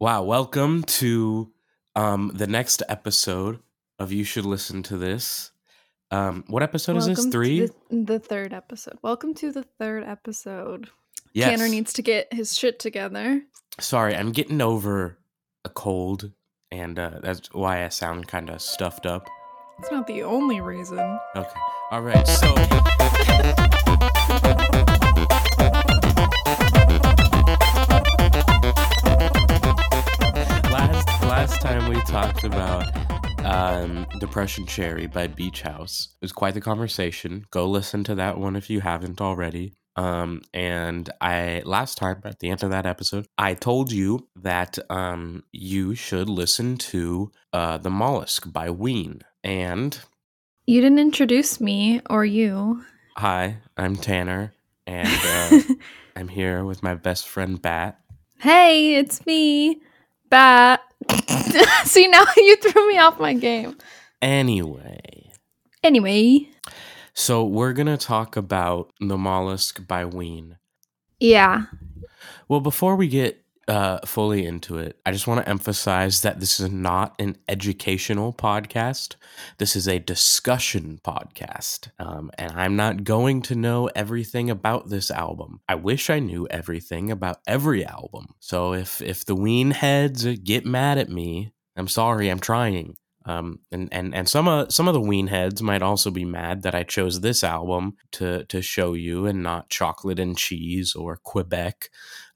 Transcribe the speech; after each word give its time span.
Wow, 0.00 0.22
welcome 0.22 0.82
to 0.84 1.52
um 1.96 2.30
the 2.34 2.46
next 2.46 2.82
episode 2.88 3.58
of 3.98 4.12
You 4.12 4.24
Should 4.24 4.46
Listen 4.46 4.82
to 4.84 4.96
This. 4.96 5.50
Um 6.10 6.44
what 6.48 6.62
episode 6.62 6.96
is 6.96 7.06
this? 7.06 7.26
3? 7.26 7.66
the, 7.66 7.72
the 7.90 8.18
third 8.18 8.52
episode. 8.52 8.98
Welcome 9.02 9.34
to 9.34 9.50
the 9.52 9.64
third 9.78 10.04
episode. 10.04 10.90
yes. 11.32 11.48
Tanner 11.50 11.68
needs 11.68 11.92
to 11.94 12.02
get 12.02 12.32
his 12.32 12.56
shit 12.56 12.78
together. 12.78 13.42
Sorry, 13.80 14.14
I'm 14.14 14.32
getting 14.32 14.60
over 14.60 15.18
a 15.64 15.68
cold 15.68 16.30
and 16.70 16.98
uh 16.98 17.18
that's 17.22 17.52
why 17.52 17.84
I 17.84 17.88
sound 17.88 18.28
kind 18.28 18.50
of 18.50 18.62
stuffed 18.62 19.06
up. 19.06 19.26
It's 19.80 19.90
not 19.90 20.06
the 20.06 20.22
only 20.22 20.60
reason. 20.60 20.98
Okay. 21.36 21.48
All 21.90 22.02
right. 22.02 22.26
So 22.26 22.54
last 31.48 31.62
time 31.62 31.88
we 31.88 31.98
talked 32.02 32.44
about 32.44 32.94
um, 33.46 34.06
Depression 34.20 34.66
Cherry 34.66 35.06
by 35.06 35.26
Beach 35.28 35.62
House. 35.62 36.08
It 36.20 36.24
was 36.24 36.30
quite 36.32 36.52
the 36.52 36.60
conversation. 36.60 37.46
Go 37.50 37.66
listen 37.66 38.04
to 38.04 38.14
that 38.16 38.36
one 38.36 38.54
if 38.54 38.68
you 38.68 38.80
haven't 38.80 39.22
already. 39.22 39.72
Um, 39.96 40.42
and 40.52 41.08
I 41.22 41.62
last 41.64 41.96
time 41.96 42.20
at 42.26 42.40
the 42.40 42.50
end 42.50 42.62
of 42.62 42.70
that 42.70 42.84
episode, 42.84 43.28
I 43.38 43.54
told 43.54 43.90
you 43.92 44.28
that 44.36 44.78
um, 44.90 45.42
you 45.50 45.94
should 45.94 46.28
listen 46.28 46.76
to 46.92 47.32
uh, 47.54 47.78
The 47.78 47.90
Mollusk 47.90 48.52
by 48.52 48.68
Ween. 48.68 49.22
And 49.42 49.98
You 50.66 50.82
didn't 50.82 50.98
introduce 50.98 51.62
me 51.62 52.02
or 52.10 52.26
you. 52.26 52.84
Hi, 53.16 53.56
I'm 53.74 53.96
Tanner, 53.96 54.52
and 54.86 55.08
uh, 55.08 55.74
I'm 56.14 56.28
here 56.28 56.62
with 56.66 56.82
my 56.82 56.94
best 56.94 57.26
friend 57.26 57.60
Bat. 57.60 57.98
hey, 58.40 58.96
it's 58.96 59.24
me, 59.24 59.80
Bat. 60.30 60.80
See, 61.84 62.06
now 62.08 62.24
you 62.36 62.56
threw 62.56 62.88
me 62.88 62.98
off 62.98 63.18
my 63.20 63.34
game. 63.34 63.76
Anyway, 64.20 65.30
Anyway, 65.84 66.48
so 67.14 67.44
we're 67.44 67.72
gonna 67.72 67.96
talk 67.96 68.36
about 68.36 68.92
The 69.00 69.16
Mollusk 69.16 69.86
by 69.86 70.04
Ween. 70.04 70.58
yeah. 71.20 71.64
Well, 72.48 72.60
before 72.60 72.96
we 72.96 73.08
get 73.08 73.44
uh, 73.68 73.98
fully 74.06 74.46
into 74.46 74.78
it, 74.78 74.98
I 75.04 75.12
just 75.12 75.26
want 75.26 75.44
to 75.44 75.48
emphasize 75.48 76.22
that 76.22 76.40
this 76.40 76.58
is 76.58 76.70
not 76.70 77.14
an 77.18 77.36
educational 77.48 78.32
podcast. 78.32 79.16
This 79.58 79.76
is 79.76 79.86
a 79.86 79.98
discussion 79.98 81.00
podcast. 81.04 81.90
Um, 81.98 82.30
and 82.38 82.52
I'm 82.52 82.76
not 82.76 83.04
going 83.04 83.42
to 83.42 83.54
know 83.54 83.88
everything 83.94 84.48
about 84.50 84.88
this 84.88 85.10
album. 85.10 85.60
I 85.68 85.74
wish 85.74 86.08
I 86.08 86.18
knew 86.18 86.48
everything 86.50 87.10
about 87.10 87.40
every 87.46 87.84
album. 87.84 88.34
So 88.40 88.72
if, 88.72 89.02
if 89.02 89.26
the 89.26 89.36
Ween 89.36 89.72
heads 89.72 90.24
get 90.38 90.64
mad 90.64 90.96
at 90.96 91.10
me, 91.10 91.52
I'm 91.76 91.88
sorry, 91.88 92.30
I'm 92.30 92.40
trying. 92.40 92.96
Um, 93.26 93.60
and, 93.70 93.90
and, 93.92 94.14
and 94.14 94.26
some 94.26 94.48
of 94.48 94.72
some 94.72 94.88
of 94.88 94.94
the 94.94 95.02
Ween 95.02 95.26
heads 95.26 95.62
might 95.62 95.82
also 95.82 96.10
be 96.10 96.24
mad 96.24 96.62
that 96.62 96.74
I 96.74 96.82
chose 96.82 97.20
this 97.20 97.44
album 97.44 97.96
to 98.12 98.44
to 98.44 98.62
show 98.62 98.94
you 98.94 99.26
and 99.26 99.42
not 99.42 99.68
Chocolate 99.68 100.18
and 100.18 100.36
Cheese 100.36 100.94
or 100.94 101.18
Quebec. 101.18 101.90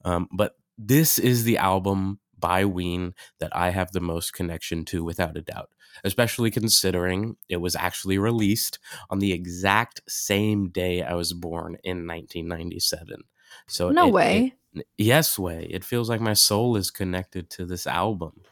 Um, 0.05 0.29
but 0.31 0.55
this 0.79 1.19
is 1.19 1.45
the 1.45 1.59
album 1.59 2.19
by 2.39 2.65
Ween 2.65 3.15
that 3.39 3.55
I 3.57 3.71
have 3.71 3.93
the 3.93 4.01
most 4.01 4.33
connection 4.33 4.85
to, 4.87 5.05
without 5.05 5.37
a 5.37 5.43
doubt. 5.43 5.71
Especially 6.05 6.51
considering 6.51 7.37
it 7.49 7.59
was 7.59 7.77
actually 7.77 8.19
released 8.19 8.79
on 9.11 9.19
the 9.19 9.33
exact 9.33 10.01
same 10.09 10.71
day 10.71 11.03
I 11.03 11.15
was 11.15 11.33
born 11.35 11.77
in 11.85 12.07
1997. 12.07 13.23
So 13.69 13.91
No 13.91 14.05
it- 14.05 14.09
it- 14.09 14.13
way. 14.13 14.55
yes, 14.97 15.39
way. 15.39 15.67
It 15.71 15.85
feels 15.85 16.09
like 16.09 16.21
my 16.21 16.33
soul 16.35 16.77
is 16.77 16.91
connected 16.91 17.51
to 17.51 17.67
this 17.67 17.87
album. 17.87 18.43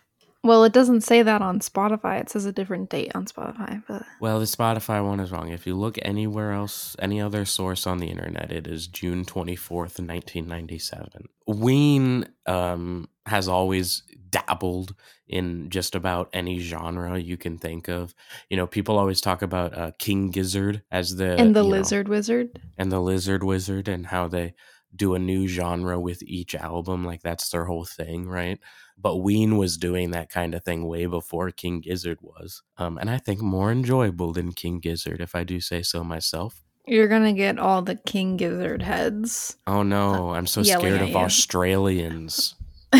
Well, 0.42 0.64
it 0.64 0.72
doesn't 0.72 1.02
say 1.02 1.22
that 1.22 1.42
on 1.42 1.60
Spotify. 1.60 2.20
It 2.20 2.30
says 2.30 2.46
a 2.46 2.52
different 2.52 2.88
date 2.88 3.12
on 3.14 3.26
Spotify, 3.26 3.82
but 3.86 4.04
Well, 4.20 4.38
the 4.38 4.46
Spotify 4.46 5.04
one 5.04 5.20
is 5.20 5.30
wrong. 5.30 5.50
If 5.50 5.66
you 5.66 5.74
look 5.76 5.98
anywhere 6.00 6.52
else, 6.52 6.96
any 6.98 7.20
other 7.20 7.44
source 7.44 7.86
on 7.86 7.98
the 7.98 8.06
internet, 8.08 8.50
it 8.50 8.66
is 8.66 8.86
June 8.86 9.24
24th, 9.26 9.98
1997. 9.98 11.28
Ween 11.46 12.26
um, 12.46 13.08
has 13.26 13.48
always 13.48 14.02
dabbled 14.30 14.94
in 15.28 15.68
just 15.68 15.94
about 15.94 16.30
any 16.32 16.58
genre 16.60 17.18
you 17.18 17.36
can 17.36 17.58
think 17.58 17.88
of. 17.88 18.14
You 18.48 18.56
know, 18.56 18.66
people 18.66 18.98
always 18.98 19.20
talk 19.20 19.42
about 19.42 19.76
uh, 19.76 19.90
King 19.98 20.30
Gizzard 20.30 20.82
as 20.90 21.16
the 21.16 21.36
and 21.36 21.54
the 21.54 21.62
you 21.62 21.70
know, 21.70 21.76
Lizard 21.76 22.08
Wizard. 22.08 22.60
and 22.78 22.90
the 22.90 23.00
Lizard 23.00 23.42
Wizard 23.44 23.88
and 23.88 24.06
how 24.06 24.28
they 24.28 24.54
do 24.94 25.14
a 25.14 25.18
new 25.18 25.46
genre 25.46 25.98
with 25.98 26.22
each 26.22 26.54
album. 26.54 27.04
Like 27.04 27.22
that's 27.22 27.48
their 27.50 27.64
whole 27.64 27.84
thing, 27.84 28.28
right? 28.28 28.58
But 28.98 29.18
Ween 29.18 29.56
was 29.56 29.76
doing 29.76 30.10
that 30.10 30.30
kind 30.30 30.54
of 30.54 30.64
thing 30.64 30.86
way 30.86 31.06
before 31.06 31.50
King 31.50 31.80
Gizzard 31.80 32.18
was. 32.20 32.62
Um, 32.76 32.98
and 32.98 33.08
I 33.08 33.18
think 33.18 33.40
more 33.40 33.70
enjoyable 33.70 34.32
than 34.32 34.52
King 34.52 34.80
Gizzard, 34.80 35.20
if 35.20 35.34
I 35.34 35.44
do 35.44 35.60
say 35.60 35.82
so 35.82 36.04
myself. 36.04 36.62
You're 36.86 37.08
gonna 37.08 37.32
get 37.32 37.58
all 37.58 37.82
the 37.82 37.96
King 37.96 38.36
Gizzard 38.36 38.82
heads. 38.82 39.56
Oh 39.66 39.82
no, 39.82 40.30
I'm 40.30 40.46
so 40.46 40.62
scared 40.62 41.02
of 41.02 41.10
you. 41.10 41.16
Australians. 41.16 42.54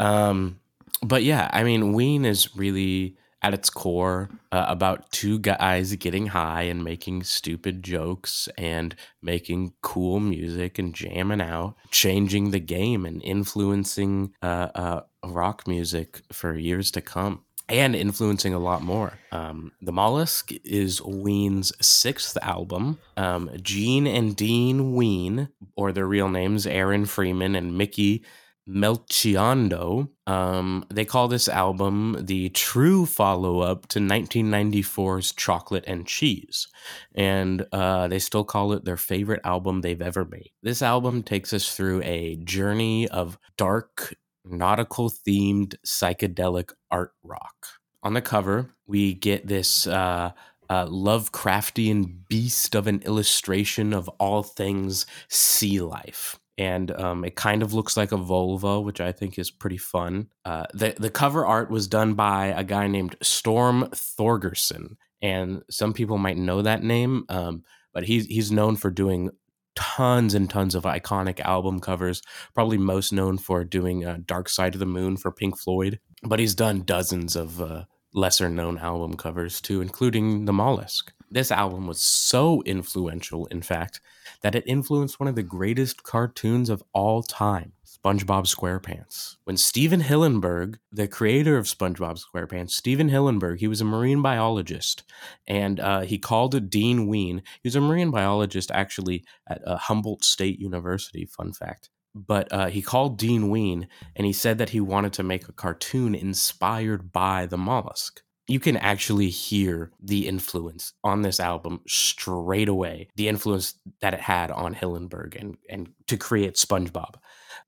Um, 0.00 0.58
but 1.02 1.22
yeah, 1.22 1.48
I 1.52 1.62
mean, 1.62 1.92
Ween 1.92 2.24
is 2.24 2.56
really 2.56 3.16
at 3.42 3.54
its 3.54 3.70
core 3.70 4.28
uh, 4.52 4.66
about 4.68 5.10
two 5.10 5.38
guys 5.38 5.94
getting 5.96 6.26
high 6.28 6.62
and 6.62 6.84
making 6.84 7.22
stupid 7.22 7.82
jokes 7.82 8.48
and 8.58 8.94
making 9.22 9.72
cool 9.82 10.20
music 10.20 10.78
and 10.78 10.94
jamming 10.94 11.40
out, 11.40 11.74
changing 11.90 12.50
the 12.50 12.60
game 12.60 13.06
and 13.06 13.22
influencing 13.22 14.34
uh, 14.42 14.68
uh, 14.74 15.00
rock 15.24 15.66
music 15.66 16.22
for 16.32 16.54
years 16.54 16.90
to 16.90 17.00
come. 17.00 17.42
And 17.68 17.94
influencing 17.94 18.52
a 18.52 18.58
lot 18.58 18.82
more. 18.82 19.12
Um, 19.30 19.70
the 19.80 19.92
Mollusk 19.92 20.50
is 20.64 21.00
Ween's 21.02 21.72
sixth 21.80 22.36
album. 22.42 22.98
Um, 23.16 23.48
Gene 23.62 24.08
and 24.08 24.34
Dean 24.34 24.92
Ween, 24.92 25.50
or 25.76 25.92
their 25.92 26.06
real 26.06 26.28
names, 26.28 26.66
Aaron 26.66 27.06
Freeman 27.06 27.54
and 27.54 27.78
Mickey 27.78 28.24
Melchiondo. 28.70 30.08
Um, 30.26 30.84
they 30.90 31.04
call 31.04 31.28
this 31.28 31.48
album 31.48 32.16
the 32.20 32.50
true 32.50 33.04
follow 33.04 33.60
up 33.60 33.86
to 33.88 33.98
1994's 33.98 35.32
Chocolate 35.32 35.84
and 35.86 36.06
Cheese. 36.06 36.68
And 37.14 37.66
uh, 37.72 38.08
they 38.08 38.18
still 38.18 38.44
call 38.44 38.72
it 38.72 38.84
their 38.84 38.96
favorite 38.96 39.40
album 39.44 39.80
they've 39.80 40.00
ever 40.00 40.24
made. 40.24 40.50
This 40.62 40.82
album 40.82 41.22
takes 41.22 41.52
us 41.52 41.74
through 41.74 42.02
a 42.04 42.36
journey 42.36 43.08
of 43.08 43.38
dark, 43.56 44.14
nautical 44.44 45.10
themed 45.10 45.74
psychedelic 45.84 46.72
art 46.90 47.12
rock. 47.22 47.66
On 48.02 48.14
the 48.14 48.22
cover, 48.22 48.70
we 48.86 49.14
get 49.14 49.46
this. 49.46 49.86
Uh, 49.86 50.32
uh, 50.68 50.86
Lovecraftian 50.86 52.28
beast 52.28 52.76
of 52.76 52.86
an 52.86 53.02
illustration 53.02 53.92
of 53.92 54.08
all 54.20 54.44
things 54.44 55.04
sea 55.28 55.80
life 55.80 56.39
and 56.60 56.90
um, 56.90 57.24
it 57.24 57.36
kind 57.36 57.62
of 57.62 57.72
looks 57.72 57.96
like 57.96 58.12
a 58.12 58.18
vulva, 58.18 58.82
which 58.82 59.00
I 59.00 59.12
think 59.12 59.38
is 59.38 59.50
pretty 59.50 59.78
fun. 59.78 60.28
Uh, 60.44 60.66
the 60.74 60.94
the 60.98 61.08
cover 61.08 61.46
art 61.46 61.70
was 61.70 61.88
done 61.88 62.12
by 62.12 62.48
a 62.48 62.62
guy 62.62 62.86
named 62.86 63.16
Storm 63.22 63.88
Thorgerson, 63.94 64.96
and 65.22 65.62
some 65.70 65.94
people 65.94 66.18
might 66.18 66.36
know 66.36 66.60
that 66.60 66.82
name, 66.82 67.24
um, 67.30 67.64
but 67.94 68.04
he's 68.04 68.26
he's 68.26 68.52
known 68.52 68.76
for 68.76 68.90
doing 68.90 69.30
tons 69.74 70.34
and 70.34 70.50
tons 70.50 70.74
of 70.74 70.82
iconic 70.82 71.40
album 71.40 71.80
covers. 71.80 72.20
Probably 72.54 72.76
most 72.76 73.10
known 73.10 73.38
for 73.38 73.64
doing 73.64 74.04
uh, 74.04 74.18
Dark 74.26 74.50
Side 74.50 74.74
of 74.74 74.80
the 74.80 74.86
Moon 74.86 75.16
for 75.16 75.32
Pink 75.32 75.58
Floyd, 75.58 75.98
but 76.24 76.40
he's 76.40 76.54
done 76.54 76.82
dozens 76.82 77.36
of 77.36 77.58
uh, 77.62 77.84
lesser 78.12 78.50
known 78.50 78.76
album 78.76 79.16
covers 79.16 79.62
too, 79.62 79.80
including 79.80 80.44
The 80.44 80.52
Mollusk. 80.52 81.10
This 81.32 81.52
album 81.52 81.86
was 81.86 82.00
so 82.00 82.60
influential, 82.66 83.46
in 83.46 83.62
fact, 83.62 84.00
that 84.42 84.56
it 84.56 84.64
influenced 84.66 85.20
one 85.20 85.28
of 85.28 85.36
the 85.36 85.44
greatest 85.44 86.02
cartoons 86.02 86.68
of 86.68 86.82
all 86.92 87.22
time, 87.22 87.72
SpongeBob 87.86 88.52
SquarePants. 88.52 89.36
When 89.44 89.56
Stephen 89.56 90.00
Hillenburg, 90.00 90.78
the 90.90 91.06
creator 91.06 91.56
of 91.56 91.66
SpongeBob 91.66 92.20
SquarePants, 92.20 92.70
Stephen 92.70 93.10
Hillenburg, 93.10 93.60
he 93.60 93.68
was 93.68 93.80
a 93.80 93.84
marine 93.84 94.22
biologist, 94.22 95.04
and 95.46 95.78
uh, 95.78 96.00
he 96.00 96.18
called 96.18 96.68
Dean 96.68 97.06
Ween. 97.06 97.42
He 97.62 97.68
was 97.68 97.76
a 97.76 97.80
marine 97.80 98.10
biologist 98.10 98.72
actually 98.72 99.24
at 99.48 99.64
uh, 99.64 99.76
Humboldt 99.76 100.24
State 100.24 100.58
University. 100.58 101.26
Fun 101.26 101.52
fact. 101.52 101.90
But 102.12 102.52
uh, 102.52 102.66
he 102.66 102.82
called 102.82 103.18
Dean 103.18 103.50
Ween 103.50 103.86
and 104.16 104.26
he 104.26 104.32
said 104.32 104.58
that 104.58 104.70
he 104.70 104.80
wanted 104.80 105.12
to 105.12 105.22
make 105.22 105.48
a 105.48 105.52
cartoon 105.52 106.16
inspired 106.16 107.12
by 107.12 107.46
the 107.46 107.56
mollusk 107.56 108.22
you 108.50 108.60
can 108.60 108.76
actually 108.76 109.28
hear 109.28 109.90
the 110.00 110.26
influence 110.26 110.92
on 111.04 111.22
this 111.22 111.38
album 111.40 111.80
straight 111.86 112.68
away 112.68 113.08
the 113.16 113.28
influence 113.28 113.74
that 114.00 114.14
it 114.14 114.20
had 114.20 114.50
on 114.50 114.74
Hillenburg 114.74 115.40
and, 115.40 115.56
and 115.68 115.90
to 116.08 116.16
create 116.16 116.54
spongebob 116.54 117.14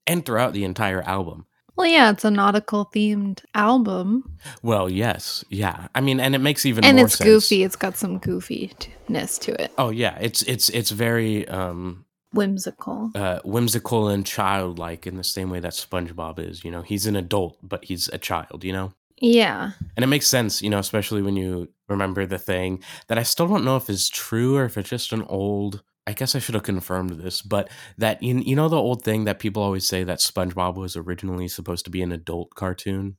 and 0.07 0.25
throughout 0.25 0.53
the 0.53 0.63
entire 0.63 1.01
album 1.03 1.45
Well, 1.75 1.87
yeah, 1.87 2.11
it's 2.11 2.25
a 2.25 2.29
nautical 2.31 2.89
themed 2.93 3.41
album, 3.55 4.37
well 4.61 4.89
yes 4.89 5.43
yeah 5.49 5.87
i 5.95 6.01
mean 6.01 6.19
and 6.19 6.35
it 6.35 6.39
makes 6.39 6.65
even 6.65 6.81
more 6.83 6.89
and 6.89 6.99
it's 6.99 7.17
sense 7.17 7.27
goofy. 7.27 7.63
It's 7.63 7.75
got 7.75 7.97
some 7.97 8.19
goofiness 8.19 9.39
to 9.41 9.51
it. 9.63 9.71
oh 9.77 9.89
yeah 9.89 10.17
it's 10.19 10.41
it's 10.43 10.69
it's 10.69 10.91
very 10.91 11.47
um 11.47 12.05
whimsical. 12.33 13.11
uh, 13.15 13.39
whimsical 13.45 14.07
and 14.07 14.25
childlike 14.25 15.07
in 15.07 15.17
the 15.17 15.23
same 15.23 15.49
way 15.49 15.59
that 15.59 15.73
SpongeBob 15.73 16.39
is. 16.39 16.63
You 16.65 16.71
know, 16.71 16.81
he's 16.81 17.05
an 17.05 17.15
adult, 17.15 17.57
but 17.61 17.85
he's 17.85 18.07
a 18.09 18.17
child. 18.17 18.63
You 18.63 18.73
know, 18.73 18.93
Yeah. 19.21 19.71
and 19.95 20.03
it 20.03 20.07
makes 20.07 20.27
sense. 20.27 20.61
You 20.61 20.69
know, 20.69 20.79
especially 20.79 21.21
when 21.21 21.35
you 21.35 21.69
remember 21.87 22.25
the 22.25 22.39
thing 22.39 22.83
that 23.07 23.17
I 23.17 23.23
still 23.23 23.47
don't 23.47 23.65
know 23.65 23.77
if 23.77 23.89
is 23.89 24.09
true 24.09 24.57
or 24.57 24.65
if 24.65 24.77
it's 24.77 24.89
just 24.89 25.13
an 25.13 25.23
old. 25.23 25.83
I 26.05 26.11
guess 26.11 26.35
I 26.35 26.39
should 26.39 26.55
have 26.55 26.63
confirmed 26.63 27.11
this, 27.11 27.41
but 27.41 27.69
that 27.97 28.21
you, 28.21 28.37
you 28.39 28.57
know 28.57 28.67
the 28.67 28.75
old 28.75 29.05
thing 29.05 29.23
that 29.23 29.39
people 29.39 29.63
always 29.63 29.87
say 29.87 30.03
that 30.03 30.19
SpongeBob 30.19 30.75
was 30.75 30.97
originally 30.97 31.47
supposed 31.47 31.85
to 31.85 31.91
be 31.91 32.01
an 32.01 32.11
adult 32.11 32.55
cartoon. 32.55 33.15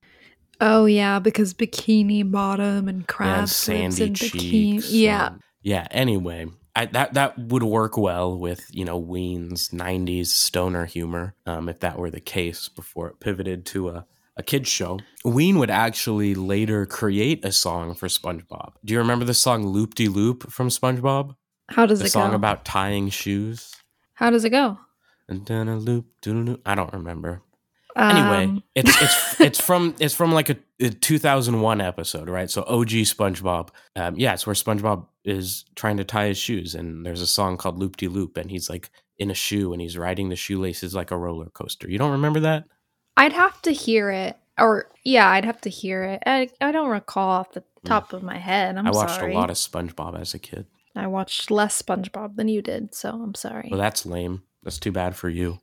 Oh 0.60 0.84
yeah, 0.84 1.18
because 1.18 1.54
bikini 1.54 2.30
bottom 2.30 2.88
and 2.88 2.88
and 2.88 3.08
crabs 3.08 3.40
lives 3.68 3.96
sandy 3.96 4.04
in 4.04 4.12
bikini. 4.12 4.84
Yeah. 4.88 5.26
and- 5.28 5.40
yeah. 5.62 5.86
Anyway, 5.90 6.46
I, 6.76 6.84
that 6.86 7.14
that 7.14 7.38
would 7.38 7.62
work 7.62 7.96
well 7.96 8.38
with 8.38 8.66
you 8.70 8.84
know 8.84 8.98
Ween's 8.98 9.70
'90s 9.70 10.26
stoner 10.26 10.84
humor, 10.84 11.34
um, 11.46 11.70
if 11.70 11.80
that 11.80 11.98
were 11.98 12.10
the 12.10 12.20
case 12.20 12.68
before 12.68 13.08
it 13.08 13.18
pivoted 13.20 13.64
to 13.66 13.88
a 13.88 14.06
a 14.36 14.42
kids 14.42 14.68
show. 14.68 14.98
Ween 15.24 15.58
would 15.58 15.70
actually 15.70 16.34
later 16.34 16.86
create 16.86 17.44
a 17.44 17.52
song 17.52 17.94
for 17.94 18.08
SpongeBob. 18.08 18.72
Do 18.84 18.92
you 18.94 18.98
remember 18.98 19.24
the 19.24 19.34
song 19.34 19.66
"Loop 19.66 19.94
De 19.94 20.08
Loop" 20.08 20.50
from 20.50 20.68
SpongeBob? 20.68 21.36
How 21.70 21.86
does 21.86 22.00
it 22.00 22.02
go? 22.02 22.04
The 22.04 22.08
it 22.08 22.12
song 22.12 22.30
go? 22.30 22.36
about 22.36 22.64
tying 22.64 23.08
shoes. 23.10 23.74
How 24.14 24.30
does 24.30 24.44
it 24.44 24.50
go? 24.50 24.78
And 25.28 25.46
then 25.46 25.68
a 25.68 25.76
loop, 25.78 26.06
doo-doo-doo. 26.20 26.60
I 26.66 26.74
don't 26.74 26.92
remember. 26.92 27.40
Anyway, 27.96 28.44
Um, 28.44 28.62
it's 28.74 29.00
it's 29.00 29.40
it's 29.40 29.60
from 29.60 29.94
it's 30.00 30.14
from 30.14 30.32
like 30.32 30.50
a, 30.50 30.56
a 30.80 30.90
2001 30.90 31.80
episode, 31.80 32.28
right? 32.28 32.50
So 32.50 32.62
OG 32.62 32.88
SpongeBob. 32.88 33.68
Um, 33.96 34.16
yeah, 34.16 34.34
it's 34.34 34.46
where 34.46 34.54
SpongeBob 34.54 35.06
is 35.24 35.64
trying 35.76 35.96
to 35.98 36.04
tie 36.04 36.26
his 36.26 36.38
shoes, 36.38 36.74
and 36.74 37.06
there's 37.06 37.20
a 37.22 37.26
song 37.26 37.56
called 37.56 37.78
Loop 37.78 37.96
De 37.96 38.08
Loop, 38.08 38.36
and 38.36 38.50
he's 38.50 38.68
like 38.68 38.90
in 39.18 39.30
a 39.30 39.34
shoe, 39.34 39.72
and 39.72 39.80
he's 39.80 39.96
riding 39.96 40.28
the 40.28 40.36
shoelaces 40.36 40.94
like 40.94 41.12
a 41.12 41.16
roller 41.16 41.46
coaster. 41.50 41.88
You 41.88 41.98
don't 41.98 42.10
remember 42.12 42.40
that? 42.40 42.64
I'd 43.16 43.32
have 43.32 43.60
to 43.62 43.72
hear 43.72 44.10
it, 44.10 44.36
or 44.58 44.90
yeah, 45.04 45.28
I'd 45.28 45.44
have 45.44 45.60
to 45.62 45.70
hear 45.70 46.04
it. 46.04 46.22
I, 46.26 46.48
I 46.60 46.72
don't 46.72 46.88
recall 46.88 47.30
off 47.30 47.52
the 47.52 47.62
top 47.84 48.12
of 48.12 48.22
my 48.22 48.38
head. 48.38 48.76
I'm. 48.76 48.86
I 48.86 48.90
watched 48.90 49.16
sorry. 49.16 49.32
a 49.32 49.38
lot 49.38 49.50
of 49.50 49.56
SpongeBob 49.56 50.20
as 50.20 50.34
a 50.34 50.38
kid. 50.38 50.66
I 50.96 51.06
watched 51.06 51.50
less 51.50 51.80
SpongeBob 51.80 52.36
than 52.36 52.48
you 52.48 52.62
did, 52.62 52.94
so 52.94 53.10
I'm 53.10 53.34
sorry. 53.34 53.68
Well, 53.70 53.80
that's 53.80 54.06
lame. 54.06 54.42
That's 54.62 54.78
too 54.78 54.92
bad 54.92 55.16
for 55.16 55.28
you. 55.28 55.58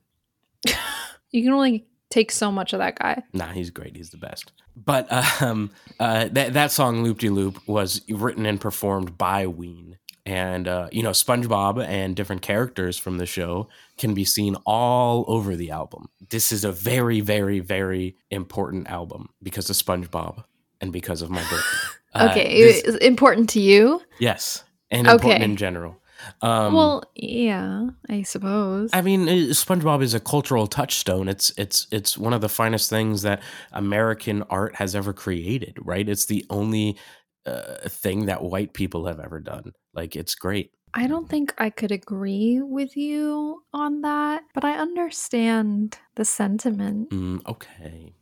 you 1.30 1.42
can 1.42 1.52
only 1.52 1.86
take 2.10 2.30
so 2.30 2.52
much 2.52 2.72
of 2.72 2.78
that 2.78 2.98
guy. 2.98 3.22
Nah, 3.32 3.48
he's 3.48 3.70
great. 3.70 3.96
He's 3.96 4.10
the 4.10 4.18
best. 4.18 4.52
But 4.76 5.10
um, 5.42 5.70
uh, 5.98 6.28
that 6.32 6.52
that 6.52 6.72
song 6.72 7.02
"Loop 7.02 7.18
De 7.18 7.30
Loop" 7.30 7.66
was 7.66 8.02
written 8.08 8.46
and 8.46 8.60
performed 8.60 9.18
by 9.18 9.46
Ween, 9.46 9.98
and 10.24 10.68
uh, 10.68 10.88
you 10.92 11.02
know 11.02 11.10
SpongeBob 11.10 11.84
and 11.84 12.14
different 12.14 12.42
characters 12.42 12.98
from 12.98 13.18
the 13.18 13.26
show 13.26 13.68
can 14.02 14.12
be 14.14 14.24
seen 14.24 14.54
all 14.66 15.24
over 15.36 15.56
the 15.56 15.70
album. 15.70 16.02
This 16.34 16.52
is 16.52 16.64
a 16.64 16.72
very, 16.72 17.20
very, 17.20 17.60
very 17.60 18.16
important 18.30 18.88
album 18.88 19.22
because 19.42 19.70
of 19.70 19.76
SpongeBob 19.76 20.44
and 20.80 20.92
because 20.92 21.22
of 21.22 21.30
my 21.30 21.42
birthday. 21.50 21.78
Uh, 22.14 22.28
okay, 22.30 22.60
this- 22.62 22.82
is 22.82 22.96
important 22.96 23.48
to 23.48 23.58
you? 23.58 24.02
yes, 24.20 24.64
and 24.90 25.06
important 25.06 25.36
Okay. 25.40 25.44
in 25.50 25.56
general. 25.56 25.96
Um, 26.42 26.74
well, 26.74 27.04
yeah, 27.14 27.88
I 28.10 28.20
suppose. 28.22 28.90
I 28.92 29.00
mean, 29.00 29.22
uh, 29.26 29.32
SpongeBob 29.54 30.02
is 30.02 30.12
a 30.12 30.20
cultural 30.20 30.66
touchstone. 30.66 31.26
It's 31.34 31.46
it's 31.56 31.86
it's 31.90 32.18
one 32.18 32.34
of 32.34 32.42
the 32.42 32.50
finest 32.50 32.90
things 32.90 33.22
that 33.22 33.40
American 33.72 34.42
art 34.50 34.74
has 34.76 34.94
ever 34.94 35.14
created. 35.14 35.78
Right? 35.80 36.06
It's 36.06 36.26
the 36.26 36.44
only 36.50 36.98
uh, 37.46 37.88
thing 37.88 38.26
that 38.26 38.44
white 38.44 38.74
people 38.74 39.06
have 39.06 39.18
ever 39.18 39.40
done. 39.40 39.72
Like, 39.94 40.14
it's 40.14 40.34
great. 40.34 40.70
I 40.94 41.06
don't 41.06 41.28
think 41.28 41.54
I 41.58 41.70
could 41.70 41.90
agree 41.90 42.60
with 42.60 42.96
you 42.96 43.62
on 43.72 44.02
that, 44.02 44.44
but 44.54 44.64
I 44.64 44.74
understand 44.74 45.98
the 46.16 46.24
sentiment. 46.24 47.10
Mm, 47.10 47.46
okay. 47.46 48.12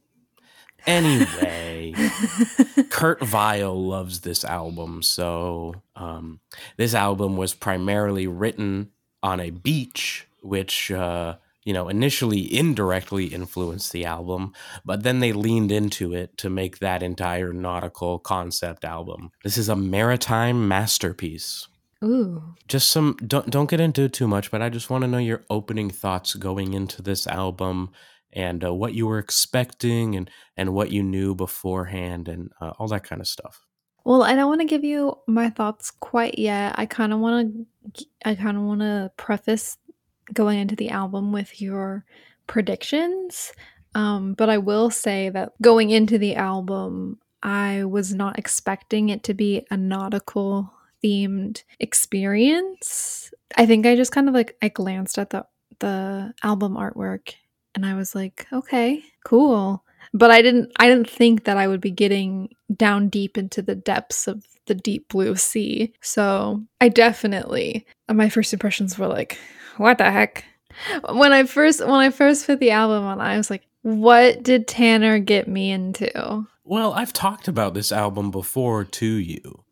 Anyway, 0.87 1.93
Kurt 2.91 3.21
Vile 3.23 3.75
loves 3.75 4.21
this 4.21 4.45
album. 4.45 5.03
So, 5.03 5.83
um, 5.97 6.41
this 6.77 6.95
album 6.95 7.37
was 7.37 7.55
primarily 7.55 8.27
written 8.27 8.91
on 9.23 9.41
a 9.41 9.51
beach, 9.51 10.27
which, 10.43 10.91
uh, 10.91 11.37
you 11.65 11.75
know, 11.75 11.89
initially 11.89 12.57
indirectly 12.57 13.27
influenced 13.27 13.93
the 13.93 14.07
album, 14.07 14.55
but 14.85 15.03
then 15.03 15.21
they 15.21 15.33
leaned 15.33 15.71
into 15.71 16.15
it 16.15 16.39
to 16.39 16.49
make 16.49 16.79
that 16.79 17.03
entire 17.03 17.53
nautical 17.53 18.19
concept 18.19 18.85
album. 18.85 19.33
This 19.45 19.59
is 19.59 19.69
a 19.69 19.77
maritime 19.77 20.67
masterpiece. 20.67 21.69
Ooh. 22.03 22.55
Just 22.69 22.91
some 22.91 23.17
don't 23.27 23.51
don't 23.51 23.69
get 23.69 23.81
into 23.81 24.03
it 24.03 24.13
too 24.13 24.27
much, 24.27 24.51
but 24.51 24.63
I 24.63 24.69
just 24.69 24.91
want 24.91 25.03
to 25.03 25.09
know 25.09 25.19
your 25.19 25.45
opening 25.51 25.91
thoughts 25.91 26.35
going 26.35 26.73
into 26.73 27.03
this 27.03 27.27
album 27.27 27.91
and 28.33 28.65
uh, 28.65 28.73
what 28.73 28.95
you 28.95 29.07
were 29.07 29.19
expecting 29.19 30.17
and 30.17 30.31
and 30.57 30.73
what 30.73 30.91
you 30.91 31.03
knew 31.03 31.35
beforehand 31.35 32.29
and 32.29 32.51
uh, 32.61 32.73
all 32.79 32.89
that 32.89 33.05
kind 33.05 33.21
of 33.21 33.29
stuff. 33.29 33.67
Well, 34.05 34.23
I 34.23 34.35
don't 34.35 34.49
want 34.49 34.63
to 34.63 34.67
give 34.67 34.85
you 34.85 35.19
my 35.27 35.51
thoughts 35.51 35.91
quite 35.91 36.39
yet. 36.39 36.75
I 36.79 36.87
kind 36.87 37.13
of 37.13 37.21
want 37.21 37.67
to 37.95 38.07
I 38.25 38.35
kind 38.35 38.57
of 38.57 38.63
want 38.63 38.81
to 38.81 39.13
preface 39.17 39.77
going 40.33 40.59
into 40.59 40.77
the 40.77 40.91
album 40.91 41.33
with 41.33 41.61
your 41.61 42.05
predictions. 42.47 43.53
Um, 43.95 44.35
but 44.35 44.49
I 44.49 44.59
will 44.59 44.91
say 44.91 45.29
that 45.31 45.53
going 45.61 45.91
into 45.91 46.17
the 46.17 46.37
album, 46.37 47.19
I 47.43 47.85
was 47.85 48.15
not 48.15 48.39
expecting 48.39 49.09
it 49.09 49.25
to 49.25 49.35
be 49.35 49.67
a 49.71 49.77
nautical 49.77 50.73
themed 51.03 51.63
experience. 51.79 53.33
I 53.57 53.67
think 53.67 53.87
I 53.87 53.97
just 53.97 54.13
kind 54.13 54.29
of 54.29 54.35
like 54.35 54.57
I 54.63 54.69
glanced 54.69 55.19
at 55.19 55.31
the 55.31 55.45
the 55.81 56.35
album 56.43 56.75
artwork 56.75 57.35
and 57.75 57.87
I 57.87 57.95
was 57.95 58.15
like, 58.15 58.47
okay, 58.53 59.03
cool. 59.25 59.85
But 60.13 60.31
I 60.31 60.43
didn't 60.43 60.73
I 60.79 60.89
didn't 60.89 61.09
think 61.09 61.45
that 61.45 61.57
I 61.57 61.67
would 61.67 61.81
be 61.81 61.91
getting 61.91 62.51
down 62.75 63.09
deep 63.09 63.39
into 63.39 63.63
the 63.63 63.75
depths 63.75 64.27
of 64.27 64.45
the 64.67 64.75
deep 64.75 65.09
blue 65.09 65.37
sea. 65.37 65.93
So 66.01 66.63
I 66.81 66.89
definitely 66.89 67.87
my 68.09 68.29
first 68.29 68.53
impressions 68.53 68.99
were 68.99 69.09
like, 69.09 69.39
what 69.77 69.99
the 69.99 70.11
heck? 70.11 70.45
When 71.11 71.33
I 71.33 71.45
first 71.45 71.81
when 71.81 71.91
I 71.91 72.11
first 72.11 72.47
put 72.47 72.61
the 72.61 72.71
album 72.71 73.05
on, 73.05 73.21
I 73.21 73.37
was 73.37 73.51
like, 73.51 73.67
what 73.83 74.43
did 74.43 74.67
Tanner 74.69 75.19
get 75.19 75.49
me 75.49 75.71
into? 75.71 76.47
Well, 76.65 76.93
I've 76.93 77.13
talked 77.13 77.49
about 77.49 77.75
this 77.75 77.91
album 77.91 78.31
before 78.31 78.85
to 78.85 79.07
you. 79.07 79.65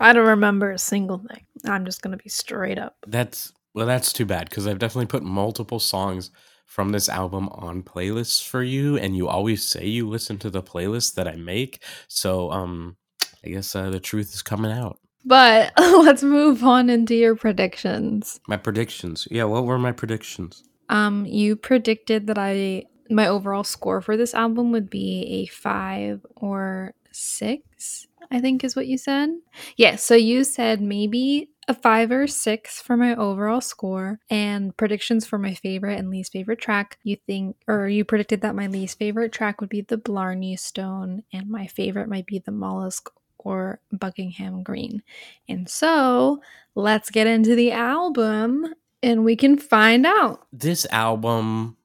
I 0.00 0.12
don't 0.12 0.26
remember 0.26 0.70
a 0.70 0.78
single 0.78 1.18
thing. 1.18 1.44
I'm 1.64 1.84
just 1.84 2.02
gonna 2.02 2.16
be 2.16 2.28
straight 2.28 2.78
up. 2.78 2.96
That's 3.06 3.52
well, 3.74 3.86
that's 3.86 4.12
too 4.12 4.24
bad 4.24 4.48
because 4.48 4.66
I've 4.66 4.78
definitely 4.78 5.06
put 5.06 5.24
multiple 5.24 5.80
songs 5.80 6.30
from 6.64 6.90
this 6.90 7.08
album 7.08 7.48
on 7.50 7.82
playlists 7.82 8.44
for 8.44 8.62
you, 8.62 8.96
and 8.96 9.16
you 9.16 9.28
always 9.28 9.64
say 9.64 9.86
you 9.86 10.08
listen 10.08 10.38
to 10.38 10.50
the 10.50 10.62
playlist 10.62 11.14
that 11.14 11.28
I 11.28 11.36
make. 11.36 11.82
So, 12.08 12.50
um, 12.50 12.96
I 13.44 13.48
guess 13.48 13.74
uh, 13.74 13.90
the 13.90 14.00
truth 14.00 14.32
is 14.32 14.42
coming 14.42 14.72
out. 14.72 14.98
But 15.24 15.72
let's 15.78 16.22
move 16.22 16.62
on 16.64 16.90
into 16.90 17.14
your 17.14 17.34
predictions. 17.34 18.40
My 18.46 18.56
predictions. 18.56 19.26
Yeah, 19.30 19.44
what 19.44 19.64
were 19.64 19.78
my 19.78 19.92
predictions? 19.92 20.62
Um, 20.88 21.26
you 21.26 21.56
predicted 21.56 22.26
that 22.28 22.38
I 22.38 22.84
my 23.10 23.26
overall 23.26 23.64
score 23.64 24.00
for 24.00 24.16
this 24.16 24.34
album 24.34 24.72
would 24.72 24.88
be 24.88 25.24
a 25.42 25.46
five 25.46 26.24
or 26.36 26.94
six, 27.12 28.06
I 28.30 28.40
think 28.40 28.64
is 28.64 28.76
what 28.76 28.86
you 28.86 28.98
said. 28.98 29.30
Yeah, 29.76 29.96
so 29.96 30.14
you 30.14 30.44
said 30.44 30.80
maybe 30.80 31.50
a 31.66 31.74
five 31.74 32.10
or 32.10 32.26
six 32.26 32.80
for 32.80 32.96
my 32.96 33.14
overall 33.14 33.60
score 33.60 34.20
and 34.28 34.76
predictions 34.76 35.26
for 35.26 35.38
my 35.38 35.54
favorite 35.54 35.98
and 35.98 36.10
least 36.10 36.32
favorite 36.32 36.60
track. 36.60 36.98
You 37.02 37.16
think 37.26 37.56
or 37.66 37.88
you 37.88 38.04
predicted 38.04 38.42
that 38.42 38.54
my 38.54 38.66
least 38.66 38.98
favorite 38.98 39.32
track 39.32 39.60
would 39.60 39.70
be 39.70 39.80
the 39.80 39.96
Blarney 39.96 40.56
Stone 40.56 41.22
and 41.32 41.48
my 41.48 41.66
favorite 41.66 42.08
might 42.08 42.26
be 42.26 42.38
the 42.38 42.52
Mollusk 42.52 43.10
or 43.38 43.80
Buckingham 43.92 44.62
Green. 44.62 45.02
And 45.48 45.68
so 45.68 46.40
let's 46.74 47.10
get 47.10 47.26
into 47.26 47.54
the 47.54 47.72
album 47.72 48.74
and 49.02 49.24
we 49.24 49.36
can 49.36 49.58
find 49.58 50.06
out. 50.06 50.46
This 50.52 50.86
album, 50.90 51.76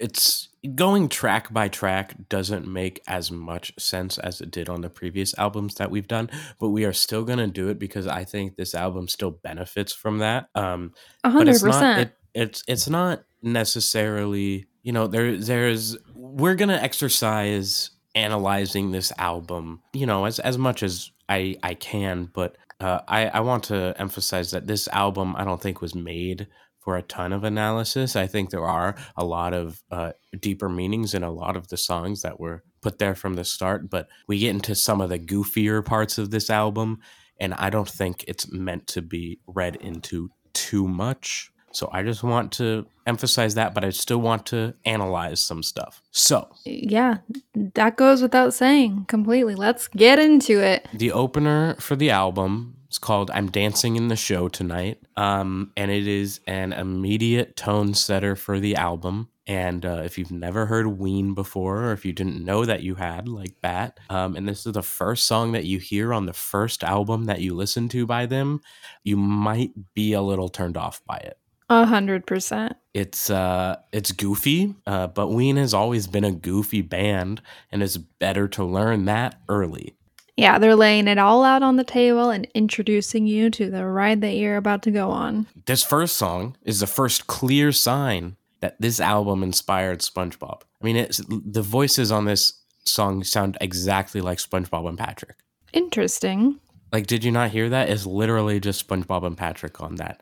it's 0.00 0.48
going 0.74 1.08
track 1.08 1.52
by 1.52 1.68
track 1.68 2.14
doesn't 2.28 2.66
make 2.66 3.02
as 3.06 3.30
much 3.30 3.72
sense 3.78 4.18
as 4.18 4.40
it 4.40 4.50
did 4.50 4.68
on 4.68 4.80
the 4.80 4.88
previous 4.88 5.36
albums 5.38 5.74
that 5.74 5.90
we've 5.90 6.08
done, 6.08 6.30
but 6.58 6.70
we 6.70 6.84
are 6.84 6.92
still 6.92 7.24
going 7.24 7.38
to 7.38 7.46
do 7.46 7.68
it 7.68 7.78
because 7.78 8.06
I 8.06 8.24
think 8.24 8.56
this 8.56 8.74
album 8.74 9.08
still 9.08 9.30
benefits 9.30 9.92
from 9.92 10.18
that. 10.18 10.48
Um, 10.54 10.92
A 11.22 11.28
but 11.28 11.32
hundred 11.32 11.50
it's 11.50 11.64
not 11.64 11.98
it, 11.98 12.16
it's 12.34 12.64
it's 12.66 12.88
not 12.88 13.24
necessarily 13.42 14.66
you 14.82 14.92
know 14.92 15.06
there 15.06 15.36
there's 15.36 15.96
we're 16.14 16.54
gonna 16.54 16.74
exercise 16.74 17.90
analyzing 18.14 18.90
this 18.90 19.12
album 19.18 19.82
you 19.92 20.06
know 20.06 20.24
as 20.24 20.38
as 20.38 20.56
much 20.56 20.82
as 20.82 21.10
i 21.28 21.56
i 21.62 21.74
can 21.74 22.28
but 22.32 22.56
uh, 22.80 23.00
i 23.08 23.26
i 23.26 23.40
want 23.40 23.64
to 23.64 23.94
emphasize 23.98 24.52
that 24.52 24.66
this 24.66 24.88
album 24.88 25.34
i 25.36 25.44
don't 25.44 25.60
think 25.60 25.80
was 25.80 25.94
made 25.94 26.46
for 26.84 26.96
a 26.96 27.02
ton 27.02 27.32
of 27.32 27.44
analysis. 27.44 28.14
I 28.14 28.26
think 28.26 28.50
there 28.50 28.66
are 28.66 28.94
a 29.16 29.24
lot 29.24 29.54
of 29.54 29.82
uh, 29.90 30.12
deeper 30.38 30.68
meanings 30.68 31.14
in 31.14 31.24
a 31.24 31.32
lot 31.32 31.56
of 31.56 31.68
the 31.68 31.76
songs 31.76 32.22
that 32.22 32.38
were 32.38 32.62
put 32.84 32.98
there 32.98 33.14
from 33.14 33.32
the 33.32 33.44
start 33.44 33.88
but 33.88 34.08
we 34.28 34.38
get 34.38 34.50
into 34.50 34.74
some 34.74 35.00
of 35.00 35.08
the 35.08 35.18
goofier 35.18 35.82
parts 35.82 36.18
of 36.18 36.30
this 36.30 36.50
album 36.50 37.00
and 37.40 37.54
i 37.54 37.70
don't 37.70 37.88
think 37.88 38.22
it's 38.28 38.52
meant 38.52 38.86
to 38.86 39.00
be 39.00 39.40
read 39.46 39.74
into 39.76 40.28
too 40.52 40.86
much 40.86 41.50
So 41.74 41.88
I 41.92 42.02
just 42.02 42.22
want 42.22 42.52
to 42.52 42.86
emphasize 43.06 43.54
that, 43.56 43.74
but 43.74 43.84
I 43.84 43.90
still 43.90 44.20
want 44.20 44.46
to 44.46 44.74
analyze 44.84 45.40
some 45.40 45.62
stuff. 45.62 46.02
So, 46.10 46.48
Yeah, 46.64 47.18
that 47.74 47.96
goes 47.96 48.22
without 48.22 48.54
saying 48.54 49.06
completely. 49.08 49.54
Let's 49.54 49.88
get 49.88 50.18
into 50.18 50.60
it. 50.60 50.88
the 50.94 51.12
opener 51.12 51.74
for 51.80 51.96
the 51.96 52.10
album 52.10 52.76
is 52.90 52.98
called 52.98 53.30
I'm 53.32 53.50
Dancing 53.50 53.96
in 53.96 54.08
the 54.08 54.16
Show 54.16 54.48
Tonight. 54.48 55.00
Um, 55.16 55.72
and 55.76 55.90
it 55.90 56.06
is 56.06 56.40
an 56.46 56.72
immediate 56.72 57.56
tone 57.56 57.92
setter 57.94 58.36
for 58.36 58.60
the 58.60 58.76
album. 58.76 59.28
And 59.46 59.84
uh, 59.84 60.02
if 60.04 60.16
you've 60.16 60.30
never 60.30 60.64
heard 60.66 60.86
Ween 60.86 61.34
before, 61.34 61.84
or 61.84 61.92
if 61.92 62.04
you 62.04 62.12
didn't 62.12 62.42
know 62.42 62.64
that 62.64 62.82
you 62.82 62.94
had, 62.94 63.28
like 63.28 63.60
Bat, 63.60 64.00
um, 64.08 64.36
and 64.36 64.48
this 64.48 64.64
is 64.64 64.72
the 64.72 64.82
first 64.82 65.26
song 65.26 65.52
that 65.52 65.64
you 65.64 65.78
hear 65.78 66.14
on 66.14 66.24
the 66.24 66.32
first 66.32 66.82
album 66.82 67.24
that 67.24 67.40
you 67.40 67.54
listen 67.54 67.88
to 67.90 68.06
by 68.06 68.24
them, 68.24 68.62
you 69.02 69.16
might 69.18 69.72
be 69.94 70.14
a 70.14 70.22
little 70.22 70.48
turned 70.48 70.78
off 70.78 71.02
by 71.04 71.16
it. 71.16 71.36
A 71.70 71.86
hundred 71.86 72.26
percent. 72.26 72.76
It's 72.92 73.30
uh 73.30 73.76
it's 73.92 74.12
goofy, 74.12 74.74
uh, 74.86 75.06
but 75.08 75.28
Ween 75.28 75.56
has 75.56 75.72
always 75.72 76.06
been 76.06 76.24
a 76.24 76.32
goofy 76.32 76.82
band, 76.82 77.40
and 77.72 77.82
it's 77.82 77.96
better 77.96 78.46
to 78.48 78.64
learn 78.64 79.06
that 79.06 79.40
early. 79.48 79.94
Yeah, 80.36 80.58
they're 80.58 80.74
laying 80.74 81.06
it 81.06 81.18
all 81.18 81.44
out 81.44 81.62
on 81.62 81.76
the 81.76 81.84
table 81.84 82.30
and 82.30 82.46
introducing 82.54 83.26
you 83.26 83.50
to 83.50 83.70
the 83.70 83.86
ride 83.86 84.20
that 84.22 84.34
you're 84.34 84.56
about 84.56 84.82
to 84.82 84.90
go 84.90 85.10
on. 85.10 85.46
This 85.66 85.84
first 85.84 86.16
song 86.16 86.56
is 86.62 86.80
the 86.80 86.88
first 86.88 87.26
clear 87.28 87.70
sign 87.70 88.36
that 88.60 88.80
this 88.80 88.98
album 88.98 89.42
inspired 89.42 90.00
SpongeBob. 90.00 90.62
I 90.80 90.84
mean, 90.84 90.96
it's 90.96 91.20
the 91.28 91.62
voices 91.62 92.10
on 92.10 92.24
this 92.24 92.54
song 92.84 93.22
sound 93.22 93.56
exactly 93.60 94.20
like 94.20 94.38
SpongeBob 94.38 94.88
and 94.88 94.98
Patrick. 94.98 95.36
Interesting. 95.72 96.58
Like, 96.92 97.06
did 97.06 97.24
you 97.24 97.30
not 97.30 97.50
hear 97.50 97.68
that? 97.68 97.88
It's 97.88 98.06
literally 98.06 98.58
just 98.60 98.86
SpongeBob 98.88 99.24
and 99.24 99.36
Patrick 99.36 99.80
on 99.80 99.96
that. 99.96 100.20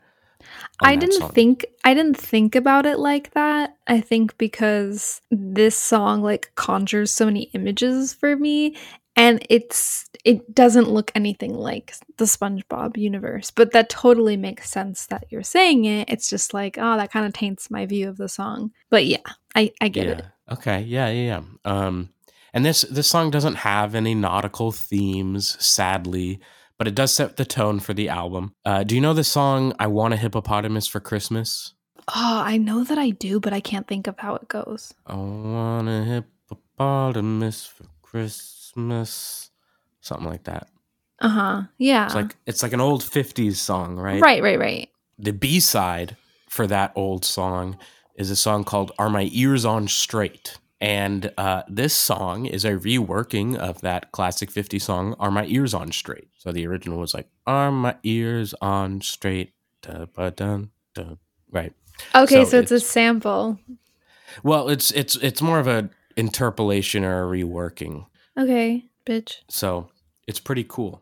I 0.81 0.95
didn't 0.95 1.19
song. 1.19 1.31
think 1.31 1.65
I 1.83 1.93
didn't 1.93 2.17
think 2.17 2.55
about 2.55 2.85
it 2.85 2.99
like 2.99 3.31
that. 3.33 3.77
I 3.87 4.01
think 4.01 4.37
because 4.37 5.21
this 5.31 5.77
song 5.77 6.21
like 6.21 6.51
conjures 6.55 7.11
so 7.11 7.25
many 7.25 7.43
images 7.53 8.13
for 8.13 8.35
me 8.35 8.75
and 9.15 9.45
it's 9.49 10.09
it 10.25 10.53
doesn't 10.55 10.89
look 10.89 11.11
anything 11.13 11.53
like 11.53 11.93
the 12.17 12.25
SpongeBob 12.25 12.97
universe. 12.97 13.51
But 13.51 13.71
that 13.71 13.89
totally 13.89 14.37
makes 14.37 14.69
sense 14.69 15.05
that 15.07 15.25
you're 15.29 15.43
saying 15.43 15.85
it. 15.85 16.09
It's 16.09 16.29
just 16.29 16.53
like, 16.53 16.77
oh, 16.79 16.97
that 16.97 17.11
kind 17.11 17.25
of 17.25 17.33
taints 17.33 17.69
my 17.69 17.85
view 17.85 18.09
of 18.09 18.17
the 18.17 18.29
song. 18.29 18.71
But 18.89 19.05
yeah, 19.05 19.17
I 19.55 19.71
I 19.81 19.89
get 19.89 20.07
yeah. 20.07 20.11
it. 20.13 20.25
Okay. 20.51 20.81
Yeah. 20.81 21.09
Yeah. 21.09 21.21
Yeah. 21.21 21.41
Um, 21.65 22.09
and 22.53 22.65
this 22.65 22.81
this 22.83 23.07
song 23.07 23.29
doesn't 23.31 23.55
have 23.55 23.95
any 23.95 24.15
nautical 24.15 24.71
themes, 24.71 25.63
sadly, 25.63 26.39
but 26.77 26.87
it 26.87 26.95
does 26.95 27.13
set 27.13 27.37
the 27.37 27.45
tone 27.45 27.79
for 27.79 27.93
the 27.93 28.09
album. 28.09 28.55
Uh, 28.65 28.83
do 28.83 28.95
you 28.95 29.01
know 29.01 29.13
the 29.13 29.23
song 29.23 29.73
"I 29.79 29.87
Want 29.87 30.13
a 30.13 30.17
Hippopotamus 30.17 30.87
for 30.87 30.99
Christmas"? 30.99 31.73
Oh, 32.09 32.41
I 32.45 32.57
know 32.57 32.83
that 32.83 32.97
I 32.97 33.11
do, 33.11 33.39
but 33.39 33.53
I 33.53 33.59
can't 33.61 33.87
think 33.87 34.07
of 34.07 34.19
how 34.19 34.35
it 34.35 34.47
goes. 34.47 34.93
I 35.07 35.15
want 35.15 35.87
a 35.87 36.03
hippopotamus 36.03 37.65
for 37.65 37.85
Christmas, 38.01 39.51
something 40.01 40.27
like 40.27 40.43
that. 40.43 40.67
Uh-huh. 41.21 41.63
Yeah. 41.77 42.05
It's 42.05 42.15
like 42.15 42.35
it's 42.45 42.63
like 42.63 42.73
an 42.73 42.81
old 42.81 43.03
'50s 43.03 43.55
song, 43.55 43.95
right? 43.95 44.21
right, 44.21 44.43
right, 44.43 44.59
right. 44.59 44.89
The 45.17 45.31
B 45.31 45.59
side 45.59 46.17
for 46.49 46.67
that 46.67 46.91
old 46.95 47.23
song 47.23 47.77
is 48.15 48.29
a 48.29 48.35
song 48.35 48.63
called 48.65 48.91
"Are 48.99 49.09
My 49.09 49.29
Ears 49.31 49.63
On 49.63 49.87
Straight." 49.87 50.57
And 50.83 51.31
uh, 51.37 51.63
this 51.69 51.95
song 51.95 52.45
is 52.45 52.65
a 52.65 52.71
reworking 52.71 53.55
of 53.55 53.79
that 53.81 54.11
classic 54.11 54.51
50 54.51 54.79
song, 54.79 55.15
Are 55.17 55.31
My 55.31 55.45
Ears 55.45 55.73
On 55.73 55.93
Straight? 55.93 56.27
So 56.37 56.51
the 56.51 56.67
original 56.67 56.99
was 56.99 57.13
like, 57.13 57.29
Are 57.47 57.71
My 57.71 57.95
Ears 58.03 58.53
On 58.61 58.99
Straight? 58.99 59.53
Da, 59.81 60.07
ba, 60.13 60.31
dun, 60.31 60.71
dun. 60.93 61.19
Right. 61.49 61.71
Okay, 62.13 62.43
So 62.43 62.49
so, 62.49 62.59
it's, 62.59 62.71
a 62.71 62.81
sample. 62.81 63.57
Well, 64.43 64.67
it's 64.67 64.91
it's 64.91 65.15
it's 65.17 65.41
more 65.41 65.59
of 65.59 65.67
a 65.67 65.89
interpolation 66.17 67.05
or 67.05 67.23
a 67.23 67.37
reworking. 67.37 68.05
Okay, 68.37 68.83
bitch. 69.05 69.37
So 69.47 69.89
it's 70.27 70.41
pretty 70.41 70.65
cool. 70.67 71.01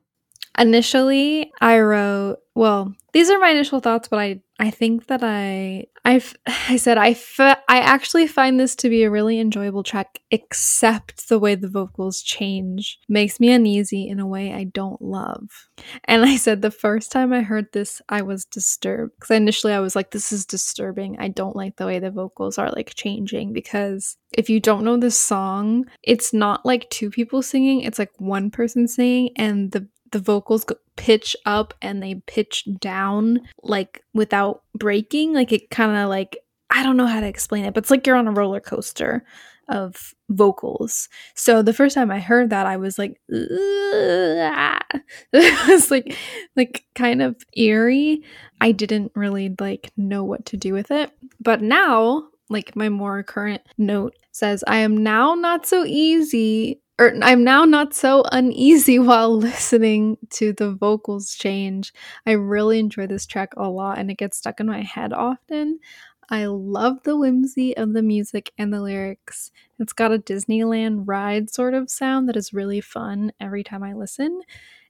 Initially, 0.60 1.52
I 1.60 1.80
wrote, 1.80 2.38
well, 2.54 2.94
these 3.14 3.32
are 3.32 3.40
my 3.40 3.50
initial 3.50 3.80
thoughts, 3.80 4.10
but 4.10 4.20
I 4.20 4.42
I 4.62 4.70
think 4.70 5.08
that 5.08 5.22
I 5.24 5.88
I 6.06 6.22
I 6.70 6.78
said 6.78 7.00
I 7.00 7.18
I 7.40 7.80
actually 7.80 8.28
find 8.28 8.60
this 8.60 8.76
to 8.76 8.90
be 8.90 9.02
a 9.04 9.10
really 9.10 9.40
enjoyable 9.40 9.82
track 9.82 10.20
except 10.30 11.30
the 11.30 11.40
way 11.40 11.56
the 11.56 11.68
vocals 11.68 12.22
change 12.22 13.00
makes 13.10 13.40
me 13.40 13.52
uneasy 13.52 14.08
in 14.08 14.20
a 14.20 14.28
way 14.28 14.54
I 14.54 14.66
don't 14.66 15.02
love. 15.02 15.68
And 16.06 16.24
I 16.24 16.36
said 16.36 16.62
the 16.62 16.70
first 16.70 17.12
time 17.12 17.34
I 17.34 17.42
heard 17.42 17.74
this 17.74 18.04
I 18.08 18.22
was 18.22 18.46
disturbed 18.46 19.20
cuz 19.20 19.32
initially 19.32 19.74
I 19.74 19.80
was 19.80 19.96
like 19.96 20.12
this 20.12 20.32
is 20.32 20.46
disturbing. 20.46 21.18
I 21.18 21.30
don't 21.30 21.56
like 21.56 21.78
the 21.78 21.88
way 21.88 21.98
the 21.98 22.12
vocals 22.12 22.60
are 22.60 22.70
like 22.70 22.94
changing 22.94 23.54
because 23.54 24.16
if 24.34 24.48
you 24.50 24.60
don't 24.60 24.86
know 24.86 24.98
this 24.98 25.18
song, 25.18 25.86
it's 26.04 26.34
not 26.34 26.66
like 26.66 26.90
two 26.90 27.10
people 27.10 27.42
singing, 27.42 27.82
it's 27.82 28.00
like 28.00 28.12
one 28.18 28.52
person 28.52 28.88
singing 28.88 29.32
and 29.36 29.72
the 29.72 29.88
the 30.12 30.20
vocals 30.20 30.66
pitch 30.96 31.36
up 31.46 31.74
and 31.82 32.02
they 32.02 32.16
pitch 32.28 32.68
down 32.80 33.42
like 33.64 34.04
without 34.14 34.64
breaking 34.76 35.34
like 35.34 35.52
it 35.52 35.70
kind 35.70 35.98
of 35.98 36.10
like 36.10 36.38
i 36.70 36.84
don't 36.84 36.98
know 36.98 37.08
how 37.08 37.20
to 37.20 37.28
explain 37.28 37.66
it 37.66 37.74
but 37.74 37.84
it's 37.84 37.92
like 37.92 38.06
you're 38.06 38.16
on 38.16 38.28
a 38.28 38.32
roller 38.32 38.60
coaster 38.60 39.24
of 39.72 40.14
vocals. 40.30 41.08
So 41.34 41.62
the 41.62 41.74
first 41.74 41.96
time 41.96 42.12
i 42.12 42.20
heard 42.20 42.50
that 42.50 42.66
i 42.66 42.78
was 42.78 43.00
like 43.00 43.20
it 43.30 44.78
was 45.68 45.90
like 45.90 46.16
like 46.56 46.84
kind 46.94 47.22
of 47.22 47.38
eerie. 47.56 48.22
I 48.60 48.74
didn't 48.74 49.14
really 49.16 49.56
like 49.60 49.92
know 49.98 50.24
what 50.24 50.46
to 50.48 50.58
do 50.58 50.74
with 50.74 50.92
it. 50.92 51.12
But 51.40 51.62
now 51.62 52.28
like 52.50 52.76
my 52.76 52.90
more 52.90 53.24
current 53.24 53.62
note 53.78 54.14
says 54.34 54.64
i 54.68 54.78
am 54.78 54.98
now 54.98 55.34
not 55.34 55.66
so 55.66 55.86
easy 55.86 56.82
or 57.02 57.16
I'm 57.24 57.44
now 57.44 57.66
not 57.66 57.96
so 57.96 58.24
uneasy 58.32 59.00
while 59.00 59.36
listening 59.36 60.18
to 60.32 60.54
the 60.54 60.72
vocals 60.72 61.34
change. 61.34 61.94
I 62.28 62.34
really 62.34 62.78
enjoy 62.78 63.08
this 63.08 63.26
track 63.26 63.54
a 63.58 63.68
lot 63.68 63.98
and 63.98 64.12
it 64.12 64.20
gets 64.20 64.38
stuck 64.38 64.60
in 64.60 64.68
my 64.68 64.82
head 64.82 65.12
often. 65.12 65.80
I 66.30 66.46
love 66.46 67.04
the 67.04 67.18
whimsy 67.18 67.76
of 67.76 67.94
the 67.94 68.04
music 68.04 68.52
and 68.58 68.72
the 68.72 68.82
lyrics. 68.82 69.52
It's 69.80 69.94
got 69.94 70.14
a 70.14 70.20
Disneyland 70.20 71.04
ride 71.08 71.50
sort 71.50 71.74
of 71.74 71.90
sound 71.90 72.30
that 72.30 72.38
is 72.38 72.54
really 72.54 72.82
fun 72.82 73.34
every 73.42 73.64
time 73.64 73.84
I 73.84 73.94
listen. 73.94 74.40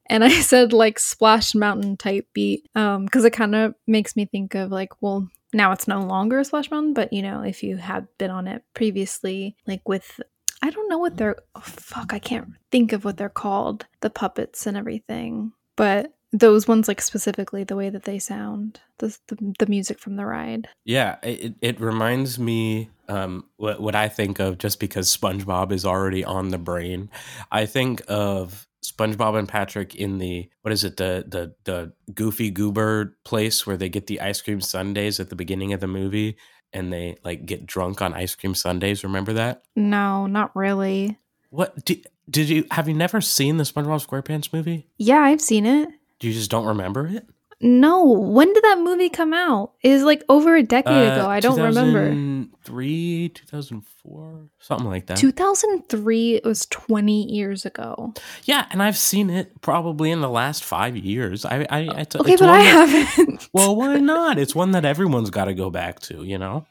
And 0.07 0.23
I 0.25 0.41
said 0.41 0.73
like 0.73 0.99
Splash 0.99 1.55
Mountain 1.55 1.95
type 1.95 2.27
beat 2.33 2.67
um 2.75 3.05
because 3.05 3.23
it 3.23 3.31
kind 3.31 3.55
of 3.55 3.73
makes 3.87 4.17
me 4.17 4.25
think 4.25 4.53
of 4.53 4.69
like 4.69 5.01
well 5.01 5.29
now 5.53 5.71
it's 5.71 5.87
no 5.87 5.99
longer 6.01 6.39
a 6.39 6.45
Splash 6.45 6.71
Mountain, 6.71 6.93
but 6.93 7.11
you 7.11 7.21
know, 7.21 7.41
if 7.41 7.63
you 7.63 7.77
had 7.77 8.07
been 8.17 8.31
on 8.31 8.47
it 8.47 8.63
previously, 8.73 9.55
like 9.67 9.87
with 9.87 10.19
I 10.61 10.69
don't 10.69 10.89
know 10.89 10.97
what 10.97 11.17
they're 11.17 11.37
oh, 11.55 11.61
fuck, 11.61 12.13
I 12.13 12.19
can't 12.19 12.49
think 12.71 12.93
of 12.93 13.03
what 13.03 13.17
they're 13.17 13.29
called, 13.29 13.85
the 14.01 14.09
puppets 14.09 14.67
and 14.67 14.77
everything. 14.77 15.53
But 15.75 16.13
those 16.33 16.67
ones 16.67 16.87
like 16.87 17.01
specifically 17.01 17.63
the 17.63 17.75
way 17.75 17.89
that 17.89 18.03
they 18.03 18.19
sound, 18.19 18.79
the 18.99 19.17
the, 19.27 19.53
the 19.59 19.65
music 19.67 19.99
from 19.99 20.15
the 20.15 20.25
ride. 20.25 20.67
Yeah, 20.85 21.17
it, 21.23 21.55
it 21.61 21.81
reminds 21.81 22.39
me 22.39 22.89
um, 23.09 23.45
what, 23.57 23.81
what 23.81 23.95
I 23.95 24.07
think 24.07 24.39
of 24.39 24.57
just 24.57 24.79
because 24.79 25.15
SpongeBob 25.15 25.71
is 25.71 25.85
already 25.85 26.23
on 26.23 26.49
the 26.49 26.57
brain. 26.57 27.09
I 27.51 27.65
think 27.65 28.01
of 28.07 28.67
SpongeBob 28.85 29.37
and 29.37 29.47
Patrick 29.47 29.95
in 29.95 30.17
the 30.17 30.49
what 30.61 30.71
is 30.71 30.83
it 30.83 30.97
the 30.97 31.25
the 31.27 31.53
the 31.65 31.93
Goofy 32.13 32.49
Goober 32.49 33.17
place 33.25 33.67
where 33.67 33.77
they 33.77 33.89
get 33.89 34.07
the 34.07 34.21
ice 34.21 34.41
cream 34.41 34.61
sundaes 34.61 35.19
at 35.19 35.29
the 35.29 35.35
beginning 35.35 35.73
of 35.73 35.81
the 35.81 35.87
movie 35.87 36.37
and 36.73 36.91
they 36.91 37.17
like 37.23 37.45
get 37.45 37.65
drunk 37.65 38.01
on 38.01 38.13
ice 38.13 38.35
cream 38.35 38.55
sundaes. 38.55 39.03
Remember 39.03 39.33
that? 39.33 39.63
No, 39.75 40.27
not 40.27 40.55
really. 40.55 41.17
What 41.49 41.83
did 41.85 42.07
did 42.29 42.49
you 42.49 42.65
have 42.71 42.87
you 42.87 42.93
never 42.93 43.21
seen 43.21 43.57
the 43.57 43.63
SpongeBob 43.63 44.05
SquarePants 44.05 44.53
movie? 44.53 44.87
Yeah, 44.97 45.19
I've 45.19 45.41
seen 45.41 45.65
it. 45.65 45.89
You 46.21 46.31
just 46.31 46.51
don't 46.51 46.65
remember 46.67 47.07
it? 47.07 47.27
No, 47.63 48.03
when 48.05 48.51
did 48.53 48.63
that 48.63 48.79
movie 48.79 49.09
come 49.09 49.33
out? 49.33 49.73
It 49.81 49.89
was 49.93 50.03
like 50.03 50.23
over 50.29 50.55
a 50.55 50.63
decade 50.63 51.09
Uh, 51.09 51.13
ago. 51.15 51.29
I 51.29 51.39
don't 51.39 51.59
remember. 51.61 52.09
2003, 52.09 53.29
2004, 53.29 54.49
something 54.59 54.87
like 54.89 55.07
that. 55.07 55.17
2003 55.17 56.35
it 56.35 56.43
was 56.45 56.65
20 56.67 57.31
years 57.31 57.65
ago. 57.65 58.13
Yeah, 58.45 58.65
and 58.71 58.81
I've 58.81 58.97
seen 58.97 59.29
it 59.29 59.61
probably 59.61 60.11
in 60.11 60.21
the 60.21 60.29
last 60.29 60.63
five 60.63 60.95
years. 60.97 61.45
I, 61.45 61.65
I, 61.69 61.79
it's, 62.01 62.15
Okay, 62.15 62.33
it's 62.33 62.41
but 62.41 62.49
I 62.49 62.63
that- 62.63 62.89
haven't. 63.17 63.49
Well, 63.53 63.75
why 63.75 63.97
not? 63.97 64.37
It's 64.39 64.55
one 64.55 64.71
that 64.71 64.85
everyone's 64.85 65.29
got 65.29 65.45
to 65.45 65.53
go 65.53 65.69
back 65.69 65.99
to. 66.01 66.23
You 66.23 66.37
know, 66.37 66.65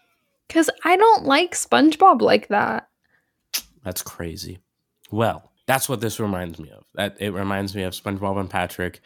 Cuz 0.48 0.70
I 0.84 0.96
don't 0.96 1.24
like 1.24 1.52
SpongeBob 1.54 2.20
like 2.22 2.48
that. 2.48 2.88
that's 3.84 4.02
crazy. 4.02 4.58
Well, 5.10 5.50
that's 5.66 5.88
what 5.88 6.00
this 6.00 6.18
reminds 6.20 6.58
me 6.58 6.70
of. 6.70 6.84
That 6.94 7.16
it 7.20 7.30
reminds 7.32 7.74
me 7.74 7.82
of 7.84 7.92
SpongeBob 7.94 8.38
and 8.40 8.50
Patrick 8.50 9.00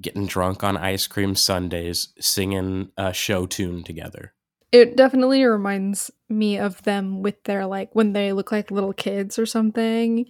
getting 0.00 0.26
drunk 0.26 0.62
on 0.62 0.76
ice 0.76 1.06
cream 1.06 1.34
sundaes, 1.34 2.08
singing 2.20 2.90
a 2.96 3.12
show 3.12 3.46
tune 3.46 3.82
together. 3.82 4.32
It 4.72 4.96
definitely 4.96 5.44
reminds 5.44 6.10
me 6.28 6.58
of 6.58 6.82
them 6.82 7.22
with 7.22 7.42
their 7.44 7.66
like 7.66 7.94
when 7.94 8.12
they 8.12 8.32
look 8.32 8.52
like 8.52 8.70
little 8.70 8.92
kids 8.92 9.38
or 9.38 9.46
something 9.46 10.26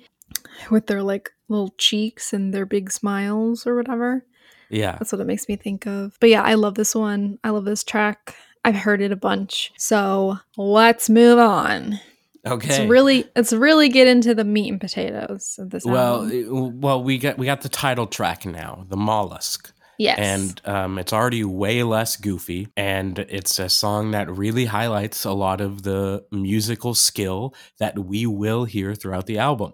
with 0.71 0.87
their 0.87 1.03
like 1.03 1.31
little 1.49 1.75
cheeks 1.79 2.33
and 2.33 2.53
their 2.53 2.67
big 2.67 2.91
smiles 2.91 3.67
or 3.67 3.75
whatever. 3.75 4.25
Yeah, 4.69 4.97
That's 4.99 5.13
what 5.13 5.21
it 5.21 5.27
makes 5.27 5.49
me 5.49 5.57
think 5.57 5.87
of. 5.87 6.17
But 6.21 6.31
yeah, 6.31 6.43
I 6.43 6.55
love 6.55 6.75
this 6.75 6.95
one. 6.95 7.39
I 7.45 7.51
love 7.51 7.65
this 7.65 7.85
track. 7.85 8.35
I've 8.65 8.75
heard 8.75 9.01
it 9.01 9.13
a 9.13 9.17
bunch. 9.17 9.73
So 9.79 10.39
let's 10.57 11.09
move 11.09 11.39
on. 11.39 12.01
Okay. 12.47 12.69
Let's 12.69 12.89
really 12.89 13.25
let's 13.35 13.53
really 13.53 13.89
get 13.89 14.07
into 14.07 14.35
the 14.35 14.45
meat 14.45 14.71
and 14.71 14.81
potatoes 14.81 15.57
of 15.59 15.71
this. 15.71 15.85
well, 15.85 16.23
album. 16.23 16.81
well, 16.81 17.03
we 17.03 17.19
got 17.19 17.39
we 17.39 17.47
got 17.47 17.63
the 17.63 17.69
title 17.69 18.07
track 18.07 18.47
now, 18.47 18.85
the 18.89 18.97
mollusk. 18.97 19.73
yes, 19.99 20.19
and 20.19 20.61
um, 20.65 20.99
it's 20.99 21.13
already 21.13 21.43
way 21.43 21.83
less 21.83 22.17
goofy 22.17 22.69
and 22.77 23.19
it's 23.19 23.59
a 23.59 23.69
song 23.69 24.13
that 24.13 24.31
really 24.31 24.67
highlights 24.67 25.25
a 25.25 25.33
lot 25.33 25.61
of 25.61 25.83
the 25.83 26.25
musical 26.31 26.95
skill 26.95 27.55
that 27.79 27.99
we 27.99 28.27
will 28.27 28.65
hear 28.65 28.95
throughout 28.95 29.25
the 29.25 29.39
album 29.39 29.73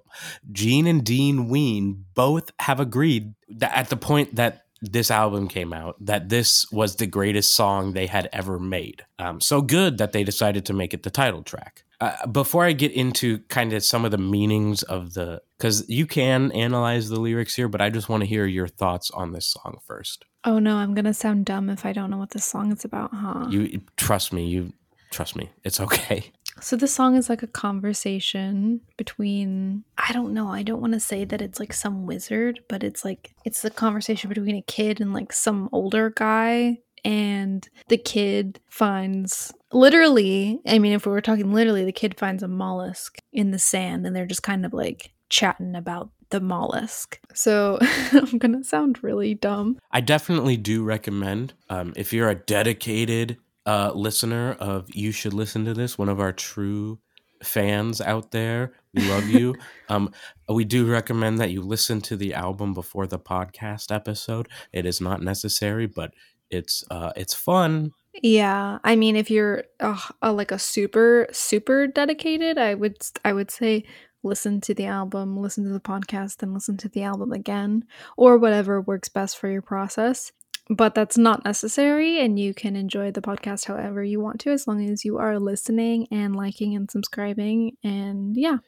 gene 0.53 0.87
and 0.87 1.05
dean 1.05 1.49
ween 1.49 2.05
both 2.15 2.53
have 2.61 2.79
agreed 2.79 3.35
that 3.49 3.77
at 3.77 3.89
the 3.91 3.97
point 3.97 4.37
that 4.37 4.63
this 4.81 5.11
album 5.11 5.49
came 5.49 5.73
out 5.73 5.97
that 5.99 6.29
this 6.29 6.71
was 6.71 6.97
the 6.97 7.07
greatest 7.07 7.53
song 7.55 7.93
they 7.93 8.07
had 8.07 8.29
ever 8.33 8.61
made 8.61 9.05
um, 9.19 9.41
so 9.41 9.61
good 9.61 9.99
that 9.99 10.13
they 10.13 10.23
decided 10.23 10.65
to 10.65 10.73
make 10.73 10.95
it 10.95 11.03
the 11.03 11.11
title 11.11 11.43
track 11.43 11.83
uh, 12.03 12.27
before 12.27 12.65
I 12.65 12.73
get 12.73 12.91
into 12.91 13.39
kind 13.49 13.73
of 13.73 13.85
some 13.85 14.05
of 14.05 14.11
the 14.11 14.19
meanings 14.19 14.83
of 14.83 15.15
the, 15.15 15.41
because 15.57 15.89
you 15.89 16.05
can 16.05 16.51
analyze 16.51 17.09
the 17.09 17.21
lyrics 17.21 17.55
here, 17.55 17.69
but 17.69 17.81
I 17.81 17.91
just 17.91 18.09
want 18.09 18.23
to 18.23 18.27
hear 18.27 18.45
your 18.45 18.67
thoughts 18.67 19.11
on 19.13 19.31
this 19.33 19.47
song 19.47 19.79
first. 19.87 20.25
oh 20.45 20.59
no, 20.59 20.77
I'm 20.77 20.95
gonna 20.95 21.15
sound 21.15 21.47
dumb 21.47 21.71
if 21.71 21.87
I 21.87 21.93
don't 21.93 22.11
know 22.11 22.19
what 22.19 22.31
this 22.31 22.45
song 22.45 22.73
is 22.73 22.85
about, 22.85 23.15
huh? 23.15 23.47
You 23.49 23.81
trust 23.97 24.33
me. 24.33 24.49
You 24.49 24.73
trust 25.13 25.37
me. 25.37 25.51
It's 25.63 25.79
okay. 25.81 26.33
So 26.61 26.75
this 26.77 26.93
song 26.93 27.17
is 27.17 27.29
like 27.29 27.45
a 27.45 27.47
conversation 27.47 28.81
between 28.97 29.85
I 29.97 30.13
don't 30.13 30.35
know, 30.35 30.49
I 30.49 30.65
don't 30.65 30.81
want 30.81 30.95
to 30.95 31.01
say 31.01 31.25
that 31.25 31.41
it's 31.41 31.61
like 31.61 31.73
some 31.73 32.05
wizard, 32.05 32.61
but 32.69 32.83
it's 32.83 33.05
like 33.05 33.33
it's 33.45 33.63
the 33.63 33.71
conversation 33.71 34.29
between 34.29 34.57
a 34.57 34.63
kid 34.63 35.01
and 35.01 35.15
like 35.15 35.33
some 35.33 35.69
older 35.71 36.11
guy 36.11 36.79
and 37.05 37.69
the 37.89 37.99
kid 37.99 38.61
finds 38.69 39.53
literally, 39.73 40.61
I 40.67 40.79
mean 40.79 40.93
if 40.93 41.07
we 41.07 41.13
were 41.13 41.21
talking 41.21 41.53
literally, 41.53 41.85
the 41.85 41.93
kid 41.93 42.19
finds 42.19 42.43
a 42.43 42.49
mollusk 42.49 43.19
in 43.33 43.51
the 43.51 43.59
sand 43.59 44.07
and 44.07 44.15
they're 44.15 44.27
just 44.27 44.43
kind 44.43 44.65
of 44.67 44.73
like 44.73 45.13
chatting 45.29 45.75
about 45.75 46.11
the 46.33 46.41
mollusk. 46.41 47.21
So 47.35 47.79
I'm 48.13 48.39
going 48.39 48.57
to 48.57 48.65
sound 48.65 49.03
really 49.03 49.35
dumb. 49.35 49.79
I 49.93 50.01
definitely 50.01 50.57
do 50.57 50.83
recommend 50.83 51.55
um, 51.71 51.93
if 51.95 52.13
you're 52.13 52.29
a 52.29 52.35
dedicated 52.35 53.39
uh, 53.65 53.93
listener 53.95 54.57
of 54.59 54.89
You 54.95 55.13
Should 55.13 55.35
Listen 55.35 55.65
to 55.67 55.75
This, 55.75 55.97
one 55.97 56.09
of 56.09 56.21
our 56.21 56.33
true 56.33 56.99
fans 57.43 58.01
out 58.01 58.31
there, 58.31 58.73
we 58.95 59.09
love 59.09 59.29
you. 59.29 59.55
um, 59.89 60.11
we 60.49 60.65
do 60.65 60.87
recommend 60.87 61.39
that 61.39 61.51
you 61.51 61.61
listen 61.61 62.01
to 62.03 62.17
the 62.17 62.35
album 62.35 62.75
before 62.75 63.07
the 63.07 63.19
podcast 63.19 63.95
episode. 63.95 64.49
It 64.73 64.87
is 64.87 65.01
not 65.01 65.23
necessary, 65.23 65.87
but 65.87 66.13
it's 66.53 66.85
uh, 66.91 67.13
it's 67.17 67.35
fun. 67.35 67.93
Yeah, 68.23 68.79
I 68.85 68.95
mean, 68.95 69.17
if 69.17 69.31
you're 69.31 69.65
uh, 69.81 69.99
uh, 70.23 70.33
like 70.33 70.53
a 70.53 70.59
super 70.59 71.27
super 71.33 71.87
dedicated, 71.87 72.59
I 72.59 72.75
would 72.75 72.97
I 73.25 73.33
would 73.33 73.51
say 73.51 73.85
listen 74.23 74.61
to 74.61 74.75
the 74.75 74.87
album, 74.87 75.37
listen 75.37 75.65
to 75.65 75.71
the 75.71 75.81
podcast, 75.81 76.43
and 76.43 76.55
listen 76.55 76.77
to 76.79 76.89
the 76.89 77.03
album 77.03 77.33
again, 77.33 77.85
or 78.17 78.39
whatever 78.39 78.81
works 78.81 79.09
best 79.09 79.39
for 79.39 79.51
your 79.51 79.63
process. 79.63 80.31
But 80.71 80.95
that's 80.95 81.19
not 81.19 81.45
necessary, 81.45 82.21
and 82.21 82.39
you 82.39 82.55
can 82.55 82.77
enjoy 82.77 83.11
the 83.11 83.21
podcast 83.21 83.65
however 83.67 84.05
you 84.05 84.21
want 84.21 84.39
to, 84.43 84.51
as 84.51 84.69
long 84.69 84.89
as 84.89 85.05
you 85.05 85.19
are 85.19 85.41
listening 85.41 86.07
and 86.13 86.37
liking 86.37 86.77
and 86.77 86.89
subscribing. 86.89 87.77
And 87.83 88.37
yeah, 88.37 88.59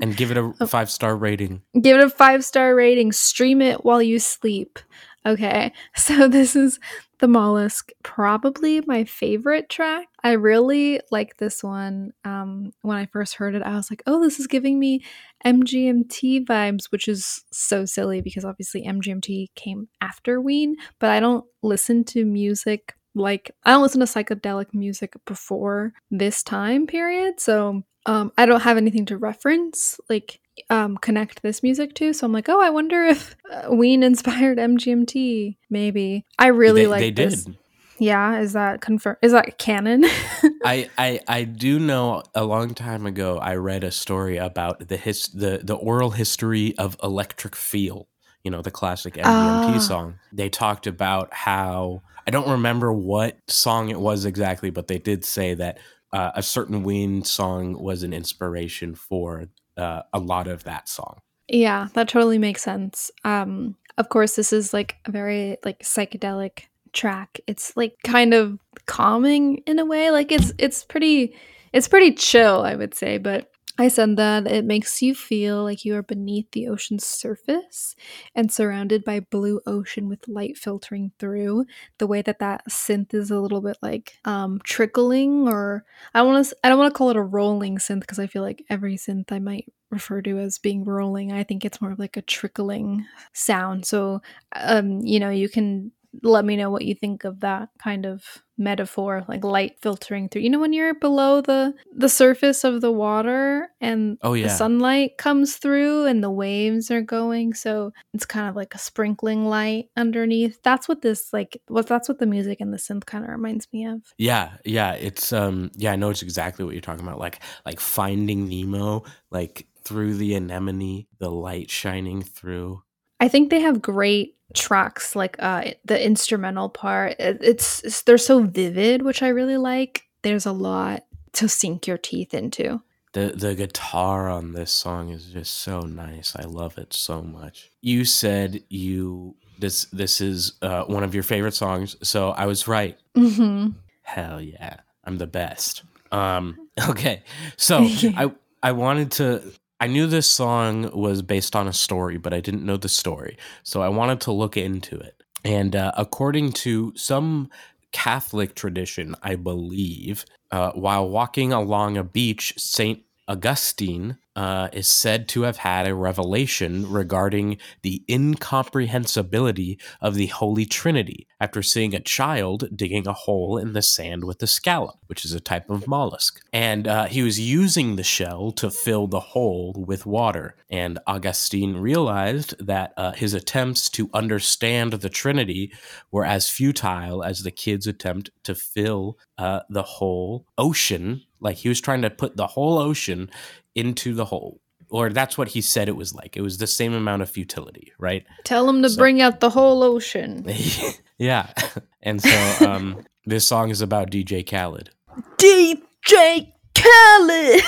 And 0.00 0.16
give 0.16 0.30
it 0.30 0.36
a 0.38 0.66
five 0.68 0.90
star 0.90 1.16
rating. 1.16 1.62
give 1.82 1.98
it 1.98 2.04
a 2.04 2.08
five 2.10 2.44
star 2.44 2.74
rating. 2.76 3.10
Stream 3.12 3.60
it 3.60 3.84
while 3.84 4.00
you 4.00 4.20
sleep. 4.20 4.78
Okay, 5.26 5.72
so 5.96 6.28
this 6.28 6.56
is 6.56 6.78
the 7.18 7.28
mollusk 7.28 7.90
probably 8.02 8.80
my 8.86 9.04
favorite 9.04 9.68
track. 9.68 10.08
I 10.24 10.32
really 10.32 11.00
like 11.10 11.36
this 11.36 11.62
one 11.62 12.12
um 12.24 12.72
when 12.82 12.96
i 12.96 13.06
first 13.06 13.34
heard 13.34 13.54
it 13.54 13.62
i 13.62 13.74
was 13.74 13.90
like 13.90 14.02
oh 14.06 14.22
this 14.22 14.38
is 14.38 14.46
giving 14.46 14.78
me 14.78 15.02
mgmt 15.44 16.44
vibes 16.46 16.90
which 16.92 17.08
is 17.08 17.44
so 17.50 17.84
silly 17.86 18.20
because 18.20 18.44
obviously 18.44 18.84
mgmt 18.84 19.46
came 19.54 19.88
after 20.00 20.40
ween 20.40 20.76
but 20.98 21.10
i 21.10 21.20
don't 21.20 21.44
listen 21.62 22.04
to 22.04 22.24
music 22.24 22.94
like 23.14 23.50
i 23.64 23.70
don't 23.72 23.82
listen 23.82 24.00
to 24.00 24.06
psychedelic 24.06 24.72
music 24.74 25.14
before 25.26 25.92
this 26.10 26.42
time 26.42 26.86
period 26.86 27.40
so 27.40 27.82
um 28.06 28.32
i 28.38 28.46
don't 28.46 28.60
have 28.62 28.76
anything 28.76 29.04
to 29.06 29.16
reference 29.16 30.00
like 30.08 30.40
um, 30.68 30.98
connect 30.98 31.42
this 31.42 31.62
music 31.62 31.94
to. 31.94 32.12
So 32.12 32.26
I'm 32.26 32.32
like, 32.32 32.48
oh, 32.48 32.60
I 32.60 32.68
wonder 32.68 33.02
if 33.04 33.34
uh, 33.50 33.68
Ween 33.74 34.02
inspired 34.02 34.58
MGMT. 34.58 35.56
Maybe 35.70 36.26
I 36.38 36.48
really 36.48 36.86
like 36.86 37.00
they 37.00 37.10
this. 37.10 37.44
did. 37.44 37.56
Yeah, 37.98 38.40
is 38.40 38.52
that 38.54 38.80
confirm? 38.80 39.16
Is 39.22 39.32
that 39.32 39.58
canon? 39.58 40.04
I, 40.64 40.90
I 40.98 41.20
I 41.28 41.44
do 41.44 41.78
know 41.78 42.22
a 42.34 42.44
long 42.44 42.74
time 42.74 43.06
ago 43.06 43.38
I 43.38 43.54
read 43.56 43.84
a 43.84 43.90
story 43.90 44.36
about 44.38 44.88
the 44.88 44.96
his 44.96 45.28
the 45.28 45.60
the 45.62 45.74
oral 45.74 46.10
history 46.10 46.76
of 46.78 46.96
Electric 47.02 47.54
Feel. 47.56 48.08
You 48.44 48.50
know 48.50 48.62
the 48.62 48.70
classic 48.70 49.14
MGMT 49.14 49.76
Ah. 49.76 49.78
song. 49.78 50.18
They 50.32 50.48
talked 50.48 50.86
about 50.86 51.32
how 51.32 52.02
I 52.26 52.30
don't 52.30 52.50
remember 52.50 52.92
what 52.92 53.38
song 53.48 53.90
it 53.90 54.00
was 54.00 54.24
exactly, 54.24 54.70
but 54.70 54.88
they 54.88 54.98
did 54.98 55.24
say 55.24 55.54
that 55.54 55.78
uh, 56.12 56.32
a 56.34 56.42
certain 56.42 56.82
Ween 56.82 57.24
song 57.24 57.80
was 57.80 58.02
an 58.02 58.12
inspiration 58.12 58.94
for 58.94 59.46
uh, 59.76 60.02
a 60.12 60.18
lot 60.18 60.46
of 60.48 60.64
that 60.64 60.88
song. 60.88 61.20
yeah, 61.48 61.88
that 61.94 62.08
totally 62.08 62.38
makes 62.38 62.62
sense. 62.62 63.10
Um, 63.24 63.76
of 63.98 64.08
course, 64.08 64.36
this 64.36 64.52
is 64.52 64.72
like 64.72 64.96
a 65.06 65.10
very 65.10 65.56
like 65.64 65.80
psychedelic 65.80 66.64
track. 66.92 67.40
It's 67.46 67.76
like 67.76 67.96
kind 68.04 68.34
of 68.34 68.58
calming 68.86 69.58
in 69.66 69.78
a 69.78 69.84
way. 69.84 70.10
Like 70.10 70.32
it's 70.32 70.52
it's 70.58 70.84
pretty 70.84 71.34
it's 71.72 71.88
pretty 71.88 72.12
chill, 72.12 72.62
I 72.62 72.74
would 72.74 72.94
say, 72.94 73.18
but 73.18 73.49
I 73.78 73.88
said 73.88 74.16
that 74.16 74.46
it 74.46 74.64
makes 74.66 75.00
you 75.00 75.14
feel 75.14 75.62
like 75.64 75.84
you 75.86 75.94
are 75.96 76.02
beneath 76.02 76.50
the 76.50 76.68
ocean's 76.68 77.06
surface 77.06 77.96
and 78.34 78.52
surrounded 78.52 79.04
by 79.04 79.20
blue 79.20 79.60
ocean 79.66 80.06
with 80.08 80.28
light 80.28 80.58
filtering 80.58 81.12
through. 81.18 81.64
The 81.98 82.06
way 82.06 82.20
that 82.22 82.40
that 82.40 82.64
synth 82.68 83.14
is 83.14 83.30
a 83.30 83.38
little 83.40 83.62
bit 83.62 83.78
like 83.80 84.18
um, 84.26 84.60
trickling, 84.64 85.48
or 85.48 85.84
I 86.12 86.20
want 86.22 86.44
to 86.46 86.56
I 86.62 86.68
don't 86.68 86.78
want 86.78 86.92
to 86.92 86.98
call 86.98 87.10
it 87.10 87.16
a 87.16 87.22
rolling 87.22 87.78
synth 87.78 88.00
because 88.00 88.18
I 88.18 88.26
feel 88.26 88.42
like 88.42 88.64
every 88.68 88.96
synth 88.96 89.32
I 89.32 89.38
might 89.38 89.72
refer 89.90 90.20
to 90.22 90.38
as 90.38 90.58
being 90.58 90.84
rolling. 90.84 91.32
I 91.32 91.42
think 91.42 91.64
it's 91.64 91.80
more 91.80 91.92
of 91.92 91.98
like 91.98 92.16
a 92.18 92.22
trickling 92.22 93.06
sound. 93.32 93.86
So, 93.86 94.20
um, 94.54 95.00
you 95.00 95.18
know, 95.20 95.30
you 95.30 95.48
can 95.48 95.92
let 96.22 96.44
me 96.44 96.56
know 96.56 96.70
what 96.70 96.84
you 96.84 96.94
think 96.94 97.24
of 97.24 97.40
that 97.40 97.70
kind 97.82 98.04
of 98.04 98.42
metaphor 98.60 99.24
like 99.26 99.42
light 99.42 99.76
filtering 99.80 100.28
through 100.28 100.42
you 100.42 100.50
know 100.50 100.60
when 100.60 100.72
you're 100.72 100.94
below 100.94 101.40
the 101.40 101.74
the 101.96 102.08
surface 102.08 102.62
of 102.62 102.80
the 102.80 102.92
water 102.92 103.68
and 103.80 104.18
Oh, 104.22 104.34
yeah. 104.34 104.44
the 104.44 104.50
sunlight 104.50 105.16
comes 105.18 105.56
through 105.56 106.04
and 106.04 106.22
the 106.22 106.30
waves 106.30 106.90
are 106.90 107.00
going 107.00 107.54
so 107.54 107.92
it's 108.14 108.26
kind 108.26 108.48
of 108.48 108.54
like 108.54 108.74
a 108.74 108.78
sprinkling 108.78 109.46
light 109.46 109.86
underneath 109.96 110.62
that's 110.62 110.86
what 110.88 111.00
this 111.02 111.32
like 111.32 111.60
what 111.68 111.86
that's 111.86 112.08
what 112.08 112.18
the 112.18 112.26
music 112.26 112.60
and 112.60 112.72
the 112.72 112.76
synth 112.78 113.06
kind 113.06 113.24
of 113.24 113.30
reminds 113.30 113.66
me 113.72 113.86
of 113.86 114.02
Yeah, 114.18 114.50
yeah, 114.64 114.92
it's 114.92 115.32
um 115.32 115.70
yeah, 115.76 115.92
I 115.92 115.96
know 115.96 116.10
it's 116.10 116.22
exactly 116.22 116.64
what 116.64 116.74
you're 116.74 116.82
talking 116.82 117.06
about. 117.06 117.18
Like 117.18 117.40
like 117.64 117.80
finding 117.80 118.48
Nemo, 118.48 119.04
like 119.30 119.66
through 119.84 120.14
the 120.14 120.34
anemone, 120.34 121.06
the 121.18 121.30
light 121.30 121.70
shining 121.70 122.22
through. 122.22 122.82
I 123.18 123.28
think 123.28 123.50
they 123.50 123.60
have 123.60 123.80
great 123.82 124.34
tracks 124.54 125.14
like 125.14 125.36
uh 125.38 125.64
the 125.84 126.04
instrumental 126.04 126.68
part 126.68 127.16
it's, 127.18 127.82
it's 127.84 128.02
they're 128.02 128.18
so 128.18 128.42
vivid 128.42 129.02
which 129.02 129.22
I 129.22 129.28
really 129.28 129.56
like 129.56 130.04
there's 130.22 130.46
a 130.46 130.52
lot 130.52 131.04
to 131.32 131.48
sink 131.48 131.86
your 131.86 131.98
teeth 131.98 132.34
into 132.34 132.82
The 133.12 133.32
the 133.34 133.54
guitar 133.54 134.28
on 134.28 134.52
this 134.52 134.72
song 134.72 135.10
is 135.10 135.26
just 135.26 135.58
so 135.58 135.80
nice. 135.80 136.36
I 136.36 136.44
love 136.44 136.78
it 136.78 136.92
so 136.92 137.22
much. 137.22 137.70
You 137.80 138.04
said 138.04 138.62
you 138.68 139.36
this 139.58 139.84
this 139.86 140.20
is 140.20 140.54
uh, 140.62 140.84
one 140.84 141.04
of 141.04 141.14
your 141.14 141.22
favorite 141.22 141.54
songs, 141.54 141.96
so 142.02 142.30
I 142.30 142.46
was 142.46 142.66
right. 142.66 142.98
mm-hmm. 143.16 143.70
Hell 144.02 144.40
yeah, 144.40 144.76
I'm 145.04 145.18
the 145.18 145.26
best. 145.26 145.82
Um, 146.10 146.68
okay, 146.88 147.22
so 147.56 147.78
I 148.16 148.32
I 148.62 148.72
wanted 148.72 149.12
to. 149.12 149.42
I 149.80 149.86
knew 149.86 150.06
this 150.06 150.30
song 150.30 150.90
was 150.92 151.22
based 151.22 151.56
on 151.56 151.66
a 151.66 151.72
story, 151.72 152.18
but 152.18 152.34
I 152.34 152.40
didn't 152.40 152.66
know 152.66 152.76
the 152.76 152.88
story, 152.88 153.38
so 153.62 153.80
I 153.80 153.88
wanted 153.88 154.20
to 154.22 154.32
look 154.32 154.56
into 154.56 154.98
it. 154.98 155.22
And 155.42 155.74
uh, 155.74 155.92
according 155.96 156.52
to 156.52 156.92
some 156.96 157.48
Catholic 157.90 158.54
tradition, 158.54 159.16
I 159.22 159.36
believe, 159.36 160.26
uh, 160.50 160.72
while 160.72 161.08
walking 161.08 161.52
along 161.52 161.96
a 161.96 162.04
beach, 162.04 162.52
Saint 162.58 163.02
Augustine 163.30 164.18
uh, 164.34 164.68
is 164.72 164.88
said 164.88 165.28
to 165.28 165.42
have 165.42 165.58
had 165.58 165.86
a 165.86 165.94
revelation 165.94 166.90
regarding 166.90 167.58
the 167.82 168.02
incomprehensibility 168.08 169.78
of 170.00 170.14
the 170.14 170.26
Holy 170.26 170.66
Trinity 170.66 171.28
after 171.40 171.62
seeing 171.62 171.94
a 171.94 172.00
child 172.00 172.68
digging 172.74 173.06
a 173.06 173.12
hole 173.12 173.56
in 173.56 173.72
the 173.72 173.82
sand 173.82 174.24
with 174.24 174.42
a 174.42 174.48
scallop, 174.48 174.96
which 175.06 175.24
is 175.24 175.32
a 175.32 175.40
type 175.40 175.70
of 175.70 175.86
mollusk. 175.86 176.40
And 176.52 176.88
uh, 176.88 177.04
he 177.06 177.22
was 177.22 177.38
using 177.38 177.94
the 177.94 178.02
shell 178.02 178.50
to 178.52 178.70
fill 178.70 179.06
the 179.06 179.20
hole 179.20 179.74
with 179.76 180.06
water. 180.06 180.56
And 180.68 180.98
Augustine 181.06 181.76
realized 181.76 182.54
that 182.64 182.94
uh, 182.96 183.12
his 183.12 183.32
attempts 183.32 183.88
to 183.90 184.10
understand 184.12 184.94
the 184.94 185.08
Trinity 185.08 185.72
were 186.10 186.24
as 186.24 186.50
futile 186.50 187.22
as 187.22 187.42
the 187.42 187.52
kid's 187.52 187.86
attempt 187.86 188.30
to 188.44 188.54
fill 188.56 189.18
uh, 189.38 189.60
the 189.68 189.82
whole 189.82 190.46
ocean. 190.58 191.22
Like 191.40 191.56
he 191.56 191.68
was 191.68 191.80
trying 191.80 192.02
to 192.02 192.10
put 192.10 192.36
the 192.36 192.46
whole 192.46 192.78
ocean 192.78 193.30
into 193.74 194.14
the 194.14 194.24
hole. 194.26 194.60
Or 194.90 195.08
that's 195.10 195.38
what 195.38 195.48
he 195.48 195.60
said 195.60 195.88
it 195.88 195.94
was 195.96 196.14
like. 196.14 196.36
It 196.36 196.40
was 196.42 196.58
the 196.58 196.66
same 196.66 196.94
amount 196.94 197.22
of 197.22 197.30
futility, 197.30 197.92
right? 197.98 198.26
Tell 198.44 198.68
him 198.68 198.82
to 198.82 198.90
So- 198.90 198.98
bring 198.98 199.20
out 199.22 199.38
the 199.40 199.50
whole 199.50 199.82
ocean. 199.84 200.44
yeah. 201.18 201.52
And 202.02 202.22
so 202.22 202.66
um, 202.66 203.04
this 203.26 203.46
song 203.46 203.68
is 203.68 203.82
about 203.82 204.10
DJ 204.10 204.42
Khaled. 204.48 204.88
DJ 205.36 206.50
Khaled. 206.74 207.62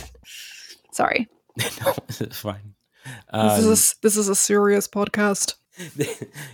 Sorry. 0.92 1.28
no, 1.84 1.94
it's 2.08 2.38
fine. 2.40 2.74
this, 3.04 3.14
Um, 3.30 3.50
is 3.72 3.92
a, 3.92 3.94
this 4.02 4.16
is 4.16 4.28
a 4.30 4.34
serious 4.34 4.88
podcast. 4.88 5.54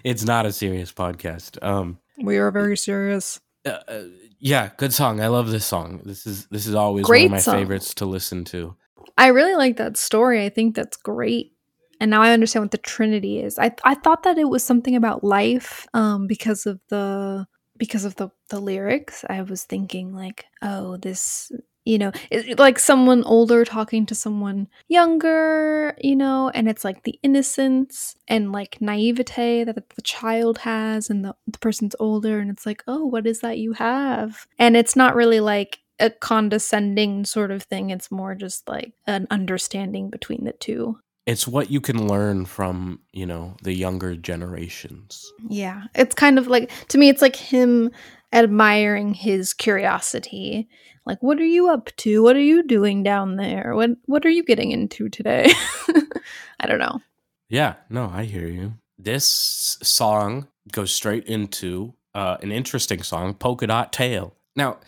it's 0.03 0.25
not 0.25 0.46
a 0.46 0.53
serious 0.53 0.92
podcast. 0.92 1.62
Um, 1.62 1.98
We 2.20 2.38
are 2.38 2.51
very 2.51 2.77
serious. 2.77 3.40
uh, 3.64 3.79
uh, 3.87 4.03
yeah, 4.42 4.70
good 4.76 4.92
song. 4.92 5.20
I 5.20 5.28
love 5.28 5.50
this 5.50 5.64
song. 5.64 6.02
This 6.05 6.26
is 6.26 6.46
this 6.46 6.66
is 6.66 6.74
always 6.74 7.09
one 7.09 7.22
of 7.22 7.31
my 7.31 7.38
song. 7.38 7.55
favorites 7.55 7.94
to 7.94 8.07
listen 8.07 8.44
to. 8.46 8.74
I 9.16 9.28
really 9.28 9.55
like 9.55 9.76
that 9.76 9.96
story. 9.96 10.44
I 10.44 10.48
think 10.48 10.74
that's 10.74 10.96
great. 10.96 11.52
And 12.00 12.11
now 12.11 12.22
I 12.22 12.33
understand 12.33 12.64
what 12.64 12.72
the 12.72 12.78
Trinity 12.78 13.38
is. 13.38 13.57
I 13.57 13.72
I 13.85 13.94
thought 13.94 14.24
that 14.24 14.38
it 14.38 14.48
was 14.48 14.64
something 14.64 14.96
about 14.96 15.22
life 15.22 15.87
um 15.94 16.26
because 16.26 16.66
of 16.66 16.81
the 16.88 17.46
because 17.78 18.05
of 18.05 18.16
the 18.16 18.31
the 18.50 18.59
lyrics. 18.59 19.24
I 19.31 19.42
was 19.42 19.62
thinking 19.62 20.12
like, 20.12 20.44
oh, 20.61 20.96
this 20.96 21.52
you 21.84 21.98
know, 21.98 22.12
it, 22.30 22.58
like 22.58 22.78
someone 22.78 23.24
older 23.24 23.64
talking 23.64 24.06
to 24.06 24.14
someone 24.14 24.68
younger, 24.88 25.96
you 26.00 26.16
know, 26.16 26.50
and 26.54 26.68
it's 26.68 26.84
like 26.84 27.02
the 27.02 27.18
innocence 27.22 28.14
and 28.28 28.52
like 28.52 28.80
naivete 28.80 29.64
that 29.64 29.90
the 29.96 30.02
child 30.02 30.58
has 30.58 31.10
and 31.10 31.24
the, 31.24 31.34
the 31.46 31.58
person's 31.58 31.96
older 31.98 32.38
and 32.38 32.50
it's 32.50 32.66
like, 32.66 32.82
"Oh, 32.86 33.04
what 33.06 33.26
is 33.26 33.40
that 33.40 33.58
you 33.58 33.72
have?" 33.74 34.46
And 34.58 34.76
it's 34.76 34.96
not 34.96 35.16
really 35.16 35.40
like 35.40 35.80
a 35.98 36.10
condescending 36.10 37.24
sort 37.24 37.50
of 37.50 37.62
thing. 37.62 37.90
It's 37.90 38.10
more 38.10 38.34
just 38.34 38.68
like 38.68 38.92
an 39.06 39.26
understanding 39.30 40.10
between 40.10 40.44
the 40.44 40.52
two. 40.52 40.98
It's 41.24 41.46
what 41.46 41.70
you 41.70 41.80
can 41.80 42.08
learn 42.08 42.46
from, 42.46 42.98
you 43.12 43.26
know, 43.26 43.56
the 43.62 43.72
younger 43.72 44.16
generations. 44.16 45.32
Yeah. 45.48 45.84
It's 45.94 46.16
kind 46.16 46.36
of 46.36 46.48
like, 46.48 46.70
to 46.88 46.98
me, 46.98 47.08
it's 47.08 47.22
like 47.22 47.36
him 47.36 47.92
admiring 48.32 49.14
his 49.14 49.54
curiosity. 49.54 50.68
Like, 51.04 51.22
what 51.22 51.38
are 51.38 51.44
you 51.44 51.68
up 51.70 51.90
to? 51.98 52.22
What 52.22 52.36
are 52.36 52.40
you 52.40 52.62
doing 52.62 53.02
down 53.02 53.36
there? 53.36 53.74
What 53.74 53.90
What 54.06 54.24
are 54.24 54.30
you 54.30 54.44
getting 54.44 54.70
into 54.70 55.08
today? 55.08 55.52
I 56.60 56.66
don't 56.66 56.78
know. 56.78 57.00
Yeah, 57.48 57.74
no, 57.90 58.10
I 58.12 58.24
hear 58.24 58.46
you. 58.46 58.74
This 58.98 59.78
song 59.82 60.48
goes 60.70 60.94
straight 60.94 61.26
into 61.26 61.94
uh, 62.14 62.36
an 62.40 62.52
interesting 62.52 63.02
song, 63.02 63.34
Polka 63.34 63.66
Dot 63.66 63.92
Tail. 63.92 64.34
Now, 64.54 64.78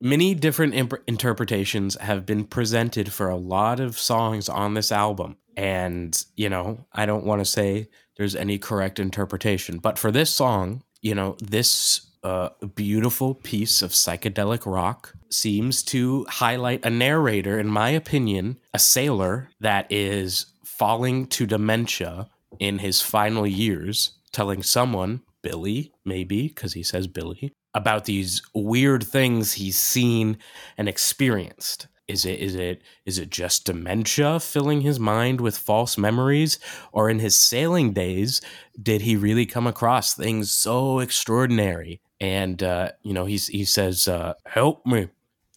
many 0.00 0.34
different 0.34 0.74
imp- 0.74 1.02
interpretations 1.06 1.96
have 1.96 2.26
been 2.26 2.44
presented 2.44 3.12
for 3.12 3.28
a 3.28 3.36
lot 3.36 3.80
of 3.80 3.98
songs 3.98 4.48
on 4.48 4.74
this 4.74 4.92
album. 4.92 5.36
And, 5.56 6.24
you 6.36 6.48
know, 6.48 6.86
I 6.92 7.06
don't 7.06 7.24
want 7.24 7.40
to 7.40 7.44
say 7.44 7.88
there's 8.16 8.36
any 8.36 8.58
correct 8.58 8.98
interpretation, 8.98 9.78
but 9.78 9.98
for 9.98 10.12
this 10.12 10.30
song, 10.30 10.82
you 11.00 11.14
know, 11.14 11.36
this 11.40 12.07
uh, 12.22 12.50
beautiful 12.74 13.34
piece 13.34 13.82
of 13.82 13.92
psychedelic 13.92 14.66
rock 14.66 15.14
seems 15.30 15.82
to 15.84 16.26
highlight 16.28 16.84
a 16.84 16.90
narrator, 16.90 17.58
in 17.58 17.68
my 17.68 17.90
opinion, 17.90 18.58
a 18.74 18.78
sailor 18.78 19.50
that 19.60 19.86
is 19.90 20.46
falling 20.64 21.26
to 21.26 21.46
dementia 21.46 22.28
in 22.58 22.78
his 22.78 23.00
final 23.00 23.46
years, 23.46 24.12
telling 24.32 24.62
someone, 24.62 25.22
Billy, 25.42 25.92
maybe, 26.04 26.48
because 26.48 26.72
he 26.72 26.82
says 26.82 27.06
Billy, 27.06 27.52
about 27.74 28.04
these 28.04 28.42
weird 28.54 29.04
things 29.04 29.54
he's 29.54 29.78
seen 29.78 30.38
and 30.76 30.88
experienced. 30.88 31.86
Is 32.08 32.24
it 32.24 32.40
is 32.40 32.54
it 32.54 32.80
is 33.04 33.18
it 33.18 33.28
just 33.28 33.66
dementia 33.66 34.40
filling 34.40 34.80
his 34.80 34.98
mind 34.98 35.42
with 35.42 35.58
false 35.58 35.98
memories 35.98 36.58
or 36.90 37.10
in 37.10 37.18
his 37.18 37.38
sailing 37.38 37.92
days 37.92 38.40
did 38.82 39.02
he 39.02 39.14
really 39.14 39.44
come 39.44 39.66
across 39.66 40.14
things 40.14 40.50
so 40.50 41.00
extraordinary 41.00 42.00
and 42.20 42.62
uh, 42.62 42.90
you 43.02 43.12
know 43.14 43.24
he's 43.24 43.46
he 43.48 43.64
says 43.64 44.08
uh, 44.08 44.34
help 44.46 44.84
me 44.86 45.08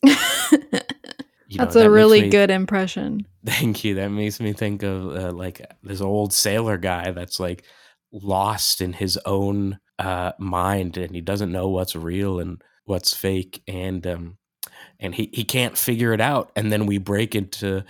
You 1.51 1.57
know, 1.57 1.65
That's 1.65 1.73
that 1.73 1.87
a 1.87 1.89
makes 1.89 1.95
really 1.95 2.21
me- 2.21 2.29
good 2.29 2.49
impression. 2.49 3.27
Thank 3.45 3.83
you. 3.83 3.95
That 3.95 4.07
makes 4.07 4.39
me 4.39 4.53
think 4.53 4.83
of 4.83 5.13
uh, 5.13 5.31
like 5.33 5.59
this 5.83 5.99
old 5.99 6.31
sailor 6.31 6.77
guy 6.77 7.11
that's 7.11 7.41
like 7.41 7.65
lost 8.13 8.79
in 8.79 8.93
his 8.93 9.19
own 9.25 9.77
uh, 9.99 10.31
mind 10.39 10.95
and 10.95 11.13
he 11.13 11.19
doesn't 11.19 11.51
know 11.51 11.67
what's 11.67 11.93
real 11.93 12.39
and 12.39 12.61
what's 12.85 13.13
fake 13.13 13.61
and 13.67 14.07
um 14.07 14.37
and 14.99 15.13
he 15.13 15.29
he 15.33 15.43
can't 15.43 15.77
figure 15.77 16.13
it 16.13 16.21
out 16.21 16.51
and 16.55 16.71
then 16.71 16.85
we 16.85 16.97
break 16.97 17.35
into 17.35 17.83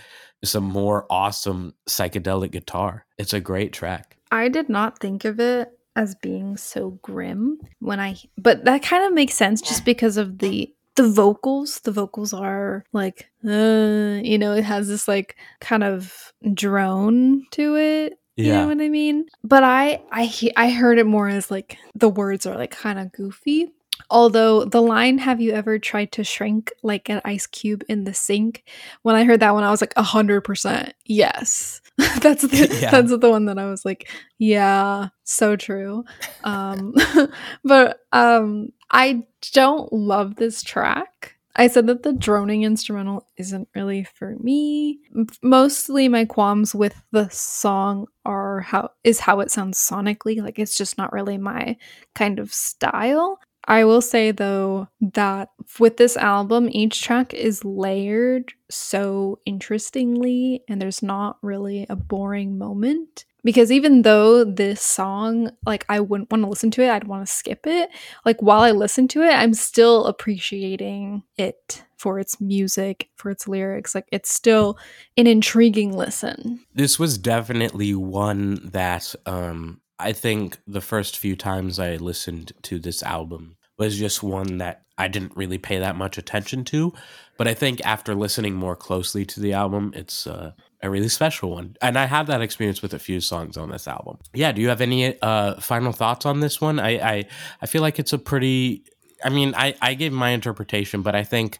some 0.43 0.63
more 0.63 1.05
awesome 1.11 1.75
psychedelic 1.87 2.49
guitar. 2.51 3.05
It's 3.19 3.33
a 3.33 3.39
great 3.39 3.73
track. 3.73 4.17
I 4.31 4.47
did 4.49 4.69
not 4.69 4.97
think 4.97 5.23
of 5.23 5.39
it 5.39 5.69
as 5.95 6.15
being 6.15 6.57
so 6.57 6.91
grim 7.01 7.59
when 7.79 7.99
I 7.99 8.17
but 8.37 8.65
that 8.65 8.83
kind 8.83 9.05
of 9.05 9.13
makes 9.13 9.33
sense 9.33 9.61
just 9.61 9.85
because 9.85 10.17
of 10.17 10.39
the 10.39 10.73
the 10.95 11.09
vocals. 11.09 11.79
The 11.79 11.91
vocals 11.91 12.33
are 12.33 12.83
like 12.93 13.29
uh, 13.45 14.19
you 14.23 14.37
know 14.37 14.53
it 14.53 14.63
has 14.63 14.87
this 14.87 15.07
like 15.07 15.35
kind 15.59 15.83
of 15.83 16.33
drone 16.53 17.45
to 17.51 17.75
it 17.75 18.13
yeah. 18.35 18.45
you 18.45 18.51
know 18.53 18.67
what 18.67 18.81
i 18.81 18.89
mean? 18.89 19.25
But 19.43 19.63
i 19.63 20.01
i 20.11 20.31
i 20.55 20.69
heard 20.69 20.97
it 20.97 21.05
more 21.05 21.27
as 21.27 21.51
like 21.51 21.77
the 21.95 22.09
words 22.09 22.45
are 22.45 22.55
like 22.55 22.71
kind 22.71 22.99
of 22.99 23.11
goofy 23.11 23.71
although 24.11 24.65
the 24.65 24.81
line 24.81 25.17
have 25.17 25.41
you 25.41 25.51
ever 25.53 25.79
tried 25.79 26.11
to 26.13 26.23
shrink 26.23 26.71
like 26.83 27.09
an 27.09 27.21
ice 27.25 27.47
cube 27.47 27.83
in 27.89 28.03
the 28.03 28.13
sink? 28.13 28.63
When 29.03 29.15
i 29.15 29.23
heard 29.23 29.39
that 29.39 29.53
one 29.53 29.63
i 29.63 29.71
was 29.71 29.81
like 29.81 29.93
100% 29.95 30.91
yes. 31.05 31.81
That's 32.21 32.43
the 32.43 32.77
Yeah. 32.81 32.91
that's 32.91 33.15
the 33.15 33.29
one 33.29 33.45
that 33.45 33.57
i 33.59 33.65
was 33.65 33.85
like 33.85 34.09
yeah 34.37 35.09
so 35.23 35.55
true. 35.55 36.03
Um 36.43 36.93
but 37.63 37.99
um 38.11 38.69
i 38.91 39.23
don't 39.53 39.91
love 39.93 40.35
this 40.35 40.61
track. 40.63 41.35
I 41.55 41.67
said 41.67 41.87
that 41.87 42.03
the 42.03 42.13
droning 42.13 42.63
instrumental 42.63 43.27
isn't 43.37 43.67
really 43.75 44.05
for 44.05 44.37
me. 44.39 44.99
Mostly 45.43 46.07
my 46.07 46.23
qualms 46.23 46.73
with 46.73 46.95
the 47.11 47.27
song 47.29 48.07
are 48.25 48.61
how 48.61 48.91
is 49.03 49.19
how 49.19 49.41
it 49.41 49.51
sounds 49.51 49.77
sonically 49.77 50.41
like 50.41 50.59
it's 50.59 50.77
just 50.77 50.97
not 50.97 51.11
really 51.11 51.37
my 51.37 51.75
kind 52.15 52.39
of 52.39 52.53
style 52.53 53.37
I 53.65 53.83
will 53.83 54.01
say 54.01 54.31
though 54.31 54.87
that 55.01 55.49
with 55.79 55.97
this 55.97 56.17
album, 56.17 56.67
each 56.71 57.01
track 57.01 57.33
is 57.33 57.63
layered 57.63 58.53
so 58.69 59.39
interestingly, 59.45 60.63
and 60.67 60.81
there's 60.81 61.03
not 61.03 61.37
really 61.41 61.85
a 61.89 61.95
boring 61.95 62.57
moment. 62.57 63.25
Because 63.43 63.71
even 63.71 64.03
though 64.03 64.43
this 64.43 64.83
song, 64.83 65.49
like, 65.65 65.83
I 65.89 65.99
wouldn't 65.99 66.29
want 66.29 66.43
to 66.43 66.49
listen 66.49 66.69
to 66.71 66.83
it, 66.83 66.91
I'd 66.91 67.05
want 67.05 67.25
to 67.25 67.33
skip 67.33 67.65
it. 67.65 67.89
Like, 68.23 68.39
while 68.39 68.61
I 68.61 68.69
listen 68.69 69.07
to 69.09 69.23
it, 69.23 69.31
I'm 69.31 69.55
still 69.55 70.05
appreciating 70.05 71.23
it 71.37 71.83
for 71.97 72.19
its 72.19 72.39
music, 72.39 73.09
for 73.15 73.31
its 73.31 73.47
lyrics. 73.47 73.95
Like, 73.95 74.07
it's 74.11 74.31
still 74.31 74.77
an 75.17 75.25
intriguing 75.25 75.97
listen. 75.97 76.59
This 76.75 76.99
was 76.99 77.17
definitely 77.17 77.95
one 77.95 78.59
that 78.73 79.15
um, 79.25 79.81
I 80.01 80.13
think 80.13 80.59
the 80.67 80.81
first 80.81 81.17
few 81.17 81.35
times 81.35 81.79
I 81.79 81.95
listened 81.95 82.53
to 82.63 82.79
this 82.79 83.03
album 83.03 83.57
was 83.77 83.97
just 83.97 84.21
one 84.21 84.57
that 84.57 84.83
I 84.97 85.07
didn't 85.07 85.35
really 85.35 85.57
pay 85.57 85.79
that 85.79 85.95
much 85.95 86.17
attention 86.17 86.63
to. 86.65 86.93
But 87.37 87.47
I 87.47 87.53
think 87.55 87.81
after 87.83 88.13
listening 88.13 88.53
more 88.53 88.75
closely 88.75 89.25
to 89.25 89.39
the 89.39 89.53
album, 89.53 89.93
it's 89.95 90.27
uh, 90.27 90.51
a 90.83 90.89
really 90.89 91.09
special 91.09 91.51
one. 91.51 91.75
And 91.81 91.97
I 91.97 92.05
have 92.05 92.27
that 92.27 92.41
experience 92.41 92.81
with 92.81 92.93
a 92.93 92.99
few 92.99 93.19
songs 93.19 93.57
on 93.57 93.71
this 93.71 93.87
album. 93.87 94.19
Yeah, 94.33 94.51
do 94.51 94.61
you 94.61 94.69
have 94.69 94.81
any 94.81 95.19
uh, 95.21 95.59
final 95.59 95.91
thoughts 95.91 96.25
on 96.25 96.39
this 96.39 96.61
one? 96.61 96.79
I, 96.79 96.89
I, 96.99 97.25
I 97.61 97.65
feel 97.65 97.81
like 97.81 97.97
it's 97.97 98.13
a 98.13 98.19
pretty. 98.19 98.83
I 99.23 99.29
mean, 99.29 99.53
I, 99.55 99.75
I 99.81 99.93
gave 99.93 100.11
my 100.11 100.31
interpretation, 100.31 101.01
but 101.01 101.15
I 101.15 101.23
think 101.23 101.59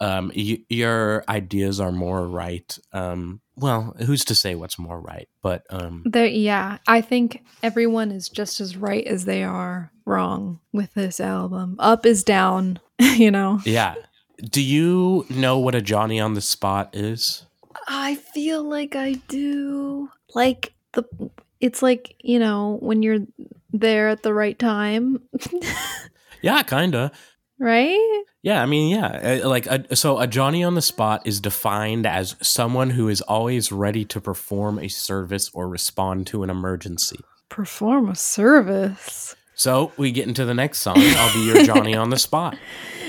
um, 0.00 0.32
y- 0.34 0.64
your 0.68 1.24
ideas 1.28 1.80
are 1.80 1.92
more 1.92 2.26
right. 2.26 2.78
Um, 2.92 3.40
well, 3.62 3.94
who's 4.04 4.24
to 4.26 4.34
say 4.34 4.54
what's 4.54 4.78
more 4.78 5.00
right? 5.00 5.28
But 5.42 5.64
um, 5.70 6.02
There, 6.04 6.26
yeah, 6.26 6.78
I 6.86 7.00
think 7.00 7.42
everyone 7.62 8.10
is 8.10 8.28
just 8.28 8.60
as 8.60 8.76
right 8.76 9.06
as 9.06 9.24
they 9.24 9.42
are 9.44 9.90
wrong 10.04 10.60
with 10.72 10.92
this 10.94 11.20
album. 11.20 11.76
Up 11.78 12.04
is 12.04 12.24
down, 12.24 12.80
you 12.98 13.30
know. 13.30 13.60
yeah, 13.64 13.94
Do 14.38 14.62
you 14.62 15.24
know 15.30 15.58
what 15.58 15.74
a 15.74 15.80
Johnny 15.80 16.20
on 16.20 16.34
the 16.34 16.40
spot 16.40 16.90
is? 16.94 17.46
I 17.86 18.16
feel 18.16 18.62
like 18.62 18.96
I 18.96 19.14
do. 19.28 20.10
Like 20.34 20.74
the 20.92 21.04
it's 21.60 21.82
like, 21.82 22.16
you 22.20 22.38
know, 22.40 22.78
when 22.80 23.02
you're 23.02 23.20
there 23.72 24.08
at 24.08 24.22
the 24.22 24.34
right 24.34 24.58
time. 24.58 25.22
Yeah, 26.42 26.64
kinda. 26.64 27.12
Right? 27.62 28.24
Yeah, 28.42 28.60
I 28.62 28.66
mean, 28.66 28.90
yeah, 28.90 29.40
uh, 29.42 29.48
like 29.48 29.66
a, 29.66 29.94
so 29.94 30.18
a 30.18 30.26
Johnny 30.26 30.64
on 30.64 30.74
the 30.74 30.82
spot 30.82 31.22
is 31.24 31.40
defined 31.40 32.06
as 32.06 32.34
someone 32.42 32.90
who 32.90 33.08
is 33.08 33.20
always 33.22 33.70
ready 33.70 34.04
to 34.06 34.20
perform 34.20 34.78
a 34.78 34.88
service 34.88 35.48
or 35.54 35.68
respond 35.68 36.26
to 36.28 36.42
an 36.42 36.50
emergency. 36.50 37.20
Perform 37.48 38.08
a 38.08 38.16
service. 38.16 39.36
So 39.54 39.92
we 39.96 40.10
get 40.10 40.26
into 40.26 40.44
the 40.44 40.54
next 40.54 40.80
song. 40.80 40.96
I'll 40.98 41.32
be 41.34 41.44
your 41.46 41.62
Johnny 41.64 41.94
on 41.94 42.10
the 42.10 42.18
spot. 42.18 42.56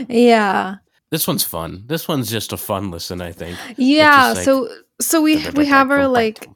Yeah. 0.10 0.78
This 1.12 1.28
one's 1.28 1.44
fun. 1.44 1.84
This 1.86 2.08
one's 2.08 2.30
just 2.30 2.52
a 2.52 2.58
fun 2.58 2.90
listen, 2.90 3.22
I 3.22 3.32
think. 3.32 3.58
Yeah, 3.78 4.34
like- 4.34 4.44
so 4.44 4.68
so 5.00 5.22
we 5.22 5.48
we 5.52 5.66
have 5.68 5.92
our 5.92 6.08
like 6.08 6.48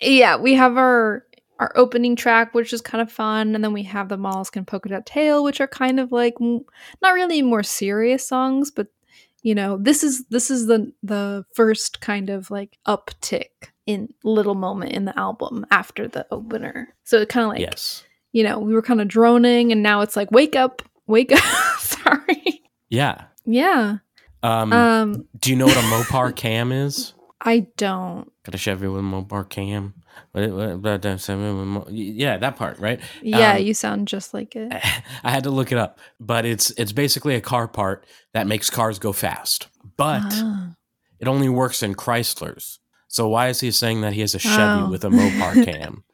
yeah, 0.00 0.36
we 0.36 0.54
have 0.54 0.76
our 0.78 1.24
our 1.62 1.72
opening 1.76 2.16
track, 2.16 2.54
which 2.54 2.72
is 2.72 2.80
kind 2.80 3.00
of 3.00 3.10
fun, 3.10 3.54
and 3.54 3.62
then 3.62 3.72
we 3.72 3.84
have 3.84 4.08
the 4.08 4.16
Mollusk 4.16 4.56
and 4.56 4.66
Polka 4.66 4.88
Dot 4.88 5.06
Tail, 5.06 5.44
which 5.44 5.60
are 5.60 5.68
kind 5.68 6.00
of 6.00 6.10
like 6.10 6.34
m- 6.40 6.64
not 7.00 7.14
really 7.14 7.40
more 7.40 7.62
serious 7.62 8.26
songs, 8.26 8.72
but 8.72 8.88
you 9.42 9.54
know, 9.54 9.78
this 9.78 10.02
is 10.02 10.24
this 10.26 10.50
is 10.50 10.66
the 10.66 10.92
the 11.04 11.44
first 11.54 12.00
kind 12.00 12.30
of 12.30 12.50
like 12.50 12.78
uptick 12.86 13.70
in 13.86 14.12
little 14.24 14.56
moment 14.56 14.92
in 14.92 15.04
the 15.04 15.16
album 15.16 15.64
after 15.70 16.08
the 16.08 16.26
opener. 16.32 16.94
So 17.04 17.18
it 17.18 17.28
kind 17.28 17.44
of 17.44 17.50
like 17.50 17.60
yes. 17.60 18.02
you 18.32 18.42
know, 18.42 18.58
we 18.58 18.74
were 18.74 18.82
kind 18.82 19.00
of 19.00 19.06
droning, 19.06 19.70
and 19.70 19.84
now 19.84 20.00
it's 20.00 20.16
like 20.16 20.32
wake 20.32 20.56
up, 20.56 20.82
wake 21.06 21.30
up. 21.30 21.38
Sorry. 21.78 22.62
Yeah. 22.88 23.26
Yeah. 23.44 23.98
Um, 24.42 24.72
Um, 24.72 25.28
do 25.38 25.50
you 25.50 25.56
know 25.56 25.66
what 25.66 25.76
a 25.76 25.80
Mopar 25.80 26.34
cam 26.36 26.72
is? 26.72 27.14
I 27.40 27.66
don't. 27.76 28.30
Got 28.44 28.54
a 28.56 28.58
Chevy 28.58 28.88
with 28.88 29.00
a 29.00 29.04
Mopar 29.04 29.48
cam. 29.48 29.94
What- 30.32 30.50
what- 30.52 30.82
blah, 30.82 30.98
blah, 30.98 31.16
seven 31.16 31.58
with 31.58 31.66
mo- 31.66 31.86
Yeah, 31.90 32.36
that 32.38 32.56
part, 32.56 32.78
right? 32.78 33.00
Yeah, 33.22 33.54
Um, 33.56 33.62
you 33.62 33.74
sound 33.74 34.08
just 34.08 34.32
like 34.34 34.56
it. 34.56 34.72
I 35.24 35.30
had 35.30 35.44
to 35.44 35.50
look 35.50 35.72
it 35.72 35.78
up, 35.78 35.98
but 36.20 36.44
it's 36.46 36.70
it's 36.72 36.92
basically 36.92 37.34
a 37.34 37.40
car 37.40 37.68
part 37.68 38.06
that 38.32 38.46
makes 38.46 38.70
cars 38.70 38.98
go 38.98 39.12
fast. 39.12 39.68
But 39.96 40.22
Ah. 40.32 40.74
it 41.20 41.28
only 41.28 41.48
works 41.48 41.82
in 41.82 41.94
Chryslers. 41.94 42.78
So 43.08 43.28
why 43.28 43.48
is 43.48 43.60
he 43.60 43.70
saying 43.70 44.00
that 44.00 44.14
he 44.14 44.22
has 44.22 44.34
a 44.34 44.38
Chevy 44.38 44.84
Oh. 44.84 44.90
with 44.90 45.04
a 45.04 45.08
Mopar 45.10 45.64
cam? 45.66 46.04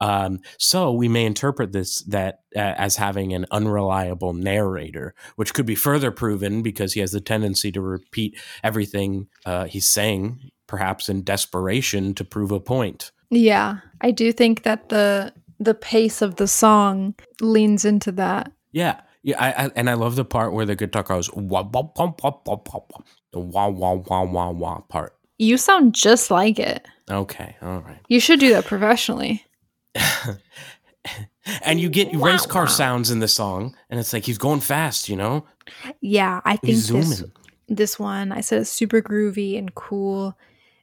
Um, 0.00 0.40
so 0.58 0.92
we 0.92 1.08
may 1.08 1.24
interpret 1.26 1.72
this 1.72 2.02
that 2.02 2.40
uh, 2.56 2.60
as 2.78 2.96
having 2.96 3.32
an 3.32 3.46
unreliable 3.50 4.32
narrator, 4.32 5.14
which 5.36 5.52
could 5.54 5.66
be 5.66 5.74
further 5.74 6.10
proven 6.10 6.62
because 6.62 6.94
he 6.94 7.00
has 7.00 7.12
the 7.12 7.20
tendency 7.20 7.70
to 7.72 7.80
repeat 7.80 8.38
everything 8.64 9.26
uh, 9.44 9.64
he's 9.66 9.86
saying, 9.88 10.50
perhaps 10.66 11.08
in 11.08 11.22
desperation 11.22 12.14
to 12.14 12.24
prove 12.24 12.50
a 12.50 12.60
point. 12.60 13.10
Yeah, 13.30 13.78
I 14.00 14.10
do 14.10 14.32
think 14.32 14.62
that 14.62 14.88
the 14.88 15.32
the 15.60 15.74
pace 15.74 16.22
of 16.22 16.36
the 16.36 16.48
song 16.48 17.14
leans 17.40 17.84
into 17.84 18.12
that. 18.12 18.52
Yeah, 18.72 19.00
yeah, 19.22 19.36
I, 19.38 19.64
I 19.64 19.70
and 19.74 19.90
I 19.90 19.94
love 19.94 20.16
the 20.16 20.24
part 20.24 20.52
where 20.52 20.66
the 20.66 20.76
guitar 20.76 21.02
goes 21.02 21.30
wah 21.34 21.62
wah 21.62 21.90
wah 21.96 22.12
wah 22.18 22.32
wah 22.46 22.60
wah 22.64 22.80
wah 22.90 23.00
the 23.32 23.40
wah 23.40 23.68
wah 23.68 23.94
wah 23.94 24.22
wah 24.24 24.50
wah 24.50 24.80
part. 24.80 25.14
You 25.38 25.56
sound 25.56 25.94
just 25.94 26.30
like 26.30 26.58
it. 26.58 26.86
Okay, 27.10 27.56
all 27.62 27.80
right. 27.80 27.98
You 28.08 28.20
should 28.20 28.40
do 28.40 28.52
that 28.54 28.66
professionally. 28.66 29.44
and 31.62 31.80
you 31.80 31.88
get 31.88 32.14
Wow, 32.14 32.26
race 32.26 32.46
car 32.46 32.64
wow. 32.64 32.68
sounds 32.68 33.10
in 33.10 33.20
the 33.20 33.28
song, 33.28 33.76
and 33.90 34.00
it's 34.00 34.12
like 34.12 34.24
he's 34.24 34.38
going 34.38 34.60
fast, 34.60 35.08
you 35.08 35.16
know. 35.16 35.46
Yeah, 36.00 36.40
I 36.44 36.56
think 36.56 36.78
this 36.78 37.24
this 37.68 37.98
one 37.98 38.32
I 38.32 38.40
said 38.40 38.62
it's 38.62 38.70
super 38.70 39.02
groovy 39.02 39.58
and 39.58 39.74
cool. 39.74 40.36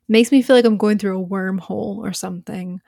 Makes 0.08 0.32
me 0.32 0.42
feel 0.42 0.56
like 0.56 0.66
I'm 0.66 0.78
going 0.78 0.98
through 0.98 1.22
a 1.22 1.26
wormhole 1.26 1.98
or 1.98 2.14
something. 2.14 2.82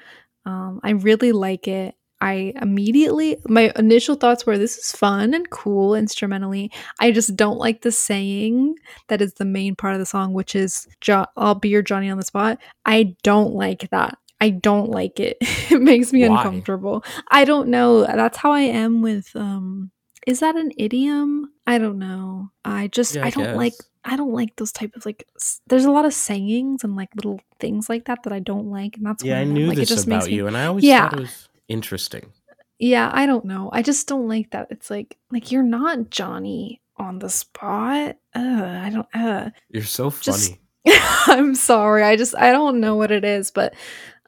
Um, 0.46 0.80
I 0.84 0.92
really 0.92 1.32
like 1.32 1.68
it. 1.68 1.96
I 2.20 2.54
immediately 2.62 3.38
my 3.48 3.72
initial 3.76 4.16
thoughts 4.16 4.46
were 4.46 4.58
this 4.58 4.78
is 4.78 4.92
fun 4.92 5.34
and 5.34 5.50
cool 5.52 5.94
instrumentally. 5.94 6.72
I 7.00 7.12
just 7.12 7.36
don't 7.36 7.60
like 7.60 7.82
the 7.82 7.92
saying 7.92 8.76
that 9.08 9.22
is 9.22 9.36
the 9.36 9.46
main 9.46 9.76
part 9.76 9.94
of 9.94 10.00
the 10.00 10.06
song, 10.06 10.34
which 10.34 10.56
is 10.56 10.88
jo- 11.00 11.28
"I'll 11.36 11.56
be 11.56 11.70
your 11.70 11.84
Johnny 11.84 12.10
on 12.10 12.18
the 12.18 12.26
spot." 12.26 12.58
I 12.86 13.16
don't 13.22 13.54
like 13.54 13.90
that. 13.92 14.18
I 14.42 14.50
don't 14.50 14.90
like 14.90 15.20
it. 15.20 15.38
it 15.42 15.82
makes 15.82 16.12
me 16.12 16.28
Why? 16.28 16.38
uncomfortable. 16.38 17.04
I 17.30 17.46
don't 17.46 17.70
know. 17.70 18.04
That's 18.06 18.38
how 18.38 18.52
I 18.52 18.62
am 18.62 19.02
with 19.02 19.36
um 19.36 19.92
is 20.26 20.42
that 20.42 20.58
an 20.58 20.72
idiom? 20.78 21.52
I 21.66 21.78
don't 21.78 22.00
know. 22.00 22.52
I 22.66 22.88
just 22.88 23.16
Yeah, 23.16 23.26
I 23.26 23.30
don't 23.30 23.56
like. 23.56 23.74
I 24.08 24.16
don't 24.16 24.32
like 24.34 24.56
those 24.56 24.72
type 24.72 24.96
of 24.96 25.06
like 25.06 25.28
s- 25.36 25.62
there's 25.68 25.86
a 25.86 25.92
lot 25.92 26.06
of 26.06 26.14
sayings 26.14 26.84
and 26.84 26.96
like 26.96 27.10
little 27.16 27.40
things 27.60 27.90
like 27.90 28.06
that 28.06 28.24
that 28.24 28.34
I 28.34 28.40
don't 28.40 28.72
like 28.72 28.96
and 28.98 29.06
that's 29.06 29.24
Yeah, 29.24 29.40
I 29.40 29.44
knew 29.44 29.68
like, 29.68 29.78
it 29.78 29.82
this 29.82 29.90
just 29.90 30.08
makes 30.08 30.24
about 30.26 30.30
me- 30.32 30.36
you, 30.38 30.48
and 30.48 30.58
I 30.58 30.66
always 30.66 30.84
Yeah. 30.86 31.10
thought 31.10 31.20
it 31.20 31.22
was 31.22 31.50
interesting. 31.68 32.32
Yeah, 32.80 33.10
I 33.14 33.26
don't 33.26 33.46
know. 33.46 33.70
I 33.74 33.82
just 33.82 34.08
don't 34.08 34.28
like 34.28 34.52
that. 34.52 34.68
It's 34.72 34.90
like 34.90 35.18
like 35.32 35.52
you're 35.52 35.64
not 35.64 36.10
Johnny 36.10 36.82
on 36.98 37.20
the 37.20 37.30
spot. 37.30 38.16
Uh, 38.36 38.80
I 38.86 38.90
don't 38.94 39.08
uh 39.14 39.50
You're 39.70 39.84
so 39.84 40.10
Just- 40.10 40.50
funny. 40.56 40.62
I'm 41.28 41.54
sorry. 41.56 42.04
I 42.04 42.16
just 42.16 42.34
I 42.38 42.52
don't 42.52 42.80
know 42.80 42.96
what 42.96 43.12
it 43.12 43.26
is, 43.26 43.52
but 43.52 43.74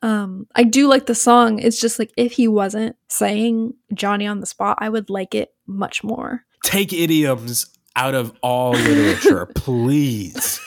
um 0.01 0.47
I 0.55 0.63
do 0.63 0.87
like 0.87 1.05
the 1.05 1.15
song. 1.15 1.59
It's 1.59 1.79
just 1.79 1.99
like 1.99 2.11
if 2.17 2.33
he 2.33 2.47
wasn't 2.47 2.95
saying 3.09 3.73
Johnny 3.93 4.27
on 4.27 4.39
the 4.41 4.45
spot, 4.45 4.77
I 4.81 4.89
would 4.89 5.09
like 5.09 5.33
it 5.35 5.53
much 5.67 6.03
more. 6.03 6.43
Take 6.63 6.91
idioms 6.91 7.65
out 7.99 8.15
of 8.15 8.33
all 8.41 8.71
literature, 8.71 9.45
please. 9.55 10.59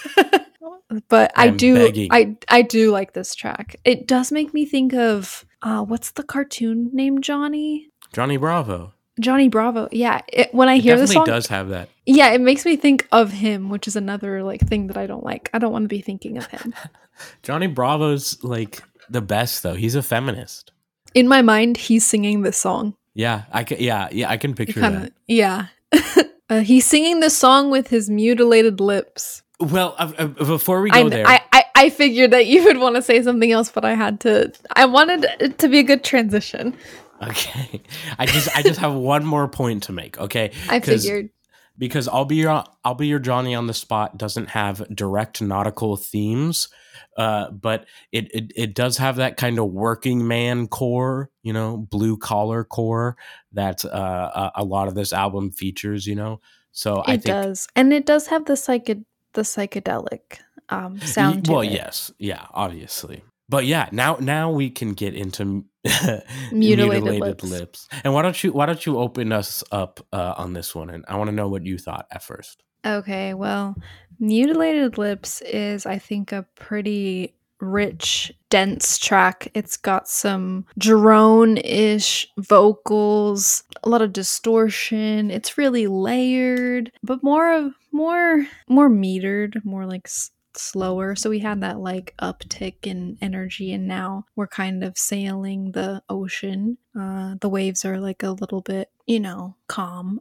but 1.08 1.32
I 1.36 1.46
I'm 1.46 1.56
do 1.56 1.74
begging. 1.74 2.08
I 2.12 2.36
I 2.48 2.62
do 2.62 2.90
like 2.90 3.12
this 3.14 3.34
track. 3.34 3.76
It 3.84 4.06
does 4.06 4.30
make 4.32 4.52
me 4.54 4.64
think 4.66 4.92
of 4.94 5.44
uh 5.62 5.82
what's 5.82 6.12
the 6.12 6.22
cartoon 6.22 6.90
named 6.92 7.24
Johnny? 7.24 7.88
Johnny 8.12 8.36
Bravo. 8.36 8.92
Johnny 9.20 9.48
Bravo. 9.48 9.88
Yeah, 9.92 10.20
it, 10.32 10.54
when 10.54 10.68
I 10.68 10.74
It 10.76 10.82
hear 10.82 10.96
the 10.96 11.02
definitely 11.02 11.14
song, 11.14 11.24
does 11.26 11.46
have 11.48 11.68
that. 11.68 11.88
yeah, 12.06 12.30
it 12.32 12.40
makes 12.40 12.64
me 12.64 12.76
think 12.76 13.06
of 13.12 13.30
him, 13.30 13.68
which 13.68 13.86
is 13.86 13.96
another 13.96 14.42
like 14.42 14.60
thing 14.66 14.86
that 14.88 14.96
I 14.96 15.06
don't 15.06 15.24
like. 15.24 15.50
I 15.52 15.58
don't 15.58 15.72
want 15.72 15.84
to 15.84 15.88
be 15.88 16.00
thinking 16.00 16.38
of 16.38 16.46
him. 16.46 16.74
Johnny 17.42 17.66
Bravo's 17.66 18.42
like 18.42 18.82
the 19.10 19.20
best 19.20 19.62
though. 19.62 19.74
He's 19.74 19.94
a 19.94 20.02
feminist. 20.02 20.72
In 21.14 21.28
my 21.28 21.42
mind, 21.42 21.76
he's 21.76 22.06
singing 22.06 22.40
this 22.42 22.56
song. 22.56 22.94
Yeah, 23.14 23.42
I 23.52 23.64
can. 23.64 23.78
Yeah, 23.80 24.08
yeah, 24.10 24.30
I 24.30 24.38
can 24.38 24.54
picture 24.54 24.80
Kind 24.80 24.94
of, 24.96 25.00
that. 25.02 25.12
yeah. 25.28 25.66
uh, 26.52 26.60
he's 26.60 26.84
singing 26.84 27.20
the 27.20 27.30
song 27.30 27.70
with 27.70 27.88
his 27.88 28.10
mutilated 28.10 28.78
lips. 28.78 29.42
Well, 29.58 29.94
uh, 29.98 30.12
uh, 30.18 30.26
before 30.26 30.82
we 30.82 30.90
go 30.90 31.06
I, 31.06 31.08
there, 31.08 31.26
I, 31.26 31.40
I, 31.52 31.64
I 31.74 31.90
figured 31.90 32.32
that 32.32 32.46
you 32.46 32.64
would 32.64 32.78
want 32.78 32.96
to 32.96 33.02
say 33.02 33.22
something 33.22 33.50
else, 33.50 33.70
but 33.70 33.84
I 33.84 33.94
had 33.94 34.20
to. 34.20 34.52
I 34.76 34.84
wanted 34.84 35.24
it 35.40 35.58
to 35.60 35.68
be 35.68 35.78
a 35.78 35.82
good 35.82 36.04
transition. 36.04 36.76
okay, 37.22 37.80
I 38.18 38.26
just 38.26 38.54
I 38.54 38.62
just 38.62 38.80
have 38.80 38.92
one 38.92 39.24
more 39.24 39.48
point 39.48 39.84
to 39.84 39.92
make. 39.92 40.18
Okay, 40.18 40.52
I 40.68 40.80
figured. 40.80 41.30
because 41.78 42.06
I'll 42.06 42.26
be 42.26 42.36
your 42.36 42.64
I'll 42.84 42.94
be 42.96 43.06
your 43.06 43.20
Johnny 43.20 43.54
on 43.54 43.66
the 43.66 43.74
spot 43.74 44.18
doesn't 44.18 44.50
have 44.50 44.86
direct 44.94 45.40
nautical 45.40 45.96
themes, 45.96 46.68
uh, 47.16 47.50
but 47.50 47.86
it, 48.10 48.30
it 48.34 48.52
it 48.56 48.74
does 48.74 48.96
have 48.98 49.16
that 49.16 49.36
kind 49.36 49.58
of 49.58 49.70
working 49.70 50.26
man 50.26 50.68
core, 50.68 51.30
you 51.42 51.52
know, 51.52 51.76
blue 51.76 52.16
collar 52.16 52.64
core 52.64 53.16
that 53.52 53.84
uh, 53.84 54.50
a, 54.56 54.62
a 54.62 54.64
lot 54.64 54.88
of 54.88 54.94
this 54.94 55.12
album 55.12 55.50
features. 55.50 56.06
You 56.06 56.14
know, 56.14 56.40
so 56.72 56.96
I 57.06 57.14
It 57.14 57.22
think 57.22 57.24
does, 57.24 57.68
and 57.76 57.92
it 57.92 58.06
does 58.06 58.26
have 58.28 58.44
the 58.46 58.54
psyched 58.54 59.04
the 59.34 59.42
psychedelic 59.42 60.38
um, 60.68 61.00
sound. 61.00 61.48
Well, 61.48 61.62
it. 61.62 61.72
yes, 61.72 62.12
yeah, 62.18 62.46
obviously. 62.52 63.22
But 63.48 63.66
yeah, 63.66 63.88
now 63.92 64.16
now 64.20 64.50
we 64.50 64.70
can 64.70 64.94
get 64.94 65.14
into 65.14 65.64
Mutilated 66.52 67.42
lips. 67.42 67.88
And 68.04 68.14
why 68.14 68.22
don't 68.22 68.42
you 68.42 68.52
why 68.52 68.66
don't 68.66 68.84
you 68.86 68.98
open 68.98 69.32
us 69.32 69.64
up 69.72 70.00
uh, 70.12 70.34
on 70.36 70.52
this 70.52 70.74
one? 70.74 70.90
And 70.90 71.04
I 71.08 71.16
want 71.16 71.28
to 71.28 71.36
know 71.36 71.48
what 71.48 71.66
you 71.66 71.78
thought 71.78 72.06
at 72.10 72.22
first. 72.22 72.62
Okay, 72.84 73.34
well, 73.34 73.76
Mutilated 74.22 74.98
Lips 74.98 75.42
is, 75.42 75.84
I 75.86 75.98
think, 75.98 76.32
a 76.32 76.46
pretty 76.54 77.34
rich, 77.60 78.32
dense 78.50 78.98
track. 78.98 79.48
It's 79.54 79.76
got 79.76 80.08
some 80.08 80.66
drone 80.78 81.58
ish 81.58 82.28
vocals, 82.38 83.64
a 83.84 83.88
lot 83.88 84.02
of 84.02 84.12
distortion. 84.12 85.30
It's 85.30 85.58
really 85.58 85.86
layered, 85.88 86.92
but 87.02 87.22
more 87.22 87.52
of 87.52 87.74
more 87.92 88.46
more 88.68 88.90
metered, 88.90 89.64
more 89.64 89.86
like 89.86 90.02
s- 90.06 90.31
slower. 90.56 91.14
So 91.14 91.30
we 91.30 91.38
had 91.40 91.60
that 91.60 91.80
like 91.80 92.14
uptick 92.20 92.74
in 92.82 93.18
energy, 93.20 93.72
and 93.72 93.86
now 93.86 94.26
we're 94.36 94.46
kind 94.46 94.84
of 94.84 94.98
sailing 94.98 95.72
the 95.72 96.02
ocean. 96.08 96.78
Uh, 96.98 97.36
the 97.40 97.48
waves 97.48 97.84
are 97.84 97.98
like 97.98 98.22
a 98.22 98.30
little 98.30 98.60
bit, 98.60 98.90
you 99.06 99.20
know, 99.20 99.56
calm. 99.68 100.20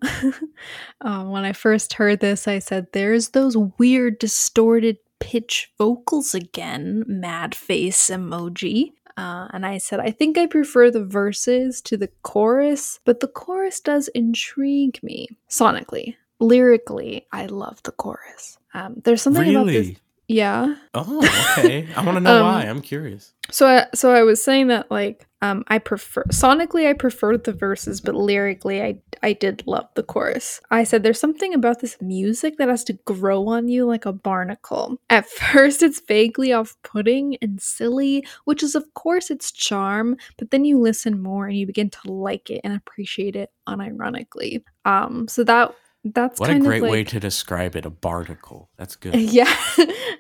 um, 1.01 1.29
when 1.31 1.43
I 1.43 1.53
first 1.53 1.93
heard 1.93 2.19
this, 2.19 2.47
I 2.47 2.59
said, 2.59 2.87
"There's 2.93 3.29
those 3.29 3.57
weird, 3.57 4.19
distorted 4.19 4.97
pitch 5.19 5.71
vocals 5.77 6.33
again." 6.33 7.03
Mad 7.07 7.55
face 7.55 8.09
emoji. 8.09 8.91
Uh, 9.17 9.47
and 9.53 9.65
I 9.65 9.77
said, 9.77 9.99
I 9.99 10.11
think 10.11 10.37
I 10.37 10.47
prefer 10.47 10.89
the 10.89 11.03
verses 11.03 11.81
to 11.81 11.97
the 11.97 12.09
chorus, 12.23 12.99
but 13.05 13.19
the 13.19 13.27
chorus 13.27 13.79
does 13.79 14.07
intrigue 14.09 14.99
me 15.03 15.27
sonically. 15.49 16.15
lyrically, 16.39 17.27
I 17.31 17.45
love 17.45 17.83
the 17.83 17.91
chorus. 17.91 18.57
Um, 18.73 19.01
there's 19.03 19.21
something 19.21 19.49
about 19.49 19.67
this. 19.67 19.91
Yeah. 20.33 20.75
Oh, 20.93 21.17
okay. 21.57 21.87
I 21.95 22.05
want 22.05 22.15
to 22.17 22.21
know 22.25 22.37
Um, 22.37 22.53
why. 22.53 22.61
I'm 22.63 22.81
curious. 22.81 23.33
So 23.51 23.67
I, 23.67 23.87
so 23.93 24.11
I 24.11 24.23
was 24.23 24.41
saying 24.41 24.67
that 24.67 24.89
like 24.89 25.27
um 25.41 25.63
I 25.67 25.77
prefer 25.79 26.23
sonically 26.31 26.87
I 26.87 26.93
preferred 26.93 27.43
the 27.43 27.51
verses, 27.51 27.99
but 27.99 28.15
lyrically 28.15 28.81
I 28.81 28.99
I 29.21 29.33
did 29.33 29.63
love 29.67 29.87
the 29.95 30.03
chorus. 30.03 30.61
I 30.71 30.85
said 30.85 31.03
there's 31.03 31.19
something 31.19 31.53
about 31.53 31.81
this 31.81 31.97
music 32.01 32.57
that 32.57 32.69
has 32.69 32.83
to 32.85 32.93
grow 33.05 33.47
on 33.49 33.67
you 33.67 33.85
like 33.85 34.05
a 34.05 34.13
barnacle. 34.13 34.97
At 35.09 35.27
first 35.51 35.83
it's 35.83 35.99
vaguely 35.99 36.53
off-putting 36.53 37.37
and 37.41 37.59
silly, 37.61 38.25
which 38.45 38.63
is 38.63 38.73
of 38.75 38.85
course 38.93 39.29
its 39.31 39.51
charm, 39.51 40.15
but 40.37 40.51
then 40.51 40.63
you 40.63 40.79
listen 40.79 41.21
more 41.21 41.47
and 41.47 41.57
you 41.57 41.65
begin 41.67 41.89
to 41.89 42.11
like 42.11 42.49
it 42.49 42.61
and 42.63 42.73
appreciate 42.73 43.35
it 43.35 43.49
unironically. 43.67 44.63
Um 44.85 45.27
so 45.27 45.43
that 45.43 45.73
that's 46.03 46.39
What 46.39 46.49
a 46.49 46.59
great 46.59 46.81
like 46.81 46.91
way 46.91 47.03
to 47.05 47.19
describe 47.19 47.75
it. 47.75 47.85
A 47.85 47.89
barnacle. 47.89 48.69
That's 48.77 48.95
good. 48.95 49.15
yeah 49.19 49.53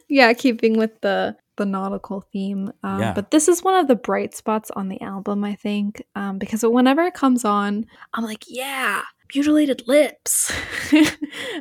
yeah 0.09 0.33
keeping 0.33 0.77
with 0.77 0.99
the 1.01 1.35
the 1.57 1.65
nautical 1.65 2.21
theme 2.33 2.71
um, 2.83 2.99
Yeah. 3.01 3.13
but 3.13 3.31
this 3.31 3.47
is 3.47 3.61
one 3.63 3.75
of 3.75 3.87
the 3.87 3.95
bright 3.95 4.33
spots 4.35 4.71
on 4.71 4.87
the 4.89 4.99
album 5.01 5.43
i 5.43 5.53
think 5.53 6.01
um, 6.15 6.37
because 6.39 6.63
whenever 6.63 7.03
it 7.03 7.13
comes 7.13 7.45
on 7.45 7.85
i'm 8.13 8.23
like 8.23 8.45
yeah 8.47 9.01
mutilated 9.35 9.83
lips 9.87 10.51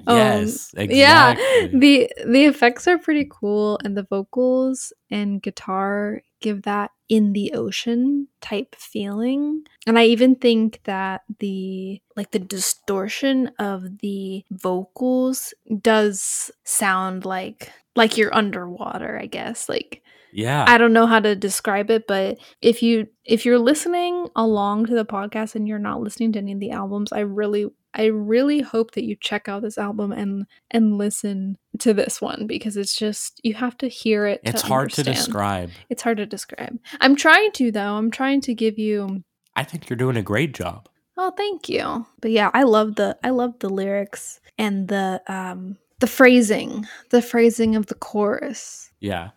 Um, 0.07 0.17
yes, 0.17 0.71
yeah 0.75 1.35
the 1.73 2.11
the 2.27 2.45
effects 2.47 2.89
are 2.89 2.99
pretty 2.99 3.29
cool 3.31 3.79
and 3.85 3.97
the 3.97 4.03
vocals 4.05 4.93
and 5.11 5.43
guitar 5.43 6.23
give 6.41 6.63
that 6.63 6.91
in 7.09 7.33
the 7.33 7.53
ocean 7.53 8.29
type 8.41 8.75
feeling 8.77 9.63
and 9.87 9.99
i 9.99 10.05
even 10.05 10.35
think 10.35 10.81
that 10.85 11.23
the 11.39 12.01
like 12.17 12.31
the 12.31 12.39
distortion 12.39 13.51
of 13.59 13.99
the 13.99 14.45
vocals 14.51 15.53
does 15.81 16.51
sound 16.65 17.25
like 17.25 17.73
like 17.97 18.17
you're 18.17 18.35
underwater 18.35 19.19
i 19.21 19.27
guess 19.27 19.69
like 19.69 20.03
yeah. 20.33 20.65
I 20.67 20.79
don't 20.79 20.93
know 20.93 21.07
how 21.07 21.21
to 21.21 21.35
describe 21.35 21.91
it, 21.91 22.07
but 22.07 22.39
if 22.63 22.83
you 22.83 23.09
if 23.25 23.45
you're 23.45 23.59
listening 23.59 24.29
along 24.37 24.87
to 24.87 24.95
the 24.95 25.05
podcast 25.05 25.55
and 25.55 25.67
you're 25.67 25.79
not 25.79 26.01
listening 26.01 26.33
to 26.33 26.39
any 26.39 26.53
of 26.53 26.61
the 26.61 26.71
albums, 26.71 27.13
I 27.13 27.21
really 27.21 27.67
I 27.95 28.07
really 28.07 28.61
hope 28.61 28.93
that 28.93 29.05
you 29.05 29.17
check 29.17 29.49
out 29.49 29.63
this 29.63 29.77
album 29.79 30.13
and 30.13 30.47
and 30.71 30.97
listen 30.97 31.59
to 31.79 31.93
this 31.93 32.21
one 32.21 32.47
because 32.47 32.77
it's 32.77 32.95
just 32.95 33.41
you 33.43 33.55
have 33.55 33.77
to 33.79 33.89
hear 33.89 34.27
it. 34.27 34.41
it's 34.45 34.63
to 34.63 34.69
hard 34.69 34.91
to 34.93 35.03
describe. 35.03 35.71
It's 35.89 36.03
hard 36.03 36.19
to 36.19 36.27
describe. 36.27 36.79
I'm 37.01 37.17
trying 37.17 37.53
to 37.53 37.73
though. 37.73 37.95
I'm 37.95 38.11
trying 38.11 38.41
to 38.43 38.55
give 38.55 38.79
you 38.79 39.25
I 39.57 39.65
think 39.65 39.89
you're 39.91 39.97
doing 39.97 40.17
a 40.17 40.23
great 40.23 40.55
job. 40.55 40.89
Oh, 41.17 41.33
thank 41.37 41.69
you. 41.69 42.07
But 42.21 42.31
yeah, 42.31 42.51
I 42.55 42.63
love 42.63 42.95
the 42.97 43.19
I 43.25 43.31
love 43.31 43.59
the 43.59 43.69
lyrics 43.69 44.41
and 44.57 44.89
the 44.89 45.21
um 45.27 45.77
the 45.99 46.07
phrasing, 46.07 46.87
the 47.11 47.21
phrasing 47.21 47.77
of 47.77 47.87
the 47.87 47.95
chorus. 47.97 48.91
Yeah. 49.01 49.31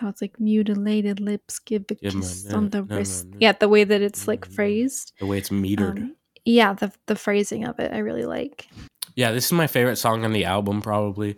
how 0.00 0.08
it's 0.08 0.22
like 0.22 0.38
mutilated 0.40 1.18
lips 1.20 1.58
give 1.58 1.82
a 1.90 1.94
Give 1.94 2.14
'em 2.14 2.20
a 2.20 2.22
kiss 2.22 2.44
na- 2.46 2.56
on 2.56 2.70
the 2.70 2.82
wrist. 2.84 3.26
Yeah, 3.40 3.52
the 3.52 3.68
way 3.68 3.84
that 3.84 4.00
it's 4.00 4.26
like 4.28 4.48
na- 4.48 4.54
phrased. 4.54 5.12
The 5.20 5.26
way 5.26 5.38
it's 5.38 5.50
metered. 5.50 5.98
Um, 5.98 6.16
yeah, 6.48 6.72
the 6.72 6.92
the 7.06 7.16
phrasing 7.16 7.64
of 7.64 7.78
it 7.78 7.92
I 7.92 7.98
really 7.98 8.24
like. 8.24 8.68
Yeah, 9.14 9.32
this 9.32 9.46
is 9.46 9.52
my 9.52 9.66
favorite 9.66 9.96
song 9.96 10.24
on 10.24 10.32
the 10.32 10.44
album, 10.44 10.80
probably. 10.80 11.36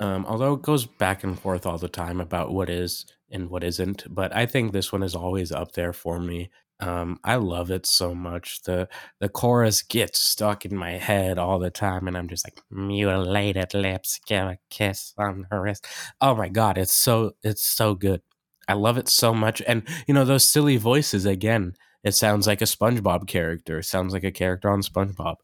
Um, 0.00 0.24
although 0.26 0.54
it 0.54 0.62
goes 0.62 0.86
back 0.86 1.24
and 1.24 1.38
forth 1.38 1.66
all 1.66 1.78
the 1.78 1.88
time 1.88 2.20
about 2.20 2.52
what 2.52 2.70
is 2.70 3.06
and 3.30 3.50
what 3.50 3.64
isn't, 3.64 4.04
but 4.08 4.34
I 4.34 4.46
think 4.46 4.72
this 4.72 4.92
one 4.92 5.02
is 5.02 5.14
always 5.14 5.50
up 5.52 5.72
there 5.72 5.92
for 5.92 6.20
me. 6.20 6.50
Um, 6.80 7.18
I 7.24 7.36
love 7.36 7.70
it 7.70 7.86
so 7.86 8.14
much. 8.14 8.62
the 8.62 8.88
The 9.20 9.28
chorus 9.28 9.82
gets 9.82 10.20
stuck 10.20 10.64
in 10.64 10.76
my 10.76 10.92
head 10.92 11.38
all 11.38 11.58
the 11.58 11.70
time, 11.70 12.06
and 12.08 12.16
I'm 12.16 12.28
just 12.28 12.46
like 12.46 12.60
mutilated 12.70 13.74
lips, 13.74 14.20
give 14.26 14.44
a 14.44 14.58
kiss 14.70 15.12
on 15.18 15.46
her 15.50 15.60
wrist. 15.62 15.86
Oh 16.20 16.34
my 16.34 16.48
god, 16.48 16.78
it's 16.78 16.94
so 16.94 17.32
it's 17.42 17.62
so 17.62 17.94
good. 17.94 18.22
I 18.68 18.74
love 18.74 18.98
it 18.98 19.08
so 19.08 19.34
much, 19.34 19.62
and 19.66 19.82
you 20.06 20.14
know 20.14 20.24
those 20.24 20.48
silly 20.48 20.76
voices 20.78 21.26
again. 21.26 21.74
It 22.04 22.14
sounds 22.14 22.46
like 22.46 22.60
a 22.60 22.66
SpongeBob 22.66 23.26
character. 23.26 23.78
It 23.78 23.84
sounds 23.84 24.12
like 24.12 24.24
a 24.24 24.30
character 24.30 24.70
on 24.70 24.82
SpongeBob. 24.82 25.36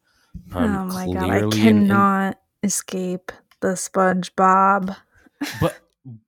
Um, 0.54 0.76
oh 0.76 0.84
my 0.86 1.06
god, 1.06 1.16
I 1.16 1.38
clearly 1.38 1.60
in- 1.60 1.66
in- 1.66 1.88
cannot 1.88 2.38
escape 2.62 3.32
the 3.60 3.68
SpongeBob. 3.68 4.96
but 5.60 5.80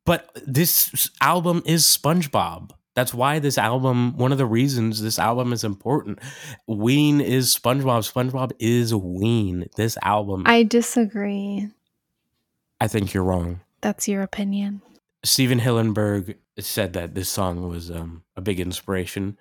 but 0.04 0.30
this 0.46 1.10
album 1.20 1.62
is 1.66 1.84
SpongeBob. 1.84 2.70
That's 2.94 3.12
why 3.12 3.40
this 3.40 3.58
album. 3.58 4.16
One 4.16 4.30
of 4.30 4.38
the 4.38 4.46
reasons 4.46 5.02
this 5.02 5.18
album 5.18 5.52
is 5.52 5.64
important. 5.64 6.20
Ween 6.68 7.20
is 7.20 7.56
SpongeBob. 7.56 8.10
SpongeBob 8.10 8.52
is 8.58 8.94
Ween. 8.94 9.66
This 9.76 9.98
album. 10.02 10.44
I, 10.46 10.62
disagree. 10.62 11.68
I 12.80 12.86
think 12.86 13.12
you're 13.12 13.24
wrong. 13.24 13.60
That's 13.80 14.06
your 14.06 14.22
opinion. 14.22 14.80
Stephen 15.24 15.58
Hillenburg 15.58 16.36
said 16.58 16.92
that 16.92 17.14
this 17.14 17.28
song 17.28 17.68
was 17.68 17.90
um, 17.90 18.22
a 18.36 18.40
big 18.40 18.60
inspiration 18.60 19.38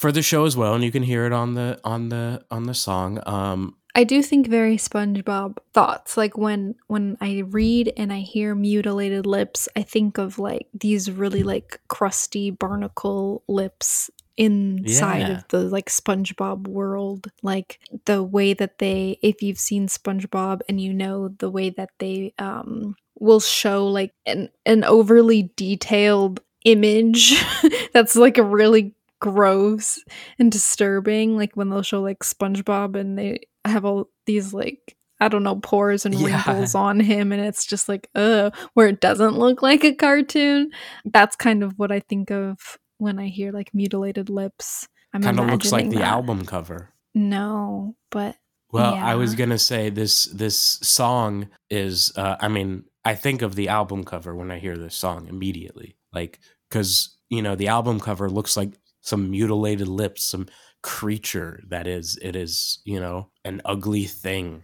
for 0.00 0.10
the 0.10 0.22
show 0.22 0.46
as 0.46 0.56
well, 0.56 0.72
and 0.74 0.82
you 0.82 0.90
can 0.90 1.02
hear 1.02 1.26
it 1.26 1.32
on 1.32 1.52
the 1.52 1.78
on 1.84 2.08
the 2.08 2.42
on 2.50 2.64
the 2.64 2.72
song. 2.72 3.20
Um, 3.26 3.76
I 3.94 4.04
do 4.04 4.22
think 4.22 4.46
very 4.46 4.78
SpongeBob 4.78 5.58
thoughts. 5.74 6.16
Like 6.16 6.38
when 6.38 6.74
when 6.86 7.18
I 7.20 7.42
read 7.46 7.92
and 7.98 8.10
I 8.10 8.20
hear 8.20 8.54
mutilated 8.54 9.26
lips, 9.26 9.68
I 9.76 9.82
think 9.82 10.16
of 10.16 10.38
like 10.38 10.68
these 10.72 11.10
really 11.10 11.42
like 11.42 11.78
crusty 11.88 12.50
barnacle 12.50 13.42
lips 13.46 14.10
inside 14.38 15.18
Yeah. 15.28 15.36
of 15.36 15.44
the 15.48 15.60
like 15.64 15.90
SpongeBob 15.90 16.66
world. 16.66 17.30
Like 17.42 17.78
the 18.06 18.22
way 18.22 18.54
that 18.54 18.78
they 18.78 19.18
if 19.20 19.42
you've 19.42 19.58
seen 19.60 19.86
SpongeBob 19.86 20.62
and 20.66 20.80
you 20.80 20.94
know 20.94 21.28
the 21.28 21.50
way 21.50 21.68
that 21.68 21.90
they 21.98 22.32
um 22.38 22.96
will 23.18 23.40
show 23.40 23.86
like 23.86 24.14
an 24.24 24.48
an 24.64 24.82
overly 24.84 25.50
detailed 25.56 26.40
image 26.64 27.34
that's 27.92 28.16
like 28.16 28.38
a 28.38 28.42
really 28.42 28.94
gross 29.20 29.98
and 30.38 30.50
disturbing 30.50 31.36
like 31.36 31.54
when 31.56 31.68
they'll 31.68 31.82
show 31.82 32.00
like 32.00 32.20
SpongeBob 32.20 32.98
and 32.98 33.18
they 33.18 33.40
have 33.64 33.84
all 33.84 34.06
these 34.26 34.52
like 34.54 34.96
I 35.20 35.28
don't 35.28 35.42
know 35.42 35.56
pores 35.56 36.06
and 36.06 36.14
Yeah. 36.14 36.26
wrinkles 36.46 36.74
on 36.74 36.98
him 36.98 37.30
and 37.30 37.42
it's 37.44 37.66
just 37.66 37.88
like 37.88 38.08
uh 38.14 38.50
where 38.74 38.88
it 38.88 39.00
doesn't 39.00 39.38
look 39.38 39.62
like 39.62 39.84
a 39.84 39.94
cartoon. 39.94 40.70
That's 41.04 41.36
kind 41.36 41.62
of 41.62 41.74
what 41.78 41.92
I 41.92 42.00
think 42.00 42.30
of 42.30 42.78
when 42.98 43.18
I 43.18 43.28
hear 43.28 43.52
like 43.52 43.70
mutilated 43.74 44.30
lips. 44.30 44.88
I'm 45.12 45.22
kind 45.22 45.38
of 45.38 45.46
looks 45.50 45.72
like 45.72 45.90
the 45.90 45.96
that. 45.98 46.04
album 46.04 46.46
cover. 46.46 46.94
No, 47.14 47.96
but 48.10 48.36
Well, 48.72 48.94
I 48.94 49.16
was 49.16 49.34
gonna 49.34 49.58
say 49.58 49.90
this 49.90 50.24
this 50.26 50.56
song 50.56 51.48
is 51.68 52.12
uh 52.16 52.36
I 52.40 52.48
mean, 52.48 52.84
I 53.04 53.14
think 53.14 53.42
of 53.42 53.54
the 53.56 53.68
album 53.68 54.04
cover 54.04 54.34
when 54.34 54.50
I 54.50 54.58
hear 54.58 54.76
this 54.78 54.94
song 54.94 55.28
immediately. 55.28 55.96
Like 56.12 56.38
cuz 56.70 57.16
you 57.28 57.42
know, 57.42 57.54
the 57.56 57.68
album 57.68 58.00
cover 58.00 58.28
looks 58.30 58.56
like 58.56 58.72
some 59.00 59.30
mutilated 59.30 59.88
lips, 59.88 60.22
some 60.22 60.46
creature 60.82 61.62
that 61.68 61.86
is 61.86 62.18
it 62.22 62.34
is, 62.36 62.80
you 62.84 62.98
know, 63.00 63.28
an 63.44 63.60
ugly 63.64 64.04
thing. 64.04 64.62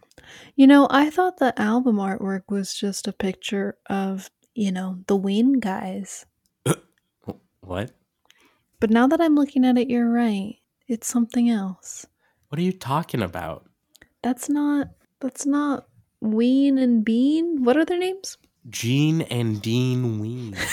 you 0.56 0.66
know, 0.66 0.86
I 0.90 1.10
thought 1.10 1.38
the 1.38 1.58
album 1.60 1.96
artwork 1.96 2.42
was 2.48 2.74
just 2.74 3.06
a 3.06 3.12
picture 3.12 3.76
of, 3.88 4.30
you 4.54 4.72
know, 4.72 4.98
the 5.06 5.16
Ween 5.16 5.60
guys. 5.60 6.26
What? 7.60 7.90
But 8.78 8.90
now 8.90 9.06
that 9.08 9.20
I'm 9.20 9.34
looking 9.34 9.64
at 9.64 9.76
it, 9.76 9.90
you're 9.90 10.08
right. 10.08 10.56
It's 10.86 11.08
something 11.08 11.50
else. 11.50 12.06
What 12.48 12.60
are 12.60 12.62
you 12.62 12.72
talking 12.72 13.22
about? 13.22 13.68
That's 14.22 14.48
not 14.48 14.88
that's 15.20 15.46
not 15.46 15.88
Ween 16.20 16.78
and 16.78 17.04
Bean. 17.04 17.64
What 17.64 17.76
are 17.76 17.84
their 17.84 17.98
names? 17.98 18.38
Gene 18.70 19.22
and 19.22 19.60
Dean 19.60 20.20
Ween. 20.20 20.56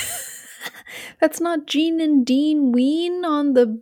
That's 1.19 1.39
not 1.39 1.67
Gene 1.67 1.99
and 2.01 2.25
Dean 2.25 2.71
Ween 2.71 3.25
on 3.25 3.53
the 3.53 3.81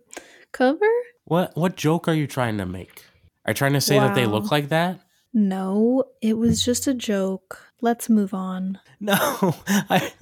cover? 0.52 0.90
what 1.26 1.56
what 1.56 1.76
joke 1.78 2.08
are 2.08 2.14
you 2.14 2.28
trying 2.28 2.58
to 2.58 2.66
make? 2.66 3.06
Are 3.46 3.52
you 3.52 3.56
trying 3.56 3.74
to 3.74 3.82
say 3.82 3.98
that 4.00 4.16
they 4.16 4.26
look 4.26 4.52
like 4.52 4.70
that? 4.70 5.00
No, 5.34 6.04
it 6.22 6.38
was 6.38 6.64
just 6.64 6.88
a 6.88 6.94
joke. 6.94 7.60
Let's 7.82 8.10
move 8.10 8.34
on. 8.34 8.80
No. 9.04 9.56
I 9.68 10.14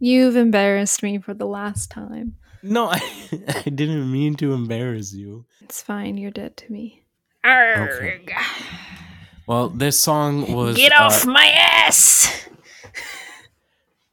You've 0.00 0.34
embarrassed 0.34 1.00
me 1.00 1.18
for 1.18 1.32
the 1.32 1.46
last 1.46 1.92
time. 1.92 2.34
no, 2.60 2.86
I, 2.90 3.00
I 3.64 3.70
didn't 3.70 4.10
mean 4.10 4.34
to 4.36 4.52
embarrass 4.52 5.14
you. 5.14 5.44
It's 5.60 5.80
fine, 5.80 6.18
you're 6.18 6.32
dead 6.32 6.56
to 6.56 6.72
me. 6.72 7.04
Okay. 7.46 8.20
Well, 9.46 9.68
this 9.68 10.00
song 10.00 10.52
was 10.52 10.76
Get 10.76 10.92
uh, 10.92 11.04
off 11.04 11.24
my 11.24 11.46
ass! 11.46 12.48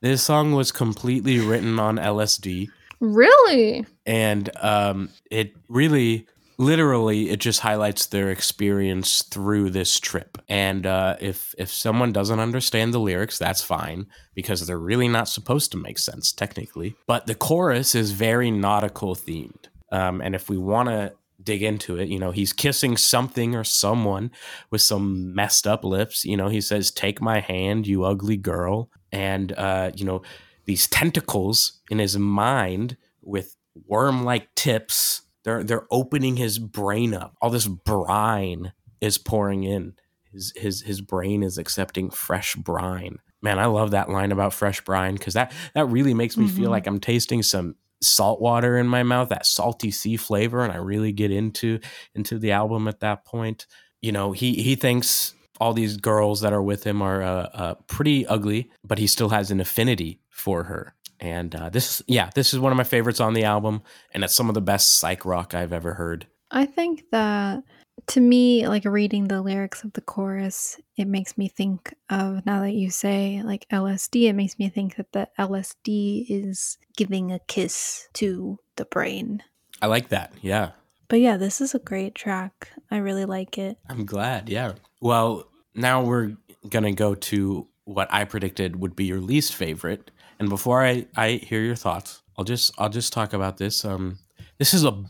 This 0.03 0.21
song 0.21 0.51
was 0.51 0.71
completely 0.71 1.39
written 1.39 1.79
on 1.79 1.95
LSD, 1.95 2.67
Really? 2.99 3.85
and 4.05 4.49
um, 4.61 5.09
it 5.31 5.55
really, 5.69 6.27
literally, 6.57 7.29
it 7.29 7.39
just 7.39 7.61
highlights 7.61 8.05
their 8.07 8.29
experience 8.29 9.23
through 9.23 9.69
this 9.71 9.99
trip. 9.99 10.37
And 10.47 10.85
uh, 10.85 11.15
if 11.19 11.55
if 11.57 11.71
someone 11.71 12.11
doesn't 12.11 12.39
understand 12.39 12.93
the 12.93 12.99
lyrics, 12.99 13.39
that's 13.39 13.63
fine 13.63 14.05
because 14.36 14.67
they're 14.67 14.78
really 14.78 15.07
not 15.07 15.30
supposed 15.30 15.71
to 15.71 15.78
make 15.78 15.97
sense 15.97 16.32
technically. 16.34 16.95
But 17.07 17.25
the 17.25 17.36
chorus 17.36 17.95
is 17.95 18.11
very 18.11 18.51
nautical 18.51 19.15
themed, 19.15 19.65
um, 19.91 20.21
and 20.21 20.36
if 20.36 20.49
we 20.49 20.57
want 20.57 20.89
to 20.89 21.13
dig 21.41 21.63
into 21.63 21.97
it. 21.97 22.07
You 22.09 22.19
know, 22.19 22.32
he's 22.32 22.53
kissing 22.53 22.97
something 22.97 23.55
or 23.55 23.63
someone 23.63 24.32
with 24.69 24.82
some 24.82 25.34
messed 25.36 25.67
up 25.67 25.84
lips. 25.84 26.23
You 26.25 26.38
know, 26.38 26.47
he 26.47 26.61
says, 26.61 26.91
Take 26.91 27.21
my 27.21 27.39
hand, 27.39 27.86
you 27.88 28.03
ugly 28.05 28.38
girl. 28.38 28.89
And, 29.14 29.53
uh, 29.53 29.91
you 29.95 30.03
know, 30.03 30.24
these 30.66 30.88
tentacles 30.88 31.80
in 31.89 31.99
his 31.99 32.18
mind 32.18 32.97
with 33.22 33.55
worm 33.88 34.26
like 34.26 34.53
tips, 34.55 35.22
they're, 35.43 35.64
they're 35.64 35.88
opening 35.91 36.36
his 36.36 36.59
brain 36.59 37.14
up. 37.14 37.36
All 37.41 37.49
this 37.49 37.68
brine 37.68 38.74
is 38.99 39.18
pouring 39.18 39.64
in. 39.64 39.93
His, 40.32 40.51
his, 40.55 40.82
his 40.82 40.99
brain 40.99 41.43
is 41.43 41.57
accepting 41.59 42.09
fresh 42.09 42.55
brine. 42.55 43.20
Man, 43.41 43.59
I 43.59 43.68
love 43.68 43.91
that 43.91 44.09
line 44.09 44.32
about 44.32 44.53
fresh 44.53 44.82
brine 44.82 45.14
because 45.14 45.36
that, 45.36 45.53
that 45.76 45.86
really 45.86 46.14
makes 46.14 46.36
me 46.36 46.47
mm-hmm. 46.47 46.57
feel 46.57 46.72
like 46.72 46.88
I'm 46.88 46.99
tasting 46.99 47.43
some 47.43 47.76
salt 48.01 48.41
water 48.41 48.78
in 48.78 48.88
my 48.88 49.03
mouth, 49.03 49.30
that 49.30 49.45
salty 49.45 49.91
sea 49.91 50.18
flavor, 50.18 50.64
and 50.64 50.72
I 50.72 50.78
really 50.78 51.11
get 51.11 51.32
into 51.32 51.80
into 52.16 52.38
the 52.38 52.51
album 52.51 52.88
at 52.88 52.99
that 52.99 53.26
point. 53.26 53.68
You 54.01 54.11
know, 54.11 54.32
he 54.32 54.55
he 54.55 54.76
thinks 54.76 55.36
all 55.64 55.74
these 55.74 55.95
girls 55.95 56.41
that 56.41 56.51
are 56.51 56.61
with 56.61 56.84
him 56.84 57.01
are 57.01 57.24
uh, 57.24 57.49
uh, 57.53 57.74
pretty 57.88 58.28
ugly, 58.28 58.70
but 58.84 58.99
he 58.99 59.07
still 59.07 59.30
has 59.30 59.49
an 59.49 59.61
affinity 59.61 60.20
for 60.30 60.64
her. 60.64 60.93
And 61.22 61.55
uh, 61.55 61.70
this, 61.70 62.01
yeah, 62.05 62.30
this 62.36 62.53
is 62.53 62.59
one 62.59 62.74
of 62.74 62.78
my 62.78 62.84
favorites 62.84 63.22
on 63.22 63.34
the 63.34 63.45
album, 63.45 63.82
and 64.14 64.26
it's 64.26 64.36
some 64.36 64.49
of 64.49 64.55
the 64.55 64.61
best 64.61 64.97
psych 64.97 65.24
rock 65.24 65.53
I've 65.53 65.72
ever 65.72 65.93
heard. 65.93 66.28
I 66.51 66.66
think 66.66 67.05
that 67.11 67.64
to 68.07 68.20
me, 68.20 68.68
like 68.68 68.84
reading 68.84 69.30
the 69.30 69.41
lyrics 69.41 69.86
of 69.86 69.93
the 69.93 70.01
chorus, 70.01 70.82
it 70.97 71.07
makes 71.07 71.38
me 71.38 71.47
think 71.47 71.93
of 72.09 72.45
now 72.45 72.59
that 72.59 72.74
you 72.74 72.89
say 72.89 73.41
like 73.45 73.66
LSD, 73.72 74.24
it 74.24 74.34
makes 74.34 74.59
me 74.59 74.68
think 74.68 74.97
that 74.97 75.14
the 75.14 75.30
LSD 75.39 76.26
is 76.28 76.78
giving 76.97 77.32
a 77.32 77.39
kiss 77.39 78.09
to 78.16 78.59
the 78.76 78.84
brain. 78.84 79.41
I 79.82 79.86
like 79.86 80.09
that. 80.09 80.34
Yeah. 80.41 80.72
But 81.07 81.22
yeah, 81.22 81.38
this 81.38 81.61
is 81.61 81.74
a 81.74 81.80
great 81.80 82.16
track. 82.16 82.70
I 82.91 82.97
really 82.97 83.26
like 83.26 83.57
it. 83.57 83.78
I'm 83.88 84.05
glad. 84.05 84.49
Yeah. 84.49 84.74
Well, 84.99 85.47
now 85.76 86.03
we're 86.03 86.36
going 86.69 86.84
to 86.84 86.91
go 86.91 87.15
to 87.15 87.67
what 87.86 88.07
I 88.13 88.26
predicted 88.26 88.78
would 88.78 88.95
be 88.95 89.05
your 89.05 89.19
least 89.19 89.55
favorite. 89.55 90.11
And 90.39 90.49
before 90.49 90.84
I, 90.84 91.05
I 91.15 91.32
hear 91.32 91.61
your 91.61 91.76
thoughts, 91.76 92.21
I'll 92.38 92.45
just 92.45 92.74
I'll 92.78 92.89
just 92.89 93.13
talk 93.13 93.34
about 93.34 93.57
this. 93.57 93.86
Um 93.86 94.19
this 94.57 94.74
is 94.74 94.84
a 94.84 95.03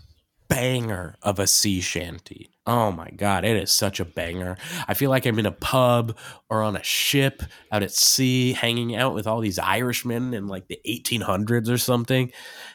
banger 0.47 1.15
of 1.21 1.39
a 1.39 1.47
sea 1.47 1.81
shanty. 1.81 2.49
Oh 2.65 2.91
my 2.91 3.09
god, 3.09 3.43
it 3.43 3.57
is 3.57 3.71
such 3.71 3.99
a 3.99 4.05
banger. 4.05 4.57
I 4.87 4.93
feel 4.93 5.09
like 5.09 5.25
I'm 5.25 5.39
in 5.39 5.45
a 5.45 5.51
pub 5.51 6.17
or 6.49 6.61
on 6.61 6.77
a 6.77 6.83
ship 6.83 7.43
out 7.71 7.83
at 7.83 7.91
sea 7.91 8.53
hanging 8.53 8.95
out 8.95 9.13
with 9.13 9.27
all 9.27 9.41
these 9.41 9.59
Irishmen 9.59 10.33
in 10.33 10.47
like 10.47 10.67
the 10.67 10.79
1800s 10.87 11.69
or 11.69 11.77
something. 11.77 12.31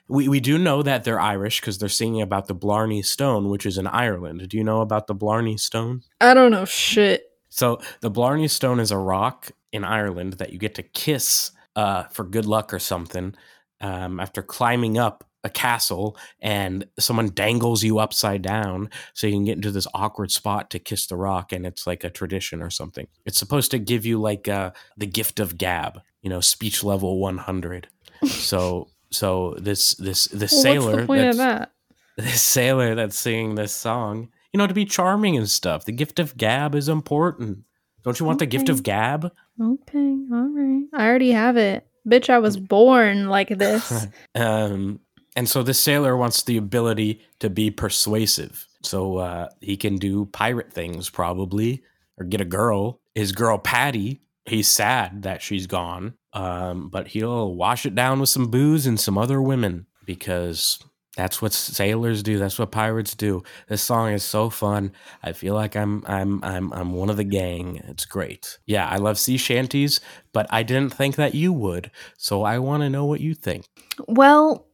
We 0.08 0.28
we 0.28 0.40
do 0.40 0.58
know 0.58 0.82
that 0.82 1.04
they're 1.04 1.20
Irish 1.20 1.60
cuz 1.60 1.78
they're 1.78 1.88
singing 1.88 2.22
about 2.22 2.46
the 2.46 2.54
Blarney 2.54 3.02
Stone, 3.02 3.48
which 3.48 3.66
is 3.66 3.78
in 3.78 3.86
Ireland. 3.86 4.48
Do 4.48 4.56
you 4.56 4.64
know 4.64 4.80
about 4.80 5.06
the 5.06 5.14
Blarney 5.14 5.56
Stone? 5.56 6.02
I 6.20 6.34
don't 6.34 6.50
know 6.50 6.64
shit. 6.64 7.27
So, 7.48 7.80
the 8.00 8.10
Blarney 8.10 8.48
Stone 8.48 8.80
is 8.80 8.90
a 8.90 8.98
rock 8.98 9.50
in 9.72 9.84
Ireland 9.84 10.34
that 10.34 10.52
you 10.52 10.58
get 10.58 10.74
to 10.76 10.82
kiss 10.82 11.52
uh, 11.76 12.04
for 12.04 12.24
good 12.24 12.46
luck 12.46 12.72
or 12.72 12.78
something 12.78 13.34
um, 13.80 14.20
after 14.20 14.42
climbing 14.42 14.98
up 14.98 15.24
a 15.44 15.50
castle 15.50 16.16
and 16.40 16.84
someone 16.98 17.28
dangles 17.28 17.84
you 17.84 17.98
upside 17.98 18.42
down 18.42 18.90
so 19.14 19.26
you 19.26 19.34
can 19.34 19.44
get 19.44 19.54
into 19.54 19.70
this 19.70 19.86
awkward 19.94 20.32
spot 20.32 20.68
to 20.68 20.80
kiss 20.80 21.06
the 21.06 21.16
rock 21.16 21.52
and 21.52 21.64
it's 21.64 21.86
like 21.86 22.02
a 22.02 22.10
tradition 22.10 22.60
or 22.60 22.70
something. 22.70 23.06
It's 23.24 23.38
supposed 23.38 23.70
to 23.70 23.78
give 23.78 24.04
you 24.04 24.20
like 24.20 24.48
uh, 24.48 24.72
the 24.96 25.06
gift 25.06 25.38
of 25.38 25.56
gab 25.56 26.00
you 26.22 26.30
know 26.30 26.40
speech 26.40 26.82
level 26.84 27.18
100 27.18 27.88
so 28.26 28.88
so 29.10 29.54
this 29.58 29.94
this 29.94 30.26
this 30.26 30.52
well, 30.52 30.62
sailor 30.62 30.90
what's 30.90 31.00
the 31.00 31.06
point 31.06 31.24
of 31.24 31.36
that? 31.36 31.72
this 32.16 32.42
sailor 32.42 32.94
that's 32.94 33.16
singing 33.16 33.54
this 33.54 33.72
song 33.72 34.28
you 34.52 34.58
know 34.58 34.66
to 34.66 34.74
be 34.74 34.84
charming 34.84 35.36
and 35.36 35.48
stuff. 35.48 35.84
The 35.84 35.92
gift 35.92 36.18
of 36.18 36.36
gab 36.36 36.74
is 36.74 36.88
important. 36.88 37.64
Don't 38.04 38.18
you 38.18 38.26
want 38.26 38.36
okay. 38.36 38.46
the 38.46 38.56
gift 38.56 38.68
of 38.68 38.82
gab? 38.82 39.32
Okay 39.60 40.18
all 40.32 40.48
right. 40.48 40.84
I 40.94 41.06
already 41.06 41.32
have 41.32 41.56
it. 41.56 41.86
Bitch 42.06 42.30
i 42.30 42.38
was 42.38 42.56
born 42.56 43.28
like 43.28 43.48
this. 43.58 44.06
Um 44.34 45.00
and 45.36 45.48
so 45.48 45.62
this 45.62 45.78
sailor 45.78 46.16
wants 46.16 46.42
the 46.42 46.56
ability 46.56 47.20
to 47.38 47.48
be 47.48 47.70
persuasive. 47.70 48.66
So 48.82 49.18
uh, 49.18 49.48
he 49.60 49.76
can 49.76 49.94
do 49.96 50.26
pirate 50.26 50.72
things 50.72 51.10
probably 51.10 51.84
or 52.18 52.24
get 52.24 52.40
a 52.40 52.44
girl. 52.44 53.00
His 53.14 53.30
girl 53.30 53.56
Patty, 53.56 54.20
he's 54.46 54.66
sad 54.66 55.22
that 55.22 55.40
she's 55.40 55.68
gone, 55.68 56.14
um, 56.32 56.88
but 56.88 57.08
he'll 57.08 57.54
wash 57.54 57.86
it 57.86 57.94
down 57.94 58.18
with 58.18 58.30
some 58.30 58.50
booze 58.50 58.84
and 58.84 58.98
some 58.98 59.16
other 59.16 59.40
women 59.40 59.86
because 60.04 60.80
that's 61.18 61.42
what 61.42 61.52
sailors 61.52 62.22
do. 62.22 62.38
That's 62.38 62.60
what 62.60 62.70
pirates 62.70 63.16
do. 63.16 63.42
This 63.68 63.82
song 63.82 64.12
is 64.12 64.22
so 64.22 64.50
fun. 64.50 64.92
I 65.20 65.32
feel 65.32 65.52
like 65.52 65.74
I'm 65.74 66.04
I'm 66.06 66.44
I'm 66.44 66.72
I'm 66.72 66.92
one 66.92 67.10
of 67.10 67.16
the 67.16 67.24
gang. 67.24 67.82
It's 67.88 68.06
great. 68.06 68.60
Yeah, 68.66 68.88
I 68.88 68.98
love 68.98 69.18
sea 69.18 69.36
shanties, 69.36 70.00
but 70.32 70.46
I 70.48 70.62
didn't 70.62 70.94
think 70.94 71.16
that 71.16 71.34
you 71.34 71.52
would. 71.52 71.90
So 72.18 72.44
I 72.44 72.60
want 72.60 72.84
to 72.84 72.88
know 72.88 73.04
what 73.04 73.18
you 73.18 73.34
think. 73.34 73.64
Well, 74.06 74.68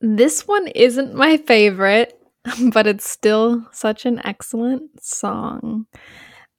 this 0.00 0.46
one 0.46 0.68
isn't 0.68 1.14
my 1.14 1.36
favorite, 1.36 2.16
but 2.72 2.86
it's 2.86 3.10
still 3.10 3.66
such 3.72 4.06
an 4.06 4.24
excellent 4.24 5.02
song. 5.02 5.86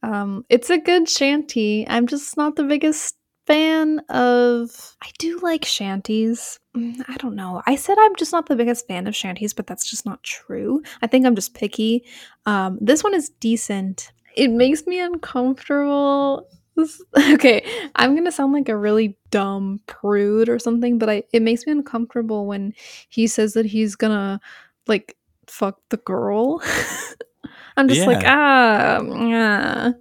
Um, 0.03 0.43
it's 0.49 0.69
a 0.69 0.77
good 0.77 1.07
shanty. 1.07 1.87
I'm 1.87 2.07
just 2.07 2.35
not 2.35 2.57
the 2.57 2.65
biggest 2.65 3.15
fan 3.49 3.99
of. 4.09 4.95
I 5.01 5.09
do 5.17 5.39
like 5.39 5.65
shanties. 5.65 6.59
Mm, 6.77 7.01
I 7.07 7.17
don't 7.17 7.35
know. 7.35 7.61
I 7.65 7.75
said 7.75 7.97
I'm 7.99 8.15
just 8.15 8.31
not 8.31 8.45
the 8.45 8.55
biggest 8.55 8.87
fan 8.87 9.07
of 9.07 9.15
shanties, 9.15 9.53
but 9.53 9.65
that's 9.65 9.89
just 9.89 10.05
not 10.05 10.21
true. 10.23 10.83
I 11.01 11.07
think 11.07 11.25
I'm 11.25 11.35
just 11.35 11.55
picky. 11.55 12.05
Um, 12.45 12.77
this 12.79 13.03
one 13.03 13.15
is 13.15 13.29
decent. 13.29 14.11
It 14.35 14.51
makes 14.51 14.85
me 14.85 14.99
uncomfortable 14.99 16.47
okay, 17.33 17.63
I'm 17.95 18.15
gonna 18.15 18.31
sound 18.31 18.53
like 18.53 18.69
a 18.69 18.77
really 18.77 19.17
dumb 19.31 19.81
prude 19.87 20.49
or 20.49 20.59
something, 20.59 20.97
but 20.97 21.09
I 21.09 21.23
it 21.33 21.41
makes 21.41 21.65
me 21.65 21.73
uncomfortable 21.73 22.45
when 22.45 22.73
he 23.09 23.27
says 23.27 23.53
that 23.53 23.65
he's 23.65 23.95
gonna 23.95 24.39
like 24.87 25.17
fuck 25.47 25.79
the 25.89 25.97
girl. 25.97 26.61
I'm 27.77 27.87
just 27.87 28.01
yeah. 28.01 28.07
like 28.07 28.23
ah, 28.25 29.01
yeah. 29.01 29.91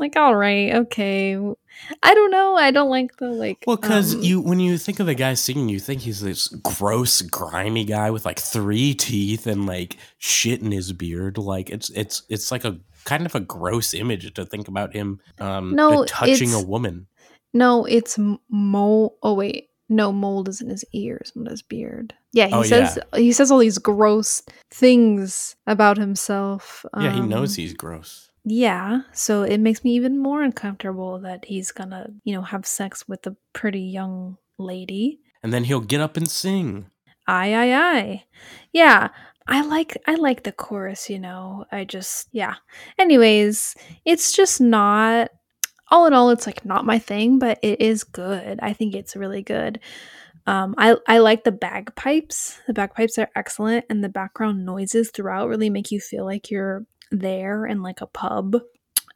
Like 0.00 0.16
all 0.16 0.34
right, 0.34 0.74
okay. 0.74 1.36
I 2.02 2.14
don't 2.14 2.30
know. 2.30 2.56
I 2.56 2.70
don't 2.70 2.90
like 2.90 3.16
the 3.16 3.28
like. 3.28 3.64
Well, 3.66 3.76
because 3.76 4.14
um, 4.14 4.22
you 4.22 4.40
when 4.40 4.60
you 4.60 4.76
think 4.78 5.00
of 5.00 5.06
the 5.06 5.14
guy 5.14 5.34
singing, 5.34 5.68
you 5.68 5.80
think 5.80 6.02
he's 6.02 6.20
this 6.20 6.48
gross, 6.48 7.22
grimy 7.22 7.84
guy 7.84 8.10
with 8.10 8.24
like 8.24 8.38
three 8.38 8.94
teeth 8.94 9.46
and 9.46 9.66
like 9.66 9.96
shit 10.18 10.60
in 10.60 10.72
his 10.72 10.92
beard. 10.92 11.38
Like 11.38 11.70
it's 11.70 11.90
it's 11.90 12.22
it's 12.28 12.50
like 12.50 12.64
a 12.64 12.78
kind 13.04 13.24
of 13.24 13.34
a 13.34 13.40
gross 13.40 13.94
image 13.94 14.32
to 14.34 14.44
think 14.44 14.68
about 14.68 14.94
him 14.94 15.20
um 15.38 15.74
no, 15.74 16.04
touching 16.04 16.52
a 16.52 16.62
woman. 16.62 17.06
No, 17.52 17.84
it's 17.84 18.18
mold. 18.48 19.14
Oh 19.22 19.34
wait, 19.34 19.70
no, 19.88 20.12
mold 20.12 20.48
is 20.48 20.60
in 20.60 20.68
his 20.68 20.84
ears, 20.92 21.32
not 21.34 21.50
his 21.50 21.62
beard. 21.62 22.14
Yeah, 22.32 22.46
he 22.46 22.54
oh, 22.54 22.62
says 22.62 22.96
yeah. 23.12 23.18
he 23.18 23.32
says 23.32 23.50
all 23.50 23.58
these 23.58 23.78
gross 23.78 24.42
things 24.70 25.56
about 25.66 25.96
himself. 25.96 26.86
Yeah, 26.96 27.12
he 27.12 27.20
knows 27.20 27.58
um, 27.58 27.62
he's 27.62 27.74
gross. 27.74 28.29
Yeah, 28.44 29.02
so 29.12 29.42
it 29.42 29.58
makes 29.58 29.84
me 29.84 29.94
even 29.94 30.18
more 30.18 30.42
uncomfortable 30.42 31.20
that 31.20 31.44
he's 31.44 31.72
gonna, 31.72 32.10
you 32.24 32.34
know, 32.34 32.42
have 32.42 32.66
sex 32.66 33.06
with 33.06 33.26
a 33.26 33.36
pretty 33.52 33.82
young 33.82 34.38
lady. 34.58 35.20
And 35.42 35.52
then 35.52 35.64
he'll 35.64 35.80
get 35.80 36.00
up 36.00 36.16
and 36.16 36.28
sing. 36.28 36.86
Aye, 37.26 37.54
aye, 37.54 37.74
aye. 37.74 38.24
Yeah, 38.72 39.08
I 39.46 39.62
like 39.62 39.96
I 40.06 40.14
like 40.14 40.42
the 40.44 40.52
chorus, 40.52 41.10
you 41.10 41.18
know. 41.18 41.66
I 41.70 41.84
just 41.84 42.28
yeah. 42.32 42.54
Anyways, 42.98 43.74
it's 44.04 44.32
just 44.32 44.60
not 44.60 45.30
all 45.88 46.06
in 46.06 46.14
all 46.14 46.30
it's 46.30 46.46
like 46.46 46.64
not 46.64 46.86
my 46.86 46.98
thing, 46.98 47.38
but 47.38 47.58
it 47.62 47.80
is 47.80 48.04
good. 48.04 48.58
I 48.62 48.72
think 48.72 48.94
it's 48.94 49.16
really 49.16 49.42
good. 49.42 49.80
Um, 50.46 50.74
I, 50.78 50.96
I 51.06 51.18
like 51.18 51.44
the 51.44 51.52
bagpipes. 51.52 52.58
The 52.66 52.72
bagpipes 52.72 53.18
are 53.18 53.28
excellent, 53.36 53.84
and 53.90 54.02
the 54.02 54.08
background 54.08 54.64
noises 54.64 55.10
throughout 55.10 55.48
really 55.48 55.70
make 55.70 55.90
you 55.90 56.00
feel 56.00 56.24
like 56.24 56.50
you're 56.50 56.86
there 57.10 57.66
in 57.66 57.82
like 57.82 58.00
a 58.00 58.06
pub. 58.06 58.56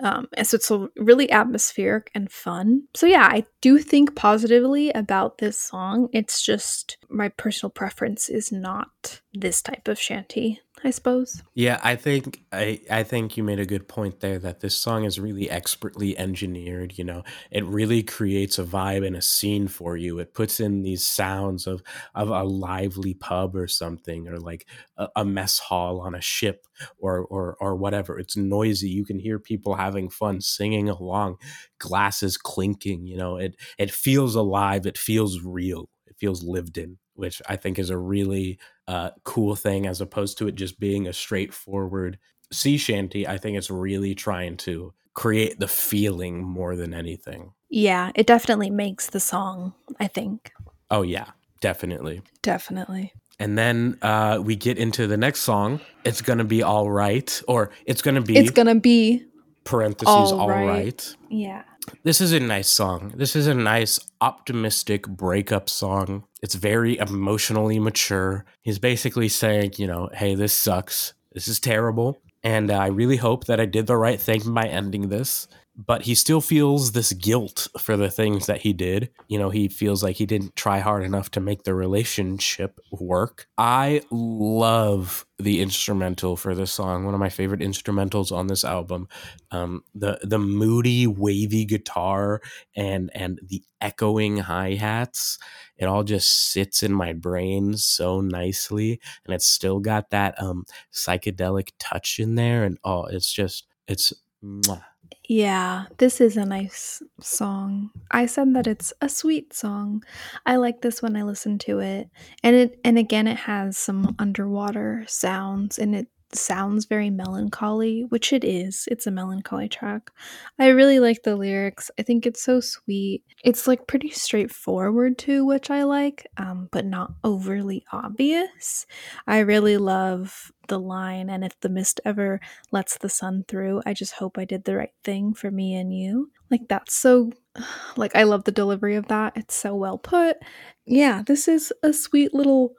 Um, 0.01 0.26
and 0.36 0.47
so 0.47 0.57
it's 0.57 0.72
really 0.97 1.30
atmospheric 1.30 2.11
and 2.14 2.30
fun. 2.30 2.88
So 2.95 3.07
yeah, 3.07 3.28
I 3.30 3.45
do 3.61 3.78
think 3.78 4.16
positively 4.16 4.90
about 4.90 5.38
this 5.38 5.61
song. 5.61 6.09
It's 6.12 6.42
just 6.42 6.97
my 7.09 7.28
personal 7.28 7.70
preference 7.70 8.28
is 8.28 8.51
not 8.51 9.20
this 9.32 9.62
type 9.62 9.86
of 9.86 9.99
shanty. 9.99 10.61
I 10.85 10.91
suppose. 10.91 11.43
Yeah, 11.57 11.80
I 11.85 11.95
think 11.95 12.43
I 12.53 12.80
I 12.91 13.05
think 13.05 13.37
you 13.37 13.45
made 13.45 13.61
a 13.61 13.66
good 13.66 13.87
point 13.87 14.18
there 14.18 14.41
that 14.41 14.59
this 14.59 14.76
song 14.76 15.05
is 15.05 15.20
really 15.20 15.49
expertly 15.49 16.18
engineered, 16.18 16.99
you 16.99 17.05
know. 17.05 17.22
It 17.53 17.64
really 17.64 18.03
creates 18.03 18.59
a 18.59 18.64
vibe 18.64 19.07
and 19.07 19.14
a 19.14 19.22
scene 19.22 19.68
for 19.68 19.97
you. 19.97 20.18
It 20.18 20.35
puts 20.35 20.59
in 20.59 20.82
these 20.82 21.07
sounds 21.07 21.68
of 21.68 21.80
of 22.16 22.28
a 22.28 22.43
lively 22.43 23.14
pub 23.14 23.55
or 23.55 23.68
something 23.68 24.26
or 24.26 24.39
like 24.41 24.66
a, 24.97 25.07
a 25.14 25.24
mess 25.24 25.61
hall 25.61 26.01
on 26.01 26.16
a 26.16 26.20
ship 26.20 26.66
or 26.99 27.20
or 27.26 27.57
or 27.61 27.76
whatever. 27.76 28.18
It's 28.18 28.37
noisy. 28.37 28.89
You 28.89 29.05
can 29.05 29.20
hear 29.20 29.39
people 29.39 29.76
having 29.76 30.11
fun 30.11 30.41
singing 30.41 30.89
along, 30.89 31.37
glasses 31.78 32.37
clinking, 32.37 33.07
you 33.07 33.16
know. 33.16 33.37
It 33.37 33.55
it 33.78 33.93
feels 33.93 34.35
alive, 34.35 34.87
it 34.87 34.99
feels 34.99 35.41
real. 35.41 35.89
It 36.09 36.16
feels 36.18 36.43
lived 36.43 36.78
in. 36.78 36.99
Which 37.15 37.41
I 37.49 37.57
think 37.57 37.79
is 37.79 37.91
a 37.91 37.99
really 37.99 38.59
uh, 38.87 39.11
cool 39.25 39.57
thing 39.57 39.87
as 39.87 40.01
opposed 40.01 40.39
to 40.39 40.49
it 40.49 40.55
just 40.55 40.79
being 40.79 41.07
a 41.07 41.12
straightforward 41.12 42.19
sea 42.53 42.77
shanty. 42.77 43.27
I 43.27 43.39
think 43.39 43.57
it's 43.57 43.71
really 43.71 44.15
trying 44.15 44.57
to 44.59 44.93
create 45.15 45.59
the 45.59 45.69
feeling 45.69 46.43
more 46.43 46.77
than 46.77 46.93
anything. 46.93 47.53
Yeah, 47.69 48.11
it 48.15 48.27
definitely 48.27 48.71
makes 48.71 49.09
the 49.09 49.21
song, 49.21 49.75
I 49.99 50.07
think. 50.07 50.53
Oh, 50.91 51.03
yeah, 51.03 51.27
definitely. 51.61 52.23
Definitely. 52.43 53.12
And 53.39 53.59
then 53.59 53.99
uh, 54.03 54.41
we 54.43 54.55
get 54.55 54.79
into 54.79 55.07
the 55.07 55.17
next 55.17 55.41
song. 55.41 55.81
It's 56.05 56.23
gonna 56.23 56.45
be 56.45 56.62
all 56.62 56.89
right, 56.89 57.43
or 57.49 57.71
it's 57.85 58.01
gonna 58.01 58.21
be. 58.21 58.37
It's 58.37 58.51
gonna 58.51 58.77
be 58.77 59.25
parentheses 59.65 60.31
all, 60.31 60.43
all 60.43 60.49
right. 60.49 60.67
right. 60.67 61.17
Yeah. 61.31 61.65
This 62.03 62.20
is 62.20 62.32
a 62.32 62.41
nice 62.41 62.68
song. 62.68 63.12
This 63.16 63.37
is 63.37 63.47
a 63.47 63.55
nice, 63.55 63.99
optimistic 64.20 65.07
breakup 65.07 65.68
song. 65.68 66.24
It's 66.43 66.55
very 66.55 66.99
emotionally 66.99 67.78
mature. 67.78 68.45
He's 68.62 68.78
basically 68.78 69.28
saying, 69.28 69.74
you 69.76 69.87
know, 69.87 70.09
hey, 70.12 70.35
this 70.35 70.53
sucks. 70.53 71.14
This 71.32 71.49
is 71.49 71.61
terrible. 71.61 72.20
And 72.43 72.70
uh, 72.70 72.74
I 72.74 72.87
really 72.89 73.16
hope 73.16 73.47
that 73.47 73.61
I 73.61 73.66
did 73.66 73.87
the 73.87 73.97
right 73.97 74.20
thing 74.20 74.53
by 74.53 74.66
ending 74.66 75.09
this 75.09 75.49
but 75.77 76.03
he 76.03 76.14
still 76.14 76.41
feels 76.41 76.93
this 76.93 77.12
guilt 77.12 77.66
for 77.81 77.97
the 77.97 78.11
things 78.11 78.47
that 78.47 78.61
he 78.61 78.72
did. 78.72 79.11
You 79.27 79.39
know, 79.39 79.51
he 79.51 79.68
feels 79.68 80.03
like 80.03 80.16
he 80.16 80.27
didn't 80.27 80.55
try 80.55 80.79
hard 80.79 81.03
enough 81.03 81.31
to 81.33 81.41
make 81.41 81.64
the 81.64 81.75
relationship 81.75 82.79
work. 82.93 83.49
I 83.59 84.03
love 84.11 85.27
the 85.39 85.61
instrumental 85.61 86.37
for 86.37 86.55
this 86.55 86.70
song. 86.70 87.05
One 87.05 87.14
of 87.14 87.20
my 87.20 87.29
favorite 87.29 87.61
instrumentals 87.61 88.31
on 88.31 88.47
this 88.47 88.64
album. 88.64 89.09
Um, 89.51 89.83
the 89.95 90.18
the 90.22 90.39
moody, 90.39 91.07
wavy 91.07 91.64
guitar 91.64 92.41
and 92.77 93.11
and 93.14 93.41
the 93.45 93.62
echoing 93.81 94.39
hi 94.39 94.75
hats. 94.75 95.39
It 95.77 95.87
all 95.87 96.05
just 96.05 96.53
sits 96.53 96.85
in 96.85 96.93
my 96.93 97.12
brain 97.12 97.77
so 97.77 98.20
nicely, 98.20 99.01
and 99.25 99.35
it's 99.35 99.47
still 99.47 99.81
got 99.81 100.11
that 100.11 100.41
um, 100.41 100.66
psychedelic 100.93 101.70
touch 101.81 102.20
in 102.20 102.37
there. 102.37 102.62
And 102.62 102.79
oh, 102.85 103.07
it's 103.07 103.33
just 103.33 103.66
it's. 103.89 104.12
Mwah 104.45 104.83
yeah, 105.29 105.87
this 105.99 106.21
is 106.21 106.37
a 106.37 106.45
nice 106.45 107.03
song. 107.21 107.91
I 108.11 108.27
said 108.27 108.55
that 108.55 108.67
it's 108.67 108.93
a 109.01 109.09
sweet 109.09 109.53
song. 109.55 110.05
I 110.47 110.57
like 110.57 110.83
this 110.83 111.03
when 111.03 111.17
I 111.17 111.23
listen 111.23 111.59
to 111.61 111.79
it. 111.81 112.09
And 112.43 112.57
it 112.57 112.81
and 112.85 112.99
again 112.99 113.27
it 113.27 113.39
has 113.39 113.79
some 113.79 114.15
underwater 114.19 115.05
sounds 115.09 115.79
and 115.79 115.95
it 115.95 116.09
sounds 116.37 116.87
very 116.87 117.11
melancholy, 117.11 118.03
which 118.09 118.32
it 118.32 118.45
is. 118.45 118.87
It's 118.91 119.07
a 119.07 119.11
melancholy 119.11 119.68
track. 119.68 120.11
I 120.59 120.68
really 120.68 120.99
like 121.01 121.22
the 121.22 121.37
lyrics. 121.37 121.91
I 121.99 122.03
think 122.03 122.26
it's 122.26 122.43
so 122.43 122.61
sweet. 122.61 123.22
It's 123.45 123.66
like 123.66 123.87
pretty 123.87 124.11
straightforward 124.11 125.18
too, 125.18 125.45
which 125.45 125.70
I 125.70 125.85
like, 125.85 126.26
um, 126.37 126.68
but 126.72 126.85
not 126.87 127.12
overly 127.24 127.85
obvious. 127.93 128.87
I 129.26 129.39
really 129.41 129.76
love 129.76 130.53
the 130.68 130.78
line, 130.80 131.28
and 131.30 131.45
if 131.45 131.59
the 131.61 131.68
mist 131.68 132.01
ever 132.05 132.41
lets 132.72 132.99
the 132.99 133.09
sun 133.09 133.45
through, 133.49 133.82
I 133.87 133.93
just 133.95 134.14
hope 134.14 134.39
I 134.39 134.45
did 134.45 134.64
the 134.64 134.76
right 134.76 134.95
thing 135.05 135.35
for 135.35 135.51
me 135.51 135.74
and 135.74 135.95
you. 135.95 136.30
Like, 136.51 136.68
that's 136.68 136.95
so, 136.95 137.32
like, 137.97 138.16
I 138.16 138.22
love 138.24 138.45
the 138.45 138.53
delivery 138.53 138.97
of 138.97 139.09
that. 139.09 139.35
It's 139.37 139.55
so 139.55 139.74
well 139.74 139.99
put. 139.99 140.39
Yeah, 140.87 141.22
this 141.26 141.49
is 141.49 141.72
a 141.82 141.93
sweet 141.93 142.35
little 142.35 142.74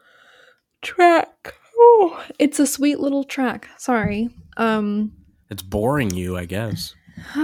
track. 0.82 1.56
Oh, 1.78 2.26
it's 2.40 2.60
a 2.60 2.68
sweet 2.68 3.00
little 3.00 3.24
track. 3.24 3.68
Sorry. 3.78 4.30
Um 4.58 5.12
It's 5.50 5.64
boring 5.64 6.12
you, 6.12 6.38
I 6.38 6.46
guess. 6.46 6.96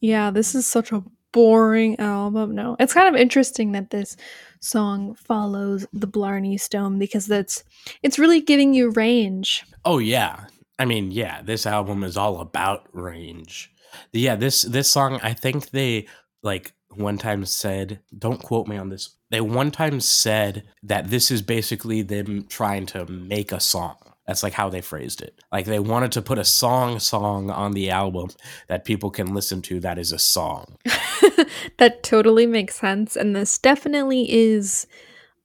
yeah, 0.00 0.30
this 0.30 0.54
is 0.54 0.66
such 0.66 0.92
a 0.92 1.04
boring 1.32 1.98
album. 2.00 2.54
No. 2.54 2.76
It's 2.80 2.94
kind 2.94 3.14
of 3.14 3.20
interesting 3.20 3.72
that 3.72 3.90
this 3.90 4.16
song 4.60 5.14
follows 5.14 5.86
the 5.92 6.06
Blarney 6.06 6.58
Stone 6.58 6.98
because 6.98 7.26
that's 7.26 7.62
it's 8.02 8.18
really 8.18 8.40
giving 8.40 8.74
you 8.74 8.90
range. 8.90 9.64
Oh 9.84 9.98
yeah. 9.98 10.46
I 10.78 10.84
mean, 10.84 11.10
yeah, 11.10 11.42
this 11.42 11.66
album 11.66 12.04
is 12.04 12.16
all 12.16 12.40
about 12.40 12.88
range. 12.92 13.70
Yeah, 14.12 14.36
this 14.36 14.62
this 14.62 14.90
song 14.90 15.20
I 15.22 15.32
think 15.32 15.70
they 15.70 16.06
like 16.42 16.72
one 16.90 17.18
time 17.18 17.44
said, 17.44 18.00
don't 18.16 18.42
quote 18.42 18.66
me 18.66 18.76
on 18.76 18.88
this. 18.88 19.15
They 19.30 19.40
one 19.40 19.70
time 19.70 20.00
said 20.00 20.64
that 20.82 21.10
this 21.10 21.30
is 21.30 21.42
basically 21.42 22.02
them 22.02 22.46
trying 22.48 22.86
to 22.86 23.06
make 23.06 23.52
a 23.52 23.60
song. 23.60 23.96
That's 24.26 24.42
like 24.42 24.54
how 24.54 24.68
they 24.68 24.80
phrased 24.80 25.22
it. 25.22 25.40
Like 25.52 25.66
they 25.66 25.78
wanted 25.78 26.12
to 26.12 26.22
put 26.22 26.38
a 26.38 26.44
song 26.44 26.98
song 26.98 27.48
on 27.50 27.72
the 27.72 27.90
album 27.90 28.30
that 28.68 28.84
people 28.84 29.10
can 29.10 29.34
listen 29.34 29.62
to 29.62 29.80
that 29.80 29.98
is 29.98 30.10
a 30.12 30.18
song. 30.18 30.76
that 31.78 32.02
totally 32.02 32.46
makes 32.46 32.76
sense 32.76 33.16
and 33.16 33.36
this 33.36 33.58
definitely 33.58 34.32
is 34.32 34.86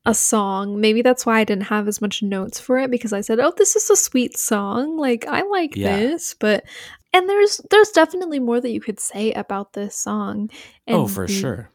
a 0.06 0.14
song. 0.16 0.82
Maybe 0.82 1.02
that's 1.02 1.26
why 1.26 1.40
I 1.40 1.44
didn't 1.44 1.66
have 1.66 1.88
as 1.88 2.02
much 2.02 2.24
notes 2.24 2.60
for 2.60 2.80
it 2.80 2.90
because 2.90 3.14
I 3.14 3.22
said, 3.22 3.40
"Oh, 3.40 3.54
this 3.56 3.76
is 3.76 3.90
a 3.90 3.96
sweet 3.96 4.38
song. 4.38 4.98
Like 4.98 5.28
I 5.28 5.44
like 5.44 5.76
yeah. 5.76 5.96
this." 5.96 6.34
But 6.34 6.64
and 7.14 7.30
there's 7.30 7.62
there's 7.70 7.92
definitely 7.92 8.40
more 8.40 8.60
that 8.60 8.72
you 8.72 8.82
could 8.82 9.00
say 9.00 9.32
about 9.34 9.74
this 9.74 9.96
song. 9.96 10.50
Oh, 10.52 10.58
and 10.88 10.98
oh, 10.98 11.08
for 11.08 11.28
the, 11.28 11.34
sure. 11.34 11.70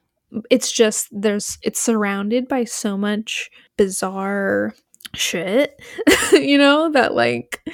It's 0.51 0.73
just 0.73 1.09
there's 1.13 1.59
it's 1.63 1.81
surrounded 1.81 2.49
by 2.49 2.65
so 2.65 2.97
much 2.97 3.51
bizarre 3.77 4.75
shit, 5.15 5.81
you 6.33 6.59
know, 6.59 6.91
that 6.93 7.15
like 7.15 7.65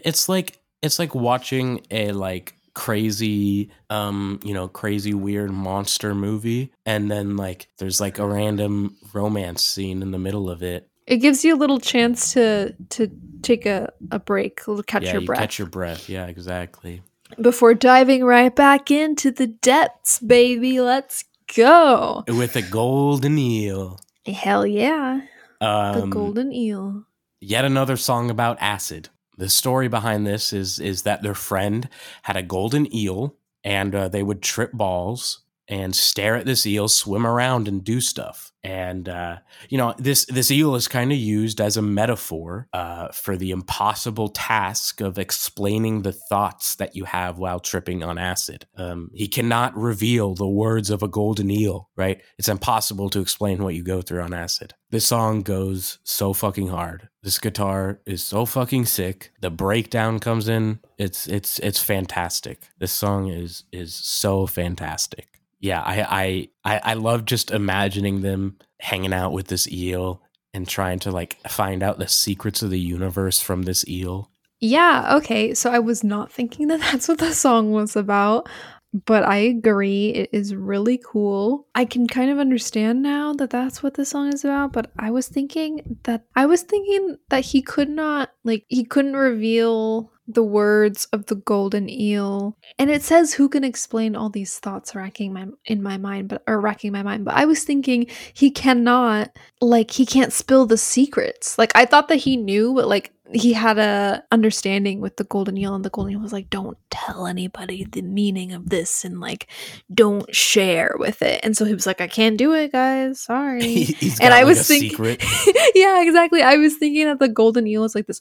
it's 0.00 0.28
like 0.28 0.60
it's 0.82 0.98
like 0.98 1.14
watching 1.14 1.80
a 1.90 2.12
like 2.12 2.54
crazy 2.74 3.70
um 3.88 4.40
you 4.42 4.52
know 4.52 4.66
crazy 4.66 5.14
weird 5.14 5.52
monster 5.52 6.12
movie 6.12 6.72
and 6.84 7.08
then 7.08 7.36
like 7.36 7.68
there's 7.78 8.00
like 8.00 8.18
a 8.18 8.26
random 8.26 8.96
romance 9.12 9.62
scene 9.62 10.02
in 10.02 10.10
the 10.10 10.18
middle 10.18 10.50
of 10.50 10.62
it. 10.62 10.88
It 11.06 11.18
gives 11.18 11.44
you 11.44 11.54
a 11.54 11.58
little 11.58 11.80
chance 11.80 12.32
to 12.32 12.74
to 12.90 13.10
take 13.42 13.66
a, 13.66 13.92
a 14.10 14.18
break 14.18 14.60
catch 14.86 15.04
yeah, 15.04 15.12
your 15.12 15.20
you 15.20 15.26
breath. 15.26 15.38
catch 15.38 15.58
your 15.58 15.68
breath. 15.68 16.08
Yeah 16.08 16.26
exactly. 16.26 17.02
Before 17.40 17.74
diving 17.74 18.24
right 18.24 18.54
back 18.54 18.90
into 18.90 19.30
the 19.30 19.46
depths 19.46 20.18
baby 20.20 20.80
let's 20.80 21.24
go. 21.54 22.24
With 22.28 22.56
a 22.56 22.62
golden 22.62 23.38
eel. 23.38 23.98
Hell 24.26 24.66
yeah. 24.66 25.20
Um, 25.60 26.00
the 26.00 26.06
golden 26.06 26.52
eel. 26.52 27.04
yet 27.40 27.64
another 27.64 27.96
song 27.96 28.30
about 28.30 28.56
acid. 28.60 29.08
The 29.36 29.48
story 29.48 29.88
behind 29.88 30.26
this 30.26 30.52
is 30.52 30.78
is 30.78 31.02
that 31.02 31.22
their 31.22 31.34
friend 31.34 31.88
had 32.22 32.36
a 32.36 32.42
golden 32.42 32.92
eel 32.94 33.36
and 33.62 33.94
uh, 33.94 34.08
they 34.08 34.22
would 34.22 34.42
trip 34.42 34.72
balls 34.72 35.43
and 35.68 35.94
stare 35.94 36.36
at 36.36 36.46
this 36.46 36.66
eel 36.66 36.88
swim 36.88 37.26
around 37.26 37.68
and 37.68 37.84
do 37.84 38.00
stuff 38.00 38.52
and 38.64 39.10
uh, 39.10 39.36
you 39.68 39.76
know 39.76 39.94
this 39.98 40.24
this 40.24 40.50
eel 40.50 40.74
is 40.74 40.88
kind 40.88 41.12
of 41.12 41.18
used 41.18 41.60
as 41.60 41.76
a 41.76 41.82
metaphor 41.82 42.66
uh, 42.72 43.08
for 43.08 43.36
the 43.36 43.50
impossible 43.50 44.28
task 44.28 45.02
of 45.02 45.18
explaining 45.18 46.02
the 46.02 46.12
thoughts 46.12 46.74
that 46.76 46.96
you 46.96 47.04
have 47.04 47.38
while 47.38 47.60
tripping 47.60 48.02
on 48.02 48.16
acid. 48.16 48.66
Um, 48.76 49.10
he 49.12 49.28
cannot 49.28 49.76
reveal 49.76 50.34
the 50.34 50.48
words 50.48 50.88
of 50.88 51.02
a 51.02 51.08
golden 51.08 51.50
eel, 51.50 51.90
right? 51.94 52.22
It's 52.38 52.48
impossible 52.48 53.10
to 53.10 53.20
explain 53.20 53.62
what 53.62 53.74
you 53.74 53.82
go 53.82 54.00
through 54.00 54.22
on 54.22 54.32
acid. 54.32 54.72
This 54.90 55.06
song 55.06 55.42
goes 55.42 55.98
so 56.02 56.32
fucking 56.32 56.68
hard. 56.68 57.10
This 57.22 57.38
guitar 57.38 58.00
is 58.06 58.22
so 58.22 58.46
fucking 58.46 58.86
sick. 58.86 59.32
The 59.40 59.50
breakdown 59.50 60.20
comes 60.20 60.48
in. 60.48 60.80
It's 60.96 61.26
it's 61.26 61.58
it's 61.58 61.82
fantastic. 61.82 62.60
This 62.78 62.92
song 62.92 63.28
is 63.28 63.64
is 63.72 63.94
so 63.94 64.46
fantastic 64.46 65.33
yeah, 65.64 65.80
I, 65.80 66.50
I 66.62 66.78
I 66.84 66.92
love 66.92 67.24
just 67.24 67.50
imagining 67.50 68.20
them 68.20 68.58
hanging 68.80 69.14
out 69.14 69.32
with 69.32 69.46
this 69.46 69.66
eel 69.66 70.20
and 70.52 70.68
trying 70.68 70.98
to 71.00 71.10
like 71.10 71.38
find 71.48 71.82
out 71.82 71.98
the 71.98 72.06
secrets 72.06 72.60
of 72.60 72.68
the 72.68 72.78
universe 72.78 73.40
from 73.40 73.62
this 73.62 73.88
eel. 73.88 74.30
Yeah, 74.60 75.16
okay. 75.16 75.54
So 75.54 75.70
I 75.70 75.78
was 75.78 76.04
not 76.04 76.30
thinking 76.30 76.68
that 76.68 76.80
that's 76.92 77.08
what 77.08 77.16
the 77.16 77.32
song 77.32 77.72
was 77.72 77.96
about, 77.96 78.46
but 78.94 79.24
I 79.24 79.38
agree. 79.38 80.10
It 80.10 80.30
is 80.32 80.54
really 80.54 81.00
cool. 81.04 81.66
I 81.74 81.84
can 81.84 82.06
kind 82.06 82.30
of 82.30 82.38
understand 82.38 83.02
now 83.02 83.32
that 83.34 83.50
that's 83.50 83.82
what 83.82 83.94
the 83.94 84.04
song 84.04 84.32
is 84.32 84.44
about, 84.44 84.72
but 84.72 84.92
I 84.96 85.10
was 85.10 85.26
thinking 85.26 85.98
that 86.04 86.24
I 86.36 86.46
was 86.46 86.62
thinking 86.62 87.16
that 87.28 87.44
he 87.44 87.60
could 87.60 87.90
not 87.90 88.30
like 88.44 88.64
he 88.68 88.84
couldn't 88.84 89.16
reveal 89.16 90.12
the 90.26 90.44
words 90.44 91.06
of 91.12 91.26
the 91.26 91.34
golden 91.34 91.90
eel 91.90 92.56
and 92.78 92.90
it 92.90 93.02
says 93.02 93.34
who 93.34 93.46
can 93.46 93.62
explain 93.62 94.16
all 94.16 94.30
these 94.30 94.58
thoughts 94.58 94.94
racking 94.94 95.34
my 95.34 95.46
in 95.66 95.82
my 95.82 95.98
mind 95.98 96.28
but 96.28 96.42
or 96.46 96.62
racking 96.62 96.92
my 96.92 97.02
mind 97.02 97.26
but 97.26 97.34
i 97.34 97.44
was 97.44 97.62
thinking 97.62 98.06
he 98.32 98.50
cannot 98.50 99.30
like 99.60 99.90
he 99.90 100.06
can't 100.06 100.32
spill 100.32 100.64
the 100.64 100.78
secrets 100.78 101.58
like 101.58 101.72
i 101.74 101.84
thought 101.84 102.08
that 102.08 102.16
he 102.16 102.38
knew 102.38 102.72
but 102.72 102.88
like 102.88 103.12
he 103.32 103.54
had 103.54 103.78
a 103.78 104.22
understanding 104.30 105.00
with 105.00 105.16
the 105.16 105.24
golden 105.24 105.56
eel 105.56 105.74
and 105.74 105.84
the 105.84 105.90
golden 105.90 106.12
eel 106.12 106.20
was 106.20 106.32
like 106.32 106.50
don't 106.50 106.76
tell 106.90 107.26
anybody 107.26 107.84
the 107.84 108.02
meaning 108.02 108.52
of 108.52 108.68
this 108.68 109.04
and 109.04 109.18
like 109.18 109.48
don't 109.92 110.34
share 110.34 110.94
with 110.98 111.22
it. 111.22 111.40
And 111.42 111.56
so 111.56 111.64
he 111.64 111.72
was 111.72 111.86
like 111.86 112.00
i 112.00 112.06
can't 112.06 112.36
do 112.36 112.52
it 112.52 112.72
guys. 112.72 113.20
Sorry. 113.20 113.86
And 114.20 114.34
i 114.34 114.42
like 114.42 114.46
was 114.46 114.66
thinking 114.66 114.98
yeah 115.74 116.02
exactly. 116.02 116.42
I 116.42 116.56
was 116.56 116.76
thinking 116.76 117.06
that 117.06 117.18
the 117.18 117.28
golden 117.28 117.66
eel 117.66 117.84
is 117.84 117.94
like 117.94 118.06
this 118.06 118.20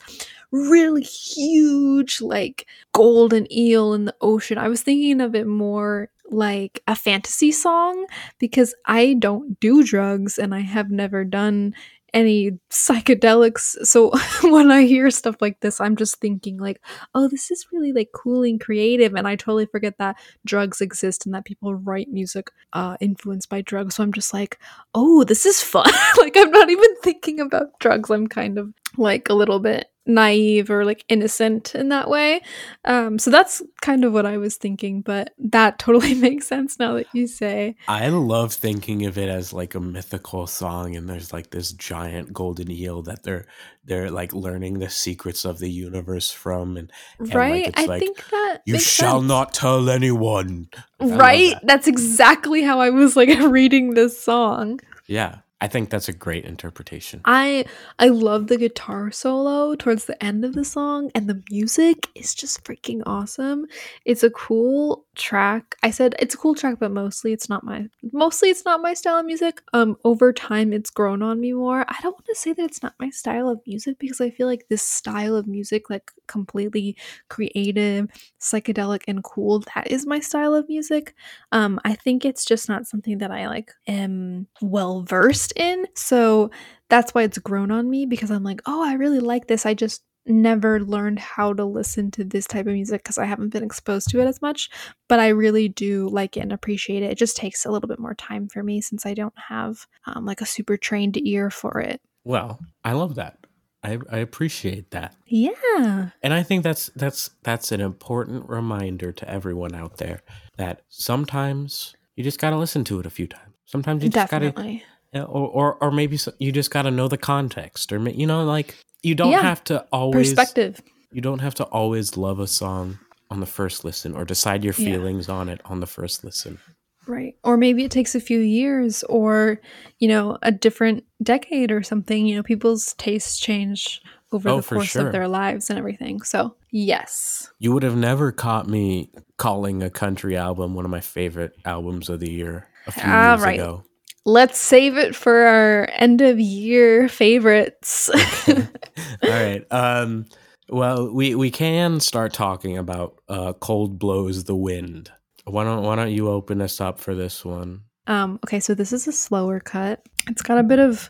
really 0.52 1.04
huge 1.04 2.22
like 2.22 2.66
golden 2.94 3.52
eel 3.52 3.94
in 3.94 4.06
the 4.06 4.16
ocean. 4.22 4.58
I 4.58 4.70
was 4.70 4.82
thinking 4.84 5.20
of 5.20 5.36
it 5.36 5.48
more 5.48 6.10
like 6.30 6.82
a 6.88 6.96
fantasy 6.96 7.52
song 7.52 8.06
because 8.40 8.74
i 8.86 9.14
don't 9.20 9.60
do 9.60 9.84
drugs 9.84 10.38
and 10.38 10.56
i 10.56 10.62
have 10.62 10.90
never 10.90 11.24
done 11.24 11.74
any 12.14 12.52
psychedelics. 12.70 13.86
So 13.86 14.12
when 14.44 14.72
I 14.72 14.84
hear 14.84 15.10
stuff 15.12 15.38
like 15.42 15.60
this, 15.60 15.82
I'm 15.82 15.96
just 15.96 16.18
thinking 16.18 16.58
like, 16.58 16.82
oh, 17.16 17.28
this 17.28 17.52
is 17.52 17.68
really 17.72 17.92
like 17.92 18.10
cool 18.14 18.44
and 18.44 18.60
creative. 18.60 19.16
And 19.16 19.28
I 19.28 19.36
totally 19.36 19.66
forget 19.66 19.98
that 19.98 20.18
drugs 20.46 20.82
exist 20.82 21.26
and 21.26 21.34
that 21.36 21.46
people 21.46 21.76
write 21.76 22.10
music 22.10 22.52
uh, 22.74 22.98
influenced 23.00 23.50
by 23.50 23.62
drugs. 23.62 23.96
So 23.96 24.04
I'm 24.04 24.14
just 24.14 24.34
like, 24.34 24.60
oh, 24.94 25.24
this 25.24 25.46
is 25.46 25.62
fun. 25.62 25.92
like 26.18 26.38
I'm 26.38 26.52
not 26.52 26.70
even 26.70 26.96
thinking 27.02 27.40
about 27.40 27.80
drugs. 27.80 28.10
I'm 28.10 28.28
kind 28.28 28.58
of 28.58 28.74
like 28.98 29.30
a 29.30 29.34
little 29.34 29.60
bit 29.60 29.88
naive 30.06 30.70
or 30.70 30.84
like 30.86 31.06
innocent 31.08 31.76
in 31.76 31.90
that 31.90 32.10
way. 32.10 32.42
Um, 32.86 33.18
so 33.18 33.32
that's 33.32 33.62
kind 33.82 34.04
of 34.04 34.14
what 34.14 34.26
I 34.26 34.38
was 34.38 34.58
thinking, 34.58 35.02
but 35.02 35.34
that 35.38 35.80
totally 35.80 36.14
makes 36.14 36.48
sense 36.48 36.80
now 36.80 36.94
that 36.96 37.08
you 37.14 37.28
say. 37.28 37.76
I 37.88 38.10
love 38.10 38.54
thinking 38.54 39.06
of 39.06 39.18
it 39.18 39.30
as 39.30 39.54
like 39.54 39.76
a 39.76 39.80
mythical 39.80 40.48
song 40.48 40.96
and 40.96 41.10
there's 41.10 41.32
like 41.32 41.52
this 41.52 41.72
giant 41.72 42.34
golden 42.34 42.72
eel 42.72 43.02
that 43.04 43.24
they're 43.24 43.46
they're 43.86 44.10
like 44.10 44.34
learning 44.34 44.80
the 44.80 44.90
secrets 44.90 45.44
of 45.44 45.60
the 45.60 45.70
universe 45.70 46.32
from 46.32 46.78
and, 46.78 46.92
and 47.20 47.34
right. 47.36 47.66
like, 47.66 47.80
I 47.80 47.86
like, 47.86 48.00
think 48.00 48.30
that 48.30 48.62
you 48.66 48.80
shall 48.80 49.20
sense. 49.20 49.28
not 49.28 49.54
tell 49.54 49.90
anyone. 49.90 50.70
Right? 51.00 51.54
that. 51.54 51.68
That's 51.68 51.88
exactly 51.88 52.62
how 52.62 52.80
I 52.80 52.90
was 52.92 53.16
like 53.16 53.38
reading 53.40 53.94
this 53.94 54.22
song. 54.22 54.80
Yeah. 55.06 55.40
I 55.64 55.68
think 55.70 55.90
that's 55.90 56.10
a 56.10 56.14
great 56.14 56.44
interpretation. 56.44 57.22
I 57.24 57.64
I 57.98 58.10
love 58.10 58.48
the 58.48 58.58
guitar 58.58 59.12
solo 59.12 59.76
towards 59.76 60.04
the 60.04 60.22
end 60.22 60.44
of 60.44 60.56
the 60.56 60.66
song 60.66 61.10
and 61.16 61.30
the 61.30 61.42
music 61.50 62.10
is 62.16 62.36
just 62.36 62.66
freaking 62.66 63.02
awesome. 63.06 63.68
It's 64.04 64.24
a 64.24 64.30
cool 64.30 65.06
track. 65.16 65.76
I 65.82 65.92
said 65.92 66.16
it's 66.20 66.36
a 66.36 66.38
cool 66.38 66.54
track 66.54 66.80
but 66.82 66.92
mostly 66.92 67.32
it's 67.32 67.48
not 67.48 67.64
my 67.64 67.88
mostly 68.12 68.50
it's 68.50 68.66
not 68.66 68.82
my 68.82 68.94
style 68.94 69.20
of 69.20 69.26
music. 69.26 69.62
Um 69.72 69.96
over 70.04 70.34
time 70.34 70.74
it's 70.74 70.90
grown 70.90 71.22
on 71.24 71.40
me 71.40 71.54
more. 71.54 71.86
I 71.88 71.96
don't 72.02 72.12
want 72.12 72.26
to 72.26 72.36
say 72.36 72.52
that 72.52 72.66
it's 72.66 72.84
not 72.84 72.96
my 73.00 73.10
style 73.10 73.48
of 73.48 73.62
music 73.66 74.00
because 74.00 74.20
I 74.20 74.32
feel 74.32 74.48
like 74.48 74.66
this 74.70 74.84
style 74.84 75.34
of 75.34 75.48
music 75.48 75.90
like 75.90 76.12
completely 76.28 76.98
creative, 77.30 78.10
psychedelic 78.38 79.04
and 79.08 79.24
cool 79.24 79.60
that 79.76 79.88
is 79.88 80.06
my 80.06 80.20
style 80.20 80.56
of 80.56 80.68
music. 80.68 81.16
Um 81.54 81.80
I 81.86 81.94
think 81.94 82.26
it's 82.26 82.44
just 82.44 82.68
not 82.68 82.86
something 82.86 83.20
that 83.20 83.32
I 83.32 83.48
like 83.48 83.72
am 83.88 84.48
well 84.62 85.04
versed 85.04 85.53
in. 85.54 85.86
So 85.96 86.52
that's 86.90 87.14
why 87.14 87.24
it's 87.24 87.38
grown 87.38 87.72
on 87.72 87.90
me 87.90 88.06
because 88.06 88.32
I'm 88.32 88.44
like, 88.44 88.62
oh, 88.66 88.84
I 88.84 88.94
really 88.94 89.20
like 89.20 89.48
this. 89.48 89.66
I 89.66 89.74
just 89.74 90.04
never 90.26 90.80
learned 90.80 91.20
how 91.20 91.54
to 91.54 91.66
listen 91.66 92.10
to 92.12 92.24
this 92.24 92.48
type 92.48 92.66
of 92.66 92.74
music 92.74 93.04
because 93.04 93.18
I 93.18 93.26
haven't 93.26 93.50
been 93.50 93.64
exposed 93.64 94.10
to 94.10 94.22
it 94.22 94.28
as 94.28 94.42
much. 94.42 94.70
But 95.10 95.20
I 95.20 95.30
really 95.30 95.68
do 95.68 96.08
like 96.10 96.38
it 96.38 96.42
and 96.42 96.54
appreciate 96.54 97.04
it. 97.04 97.12
It 97.12 97.18
just 97.18 97.36
takes 97.38 97.66
a 97.66 97.72
little 97.72 97.90
bit 97.90 98.00
more 98.00 98.16
time 98.16 98.48
for 98.48 98.64
me 98.64 98.82
since 98.82 99.06
I 99.06 99.14
don't 99.14 99.34
have 99.50 99.86
um, 100.06 100.26
like 100.26 100.42
a 100.42 100.46
super 100.46 100.78
trained 100.78 101.18
ear 101.18 101.50
for 101.50 101.80
it. 101.80 102.02
Well, 102.24 102.60
I 102.84 102.94
love 102.94 103.16
that. 103.16 103.38
I, 103.84 104.00
I 104.10 104.20
appreciate 104.20 104.92
that. 104.92 105.14
Yeah. 105.26 106.10
And 106.22 106.34
I 106.34 106.42
think 106.42 106.64
that's 106.64 106.90
that's 106.96 107.32
that's 107.44 107.72
an 107.74 107.82
important 107.82 108.48
reminder 108.48 109.12
to 109.12 109.30
everyone 109.30 109.76
out 109.76 109.98
there 109.98 110.22
that 110.58 110.84
sometimes 110.88 111.94
you 112.16 112.24
just 112.24 112.40
got 112.40 112.52
to 112.52 112.58
listen 112.58 112.86
to 112.86 113.00
it 113.02 113.06
a 113.06 113.10
few 113.10 113.28
times. 113.28 113.54
Sometimes 113.66 114.04
you 114.04 114.10
just 114.10 114.32
got 114.32 114.40
to 114.40 114.52
Definitely. 114.52 114.74
Yeah, 114.74 114.93
or, 115.16 115.48
or 115.48 115.74
or 115.82 115.92
maybe 115.92 116.18
you 116.40 116.52
just 116.52 116.72
got 116.72 116.84
to 116.84 116.92
know 116.92 117.08
the 117.08 117.18
context 117.18 117.92
or 117.94 118.00
you 118.10 118.26
know 118.28 118.44
like 118.44 118.76
you 119.02 119.16
don't 119.16 119.32
Yeah. 119.32 119.42
have 119.42 119.64
to 119.66 119.86
always 119.92 120.34
Perspective. 120.34 120.82
you 121.12 121.22
don't 121.22 121.40
have 121.40 121.56
to 121.56 121.64
always 121.66 122.18
love 122.18 122.40
a 122.40 122.48
song 122.48 123.00
on 123.30 123.40
the 123.40 123.46
first 123.46 123.84
listen 123.84 124.16
or 124.16 124.26
decide 124.26 124.64
your 124.64 124.74
Yeah. 124.78 124.92
feelings 124.92 125.30
on 125.30 125.50
it 125.50 125.62
on 125.66 125.80
the 125.80 125.88
first 125.88 126.24
listen 126.24 126.58
Right. 127.06 127.36
Or 127.44 127.58
maybe 127.58 127.84
it 127.84 127.92
takes 127.92 128.16
a 128.16 128.22
few 128.22 128.40
years 128.40 129.04
or, 129.10 129.60
you 130.00 130.08
know, 130.08 130.38
a 130.42 130.54
different 130.54 131.04
decade 131.22 131.70
or 131.70 131.84
something. 131.84 132.26
You 132.26 132.38
know, 132.38 132.44
people's 132.44 132.94
tastes 132.94 133.38
change 133.42 134.00
over 134.32 134.48
Oh, 134.50 134.62
the 134.62 134.68
course 134.76 134.88
sure. 134.92 135.08
of 135.08 135.12
their 135.12 135.28
lives 135.28 135.70
and 135.70 135.78
everything. 135.78 136.22
So, 136.22 136.56
yes. 136.72 137.52
you 137.60 137.74
would 137.74 137.84
have 137.84 137.98
never 137.98 138.32
caught 138.32 138.70
me 138.70 139.10
calling 139.38 139.84
a 139.84 139.90
country 139.90 140.38
album 140.38 140.76
one 140.76 140.86
of 140.86 140.92
my 140.92 141.02
favorite 141.02 141.52
albums 141.66 142.08
of 142.08 142.22
the 142.22 142.32
year 142.32 142.70
a 142.88 142.92
few 142.94 143.04
Ah, 143.06 143.34
years 143.34 143.42
right. 143.44 143.60
ago 143.60 143.84
Let's 144.26 144.58
save 144.58 144.98
it 144.98 145.16
for 145.16 145.46
our 145.46 145.90
end 145.94 146.22
of 146.22 146.40
year 146.40 147.10
favorites. 147.10 148.10
all 149.24 149.30
right 149.30 149.66
um 149.72 150.26
well 150.70 151.12
we 151.12 151.36
we 151.36 151.52
can 151.52 152.00
start 152.00 152.34
talking 152.34 152.78
about 152.78 153.22
uh 153.30 153.54
cold 153.54 154.00
blows 154.00 154.44
the 154.46 154.56
wind 154.56 155.12
why 155.46 155.64
don't 155.64 155.84
why 155.84 155.96
don't 155.96 156.12
you 156.12 156.30
open 156.30 156.62
us 156.62 156.82
up 156.82 157.00
for 157.00 157.16
this 157.16 157.44
one 157.46 157.82
um, 158.06 158.38
okay, 158.44 158.60
so 158.60 158.74
this 158.74 158.92
is 158.92 159.08
a 159.08 159.14
slower 159.14 159.62
cut. 159.62 160.06
It's 160.28 160.42
got 160.42 160.58
a 160.58 160.64
bit 160.64 160.80
of 160.80 161.10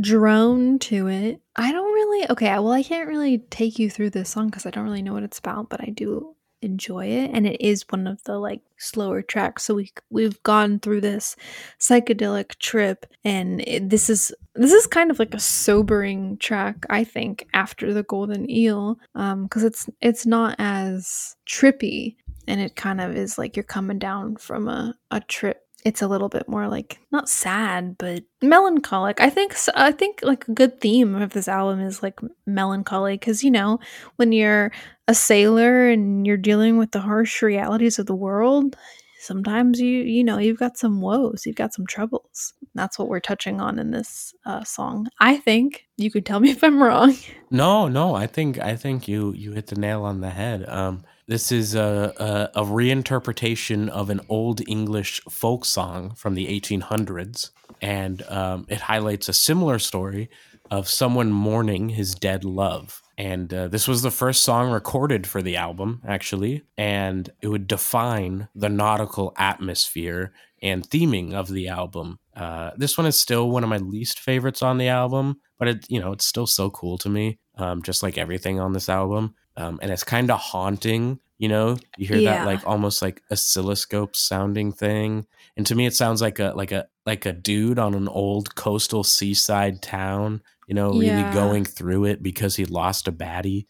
drone 0.00 0.78
to 0.78 1.08
it. 1.08 1.40
I 1.56 1.72
don't 1.72 1.92
really, 1.92 2.30
okay, 2.30 2.46
well, 2.54 2.70
I 2.70 2.84
can't 2.84 3.08
really 3.08 3.38
take 3.50 3.80
you 3.80 3.90
through 3.90 4.10
this 4.10 4.30
song 4.30 4.46
because 4.46 4.64
I 4.64 4.70
don't 4.70 4.84
really 4.84 5.02
know 5.02 5.14
what 5.14 5.24
it's 5.24 5.40
about, 5.40 5.68
but 5.68 5.80
I 5.80 5.86
do 5.86 6.36
enjoy 6.62 7.06
it 7.06 7.30
and 7.32 7.46
it 7.46 7.60
is 7.60 7.84
one 7.88 8.06
of 8.06 8.22
the 8.24 8.38
like 8.38 8.60
slower 8.78 9.22
tracks. 9.22 9.64
So 9.64 9.74
we 9.74 9.92
we've 10.10 10.42
gone 10.42 10.78
through 10.80 11.00
this 11.00 11.36
psychedelic 11.78 12.58
trip 12.58 13.06
and 13.24 13.60
it, 13.66 13.90
this 13.90 14.10
is 14.10 14.32
this 14.54 14.72
is 14.72 14.86
kind 14.86 15.10
of 15.10 15.18
like 15.18 15.34
a 15.34 15.38
sobering 15.38 16.36
track 16.38 16.84
i 16.90 17.04
think 17.04 17.46
after 17.54 17.92
the 17.92 18.02
golden 18.02 18.50
eel 18.50 18.98
um 19.14 19.44
because 19.44 19.62
it's 19.62 19.88
it's 20.00 20.26
not 20.26 20.56
as 20.58 21.36
trippy 21.48 22.16
and 22.48 22.60
it 22.60 22.74
kind 22.74 23.00
of 23.00 23.14
is 23.14 23.38
like 23.38 23.54
you're 23.54 23.62
coming 23.62 23.98
down 23.98 24.36
from 24.36 24.68
a, 24.68 24.94
a 25.10 25.20
trip. 25.20 25.60
It's 25.84 26.02
a 26.02 26.08
little 26.08 26.28
bit 26.28 26.48
more 26.48 26.66
like 26.66 26.98
not 27.12 27.28
sad 27.28 27.96
but 27.98 28.24
melancholic. 28.42 29.20
I 29.20 29.30
think 29.30 29.54
i 29.76 29.92
think 29.92 30.20
like 30.22 30.48
a 30.48 30.52
good 30.52 30.80
theme 30.80 31.14
of 31.14 31.30
this 31.30 31.46
album 31.46 31.80
is 31.80 32.02
like 32.02 32.18
melancholy 32.46 33.14
because 33.14 33.44
you 33.44 33.50
know 33.50 33.78
when 34.16 34.32
you're 34.32 34.72
a 35.08 35.14
sailor 35.14 35.88
and 35.88 36.26
you're 36.26 36.36
dealing 36.36 36.78
with 36.78 36.92
the 36.92 37.00
harsh 37.00 37.42
realities 37.42 37.98
of 37.98 38.06
the 38.06 38.14
world 38.14 38.76
sometimes 39.20 39.80
you 39.80 40.02
you 40.02 40.22
know 40.22 40.38
you've 40.38 40.58
got 40.60 40.78
some 40.78 41.00
woes 41.00 41.44
you've 41.44 41.56
got 41.56 41.74
some 41.74 41.86
troubles 41.86 42.54
that's 42.74 42.98
what 42.98 43.08
we're 43.08 43.18
touching 43.18 43.60
on 43.60 43.78
in 43.78 43.90
this 43.90 44.32
uh, 44.46 44.62
song 44.62 45.08
i 45.18 45.36
think 45.36 45.86
you 45.96 46.08
could 46.10 46.24
tell 46.24 46.38
me 46.38 46.50
if 46.56 46.62
i'm 46.62 46.80
wrong 46.82 47.14
No, 47.50 47.88
no, 47.88 48.14
I 48.14 48.26
think 48.26 48.58
I 48.58 48.76
think 48.76 49.08
you 49.08 49.32
you 49.32 49.52
hit 49.52 49.68
the 49.68 49.80
nail 49.80 50.04
on 50.04 50.20
the 50.20 50.30
head. 50.30 50.68
Um, 50.68 51.02
this 51.26 51.50
is 51.50 51.74
a, 51.74 52.12
a 52.54 52.60
a 52.60 52.64
reinterpretation 52.64 53.88
of 53.88 54.10
an 54.10 54.20
old 54.28 54.60
English 54.68 55.22
folk 55.30 55.64
song 55.64 56.14
from 56.14 56.34
the 56.34 56.46
1800s, 56.46 57.50
and 57.80 58.22
um, 58.28 58.66
it 58.68 58.82
highlights 58.82 59.28
a 59.28 59.32
similar 59.32 59.78
story 59.78 60.28
of 60.70 60.88
someone 60.88 61.32
mourning 61.32 61.88
his 61.90 62.14
dead 62.14 62.44
love. 62.44 63.02
And 63.18 63.52
uh, 63.52 63.66
this 63.66 63.88
was 63.88 64.02
the 64.02 64.12
first 64.12 64.44
song 64.44 64.70
recorded 64.70 65.26
for 65.26 65.42
the 65.42 65.56
album, 65.56 66.00
actually, 66.06 66.62
and 66.76 67.28
it 67.42 67.48
would 67.48 67.66
define 67.66 68.46
the 68.54 68.68
nautical 68.68 69.34
atmosphere 69.36 70.32
and 70.62 70.88
theming 70.88 71.34
of 71.34 71.48
the 71.48 71.66
album. 71.66 72.20
Uh, 72.36 72.70
this 72.76 72.96
one 72.96 73.08
is 73.08 73.18
still 73.18 73.50
one 73.50 73.64
of 73.64 73.70
my 73.70 73.78
least 73.78 74.20
favorites 74.20 74.62
on 74.62 74.78
the 74.78 74.86
album, 74.86 75.40
but 75.58 75.66
it 75.66 75.90
you 75.90 75.98
know 75.98 76.12
it's 76.12 76.24
still 76.24 76.46
so 76.46 76.70
cool 76.70 76.96
to 76.98 77.08
me, 77.08 77.40
um, 77.56 77.82
just 77.82 78.04
like 78.04 78.16
everything 78.16 78.60
on 78.60 78.72
this 78.72 78.88
album. 78.88 79.34
Um, 79.56 79.80
and 79.82 79.90
it's 79.90 80.04
kind 80.04 80.30
of 80.30 80.38
haunting, 80.38 81.18
you 81.38 81.48
know. 81.48 81.76
You 81.96 82.06
hear 82.06 82.20
Yeah. 82.20 82.38
that 82.38 82.46
like 82.46 82.66
almost 82.66 83.00
like 83.02 83.22
oscilloscope 83.30 84.14
sounding 84.16 84.72
thing, 84.72 85.26
and 85.56 85.66
to 85.66 85.74
me 85.74 85.86
it 85.86 85.94
sounds 85.94 86.20
like 86.20 86.38
a 86.38 86.52
like 86.54 86.72
a 86.72 86.86
like 87.06 87.26
a 87.26 87.32
dude 87.32 87.78
on 87.78 87.94
an 87.94 88.08
old 88.08 88.54
coastal 88.54 89.04
seaside 89.04 89.80
town, 89.82 90.42
you 90.66 90.74
know, 90.74 90.90
really 90.90 91.22
Yeah. 91.22 91.32
going 91.32 91.64
through 91.64 92.04
it 92.04 92.22
because 92.22 92.56
he 92.56 92.64
lost 92.66 93.08
a 93.08 93.12
baddie. 93.12 93.66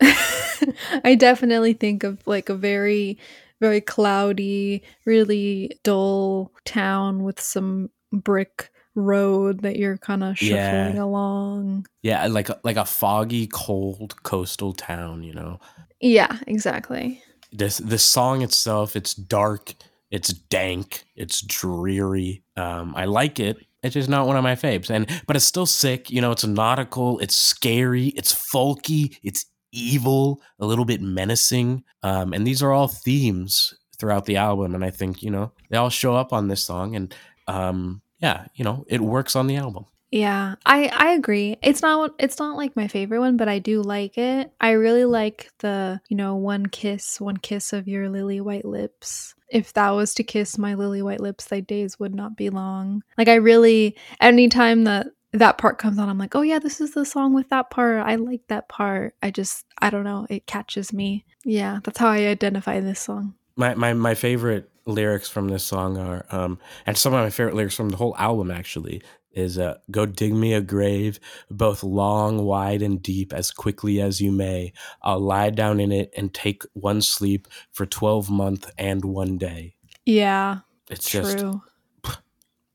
I 1.04 1.14
definitely 1.18 1.72
think 1.72 2.04
of 2.04 2.26
like 2.26 2.48
a 2.48 2.54
very, 2.54 3.18
very 3.60 3.80
cloudy, 3.80 4.82
really 5.06 5.70
dull 5.82 6.52
town 6.64 7.22
with 7.22 7.40
some 7.40 7.90
brick 8.12 8.70
road 8.94 9.62
that 9.62 9.76
you're 9.76 9.98
kind 9.98 10.22
of 10.22 10.40
Yeah. 10.40 10.86
shuffling 10.86 10.98
along. 10.98 11.86
Yeah, 12.02 12.26
like 12.28 12.48
like 12.64 12.76
a 12.76 12.84
foggy, 12.84 13.46
cold 13.46 14.22
coastal 14.22 14.72
town, 14.72 15.22
you 15.22 15.32
know. 15.34 15.58
Yeah, 16.00 16.38
exactly. 16.46 17.22
this 17.52 17.78
the 17.78 17.98
song 17.98 18.42
itself 18.42 18.96
it's 18.96 19.14
dark 19.14 19.74
it's 20.10 20.28
dank 20.32 21.04
it's 21.14 21.40
dreary 21.40 22.42
um 22.56 22.92
i 22.96 23.04
like 23.04 23.38
it 23.38 23.56
it's 23.82 23.94
just 23.94 24.08
not 24.08 24.26
one 24.26 24.36
of 24.36 24.42
my 24.42 24.54
faves 24.56 24.90
and 24.90 25.08
but 25.26 25.36
it's 25.36 25.44
still 25.44 25.64
sick 25.66 26.10
you 26.10 26.20
know 26.20 26.32
it's 26.32 26.44
nautical 26.44 27.18
it's 27.20 27.36
scary 27.36 28.08
it's 28.16 28.34
folky 28.34 29.16
it's 29.22 29.46
evil 29.74 30.40
a 30.58 30.66
little 30.66 30.84
bit 30.84 31.00
menacing 31.02 31.82
um 32.02 32.32
and 32.32 32.46
these 32.46 32.62
are 32.62 32.72
all 32.72 32.88
themes 32.88 33.74
throughout 33.98 34.24
the 34.26 34.36
album 34.36 34.74
and 34.74 34.84
i 34.84 34.90
think 34.90 35.22
you 35.22 35.30
know 35.30 35.52
they 35.70 35.76
all 35.76 35.90
show 35.90 36.14
up 36.14 36.32
on 36.32 36.48
this 36.48 36.64
song 36.64 36.94
and 36.96 37.14
um 37.48 38.00
yeah 38.20 38.46
you 38.54 38.64
know 38.64 38.84
it 38.88 39.00
works 39.00 39.36
on 39.36 39.46
the 39.46 39.56
album 39.56 39.84
Yeah, 40.10 40.54
I 40.64 40.86
I 40.94 41.12
agree. 41.18 41.56
It's 41.60 41.82
not 41.82 42.14
it's 42.20 42.38
not 42.38 42.56
like 42.56 42.76
my 42.76 42.86
favorite 42.86 43.18
one, 43.18 43.36
but 43.36 43.48
I 43.48 43.58
do 43.58 43.82
like 43.82 44.16
it. 44.16 44.52
I 44.60 44.72
really 44.78 45.04
like 45.04 45.50
the, 45.58 46.00
you 46.08 46.16
know, 46.16 46.36
one 46.36 46.66
kiss, 46.66 47.20
one 47.20 47.36
kiss 47.38 47.72
of 47.72 47.88
your 47.88 48.08
lily 48.08 48.40
white 48.40 48.64
lips. 48.64 49.34
If 49.50 49.72
that 49.72 49.90
was 49.90 50.14
to 50.14 50.22
kiss 50.22 50.56
my 50.56 50.74
lily 50.74 51.02
white 51.02 51.18
lips, 51.20 51.46
thy 51.46 51.60
days 51.66 51.98
would 51.98 52.14
not 52.14 52.36
be 52.36 52.48
long. 52.48 53.02
Like 53.18 53.26
I 53.28 53.34
really 53.42 53.96
anytime 54.20 54.84
that 54.84 55.08
that 55.38 55.58
part 55.58 55.78
comes 55.78 55.98
on, 55.98 56.08
I'm 56.08 56.18
like, 56.18 56.34
oh 56.34 56.42
yeah, 56.42 56.58
this 56.58 56.80
is 56.80 56.92
the 56.92 57.04
song 57.04 57.34
with 57.34 57.48
that 57.50 57.70
part. 57.70 58.00
I 58.06 58.14
like 58.16 58.42
that 58.48 58.68
part. 58.68 59.14
I 59.22 59.30
just, 59.30 59.64
I 59.78 59.90
don't 59.90 60.04
know, 60.04 60.26
it 60.30 60.46
catches 60.46 60.92
me. 60.92 61.24
Yeah, 61.44 61.80
that's 61.82 61.98
how 61.98 62.08
I 62.08 62.26
identify 62.26 62.80
this 62.80 63.00
song. 63.00 63.34
My 63.56 63.74
my 63.74 63.92
my 63.92 64.14
favorite 64.14 64.70
lyrics 64.86 65.28
from 65.28 65.48
this 65.48 65.64
song 65.64 65.96
are, 65.98 66.26
um, 66.30 66.58
and 66.86 66.96
some 66.96 67.14
of 67.14 67.22
my 67.22 67.30
favorite 67.30 67.54
lyrics 67.54 67.74
from 67.76 67.90
the 67.90 67.96
whole 67.96 68.16
album 68.18 68.50
actually 68.50 69.02
is 69.32 69.58
uh, 69.58 69.76
go 69.90 70.06
dig 70.06 70.32
me 70.32 70.54
a 70.54 70.60
grave 70.60 71.18
both 71.50 71.82
long 71.82 72.44
wide 72.44 72.82
and 72.82 73.02
deep 73.02 73.32
as 73.32 73.50
quickly 73.50 74.00
as 74.00 74.20
you 74.20 74.30
may 74.30 74.72
i'll 75.02 75.18
lie 75.18 75.50
down 75.50 75.80
in 75.80 75.90
it 75.90 76.12
and 76.16 76.32
take 76.32 76.62
one 76.74 77.02
sleep 77.02 77.48
for 77.72 77.84
12 77.84 78.30
month 78.30 78.70
and 78.78 79.04
one 79.04 79.36
day 79.36 79.74
Yeah, 80.06 80.58
it's 80.88 81.08
true. 81.10 81.22
just 81.22 81.44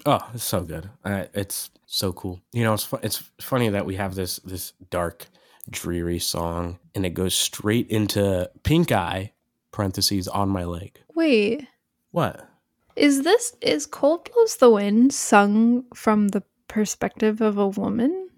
oh 0.05 0.19
it's 0.33 0.43
so 0.43 0.61
good. 0.61 0.89
Uh, 1.03 1.25
it's 1.33 1.69
so 1.85 2.13
cool. 2.13 2.41
You 2.51 2.63
know 2.63 2.73
it's 2.73 2.85
fu- 2.85 2.99
it's 3.01 3.23
funny 3.41 3.69
that 3.69 3.85
we 3.85 3.95
have 3.95 4.15
this 4.15 4.37
this 4.37 4.73
dark 4.89 5.27
dreary 5.69 6.19
song 6.19 6.79
and 6.95 7.05
it 7.05 7.11
goes 7.11 7.35
straight 7.35 7.87
into 7.89 8.49
pink 8.63 8.91
eye 8.91 9.33
parentheses 9.71 10.27
on 10.27 10.49
my 10.49 10.63
leg. 10.63 10.99
Wait, 11.15 11.67
what? 12.11 12.47
Is 12.95 13.23
this 13.23 13.55
is 13.61 13.85
Cold 13.85 14.29
Blows 14.33 14.57
the 14.57 14.69
Wind 14.69 15.13
sung 15.13 15.85
from 15.93 16.29
the 16.29 16.43
perspective 16.67 17.39
of 17.41 17.57
a 17.57 17.67
woman? 17.67 18.29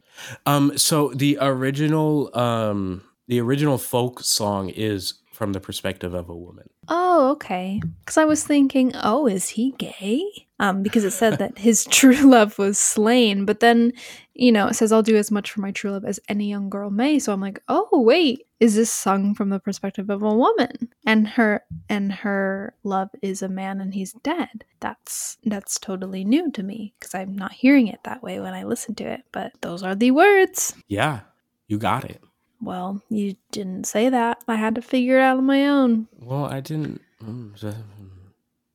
Um, 0.46 0.78
so 0.78 1.12
the 1.16 1.38
original, 1.42 2.36
um, 2.38 3.04
the 3.28 3.40
original 3.42 3.78
folk 3.78 4.22
song 4.22 4.70
is 4.70 5.16
from 5.32 5.54
the 5.54 5.60
perspective 5.60 6.14
of 6.14 6.30
a 6.30 6.36
woman. 6.36 6.70
Oh, 6.94 7.30
okay. 7.32 7.82
Because 8.00 8.18
I 8.18 8.26
was 8.26 8.44
thinking, 8.44 8.92
oh, 9.02 9.26
is 9.26 9.48
he 9.48 9.72
gay? 9.78 10.26
Um, 10.60 10.84
because 10.84 11.06
it 11.06 11.12
said 11.12 11.40
that 11.40 11.58
his 11.58 11.86
true 11.90 12.30
love 12.30 12.60
was 12.60 12.78
slain, 12.78 13.46
but 13.46 13.62
then, 13.62 13.94
you 14.34 14.52
know, 14.52 14.68
it 14.68 14.74
says, 14.74 14.92
"I'll 14.92 15.02
do 15.02 15.16
as 15.16 15.32
much 15.32 15.50
for 15.50 15.62
my 15.62 15.72
true 15.72 15.92
love 15.92 16.04
as 16.04 16.20
any 16.28 16.50
young 16.50 16.70
girl 16.70 16.90
may." 16.90 17.18
So 17.18 17.32
I'm 17.32 17.40
like, 17.40 17.64
oh, 17.70 17.88
wait, 17.94 18.46
is 18.60 18.76
this 18.76 18.92
sung 18.92 19.34
from 19.34 19.50
the 19.50 19.60
perspective 19.60 20.10
of 20.10 20.22
a 20.22 20.36
woman? 20.36 20.90
And 21.06 21.30
her 21.30 21.64
and 21.88 22.12
her 22.12 22.76
love 22.84 23.10
is 23.22 23.42
a 23.42 23.48
man, 23.48 23.80
and 23.80 23.94
he's 23.94 24.12
dead. 24.12 24.66
That's 24.82 25.38
that's 25.46 25.80
totally 25.80 26.26
new 26.26 26.52
to 26.52 26.62
me 26.62 26.94
because 27.00 27.16
I'm 27.16 27.38
not 27.38 27.54
hearing 27.54 27.88
it 27.88 28.04
that 28.04 28.22
way 28.22 28.42
when 28.42 28.54
I 28.54 28.66
listen 28.66 28.96
to 28.96 29.06
it. 29.06 29.22
But 29.32 29.54
those 29.62 29.82
are 29.82 29.96
the 29.96 30.12
words. 30.12 30.76
Yeah, 30.90 31.22
you 31.70 31.80
got 31.80 32.04
it. 32.04 32.22
Well, 32.62 33.02
you 33.10 33.36
didn't 33.52 33.86
say 33.86 34.10
that. 34.10 34.44
I 34.48 34.56
had 34.56 34.76
to 34.76 34.82
figure 34.82 35.18
it 35.18 35.22
out 35.22 35.38
on 35.38 35.46
my 35.46 35.68
own. 35.68 36.08
Well, 36.20 36.46
I 36.46 36.60
didn't. 36.60 37.02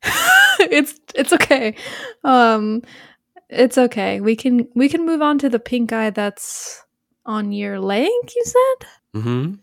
it's 0.61 0.99
it's 1.14 1.32
okay. 1.32 1.74
Um 2.24 2.82
it's 3.49 3.78
okay. 3.78 4.20
We 4.20 4.37
can 4.37 4.68
we 4.74 4.89
can 4.89 5.07
move 5.07 5.22
on 5.22 5.39
to 5.39 5.49
the 5.49 5.59
pink 5.59 5.93
eye 5.93 6.11
that's 6.11 6.82
on 7.24 7.53
your 7.53 7.80
leg, 7.80 8.09
you 8.34 8.45
said? 8.45 8.89
Mhm. 9.20 9.59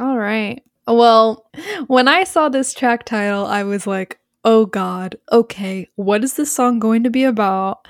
All 0.00 0.18
right. 0.18 0.62
Well, 0.86 1.46
when 1.86 2.08
I 2.08 2.24
saw 2.24 2.48
this 2.48 2.72
track 2.72 3.04
title, 3.04 3.44
I 3.46 3.62
was 3.62 3.86
like, 3.86 4.18
"Oh 4.44 4.66
god. 4.66 5.16
Okay, 5.30 5.88
what 5.96 6.24
is 6.24 6.34
this 6.34 6.52
song 6.52 6.78
going 6.78 7.02
to 7.04 7.10
be 7.10 7.24
about?" 7.24 7.86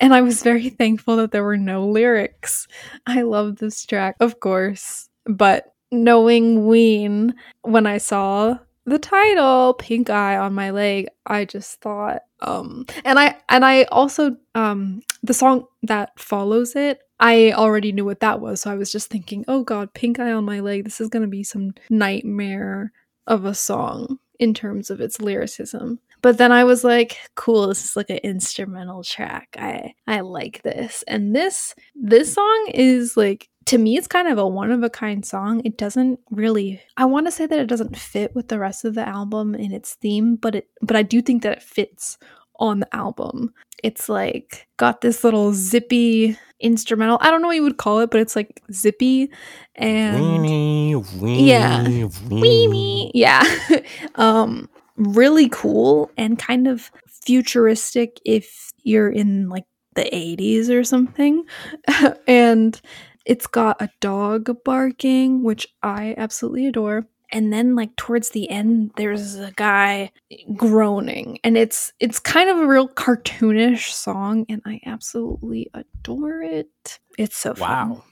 And 0.00 0.12
I 0.14 0.20
was 0.20 0.42
very 0.42 0.68
thankful 0.68 1.16
that 1.16 1.30
there 1.32 1.44
were 1.44 1.56
no 1.56 1.86
lyrics. 1.86 2.66
I 3.06 3.22
love 3.22 3.56
this 3.56 3.84
track, 3.86 4.16
of 4.20 4.40
course, 4.40 5.08
but 5.26 5.74
knowing 5.90 6.66
Ween 6.66 7.34
when 7.62 7.86
I 7.86 7.98
saw 7.98 8.58
the 8.84 8.98
title 8.98 9.74
pink 9.74 10.10
eye 10.10 10.36
on 10.36 10.52
my 10.54 10.70
leg 10.70 11.06
i 11.26 11.44
just 11.44 11.80
thought 11.80 12.22
um 12.40 12.84
and 13.04 13.18
i 13.18 13.36
and 13.48 13.64
i 13.64 13.84
also 13.84 14.36
um 14.54 15.00
the 15.22 15.34
song 15.34 15.64
that 15.82 16.18
follows 16.18 16.74
it 16.74 17.00
i 17.20 17.52
already 17.52 17.92
knew 17.92 18.04
what 18.04 18.20
that 18.20 18.40
was. 18.40 18.60
So 18.60 18.70
i 18.70 18.74
was 18.74 18.90
just 18.90 19.08
thinking 19.08 19.44
oh 19.46 19.62
god 19.62 19.94
pink 19.94 20.18
eye 20.18 20.32
on 20.32 20.44
my 20.44 20.60
leg 20.60 20.84
this 20.84 21.00
is 21.00 21.08
going 21.08 21.22
to 21.22 21.28
be 21.28 21.44
some 21.44 21.74
nightmare 21.90 22.92
of 23.28 23.44
a 23.44 23.54
song 23.54 24.18
in 24.40 24.52
terms 24.52 24.90
of 24.90 25.00
its 25.00 25.20
lyricism. 25.20 26.00
But 26.20 26.38
then 26.38 26.50
i 26.50 26.64
was 26.64 26.82
like 26.82 27.18
cool 27.36 27.68
this 27.68 27.84
is 27.84 27.96
like 27.96 28.10
an 28.10 28.18
instrumental 28.18 29.04
track. 29.04 29.56
I 29.58 29.94
i 30.08 30.20
like 30.20 30.62
this. 30.62 31.04
And 31.06 31.36
this 31.36 31.76
this 31.94 32.34
song 32.34 32.70
is 32.74 33.16
like 33.16 33.48
to 33.66 33.78
me 33.78 33.96
it's 33.96 34.06
kind 34.06 34.28
of 34.28 34.38
a 34.38 34.46
one 34.46 34.70
of 34.70 34.82
a 34.82 34.90
kind 34.90 35.24
song 35.24 35.60
it 35.64 35.76
doesn't 35.76 36.18
really 36.30 36.80
i 36.96 37.04
want 37.04 37.26
to 37.26 37.30
say 37.32 37.46
that 37.46 37.58
it 37.58 37.66
doesn't 37.66 37.96
fit 37.96 38.34
with 38.34 38.48
the 38.48 38.58
rest 38.58 38.84
of 38.84 38.94
the 38.94 39.06
album 39.08 39.54
in 39.54 39.72
its 39.72 39.94
theme 39.94 40.36
but 40.36 40.54
it 40.54 40.68
but 40.80 40.96
i 40.96 41.02
do 41.02 41.20
think 41.22 41.42
that 41.42 41.52
it 41.52 41.62
fits 41.62 42.18
on 42.56 42.80
the 42.80 42.94
album 42.94 43.52
it's 43.82 44.08
like 44.08 44.66
got 44.76 45.00
this 45.00 45.24
little 45.24 45.52
zippy 45.52 46.36
instrumental 46.60 47.18
i 47.20 47.30
don't 47.30 47.42
know 47.42 47.48
what 47.48 47.56
you 47.56 47.62
would 47.62 47.78
call 47.78 47.98
it 48.00 48.10
but 48.10 48.20
it's 48.20 48.36
like 48.36 48.62
zippy 48.72 49.30
and 49.76 50.16
Weenie, 50.22 50.94
weenie, 51.18 51.46
Yeah. 51.46 51.84
weenie. 51.84 52.30
Wee 52.30 52.68
wee. 52.68 53.10
Yeah. 53.14 53.42
um 54.16 54.68
really 54.96 55.48
cool 55.48 56.10
and 56.16 56.38
kind 56.38 56.68
of 56.68 56.90
futuristic 57.08 58.20
if 58.24 58.70
you're 58.84 59.08
in 59.08 59.48
like 59.48 59.64
the 59.94 60.04
80s 60.04 60.68
or 60.68 60.84
something. 60.84 61.44
and 62.26 62.80
it's 63.24 63.46
got 63.46 63.80
a 63.80 63.90
dog 64.00 64.64
barking, 64.64 65.42
which 65.42 65.66
I 65.82 66.14
absolutely 66.16 66.66
adore. 66.66 67.06
And 67.30 67.50
then 67.50 67.74
like 67.74 67.96
towards 67.96 68.30
the 68.30 68.50
end 68.50 68.90
there's 68.96 69.36
a 69.36 69.52
guy 69.56 70.12
groaning 70.54 71.38
and 71.42 71.56
it's 71.56 71.90
it's 71.98 72.18
kind 72.18 72.50
of 72.50 72.58
a 72.58 72.66
real 72.66 72.88
cartoonish 72.88 73.90
song 73.90 74.44
and 74.50 74.60
I 74.66 74.80
absolutely 74.84 75.70
adore 75.72 76.42
it. 76.42 76.98
It's 77.16 77.36
so 77.38 77.54
fun. 77.54 77.90
Wow. 77.90 78.04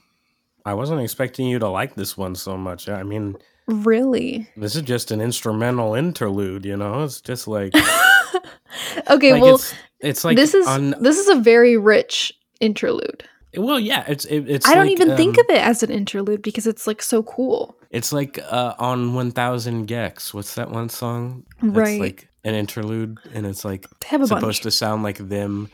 I 0.65 0.73
wasn't 0.73 1.01
expecting 1.01 1.47
you 1.47 1.59
to 1.59 1.69
like 1.69 1.95
this 1.95 2.17
one 2.17 2.35
so 2.35 2.57
much. 2.57 2.89
I 2.89 3.03
mean, 3.03 3.35
Really? 3.67 4.47
this 4.57 4.75
is 4.75 4.81
just 4.81 5.11
an 5.11 5.21
instrumental 5.21 5.93
interlude, 5.95 6.65
you 6.65 6.77
know? 6.77 7.03
It's 7.03 7.21
just 7.21 7.47
like, 7.47 7.73
okay, 9.09 9.33
like 9.33 9.41
well 9.41 9.55
it's, 9.55 9.73
it's 9.99 10.23
like 10.23 10.35
this 10.35 10.53
is 10.53 10.67
on, 10.67 10.95
this 10.99 11.17
is 11.17 11.29
a 11.29 11.35
very 11.35 11.77
rich 11.77 12.33
interlude. 12.59 13.23
Well, 13.57 13.79
yeah, 13.79 14.05
it's 14.07 14.25
it, 14.25 14.49
it's 14.49 14.67
I 14.67 14.75
don't 14.75 14.85
like, 14.85 14.91
even 14.91 15.17
think 15.17 15.37
um, 15.37 15.45
of 15.49 15.55
it 15.55 15.61
as 15.61 15.83
an 15.83 15.89
interlude 15.91 16.41
because 16.41 16.67
it's 16.67 16.87
like 16.87 17.01
so 17.01 17.23
cool. 17.23 17.77
It's 17.89 18.13
like 18.13 18.39
uh, 18.49 18.73
on 18.79 19.13
1000 19.13 19.85
Gex. 19.85 20.33
What's 20.33 20.55
that 20.55 20.71
one 20.71 20.89
song? 20.89 21.43
Right. 21.61 21.89
It's 21.89 21.99
like 21.99 22.27
an 22.43 22.55
interlude, 22.55 23.17
and 23.33 23.45
it's 23.45 23.65
like 23.65 23.87
They 23.99 24.07
have 24.07 24.21
a 24.21 24.27
supposed 24.27 24.45
bunch. 24.45 24.61
to 24.61 24.71
sound 24.71 25.03
like 25.03 25.17
them 25.17 25.69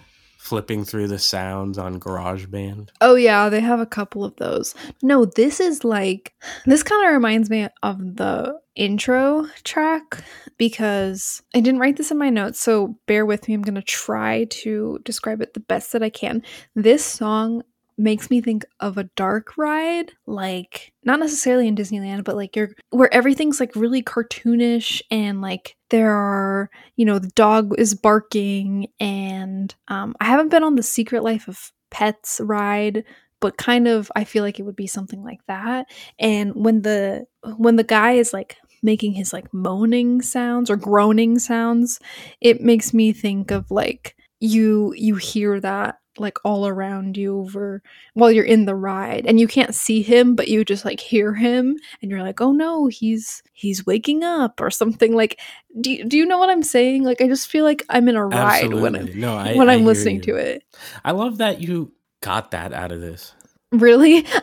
flipping 0.47 0.85
through 0.85 1.09
the 1.09 1.19
sounds 1.19 1.77
on 1.77 1.99
GarageBand. 1.99 2.89
Oh 3.01 3.15
yeah, 3.15 3.49
they 3.49 3.59
have 3.59 3.81
a 3.81 3.85
couple 3.85 4.23
of 4.23 4.33
those. 4.37 4.73
No, 5.03 5.25
this 5.25 5.59
is 5.59 5.83
like 5.83 6.33
this 6.65 6.83
kind 6.83 7.05
of 7.05 7.11
reminds 7.11 7.49
me 7.49 7.67
of 7.83 8.15
the 8.15 8.57
intro 8.75 9.47
track 9.65 10.23
because 10.57 11.41
I 11.53 11.59
didn't 11.59 11.81
write 11.81 11.97
this 11.97 12.11
in 12.11 12.17
my 12.17 12.29
notes, 12.29 12.61
so 12.61 12.97
bear 13.07 13.25
with 13.25 13.47
me. 13.47 13.55
I'm 13.55 13.61
going 13.61 13.75
to 13.75 13.81
try 13.81 14.45
to 14.45 14.99
describe 15.03 15.41
it 15.41 15.53
the 15.53 15.59
best 15.59 15.91
that 15.91 16.03
I 16.03 16.09
can. 16.09 16.43
This 16.75 17.03
song 17.03 17.63
makes 17.97 18.29
me 18.29 18.41
think 18.41 18.65
of 18.79 18.97
a 18.97 19.09
dark 19.15 19.57
ride, 19.57 20.11
like 20.25 20.93
not 21.03 21.19
necessarily 21.19 21.67
in 21.67 21.75
Disneyland, 21.75 22.23
but 22.23 22.35
like 22.35 22.55
you're 22.55 22.69
where 22.91 23.13
everything's 23.13 23.59
like 23.59 23.75
really 23.75 24.03
cartoonish 24.03 25.01
and 25.09 25.41
like 25.41 25.75
there 25.89 26.11
are, 26.11 26.69
you 26.95 27.05
know, 27.05 27.19
the 27.19 27.29
dog 27.29 27.73
is 27.79 27.95
barking 27.95 28.87
and 28.99 29.73
um 29.87 30.15
I 30.19 30.25
haven't 30.25 30.49
been 30.49 30.63
on 30.63 30.75
the 30.75 30.83
Secret 30.83 31.23
Life 31.23 31.47
of 31.47 31.71
Pets 31.89 32.39
ride, 32.43 33.03
but 33.39 33.57
kind 33.57 33.87
of 33.87 34.11
I 34.15 34.23
feel 34.23 34.43
like 34.43 34.59
it 34.59 34.63
would 34.63 34.75
be 34.75 34.87
something 34.87 35.23
like 35.23 35.39
that. 35.47 35.87
And 36.19 36.53
when 36.55 36.81
the 36.81 37.25
when 37.57 37.75
the 37.77 37.83
guy 37.83 38.13
is 38.13 38.33
like 38.33 38.57
making 38.83 39.13
his 39.13 39.33
like 39.33 39.51
moaning 39.53 40.21
sounds 40.21 40.69
or 40.69 40.75
groaning 40.75 41.39
sounds, 41.39 41.99
it 42.41 42.61
makes 42.61 42.93
me 42.93 43.11
think 43.13 43.51
of 43.51 43.69
like 43.71 44.15
you 44.39 44.93
you 44.95 45.15
hear 45.15 45.59
that 45.59 45.97
like 46.19 46.37
all 46.43 46.67
around 46.67 47.17
you 47.17 47.39
over 47.39 47.81
while 48.13 48.31
you're 48.31 48.43
in 48.45 48.65
the 48.65 48.75
ride 48.75 49.25
and 49.25 49.39
you 49.39 49.47
can't 49.47 49.75
see 49.75 50.01
him 50.01 50.35
but 50.35 50.47
you 50.47 50.63
just 50.65 50.85
like 50.85 50.99
hear 50.99 51.33
him 51.33 51.77
and 52.01 52.11
you're 52.11 52.23
like 52.23 52.41
oh 52.41 52.51
no 52.51 52.87
he's 52.87 53.43
he's 53.53 53.85
waking 53.85 54.23
up 54.23 54.59
or 54.61 54.69
something 54.69 55.13
like 55.15 55.39
do, 55.81 55.91
you- 55.91 56.05
do 56.05 56.17
you 56.17 56.25
know 56.25 56.37
what 56.37 56.49
i'm 56.49 56.63
saying? 56.63 57.03
Like 57.03 57.21
i 57.21 57.27
just 57.27 57.47
feel 57.49 57.63
like 57.63 57.83
i'm 57.89 58.07
in 58.09 58.15
a 58.15 58.25
ride 58.25 58.73
when 58.73 58.95
i'm 58.95 59.19
no, 59.19 59.35
I, 59.37 59.55
when 59.55 59.69
I 59.69 59.73
i'm 59.75 59.85
listening 59.85 60.15
you. 60.17 60.21
to 60.23 60.35
it. 60.35 60.63
I 61.05 61.11
love 61.11 61.37
that 61.39 61.61
you 61.61 61.91
got 62.21 62.51
that 62.51 62.73
out 62.73 62.91
of 62.91 63.01
this. 63.01 63.33
really? 63.71 64.25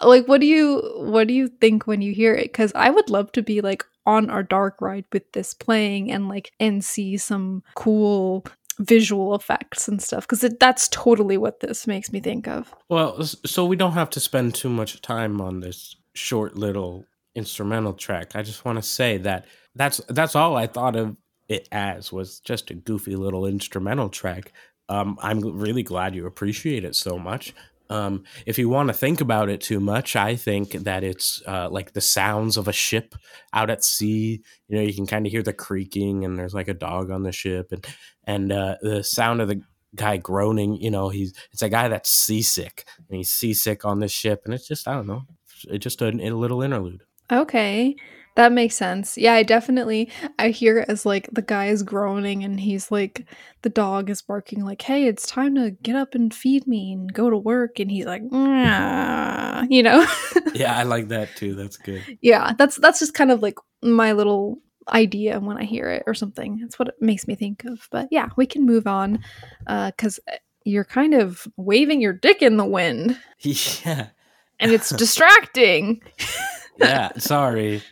Like 0.00 0.26
what 0.28 0.40
do 0.40 0.46
you 0.46 0.80
what 0.96 1.26
do 1.28 1.34
you 1.34 1.48
think 1.48 1.86
when 1.86 2.00
you 2.02 2.12
hear 2.14 2.32
it? 2.34 2.44
Because 2.52 2.72
i 2.74 2.88
would 2.88 3.10
love 3.10 3.32
to 3.32 3.42
be 3.42 3.60
like 3.60 3.84
on 4.06 4.30
our 4.30 4.42
dark 4.42 4.80
ride 4.80 5.04
with 5.12 5.30
this 5.32 5.52
playing 5.52 6.10
and 6.10 6.28
like 6.28 6.52
and 6.60 6.82
see 6.84 7.16
some 7.18 7.62
cool 7.74 8.46
visual 8.78 9.34
effects 9.34 9.88
and 9.88 10.00
stuff 10.00 10.26
because 10.26 10.40
that's 10.60 10.88
totally 10.88 11.36
what 11.36 11.60
this 11.60 11.86
makes 11.86 12.12
me 12.12 12.20
think 12.20 12.46
of 12.46 12.74
Well, 12.88 13.22
so 13.22 13.64
we 13.64 13.76
don't 13.76 13.92
have 13.92 14.10
to 14.10 14.20
spend 14.20 14.54
too 14.54 14.68
much 14.68 15.00
time 15.02 15.40
on 15.40 15.60
this 15.60 15.96
short 16.14 16.56
little 16.56 17.04
instrumental 17.34 17.92
track. 17.92 18.34
I 18.34 18.42
just 18.42 18.64
want 18.64 18.76
to 18.76 18.82
say 18.82 19.18
that 19.18 19.46
that's 19.74 20.00
that's 20.08 20.34
all 20.34 20.56
I 20.56 20.66
thought 20.66 20.96
of 20.96 21.16
it 21.48 21.68
as 21.72 22.12
was 22.12 22.40
just 22.40 22.70
a 22.70 22.74
goofy 22.74 23.16
little 23.16 23.46
instrumental 23.46 24.08
track. 24.08 24.52
Um, 24.88 25.18
I'm 25.22 25.40
really 25.40 25.82
glad 25.82 26.14
you 26.14 26.26
appreciate 26.26 26.84
it 26.84 26.94
so 26.94 27.18
much. 27.18 27.54
Um, 27.90 28.24
if 28.46 28.58
you 28.58 28.68
want 28.68 28.88
to 28.88 28.94
think 28.94 29.20
about 29.20 29.48
it 29.48 29.60
too 29.60 29.80
much, 29.80 30.16
I 30.16 30.36
think 30.36 30.72
that 30.72 31.02
it's 31.04 31.42
uh, 31.46 31.68
like 31.70 31.92
the 31.92 32.00
sounds 32.00 32.56
of 32.56 32.68
a 32.68 32.72
ship 32.72 33.14
out 33.52 33.70
at 33.70 33.84
sea. 33.84 34.42
You 34.68 34.76
know, 34.76 34.82
you 34.82 34.94
can 34.94 35.06
kind 35.06 35.26
of 35.26 35.32
hear 35.32 35.42
the 35.42 35.52
creaking, 35.52 36.24
and 36.24 36.38
there's 36.38 36.54
like 36.54 36.68
a 36.68 36.74
dog 36.74 37.10
on 37.10 37.22
the 37.22 37.32
ship, 37.32 37.72
and 37.72 37.86
and 38.24 38.52
uh, 38.52 38.76
the 38.82 39.02
sound 39.02 39.40
of 39.40 39.48
the 39.48 39.62
guy 39.94 40.18
groaning. 40.18 40.76
You 40.76 40.90
know, 40.90 41.08
he's 41.08 41.32
it's 41.52 41.62
a 41.62 41.68
guy 41.68 41.88
that's 41.88 42.10
seasick, 42.10 42.84
and 43.08 43.16
he's 43.16 43.30
seasick 43.30 43.84
on 43.84 44.00
this 44.00 44.12
ship, 44.12 44.42
and 44.44 44.52
it's 44.52 44.68
just 44.68 44.86
I 44.86 44.94
don't 44.94 45.06
know, 45.06 45.22
it's 45.68 45.82
just 45.82 46.02
a, 46.02 46.08
a 46.08 46.30
little 46.30 46.62
interlude. 46.62 47.02
Okay. 47.30 47.96
That 48.38 48.52
makes 48.52 48.76
sense. 48.76 49.18
Yeah, 49.18 49.32
I 49.34 49.42
definitely 49.42 50.08
I 50.38 50.50
hear 50.50 50.78
it 50.78 50.88
as 50.88 51.04
like 51.04 51.28
the 51.32 51.42
guy 51.42 51.66
is 51.66 51.82
groaning 51.82 52.44
and 52.44 52.60
he's 52.60 52.88
like 52.88 53.26
the 53.62 53.68
dog 53.68 54.08
is 54.10 54.22
barking 54.22 54.64
like, 54.64 54.80
"Hey, 54.80 55.08
it's 55.08 55.26
time 55.26 55.56
to 55.56 55.72
get 55.82 55.96
up 55.96 56.14
and 56.14 56.32
feed 56.32 56.64
me 56.68 56.92
and 56.92 57.12
go 57.12 57.30
to 57.30 57.36
work." 57.36 57.80
And 57.80 57.90
he's 57.90 58.06
like, 58.06 58.22
you 58.22 59.82
know. 59.82 60.06
Yeah, 60.54 60.76
I 60.78 60.84
like 60.84 61.08
that 61.08 61.34
too. 61.36 61.54
That's 61.56 61.76
good. 61.76 62.02
yeah, 62.20 62.52
that's 62.56 62.76
that's 62.76 63.00
just 63.00 63.12
kind 63.14 63.32
of 63.32 63.42
like 63.42 63.58
my 63.82 64.12
little 64.12 64.58
idea 64.88 65.38
when 65.40 65.56
I 65.58 65.64
hear 65.64 65.88
it 65.90 66.04
or 66.06 66.14
something. 66.14 66.58
That's 66.60 66.78
what 66.78 66.88
it 66.88 66.94
makes 67.00 67.26
me 67.26 67.34
think 67.34 67.64
of. 67.64 67.88
But 67.90 68.06
yeah, 68.12 68.28
we 68.36 68.46
can 68.46 68.64
move 68.64 68.86
on 68.86 69.18
uh 69.66 69.90
cuz 69.98 70.20
you're 70.64 70.84
kind 70.84 71.14
of 71.14 71.48
waving 71.56 72.00
your 72.00 72.12
dick 72.12 72.40
in 72.40 72.56
the 72.56 72.64
wind 72.64 73.18
Yeah, 73.40 74.10
and 74.60 74.70
it's 74.70 74.90
distracting. 75.04 76.02
yeah. 76.78 77.10
Sorry, 77.18 77.82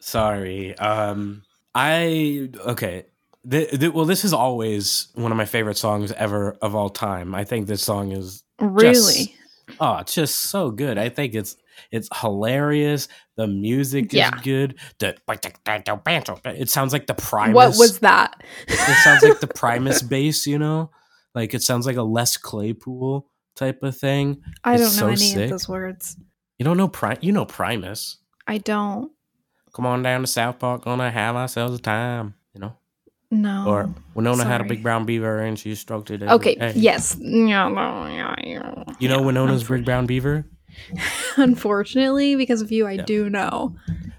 sorry. 0.00 0.76
Um, 0.78 1.42
I 1.74 2.50
okay. 2.66 3.06
Th- 3.50 3.70
th- 3.70 3.92
well, 3.92 4.04
this 4.04 4.24
is 4.24 4.32
always 4.32 5.08
one 5.14 5.32
of 5.32 5.36
my 5.38 5.44
favorite 5.46 5.76
songs 5.76 6.12
ever 6.12 6.56
of 6.62 6.74
all 6.76 6.90
time. 6.90 7.34
I 7.34 7.44
think 7.44 7.66
this 7.66 7.82
song 7.82 8.12
is 8.12 8.44
really? 8.60 9.34
oh, 9.80 9.96
it's 9.98 10.14
just 10.14 10.36
so 10.36 10.70
good. 10.70 10.96
I 10.98 11.08
think 11.08 11.34
it's 11.34 11.56
it's 11.90 12.08
hilarious. 12.20 13.08
The 13.36 13.46
music 13.48 14.12
Yeah. 14.12 14.34
is 14.36 14.42
good. 14.42 14.78
The 14.98 15.16
it 16.44 16.68
sounds 16.70 16.92
like 16.92 17.06
the 17.06 17.14
Primus. 17.14 17.54
What 17.54 17.76
was 17.78 17.98
that? 18.00 18.40
it 18.68 18.76
sounds 19.02 19.22
like 19.22 19.40
the 19.40 19.46
Primus 19.54 20.02
bass, 20.02 20.46
you 20.46 20.58
know? 20.58 20.90
Like 21.34 21.54
it 21.54 21.62
sounds 21.62 21.86
like 21.86 21.96
a 21.96 22.02
Les 22.02 22.36
Claypool 22.36 23.26
type 23.56 23.82
of 23.82 23.96
thing. 23.96 24.42
I 24.62 24.74
It's 24.74 24.82
don't 24.82 25.08
know 25.10 25.14
so 25.16 25.22
any 25.22 25.32
sick. 25.34 25.44
of 25.44 25.50
those 25.50 25.68
words. 25.68 26.16
You 26.58 26.64
don't 26.64 26.76
know 26.76 26.88
Pri- 26.88 27.18
you 27.22 27.32
know 27.32 27.44
Primus. 27.46 28.18
I 28.46 28.58
don't 28.58 29.10
Come 29.72 29.86
on 29.86 30.02
down 30.02 30.20
to 30.20 30.26
South 30.26 30.58
Park, 30.58 30.84
gonna 30.84 31.10
have 31.10 31.34
ourselves 31.36 31.78
a 31.78 31.82
time, 31.82 32.34
you 32.54 32.60
know? 32.60 32.76
No. 33.30 33.64
Or 33.66 33.94
Winona 34.14 34.44
had 34.44 34.60
a 34.60 34.64
big 34.64 34.82
brown 34.82 35.06
beaver 35.06 35.38
and 35.38 35.58
she 35.58 35.74
stroked 35.74 36.10
it. 36.10 36.22
okay, 36.22 36.54
day. 36.56 36.72
yes. 36.76 37.16
Yeah, 37.18 37.68
no, 37.68 38.06
yeah, 38.06 38.34
yeah. 38.44 38.84
You 38.98 39.08
know 39.08 39.20
Yeah, 39.20 39.24
Winona's 39.26 39.64
big 39.68 39.86
brown 39.86 40.04
beaver? 40.04 40.44
Unfortunately, 41.36 42.36
because 42.36 42.60
of 42.60 42.70
you, 42.70 42.86
I 42.86 42.92
Yeah. 42.92 43.04
do 43.04 43.30
know. 43.30 43.74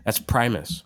That's 0.06 0.20
Primus. 0.20 0.84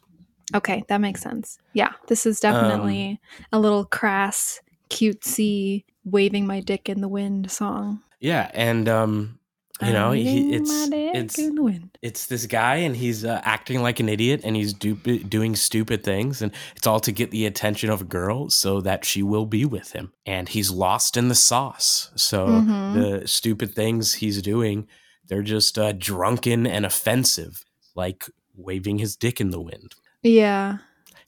Okay, 0.55 0.83
that 0.89 0.99
makes 0.99 1.21
sense. 1.21 1.57
Yeah, 1.73 1.91
this 2.07 2.25
is 2.25 2.43
Um, 2.43 2.53
definitely 2.53 3.19
a 3.51 3.59
little 3.59 3.85
crass, 3.85 4.59
cutesy, 4.89 5.83
waving 6.05 6.45
my 6.47 6.59
dick 6.61 6.89
in 6.89 7.01
the 7.01 7.07
wind 7.09 7.49
song. 7.51 8.01
Yeah, 8.19 8.49
and 8.53 8.87
um, 8.89 9.36
you 9.81 9.93
know, 9.93 10.11
he, 10.11 10.53
it's 10.55 10.71
it's 10.91 11.37
in 11.37 11.53
the 11.55 11.61
wind. 11.63 11.97
it's 12.01 12.25
this 12.25 12.45
guy 12.47 12.75
and 12.77 12.95
he's 12.95 13.23
uh, 13.23 13.39
acting 13.43 13.81
like 13.83 13.99
an 13.99 14.09
idiot 14.09 14.41
and 14.43 14.55
he's 14.55 14.73
du- 14.73 14.95
doing 15.19 15.55
stupid 15.55 16.03
things 16.03 16.41
and 16.41 16.51
it's 16.75 16.87
all 16.87 16.99
to 17.01 17.11
get 17.11 17.29
the 17.31 17.45
attention 17.45 17.89
of 17.91 18.01
a 18.01 18.05
girl 18.05 18.49
so 18.49 18.81
that 18.81 19.05
she 19.05 19.21
will 19.21 19.45
be 19.45 19.65
with 19.65 19.91
him 19.91 20.11
and 20.25 20.49
he's 20.49 20.71
lost 20.71 21.15
in 21.15 21.27
the 21.27 21.35
sauce 21.35 22.09
so 22.15 22.47
Mhm. 22.47 22.93
the 23.21 23.27
stupid 23.27 23.75
things 23.75 24.15
he's 24.15 24.41
doing 24.41 24.87
they're 25.27 25.43
just 25.43 25.77
uh, 25.77 25.91
drunken 25.91 26.65
and 26.65 26.83
offensive 26.85 27.63
like 27.95 28.25
waving 28.55 28.97
his 28.97 29.15
dick 29.15 29.39
in 29.39 29.51
the 29.51 29.61
wind 29.61 29.93
Yeah. 30.23 30.77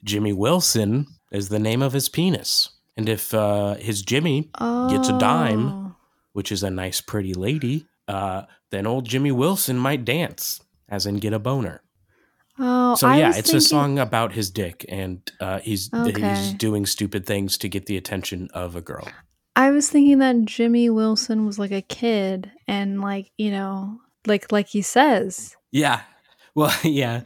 jimmy 0.04 0.34
wilson 0.34 1.06
is 1.32 1.50
the 1.50 1.60
name 1.60 1.82
of 1.84 1.94
his 1.94 2.10
penis 2.10 2.70
and 2.98 3.08
if 3.08 3.32
uh, 3.34 3.76
his 3.76 4.02
jimmy 4.02 4.50
Oh. 4.60 4.90
Gets 4.90 5.10
a 5.10 5.20
dime. 5.20 5.96
which 6.34 6.52
is 6.52 6.64
a 6.64 6.70
nice 6.72 7.00
pretty 7.02 7.34
lady 7.36 7.86
uh, 8.10 8.42
then 8.72 8.86
old 8.86 9.06
jimmy 9.08 9.32
wilson 9.32 9.78
might 9.78 10.04
dance 10.04 10.60
as 10.90 11.06
in 11.06 11.16
get 11.18 11.32
a 11.34 11.40
boner 11.40 11.82
Oh, 12.62 12.96
So 12.96 13.08
yeah, 13.10 13.32
it's 13.38 13.54
a 13.54 13.62
song 13.62 13.98
about 14.00 14.34
his 14.34 14.52
dick, 14.52 14.84
and 14.90 15.22
uh, 15.40 15.60
he's 15.60 15.90
Okay. 15.94 16.22
he's 16.28 16.52
doing 16.54 16.86
stupid 16.86 17.26
things 17.26 17.58
to 17.60 17.70
get 17.70 17.86
the 17.86 17.96
attention 17.96 18.50
of 18.54 18.76
a 18.76 18.82
girl. 18.82 19.08
I 19.56 19.72
was 19.72 19.90
thinking 19.90 20.18
that 20.20 20.44
Jimmy 20.44 20.90
Wilson 20.90 21.46
was 21.46 21.58
like 21.58 21.72
a 21.72 21.82
kid, 21.82 22.52
and 22.68 23.00
like 23.00 23.32
you 23.38 23.52
know, 23.52 24.02
like 24.28 24.52
like 24.52 24.68
he 24.68 24.82
says. 24.82 25.56
Yeah, 25.72 26.02
well, 26.54 26.74
yeah, 26.84 27.22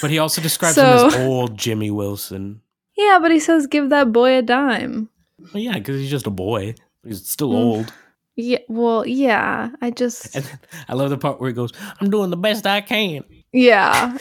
but 0.00 0.10
he 0.10 0.20
also 0.20 0.40
describes 0.40 0.78
him 0.78 0.86
as 0.92 1.14
old 1.26 1.58
Jimmy 1.58 1.90
Wilson. 1.90 2.60
Yeah, 2.96 3.18
but 3.20 3.32
he 3.32 3.40
says, 3.40 3.66
"Give 3.66 3.90
that 3.90 4.12
boy 4.12 4.38
a 4.38 4.42
dime." 4.42 5.08
Well, 5.52 5.60
yeah, 5.60 5.74
because 5.74 6.00
he's 6.00 6.10
just 6.10 6.28
a 6.28 6.30
boy. 6.30 6.76
He's 7.04 7.28
still 7.28 7.50
Mm. 7.50 7.64
old. 7.66 7.92
Yeah, 8.40 8.58
well, 8.68 9.04
yeah. 9.04 9.70
I 9.82 9.90
just, 9.90 10.36
And 10.36 10.48
I 10.88 10.94
love 10.94 11.10
the 11.10 11.18
part 11.18 11.40
where 11.40 11.50
he 11.50 11.54
goes, 11.54 11.72
"I'm 12.00 12.08
doing 12.08 12.30
the 12.30 12.36
best 12.36 12.66
I 12.68 12.80
can." 12.80 13.24
yeah, 13.52 14.16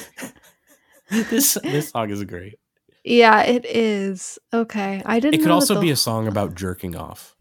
this 1.11 1.57
this 1.63 1.89
song 1.89 2.09
is 2.09 2.23
great. 2.23 2.57
yeah. 3.03 3.43
It 3.43 3.65
is 3.65 4.39
okay. 4.53 5.01
I 5.05 5.19
didn't. 5.19 5.35
It 5.39 5.43
could 5.43 5.51
also 5.51 5.75
that 5.75 5.81
be 5.81 5.91
a 5.91 5.95
song 5.95 6.27
about 6.27 6.55
jerking 6.55 6.95
off. 6.95 7.35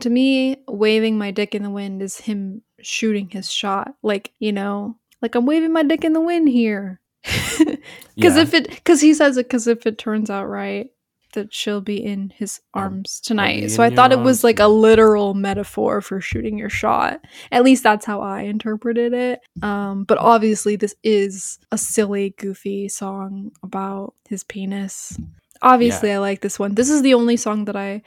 to 0.00 0.10
me, 0.10 0.56
waving 0.66 1.18
my 1.18 1.30
dick 1.30 1.54
in 1.54 1.62
the 1.62 1.70
wind 1.70 2.02
is 2.02 2.16
him 2.18 2.62
shooting 2.80 3.28
his 3.30 3.50
shot. 3.50 3.94
Like 4.02 4.32
you 4.40 4.52
know, 4.52 4.96
like 5.20 5.34
I'm 5.36 5.46
waving 5.46 5.72
my 5.72 5.84
dick 5.84 6.04
in 6.04 6.12
the 6.14 6.20
wind 6.20 6.48
here. 6.48 7.00
Because 8.14 8.36
Yeah. 8.36 8.42
if 8.42 8.52
it, 8.54 8.68
because 8.68 9.00
he 9.00 9.14
says 9.14 9.38
it, 9.38 9.46
because 9.46 9.66
if 9.66 9.86
it 9.86 9.96
turns 9.96 10.28
out 10.28 10.44
right, 10.44 10.90
that 11.32 11.52
she'll 11.52 11.80
be 11.80 12.02
in 12.02 12.32
his 12.36 12.60
arms 12.74 13.20
tonight. 13.20 13.70
So 13.70 13.82
I 13.82 13.90
thought 13.90 14.12
it 14.12 14.18
was 14.20 14.44
like 14.44 14.58
a 14.58 14.68
literal 14.68 15.34
metaphor 15.34 16.00
for 16.00 16.20
shooting 16.20 16.58
your 16.58 16.70
shot. 16.70 17.20
At 17.50 17.64
least 17.64 17.82
that's 17.82 18.06
how 18.06 18.20
I 18.20 18.42
interpreted 18.42 19.12
it. 19.12 19.40
Um, 19.62 20.04
but 20.04 20.18
obviously, 20.18 20.76
this 20.76 20.94
is 21.02 21.58
a 21.70 21.78
silly, 21.78 22.30
goofy 22.38 22.88
song 22.88 23.52
about 23.62 24.14
his 24.28 24.44
penis. 24.44 25.18
Obviously, 25.62 26.12
I 26.12 26.18
like 26.18 26.40
this 26.40 26.58
one. 26.58 26.74
This 26.74 26.90
is 26.90 27.02
the 27.02 27.14
only 27.14 27.36
song 27.36 27.66
that 27.66 27.76
I, 27.76 28.02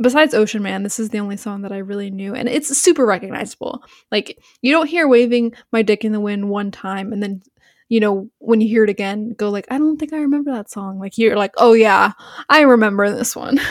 besides 0.00 0.34
Ocean 0.34 0.62
Man, 0.62 0.82
this 0.82 0.98
is 0.98 1.10
the 1.10 1.20
only 1.20 1.36
song 1.36 1.62
that 1.62 1.72
I 1.72 1.78
really 1.78 2.10
knew, 2.10 2.34
and 2.34 2.48
it's 2.48 2.76
super 2.76 3.04
recognizable. 3.04 3.82
Like 4.10 4.38
you 4.62 4.72
don't 4.72 4.88
hear 4.88 5.06
"Waving 5.06 5.54
My 5.70 5.82
Dick 5.82 6.04
in 6.04 6.12
the 6.12 6.20
Wind" 6.20 6.48
one 6.48 6.70
time, 6.70 7.12
and 7.12 7.22
then 7.22 7.42
you 7.88 8.00
know 8.00 8.30
when 8.38 8.60
you 8.60 8.68
hear 8.68 8.84
it 8.84 8.90
again, 8.90 9.30
go 9.30 9.50
like, 9.50 9.66
"I 9.70 9.78
don't 9.78 9.98
think 9.98 10.12
I 10.12 10.18
remember 10.18 10.52
that 10.52 10.70
song." 10.70 10.98
Like 10.98 11.18
you're 11.18 11.36
like, 11.36 11.54
"Oh 11.56 11.72
yeah, 11.72 12.12
I 12.48 12.62
remember 12.62 13.10
this 13.10 13.34
one." 13.36 13.60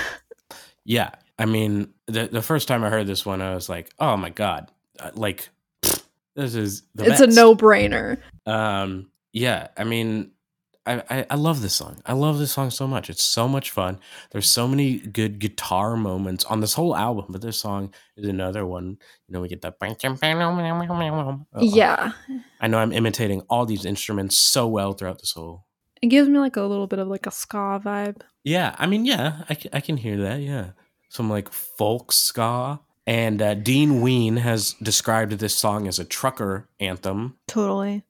Yeah, 0.85 1.11
I 1.39 1.45
mean, 1.45 1.93
the 2.07 2.27
the 2.27 2.41
first 2.41 2.67
time 2.67 2.83
I 2.83 2.89
heard 2.89 3.07
this 3.07 3.25
one, 3.25 3.41
I 3.41 3.55
was 3.55 3.69
like, 3.69 3.89
"Oh 3.99 4.17
my 4.17 4.29
god!" 4.29 4.69
Uh, 4.99 5.11
like, 5.13 5.49
this 6.35 6.55
is 6.55 6.83
the 6.93 7.09
it's 7.09 7.21
a 7.21 7.27
no 7.27 7.55
brainer. 7.55 8.17
Um, 8.45 9.09
yeah, 9.31 9.69
I 9.77 9.85
mean, 9.85 10.32
I, 10.85 11.25
I 11.29 11.35
love 11.35 11.61
this 11.61 11.73
song. 11.75 12.01
I 12.05 12.11
love 12.13 12.39
this 12.39 12.51
song 12.51 12.69
so 12.69 12.87
much. 12.87 13.09
It's 13.09 13.23
so 13.23 13.47
much 13.47 13.71
fun. 13.71 13.99
There's 14.31 14.49
so 14.49 14.67
many 14.67 14.99
good 14.99 15.39
guitar 15.39 15.95
moments 15.95 16.43
on 16.45 16.59
this 16.59 16.73
whole 16.73 16.93
album, 16.95 17.27
but 17.29 17.41
this 17.41 17.57
song 17.57 17.93
is 18.17 18.27
another 18.27 18.65
one. 18.65 18.97
You 19.27 19.33
know, 19.33 19.41
we 19.41 19.47
get 19.47 19.61
that. 19.61 19.75
Yeah, 21.59 22.11
I 22.59 22.67
know 22.67 22.79
I'm 22.79 22.91
imitating 22.91 23.41
all 23.49 23.65
these 23.65 23.85
instruments 23.85 24.37
so 24.37 24.67
well 24.67 24.93
throughout 24.93 25.19
this 25.19 25.31
whole. 25.31 25.65
it 26.01 26.07
gives 26.07 26.27
me 26.27 26.37
like 26.39 26.57
a 26.57 26.63
little 26.63 26.87
bit 26.87 26.99
of 26.99 27.07
like 27.07 27.27
a 27.27 27.31
ska 27.31 27.79
vibe. 27.83 28.21
Yeah, 28.43 28.75
I 28.77 28.85
mean, 28.87 29.05
yeah, 29.05 29.43
I, 29.49 29.57
I 29.71 29.79
can 29.79 29.95
hear 29.97 30.17
that. 30.17 30.41
Yeah, 30.41 30.71
some 31.09 31.29
like 31.29 31.49
folk 31.51 32.11
ska. 32.11 32.81
And 33.05 33.41
uh, 33.41 33.53
Dean 33.55 34.01
Ween 34.01 34.37
has 34.37 34.73
described 34.81 35.33
this 35.33 35.55
song 35.55 35.87
as 35.87 35.99
a 35.99 36.05
trucker 36.05 36.67
anthem. 36.79 37.37
Totally. 37.47 38.03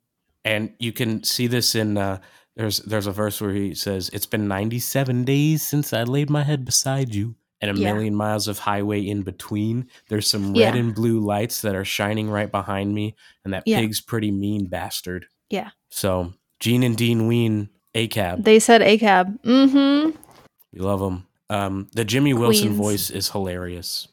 and 0.45 0.73
you 0.79 0.91
can 0.91 1.23
see 1.23 1.47
this 1.47 1.73
in 1.73 1.97
uh, 1.97 2.19
there's 2.55 2.79
there's 2.79 3.07
a 3.07 3.11
verse 3.11 3.41
where 3.41 3.51
he 3.53 3.73
says 3.75 4.09
it's 4.13 4.25
been 4.25 4.47
97 4.47 5.23
days 5.23 5.61
since 5.61 5.93
i 5.93 6.03
laid 6.03 6.29
my 6.29 6.43
head 6.43 6.65
beside 6.65 7.13
you 7.15 7.35
and 7.61 7.71
a 7.77 7.79
Yeah. 7.79 7.93
million 7.93 8.13
miles 8.15 8.47
of 8.47 8.59
highway 8.59 9.01
in 9.01 9.21
between 9.23 9.87
there's 10.09 10.27
some 10.29 10.47
red 10.53 10.55
Yeah. 10.55 10.75
and 10.75 10.93
blue 10.93 11.19
lights 11.19 11.61
that 11.61 11.75
are 11.75 11.85
shining 11.85 12.29
right 12.29 12.51
behind 12.51 12.93
me 12.93 13.15
and 13.43 13.53
that 13.53 13.63
Yeah. 13.65 13.79
pig's 13.79 14.01
pretty 14.01 14.31
mean 14.31 14.65
bastard 14.65 15.25
Yeah. 15.49 15.69
so 15.89 16.33
gene 16.59 16.83
and 16.83 16.95
dean 16.97 17.27
ween 17.27 17.69
a 17.95 18.07
cab 18.07 18.43
They 18.43 18.59
said 18.59 18.81
a 18.81 18.97
cab. 18.97 19.41
Mm-hmm. 19.43 20.11
we 20.73 20.79
love 20.79 20.99
them 20.99 21.27
um, 21.49 21.87
the 21.93 22.05
jimmy 22.05 22.33
wilson 22.33 22.69
Queens. 22.69 22.77
voice 22.77 23.09
is 23.09 23.29
hilarious 23.29 24.07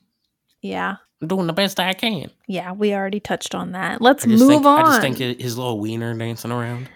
Yeah. 0.62 0.96
i'm 1.22 1.28
doing 1.28 1.46
the 1.46 1.52
best 1.52 1.78
i 1.80 1.92
can 1.92 2.30
Yeah, 2.46 2.72
we 2.72 2.92
already 2.94 3.20
touched 3.20 3.54
on 3.54 3.72
that. 3.72 4.00
Let's 4.00 4.26
move 4.26 4.48
think, 4.48 4.64
on. 4.66 4.80
i 4.80 4.82
just 4.82 5.00
think 5.00 5.18
his 5.40 5.56
little 5.58 5.78
wiener 5.80 6.12
dancing 6.14 6.50
around 6.52 6.88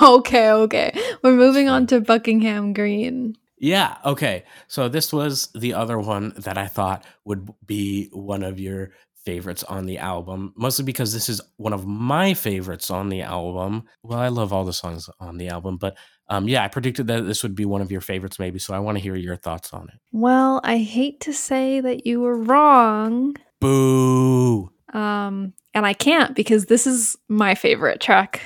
okay, 0.02 0.50
okay. 0.50 0.92
We're 1.22 1.36
moving 1.36 1.68
on 1.68 1.86
to 1.88 2.00
Buckingham 2.00 2.72
Green. 2.72 3.36
Yeah. 3.58 3.98
Okay. 4.04 4.44
So 4.68 4.88
this 4.88 5.12
was 5.12 5.48
the 5.54 5.74
other 5.74 5.98
one 5.98 6.32
that 6.38 6.56
I 6.56 6.66
thought 6.66 7.04
would 7.24 7.50
be 7.66 8.08
one 8.12 8.42
of 8.42 8.58
your 8.58 8.90
favorites 9.24 9.62
on 9.64 9.84
the 9.84 9.98
album, 9.98 10.54
mostly 10.56 10.84
because 10.84 11.12
this 11.12 11.28
is 11.28 11.42
one 11.56 11.74
of 11.74 11.86
my 11.86 12.32
favorites 12.32 12.90
on 12.90 13.10
the 13.10 13.20
album. 13.20 13.84
Well, 14.02 14.18
I 14.18 14.28
love 14.28 14.52
all 14.52 14.64
the 14.64 14.72
songs 14.72 15.10
on 15.20 15.36
the 15.36 15.48
album, 15.48 15.76
but 15.76 15.96
um, 16.28 16.48
yeah, 16.48 16.64
I 16.64 16.68
predicted 16.68 17.06
that 17.08 17.26
this 17.26 17.42
would 17.42 17.54
be 17.54 17.66
one 17.66 17.82
of 17.82 17.92
your 17.92 18.00
favorites, 18.00 18.38
maybe. 18.38 18.58
So 18.58 18.72
I 18.72 18.78
want 18.78 18.96
to 18.96 19.02
hear 19.02 19.16
your 19.16 19.36
thoughts 19.36 19.74
on 19.74 19.88
it. 19.88 20.00
Well, 20.10 20.60
I 20.64 20.78
hate 20.78 21.20
to 21.20 21.32
say 21.34 21.80
that 21.80 22.06
you 22.06 22.20
were 22.20 22.36
wrong. 22.36 23.36
Boo! 23.60 24.70
Um, 24.94 25.52
and 25.74 25.84
I 25.84 25.92
can't 25.92 26.34
because 26.34 26.66
this 26.66 26.86
is 26.86 27.16
my 27.28 27.54
favorite 27.54 28.00
track. 28.00 28.40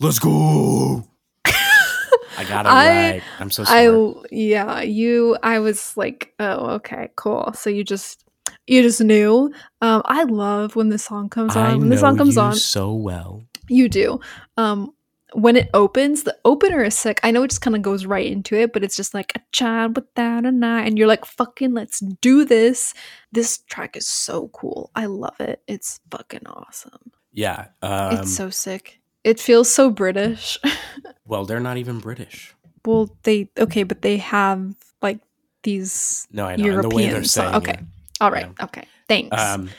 Let's 0.00 0.18
go. 0.18 1.04
I 1.44 2.44
got 2.48 2.64
it 2.64 2.70
I- 2.70 3.10
right. 3.12 3.22
I'm 3.38 3.50
so 3.50 3.64
sorry. 3.64 3.86
I 3.86 4.22
yeah, 4.30 4.80
you 4.80 5.36
I 5.42 5.58
was 5.58 5.94
like, 5.96 6.32
"Oh, 6.40 6.70
okay, 6.76 7.10
cool." 7.16 7.52
So 7.54 7.68
you 7.68 7.84
just 7.84 8.24
you 8.66 8.82
just 8.82 9.00
knew. 9.02 9.52
Um 9.82 10.02
I 10.06 10.22
love 10.24 10.74
when 10.74 10.88
this 10.88 11.04
song 11.04 11.28
comes 11.28 11.54
on. 11.54 11.66
I 11.66 11.76
when 11.76 11.90
the 11.90 11.98
song 11.98 12.16
comes 12.16 12.36
you 12.36 12.42
on, 12.42 12.54
so 12.56 12.94
well. 12.94 13.44
you 13.68 13.88
do. 13.88 14.20
Um 14.56 14.94
when 15.34 15.54
it 15.54 15.68
opens, 15.74 16.22
the 16.24 16.36
opener 16.44 16.82
is 16.82 16.98
sick. 16.98 17.20
I 17.22 17.30
know 17.30 17.42
it 17.42 17.50
just 17.50 17.60
kind 17.60 17.76
of 17.76 17.82
goes 17.82 18.04
right 18.06 18.26
into 18.26 18.56
it, 18.56 18.72
but 18.72 18.82
it's 18.82 18.96
just 18.96 19.12
like 19.14 19.32
a 19.36 19.40
child 19.52 19.94
without 19.96 20.44
a 20.46 20.50
night, 20.50 20.86
and 20.88 20.98
you're 20.98 21.06
like, 21.06 21.24
"Fucking, 21.24 21.72
let's 21.74 22.00
do 22.00 22.44
this!" 22.44 22.94
This 23.30 23.58
track 23.58 23.96
is 23.96 24.08
so 24.08 24.48
cool. 24.48 24.90
I 24.96 25.06
love 25.06 25.38
it. 25.40 25.62
It's 25.68 26.00
fucking 26.10 26.46
awesome. 26.46 27.12
Yeah. 27.32 27.66
Um, 27.82 28.16
it's 28.16 28.34
so 28.34 28.50
sick. 28.50 28.99
It 29.24 29.38
feels 29.40 29.70
so 29.72 29.90
British. 29.90 30.58
well, 31.26 31.44
they're 31.44 31.60
not 31.60 31.76
even 31.76 31.98
British. 31.98 32.54
well, 32.86 33.14
they 33.24 33.50
okay, 33.58 33.82
but 33.82 34.02
they 34.02 34.16
have 34.18 34.74
like 35.02 35.20
these 35.62 36.26
No, 36.32 36.46
I 36.46 36.56
know. 36.56 36.64
and 36.64 36.84
the 36.84 36.88
way 36.88 37.02
they're 37.02 37.10
European 37.10 37.24
saying 37.24 37.54
okay. 37.56 37.72
it. 37.72 37.80
All 38.20 38.30
right. 38.30 38.50
Okay. 38.62 38.84
Thanks. 39.08 39.36
Um, 39.40 39.70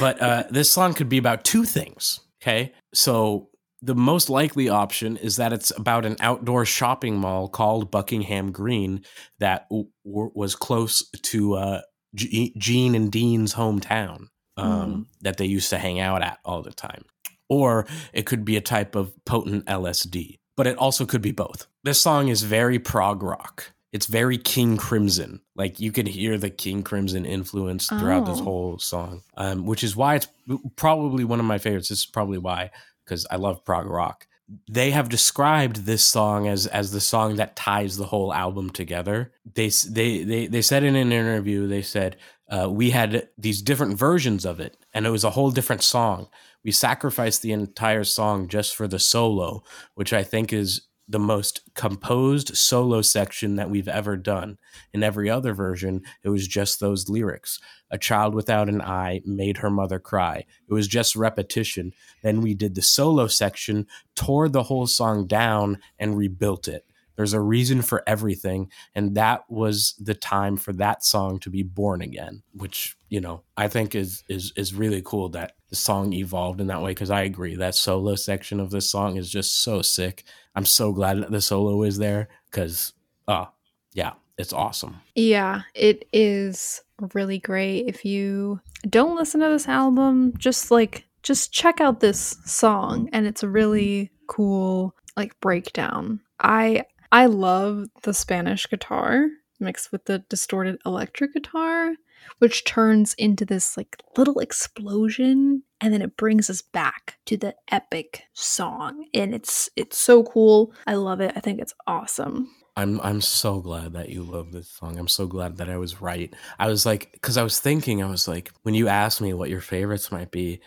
but 0.00 0.20
uh, 0.20 0.44
this 0.50 0.70
song 0.70 0.94
could 0.94 1.08
be 1.08 1.18
about 1.18 1.44
two 1.44 1.64
things. 1.64 2.20
Okay. 2.42 2.72
So 2.94 3.48
the 3.82 3.94
most 3.94 4.28
likely 4.28 4.68
option 4.68 5.16
is 5.16 5.36
that 5.36 5.52
it's 5.52 5.70
about 5.76 6.04
an 6.04 6.16
outdoor 6.20 6.64
shopping 6.64 7.16
mall 7.16 7.48
called 7.48 7.90
Buckingham 7.90 8.52
Green 8.52 9.02
that 9.38 9.68
w- 9.70 9.88
w- 10.04 10.30
was 10.34 10.54
close 10.54 11.08
to 11.10 11.54
uh, 11.54 11.80
G- 12.14 12.54
Gene 12.58 12.94
and 12.94 13.10
Dean's 13.10 13.54
hometown 13.54 14.26
um, 14.56 15.06
that 15.22 15.38
they 15.38 15.46
used 15.46 15.70
to 15.70 15.78
hang 15.78 15.98
out 16.00 16.22
at 16.22 16.38
all 16.44 16.62
the 16.62 16.72
time. 16.72 17.04
Or 17.50 17.86
it 18.14 18.24
could 18.24 18.44
be 18.46 18.56
a 18.56 18.60
type 18.62 18.94
of 18.94 19.12
potent 19.26 19.66
LSD, 19.66 20.38
but 20.56 20.66
it 20.66 20.78
also 20.78 21.04
could 21.04 21.20
be 21.20 21.32
both. 21.32 21.66
This 21.84 22.00
song 22.00 22.28
is 22.28 22.42
very 22.42 22.78
prog 22.78 23.22
rock. 23.22 23.72
It's 23.92 24.06
very 24.06 24.38
King 24.38 24.76
Crimson. 24.76 25.40
Like 25.56 25.80
you 25.80 25.90
can 25.90 26.06
hear 26.06 26.38
the 26.38 26.48
King 26.48 26.84
Crimson 26.84 27.26
influence 27.26 27.88
throughout 27.88 28.24
this 28.24 28.38
Oh. 28.38 28.44
whole 28.44 28.78
song, 28.78 29.22
um, 29.36 29.66
which 29.66 29.82
is 29.82 29.96
why 29.96 30.14
it's 30.14 30.28
probably 30.76 31.24
one 31.24 31.40
of 31.40 31.44
my 31.46 31.58
favorites. 31.58 31.88
This 31.88 31.98
is 32.00 32.06
probably 32.06 32.38
why, 32.38 32.70
because 33.04 33.26
I 33.32 33.36
love 33.36 33.64
prog 33.64 33.86
rock. 33.86 34.28
They 34.68 34.90
have 34.92 35.08
described 35.08 35.86
this 35.86 36.04
song 36.04 36.46
as 36.48 36.66
as 36.68 36.90
the 36.92 37.00
song 37.00 37.36
that 37.36 37.56
ties 37.56 37.96
the 37.96 38.06
whole 38.06 38.32
album 38.34 38.70
together. 38.70 39.32
They 39.54 39.70
they 39.88 40.22
they 40.24 40.46
they 40.46 40.62
said 40.62 40.82
in 40.84 40.94
an 40.96 41.12
interview, 41.12 41.66
they 41.68 41.82
said 41.82 42.16
uh, 42.50 42.68
we 42.68 42.90
had 42.90 43.28
these 43.38 43.62
different 43.62 43.96
versions 43.96 44.44
of 44.44 44.60
it, 44.60 44.76
and 44.92 45.06
it 45.06 45.10
was 45.10 45.24
a 45.24 45.30
whole 45.30 45.50
different 45.50 45.82
song. 45.82 46.28
We 46.64 46.72
sacrificed 46.72 47.42
the 47.42 47.52
entire 47.52 48.04
song 48.04 48.48
just 48.48 48.74
for 48.74 48.88
the 48.88 48.98
solo, 48.98 49.62
which 49.94 50.12
I 50.12 50.22
think 50.22 50.52
is 50.52 50.82
the 51.10 51.18
most 51.18 51.62
composed 51.74 52.56
solo 52.56 53.02
section 53.02 53.56
that 53.56 53.68
we've 53.68 53.88
ever 53.88 54.16
done. 54.16 54.58
In 54.92 55.02
every 55.02 55.28
other 55.28 55.52
version, 55.54 56.02
it 56.22 56.28
was 56.28 56.46
just 56.46 56.78
those 56.78 57.08
lyrics. 57.08 57.58
A 57.90 57.98
child 57.98 58.32
without 58.32 58.68
an 58.68 58.80
eye 58.80 59.20
made 59.24 59.56
her 59.56 59.70
mother 59.70 59.98
cry. 59.98 60.44
It 60.68 60.72
was 60.72 60.86
just 60.86 61.16
repetition. 61.16 61.92
Then 62.22 62.40
we 62.40 62.54
did 62.54 62.76
the 62.76 62.82
solo 62.82 63.26
section, 63.26 63.88
tore 64.14 64.48
the 64.48 64.64
whole 64.64 64.86
song 64.86 65.26
down, 65.26 65.78
and 65.98 66.16
rebuilt 66.16 66.68
it. 66.68 66.84
There's 67.16 67.32
a 67.32 67.40
reason 67.40 67.82
for 67.82 68.02
everything, 68.06 68.70
and 68.94 69.14
that 69.16 69.42
was 69.48 69.94
the 69.98 70.14
time 70.14 70.56
for 70.56 70.72
that 70.74 71.04
song 71.04 71.38
to 71.40 71.50
be 71.50 71.62
born 71.62 72.02
again, 72.02 72.42
which 72.52 72.96
you 73.08 73.20
know 73.20 73.42
I 73.56 73.68
think 73.68 73.94
is 73.94 74.22
is 74.28 74.52
is 74.56 74.74
really 74.74 75.02
cool 75.04 75.28
that 75.30 75.52
the 75.68 75.76
song 75.76 76.12
evolved 76.12 76.60
in 76.60 76.68
that 76.68 76.82
way. 76.82 76.90
Because 76.92 77.10
I 77.10 77.22
agree 77.22 77.56
that 77.56 77.74
solo 77.74 78.14
section 78.14 78.60
of 78.60 78.70
this 78.70 78.90
song 78.90 79.16
is 79.16 79.30
just 79.30 79.62
so 79.62 79.82
sick. 79.82 80.24
I'm 80.54 80.66
so 80.66 80.92
glad 80.92 81.18
that 81.18 81.30
the 81.30 81.40
solo 81.40 81.82
is 81.84 81.98
there 81.98 82.28
because, 82.50 82.92
uh, 83.28 83.46
yeah, 83.92 84.14
it's 84.36 84.52
awesome. 84.52 85.00
yeah, 85.14 85.62
it 85.74 86.08
is 86.12 86.82
really 87.14 87.38
great. 87.38 87.86
If 87.86 88.04
you 88.04 88.60
don't 88.88 89.16
listen 89.16 89.40
to 89.40 89.48
this 89.48 89.68
album, 89.68 90.32
just 90.38 90.70
like 90.70 91.06
just 91.22 91.52
check 91.52 91.80
out 91.80 92.00
this 92.00 92.38
song 92.46 93.08
and 93.12 93.26
it's 93.26 93.42
a 93.42 93.48
really 93.48 94.10
cool 94.26 94.94
like 95.16 95.38
breakdown. 95.40 96.20
I 96.40 96.84
I 97.12 97.26
love 97.26 97.86
the 98.02 98.14
Spanish 98.14 98.68
guitar 98.68 99.28
mixed 99.58 99.92
with 99.92 100.06
the 100.06 100.20
distorted 100.30 100.80
electric 100.86 101.34
guitar, 101.34 101.94
which 102.38 102.64
turns 102.64 103.14
into 103.14 103.44
this 103.44 103.76
like 103.76 103.96
little 104.16 104.38
explosion 104.40 105.62
and 105.80 105.92
then 105.92 106.02
it 106.02 106.16
brings 106.16 106.50
us 106.50 106.62
back 106.62 107.18
to 107.26 107.36
the 107.36 107.54
epic 107.70 108.24
song. 108.32 109.06
And 109.14 109.34
it's 109.34 109.68
it's 109.76 109.98
so 109.98 110.22
cool. 110.22 110.72
I 110.86 110.94
love 110.94 111.20
it. 111.20 111.32
I 111.36 111.40
think 111.40 111.60
it's 111.60 111.74
awesome. 111.86 112.50
I'm 112.76 113.00
I'm 113.00 113.20
so 113.20 113.60
glad 113.60 113.92
that 113.94 114.08
you 114.08 114.22
love 114.22 114.52
this 114.52 114.68
song. 114.68 114.98
I'm 114.98 115.08
so 115.08 115.26
glad 115.26 115.56
that 115.58 115.68
I 115.68 115.76
was 115.76 116.00
right. 116.00 116.32
I 116.58 116.68
was 116.68 116.86
like, 116.86 117.12
because 117.12 117.36
I 117.36 117.42
was 117.42 117.58
thinking, 117.58 118.02
I 118.02 118.10
was 118.10 118.28
like, 118.28 118.50
when 118.62 118.74
you 118.74 118.88
asked 118.88 119.20
me 119.20 119.34
what 119.34 119.50
your 119.50 119.60
favorites 119.60 120.12
might 120.12 120.30
be, 120.30 120.60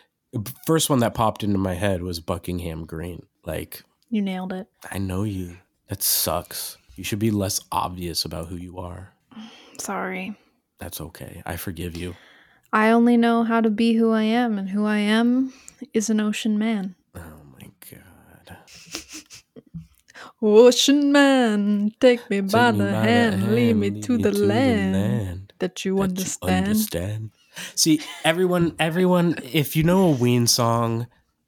first 0.66 0.90
one 0.90 1.00
that 1.00 1.14
popped 1.14 1.44
into 1.44 1.58
my 1.58 1.74
head 1.74 2.04
was 2.04 2.20
Buckingham 2.20 2.86
Green. 2.86 3.26
Like, 3.46 3.84
You 4.10 4.22
nailed 4.22 4.54
it. 4.54 4.68
I 4.92 4.98
know 4.98 5.24
you. 5.24 5.58
That 5.88 6.02
sucks. 6.02 6.78
You 6.96 7.04
should 7.04 7.20
be 7.20 7.32
less 7.32 7.60
obvious 7.72 8.26
about 8.26 8.48
who 8.48 8.56
you 8.56 8.78
are. 8.78 9.14
Sorry. 9.80 10.36
That's 10.80 11.02
okay. 11.02 11.42
I 11.46 11.56
forgive 11.56 11.96
you. 11.98 12.16
I 12.72 12.90
only 12.90 13.18
know 13.18 13.44
how 13.44 13.62
to 13.62 13.70
be 13.70 13.94
who 13.94 14.12
I 14.12 14.24
am, 14.24 14.58
and 14.58 14.70
who 14.70 14.86
I 14.86 14.98
am 14.98 15.54
is 15.94 16.10
an 16.10 16.20
ocean 16.20 16.58
man. 16.58 16.96
Oh 17.16 17.42
my 17.54 17.70
god. 17.90 18.58
Ocean 20.42 21.12
man, 21.12 21.94
take 22.00 22.30
me 22.30 22.42
by 22.42 22.72
me 22.72 22.78
the 22.80 22.92
by 22.92 23.04
hand, 23.06 23.56
lead 23.56 23.76
me 23.76 23.90
lead 23.92 24.04
to 24.04 24.18
the 24.18 24.32
land 24.32 24.94
land 24.94 25.54
that 25.60 25.86
you 25.86 25.96
that 25.96 26.02
you 26.02 26.04
understand. 26.04 26.66
understand. 26.66 27.32
See, 27.76 28.02
everyone, 28.26 28.76
everyone, 28.80 29.36
if 29.44 29.76
you 29.76 29.84
know 29.84 30.10
a 30.10 30.12
Ween 30.12 30.48
song 30.48 31.08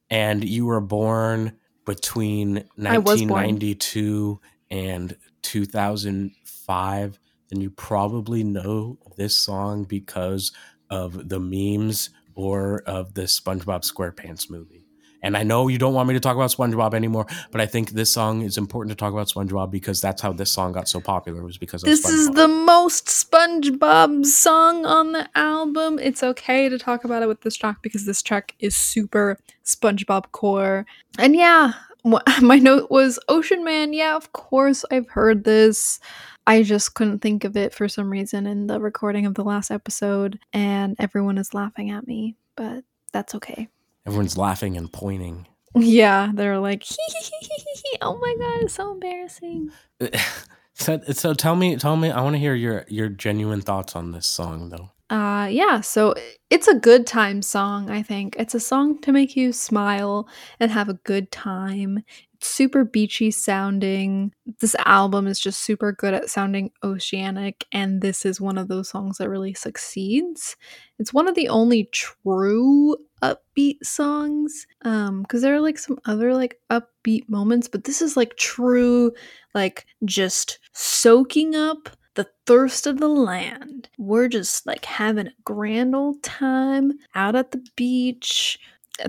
and 0.09 0.47
you 0.47 0.65
were 0.65 0.81
born 0.81 1.57
between 1.85 2.57
I 2.83 2.97
was 2.97 3.21
born. 3.21 3.43
1992 3.43 4.39
and 4.71 5.15
2005, 5.43 7.19
then 7.49 7.61
you 7.61 7.69
probably 7.69 8.43
know 8.43 8.97
this 9.15 9.37
song 9.37 9.83
because 9.83 10.51
of 10.89 11.29
the 11.29 11.39
memes 11.39 12.09
or 12.33 12.81
of 12.85 13.13
the 13.13 13.23
SpongeBob 13.23 13.89
SquarePants 13.89 14.49
movie. 14.49 14.84
And 15.21 15.35
I 15.35 15.43
know 15.43 15.67
you 15.67 15.77
don't 15.77 15.93
want 15.93 16.07
me 16.07 16.13
to 16.13 16.19
talk 16.19 16.35
about 16.35 16.51
SpongeBob 16.51 16.93
anymore, 16.93 17.25
but 17.51 17.61
I 17.61 17.65
think 17.65 17.91
this 17.91 18.11
song 18.11 18.41
is 18.41 18.57
important 18.57 18.91
to 18.91 18.95
talk 18.95 19.11
about 19.11 19.27
SpongeBob 19.27 19.71
because 19.71 20.01
that's 20.01 20.21
how 20.21 20.31
this 20.31 20.51
song 20.51 20.71
got 20.71 20.87
so 20.87 20.99
popular 20.99 21.43
was 21.43 21.57
because 21.57 21.83
of 21.83 21.87
This 21.87 22.05
is 22.05 22.29
the 22.31 22.47
most 22.47 23.07
SpongeBob 23.07 24.25
song 24.25 24.85
on 24.85 25.13
the 25.13 25.27
album. 25.35 25.99
It's 25.99 26.23
okay 26.23 26.69
to 26.69 26.77
talk 26.77 27.03
about 27.03 27.23
it 27.23 27.27
with 27.27 27.41
this 27.41 27.55
track 27.55 27.77
because 27.81 28.05
this 28.05 28.21
track 28.21 28.55
is 28.59 28.75
super 28.75 29.39
SpongeBob 29.63 30.31
core. 30.31 30.85
And 31.17 31.35
yeah, 31.35 31.73
my 32.41 32.59
note 32.59 32.91
was 32.91 33.19
Ocean 33.27 33.63
Man. 33.63 33.93
Yeah, 33.93 34.15
of 34.15 34.31
course 34.33 34.85
I've 34.91 35.09
heard 35.09 35.43
this. 35.43 35.99
I 36.47 36.61
just 36.61 36.93
couldn't 36.93 37.19
think 37.19 37.43
of 37.43 37.57
it 37.57 37.73
for 37.73 37.87
some 37.87 38.09
reason 38.09 38.45
in 38.45 38.67
the 38.67 38.79
recording 38.79 39.25
of 39.25 39.33
the 39.33 39.43
last 39.43 39.71
episode, 39.71 40.39
and 40.53 40.95
everyone 40.99 41.39
is 41.39 41.55
laughing 41.55 41.89
at 41.89 42.05
me, 42.05 42.35
but 42.55 42.83
that's 43.11 43.33
okay. 43.35 43.67
Everyone's 44.05 44.37
laughing 44.37 44.77
and 44.77 44.91
pointing. 44.91 45.47
Yeah, 45.75 46.31
they're 46.33 46.59
like, 46.59 46.83
hee 46.83 46.97
hee 47.07 47.39
hee. 47.39 47.97
Oh 48.01 48.17
my 48.17 48.35
god, 48.39 48.63
it's 48.63 48.75
so 48.75 48.91
embarrassing. 48.91 49.71
so, 50.73 51.01
so 51.11 51.33
tell 51.33 51.55
me, 51.55 51.75
tell 51.75 51.97
me. 51.97 52.11
I 52.11 52.21
want 52.21 52.35
to 52.35 52.39
hear 52.39 52.55
your 52.55 52.85
your 52.87 53.09
genuine 53.09 53.61
thoughts 53.61 53.95
on 53.95 54.11
this 54.11 54.25
song, 54.25 54.69
though. 54.69 54.91
Uh 55.09 55.47
yeah, 55.47 55.81
so 55.81 56.15
it's 56.49 56.67
a 56.67 56.79
good 56.79 57.05
time 57.05 57.41
song, 57.41 57.89
I 57.89 58.01
think. 58.01 58.35
It's 58.39 58.55
a 58.55 58.59
song 58.59 58.99
to 59.01 59.11
make 59.11 59.35
you 59.35 59.51
smile 59.51 60.27
and 60.59 60.71
have 60.71 60.89
a 60.89 60.95
good 61.03 61.31
time. 61.31 62.03
It's 62.33 62.47
super 62.47 62.83
beachy 62.83 63.29
sounding. 63.29 64.33
This 64.59 64.75
album 64.85 65.27
is 65.27 65.39
just 65.39 65.59
super 65.61 65.91
good 65.91 66.15
at 66.15 66.29
sounding 66.29 66.71
oceanic 66.83 67.65
and 67.71 68.01
this 68.01 68.25
is 68.25 68.41
one 68.41 68.57
of 68.57 68.67
those 68.67 68.89
songs 68.89 69.19
that 69.19 69.29
really 69.29 69.53
succeeds. 69.53 70.55
It's 70.97 71.13
one 71.13 71.27
of 71.27 71.35
the 71.35 71.49
only 71.49 71.87
true 71.91 72.95
upbeat 73.25 73.77
songs 73.83 74.67
um 74.83 75.25
cuz 75.25 75.41
there 75.41 75.55
are 75.55 75.61
like 75.61 75.77
some 75.77 75.97
other 76.05 76.33
like 76.33 76.59
upbeat 76.69 77.27
moments, 77.29 77.67
but 77.67 77.83
this 77.83 78.01
is 78.01 78.17
like 78.17 78.35
true 78.37 79.11
like 79.53 79.85
just 80.05 80.59
soaking 80.73 81.55
up 81.55 81.89
the 82.15 82.27
thirst 82.45 82.87
of 82.87 82.99
the 82.99 83.07
land. 83.07 83.89
We're 83.97 84.27
just 84.27 84.65
like 84.65 84.85
having 84.85 85.27
a 85.27 85.33
grand 85.43 85.95
old 85.95 86.23
time 86.23 86.93
out 87.13 87.35
at 87.35 87.51
the 87.51 87.63
beach. 87.75 88.59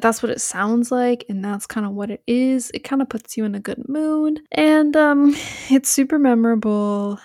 That's 0.01 0.23
what 0.23 0.31
it 0.31 0.41
sounds 0.41 0.91
like, 0.91 1.25
and 1.29 1.45
that's 1.45 1.67
kind 1.67 1.87
of 1.87 1.93
what 1.93 2.11
it 2.11 2.23
is. 2.27 2.73
It 2.75 2.81
kind 2.81 3.01
of 3.01 3.09
puts 3.09 3.37
you 3.37 3.45
in 3.45 3.55
a 3.55 3.61
good 3.61 3.89
mood, 3.89 4.41
and 4.51 4.97
um, 4.97 5.35
it's 5.71 5.89
super 5.89 6.19
memorable 6.19 7.21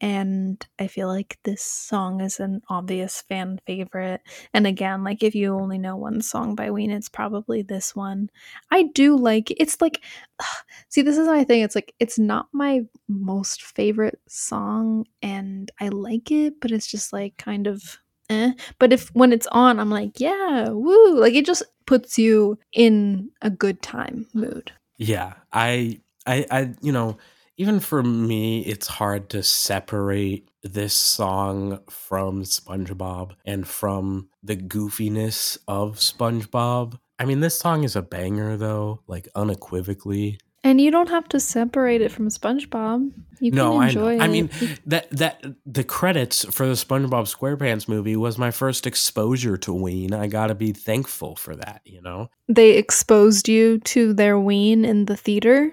and 0.00 0.64
I 0.78 0.86
feel 0.86 1.08
like 1.08 1.38
this 1.42 1.62
song 1.62 2.20
is 2.20 2.38
an 2.38 2.62
obvious 2.68 3.22
fan 3.22 3.58
favorite. 3.66 4.20
And 4.54 4.66
again, 4.66 5.02
like 5.02 5.22
if 5.22 5.34
you 5.34 5.54
only 5.54 5.78
know 5.78 5.96
one 5.96 6.20
song 6.20 6.54
by 6.54 6.70
Ween, 6.70 6.90
it's 6.90 7.08
probably 7.08 7.62
this 7.62 7.96
one. 7.96 8.30
I 8.70 8.84
do 8.94 9.16
like 9.16 9.50
it's 9.50 9.80
like 9.80 10.00
ugh, 10.38 10.46
see 10.88 11.02
this 11.02 11.18
is 11.18 11.26
my 11.26 11.44
thing. 11.44 11.62
It's 11.62 11.74
like 11.74 11.94
it's 11.98 12.18
not 12.18 12.48
my 12.52 12.82
most 13.08 13.62
favorite 13.62 14.20
song 14.28 15.04
and 15.20 15.70
I 15.80 15.88
like 15.88 16.30
it, 16.30 16.60
but 16.60 16.70
it's 16.70 16.86
just 16.86 17.12
like 17.12 17.36
kind 17.36 17.66
of 17.66 17.98
eh. 18.30 18.52
But 18.78 18.92
if 18.92 19.08
when 19.14 19.32
it's 19.32 19.48
on, 19.48 19.80
I'm 19.80 19.90
like, 19.90 20.20
yeah, 20.20 20.68
woo. 20.68 21.18
Like 21.18 21.34
it 21.34 21.46
just 21.46 21.64
puts 21.86 22.18
you 22.18 22.58
in 22.72 23.30
a 23.42 23.50
good 23.50 23.82
time 23.82 24.26
mood. 24.32 24.70
Yeah. 24.96 25.34
I 25.52 26.00
I 26.26 26.46
I 26.50 26.74
you 26.82 26.92
know 26.92 27.16
even 27.58 27.80
for 27.80 28.04
me, 28.04 28.60
it's 28.60 28.86
hard 28.86 29.28
to 29.30 29.42
separate 29.42 30.48
this 30.62 30.94
song 30.94 31.80
from 31.90 32.44
SpongeBob 32.44 33.32
and 33.44 33.66
from 33.66 34.28
the 34.44 34.56
goofiness 34.56 35.58
of 35.66 35.96
SpongeBob. 35.96 37.00
I 37.18 37.24
mean, 37.24 37.40
this 37.40 37.58
song 37.58 37.82
is 37.82 37.96
a 37.96 38.02
banger, 38.02 38.56
though, 38.56 39.00
like 39.08 39.26
unequivocally. 39.34 40.38
And 40.62 40.80
you 40.80 40.92
don't 40.92 41.08
have 41.08 41.28
to 41.30 41.40
separate 41.40 42.00
it 42.00 42.12
from 42.12 42.28
SpongeBob. 42.28 43.10
You 43.40 43.50
no, 43.50 43.78
can 43.78 43.88
enjoy 43.88 44.18
I. 44.18 44.24
I 44.24 44.28
mean, 44.28 44.50
that 44.86 45.10
that 45.10 45.44
the 45.66 45.84
credits 45.84 46.44
for 46.44 46.66
the 46.66 46.74
SpongeBob 46.74 47.34
SquarePants 47.34 47.88
movie 47.88 48.16
was 48.16 48.38
my 48.38 48.52
first 48.52 48.86
exposure 48.86 49.56
to 49.58 49.72
Ween. 49.72 50.14
I 50.14 50.28
gotta 50.28 50.54
be 50.54 50.72
thankful 50.72 51.34
for 51.34 51.56
that. 51.56 51.82
You 51.84 52.02
know. 52.02 52.30
they 52.48 52.72
exposed 52.72 53.48
you 53.48 53.78
to 53.80 54.12
their 54.12 54.38
ween 54.38 54.84
in 54.84 55.06
the 55.06 55.16
theater. 55.16 55.72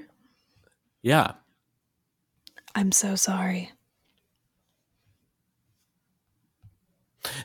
Yeah. 1.04 1.34
I'm 2.76 2.92
so 2.92 3.16
sorry. 3.16 3.72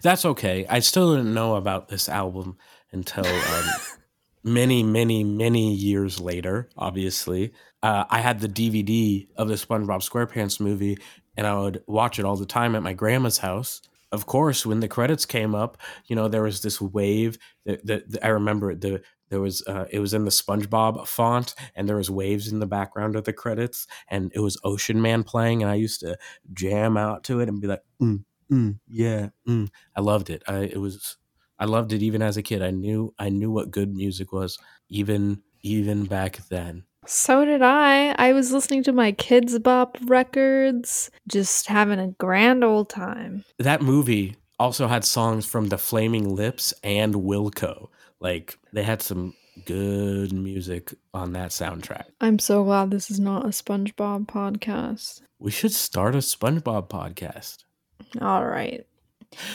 That's 0.02 0.24
okay. 0.24 0.66
I 0.68 0.80
still 0.80 1.14
didn't 1.14 1.32
know 1.32 1.54
about 1.54 1.88
this 1.88 2.08
album 2.08 2.58
until 2.92 3.26
um, 3.26 3.64
many, 4.44 4.82
many, 4.82 5.22
many 5.22 5.72
years 5.72 6.20
later. 6.20 6.68
Obviously, 6.76 7.52
uh, 7.82 8.04
I 8.10 8.20
had 8.20 8.40
the 8.40 8.48
DVD 8.48 9.28
of 9.36 9.48
the 9.48 9.54
SpongeBob 9.54 10.06
SquarePants 10.06 10.60
movie, 10.60 10.98
and 11.36 11.46
I 11.46 11.58
would 11.58 11.82
watch 11.86 12.18
it 12.18 12.24
all 12.24 12.36
the 12.36 12.44
time 12.44 12.74
at 12.74 12.82
my 12.82 12.92
grandma's 12.92 13.38
house. 13.38 13.80
Of 14.12 14.26
course, 14.26 14.66
when 14.66 14.80
the 14.80 14.88
credits 14.88 15.24
came 15.24 15.54
up, 15.54 15.78
you 16.06 16.16
know 16.16 16.26
there 16.26 16.42
was 16.42 16.60
this 16.62 16.80
wave. 16.80 17.38
That, 17.64 17.86
that, 17.86 18.10
that 18.10 18.24
I 18.24 18.28
remember. 18.28 18.74
The 18.74 19.02
there 19.30 19.40
was 19.40 19.62
uh, 19.66 19.86
it 19.90 20.00
was 20.00 20.12
in 20.12 20.24
the 20.24 20.30
SpongeBob 20.30 21.06
font, 21.06 21.54
and 21.74 21.88
there 21.88 21.96
was 21.96 22.10
waves 22.10 22.48
in 22.52 22.58
the 22.58 22.66
background 22.66 23.16
of 23.16 23.24
the 23.24 23.32
credits, 23.32 23.86
and 24.08 24.30
it 24.34 24.40
was 24.40 24.60
Ocean 24.64 25.00
Man 25.00 25.22
playing, 25.22 25.62
and 25.62 25.70
I 25.70 25.76
used 25.76 26.00
to 26.00 26.18
jam 26.52 26.96
out 26.96 27.24
to 27.24 27.40
it 27.40 27.48
and 27.48 27.60
be 27.60 27.68
like, 27.68 27.82
mm, 28.02 28.24
mm, 28.50 28.78
yeah, 28.88 29.28
mm. 29.48 29.68
I 29.96 30.00
loved 30.00 30.30
it. 30.30 30.42
I 30.46 30.58
it 30.58 30.78
was 30.78 31.16
I 31.58 31.64
loved 31.64 31.92
it 31.92 32.02
even 32.02 32.22
as 32.22 32.36
a 32.36 32.42
kid. 32.42 32.62
I 32.62 32.70
knew 32.70 33.14
I 33.18 33.28
knew 33.28 33.50
what 33.50 33.70
good 33.70 33.94
music 33.94 34.32
was 34.32 34.58
even 34.88 35.42
even 35.62 36.04
back 36.04 36.38
then. 36.48 36.84
So 37.06 37.44
did 37.44 37.62
I. 37.62 38.10
I 38.18 38.32
was 38.32 38.52
listening 38.52 38.82
to 38.84 38.92
my 38.92 39.12
Kidz 39.12 39.62
Bop 39.62 39.96
records, 40.02 41.10
just 41.26 41.66
having 41.66 41.98
a 41.98 42.08
grand 42.08 42.62
old 42.62 42.90
time. 42.90 43.44
That 43.58 43.80
movie 43.80 44.36
also 44.58 44.86
had 44.86 45.04
songs 45.04 45.46
from 45.46 45.68
The 45.68 45.78
Flaming 45.78 46.34
Lips 46.36 46.74
and 46.84 47.14
Wilco. 47.14 47.88
Like 48.20 48.58
they 48.72 48.82
had 48.82 49.02
some 49.02 49.34
good 49.66 50.32
music 50.32 50.94
on 51.12 51.32
that 51.32 51.50
soundtrack. 51.50 52.04
I'm 52.20 52.38
so 52.38 52.64
glad 52.64 52.90
this 52.90 53.10
is 53.10 53.18
not 53.20 53.44
a 53.44 53.48
SpongeBob 53.48 54.26
podcast. 54.26 55.22
We 55.38 55.50
should 55.50 55.72
start 55.72 56.14
a 56.14 56.18
SpongeBob 56.18 56.88
podcast. 56.88 57.64
All 58.20 58.44
right. 58.46 58.86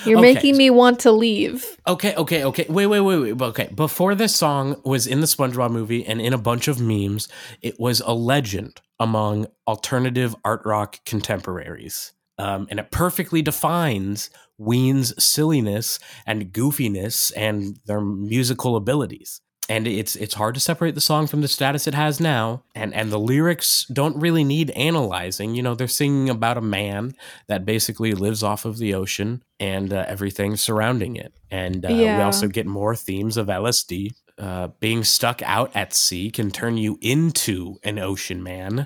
You're 0.06 0.20
Okay. 0.20 0.34
making 0.34 0.58
me 0.58 0.70
want 0.70 1.00
to 1.02 1.12
leave. 1.12 1.78
Okay, 1.86 2.16
okay, 2.16 2.46
okay. 2.46 2.66
Wait, 2.70 2.86
wait, 2.88 3.02
wait, 3.02 3.20
wait. 3.34 3.42
Okay. 3.42 3.70
Before 3.76 4.16
this 4.16 4.34
song 4.36 4.82
was 4.86 5.06
in 5.06 5.20
the 5.20 5.28
SpongeBob 5.28 5.72
movie 5.72 6.06
and 6.06 6.22
in 6.22 6.34
a 6.34 6.38
bunch 6.38 6.68
of 6.68 6.80
memes, 6.80 7.28
it 7.62 7.78
was 7.80 8.00
a 8.06 8.14
legend 8.14 8.80
among 9.00 9.48
alternative 9.68 10.34
art 10.46 10.62
rock 10.66 11.00
contemporaries. 11.06 12.14
Um, 12.38 12.68
and 12.70 12.80
it 12.80 12.92
perfectly 12.92 13.42
defines 13.42 14.30
Ween's 14.58 15.22
silliness 15.24 16.00
and 16.26 16.52
goofiness 16.54 17.32
and 17.36 17.80
their 17.86 18.02
musical 18.02 18.76
abilities. 18.76 19.42
And 19.68 19.88
it's 19.88 20.16
it's 20.16 20.36
hard 20.36 20.54
to 20.54 20.60
separate 20.62 20.94
the 20.94 21.02
song 21.02 21.26
from 21.26 21.42
the 21.42 21.48
status 21.48 21.88
it 21.88 21.96
has 21.96 22.20
now. 22.20 22.64
And 22.76 22.94
and 22.94 23.12
the 23.12 23.18
lyrics 23.20 23.86
don't 23.92 24.20
really 24.20 24.44
need 24.44 24.70
analyzing. 24.72 25.56
You 25.56 25.64
know, 25.64 25.74
they're 25.74 25.88
singing 25.88 26.30
about 26.30 26.58
a 26.58 26.62
man 26.62 27.16
that 27.48 27.66
basically 27.66 28.14
lives 28.14 28.44
off 28.44 28.66
of 28.66 28.78
the 28.78 28.94
ocean 28.94 29.44
and 29.60 29.92
uh, 29.92 30.06
everything 30.08 30.56
surrounding 30.56 31.16
it. 31.16 31.34
And 31.50 31.84
uh, 31.84 31.90
we 31.90 32.22
also 32.22 32.48
get 32.48 32.68
more 32.68 32.96
themes 32.96 33.38
of 33.38 33.48
LSD. 33.48 34.12
Uh, 34.38 34.68
being 34.82 35.04
stuck 35.04 35.42
out 35.44 35.72
at 35.76 35.94
sea 35.94 36.30
can 36.30 36.52
turn 36.52 36.78
you 36.78 37.00
into 37.02 37.78
an 37.84 37.98
ocean 37.98 38.44
man, 38.44 38.86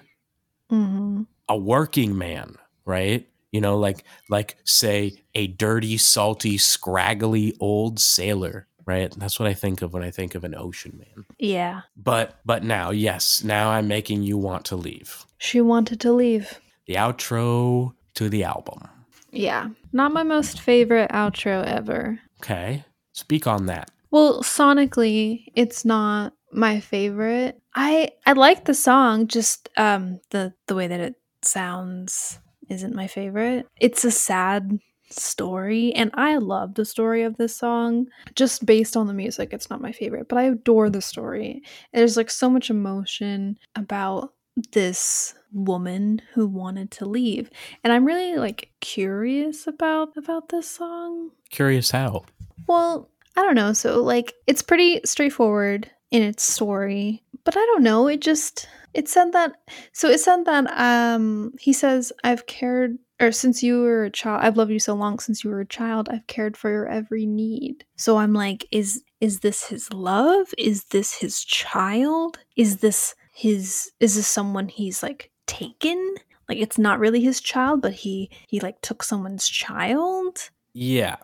hmm 0.70 1.24
a 1.50 1.58
working 1.58 2.18
man, 2.18 2.56
right? 2.86 3.28
You 3.52 3.62
know, 3.62 3.78
like 3.78 4.04
like 4.30 4.58
say 4.64 5.14
a 5.34 5.47
dirty, 5.47 5.97
salty, 5.97 6.58
scraggly 6.58 7.56
old 7.60 8.00
sailor, 8.00 8.68
right? 8.86 9.12
That's 9.18 9.39
what 9.39 9.50
I 9.50 9.54
think 9.54 9.82
of 9.82 9.93
when 9.93 10.04
I 10.04 10.12
think 10.12 10.36
of 10.36 10.43
an 10.43 10.56
ocean 10.56 10.97
man. 10.97 11.26
Yeah. 11.38 11.82
But 11.95 12.39
but 12.45 12.64
now, 12.64 12.91
yes, 12.91 13.43
now 13.43 13.72
I'm 13.72 13.88
making 13.88 14.24
you 14.24 14.38
want 14.38 14.66
to 14.66 14.76
leave. 14.76 15.26
She 15.38 15.62
wanted 15.62 16.00
to 16.02 16.12
leave. 16.12 16.60
The 16.86 16.95
outro 16.95 17.93
to 18.16 18.30
the 18.30 18.43
album. 18.43 18.88
Yeah. 19.32 19.70
Not 19.93 20.12
my 20.12 20.24
most 20.24 20.60
favorite 20.60 21.12
outro 21.12 21.64
ever. 21.66 22.20
Okay. 22.41 22.84
Speak 23.14 23.47
on 23.47 23.68
that. 23.68 23.91
Well, 24.12 24.41
sonically, 24.41 25.45
it's 25.56 25.86
not 25.86 26.34
my 26.52 26.80
favorite. 26.80 27.62
I 27.76 28.12
I 28.26 28.34
like 28.34 28.66
the 28.66 28.74
song, 28.74 29.28
just 29.28 29.70
um 29.78 30.20
the 30.32 30.54
the 30.68 30.76
way 30.76 30.88
that 30.88 31.00
it 31.00 31.16
sounds 31.43 32.39
isn't 32.70 32.95
my 32.95 33.07
favorite. 33.07 33.67
It's 33.80 34.05
a 34.05 34.11
sad 34.11 34.80
story 35.11 35.93
and 35.93 36.11
I 36.13 36.38
love 36.38 36.76
the 36.76 36.86
story 36.86 37.24
of 37.24 37.38
this 37.38 37.55
song. 37.55 38.07
Just 38.36 38.65
based 38.65 38.95
on 38.95 39.07
the 39.07 39.13
music, 39.13 39.49
it's 39.51 39.70
not 39.70 39.82
my 39.82 39.91
favorite, 39.91 40.30
but 40.30 40.38
I 40.38 40.43
adore 40.43 40.89
the 40.89 41.01
story. 41.01 41.63
There's 41.93 42.17
like 42.17 42.30
so 42.30 42.49
much 42.49 42.70
emotion 42.70 43.57
about 43.76 44.34
this 44.72 45.34
woman 45.51 46.22
who 46.34 46.47
wanted 46.47 46.91
to 46.91 47.05
leave. 47.05 47.49
And 47.84 47.91
I'm 47.91 48.05
really 48.05 48.36
like 48.36 48.70
curious 48.82 49.67
about 49.67 50.15
about 50.17 50.49
this 50.49 50.70
song. 50.70 51.32
Curious 51.49 51.91
how. 51.91 52.26
Well, 52.67 53.09
I 53.36 53.41
don't 53.41 53.55
know. 53.55 53.74
So 53.74 54.03
like 54.03 54.34
it's 54.47 54.61
pretty 54.61 55.01
straightforward 55.05 55.89
in 56.11 56.24
its 56.24 56.43
story, 56.43 57.24
but 57.43 57.55
I 57.55 57.65
don't 57.65 57.84
know. 57.84 58.07
It 58.07 58.22
just 58.22 58.67
it 58.94 59.08
said 59.08 59.32
that 59.34 59.54
so 59.92 60.10
it 60.10 60.20
said 60.20 60.46
that 60.46 60.66
um 60.78 61.54
he 61.60 61.74
says 61.74 62.12
I've 62.24 62.46
cared 62.46 62.98
or 63.20 63.32
since 63.32 63.62
you 63.62 63.82
were 63.82 64.06
a 64.06 64.10
child 64.10 64.42
I've 64.44 64.58
loved 64.58 64.72
you 64.72 64.80
so 64.80 64.94
long 64.94 65.20
since 65.20 65.44
you 65.44 65.50
were 65.50 65.62
a 65.62 65.66
child 65.66 66.10
I've 66.10 66.28
cared 66.28 66.56
for 66.58 66.70
your 66.70 66.88
every 66.88 67.26
need. 67.26 67.86
So 67.96 68.18
I'm 68.18 68.34
like 68.34 68.66
is 68.72 69.04
is 69.22 69.42
this 69.42 69.68
his 69.68 69.92
love? 69.92 70.48
Is 70.58 70.86
this 70.86 71.14
his 71.14 71.44
child? 71.44 72.40
Is 72.56 72.78
this 72.78 73.16
his 73.34 73.92
is 74.00 74.16
this 74.16 74.28
someone 74.28 74.70
he's 74.70 75.04
like 75.04 75.32
taken? 75.48 76.16
Like 76.48 76.57
it's 76.57 76.78
not 76.78 76.99
really 76.99 77.22
his 77.22 77.41
child, 77.41 77.82
but 77.82 77.94
he 77.94 78.30
he 78.48 78.60
like 78.60 78.82
took 78.82 79.03
someone's 79.03 79.48
child 79.48 80.49
Yeah. 80.74 81.18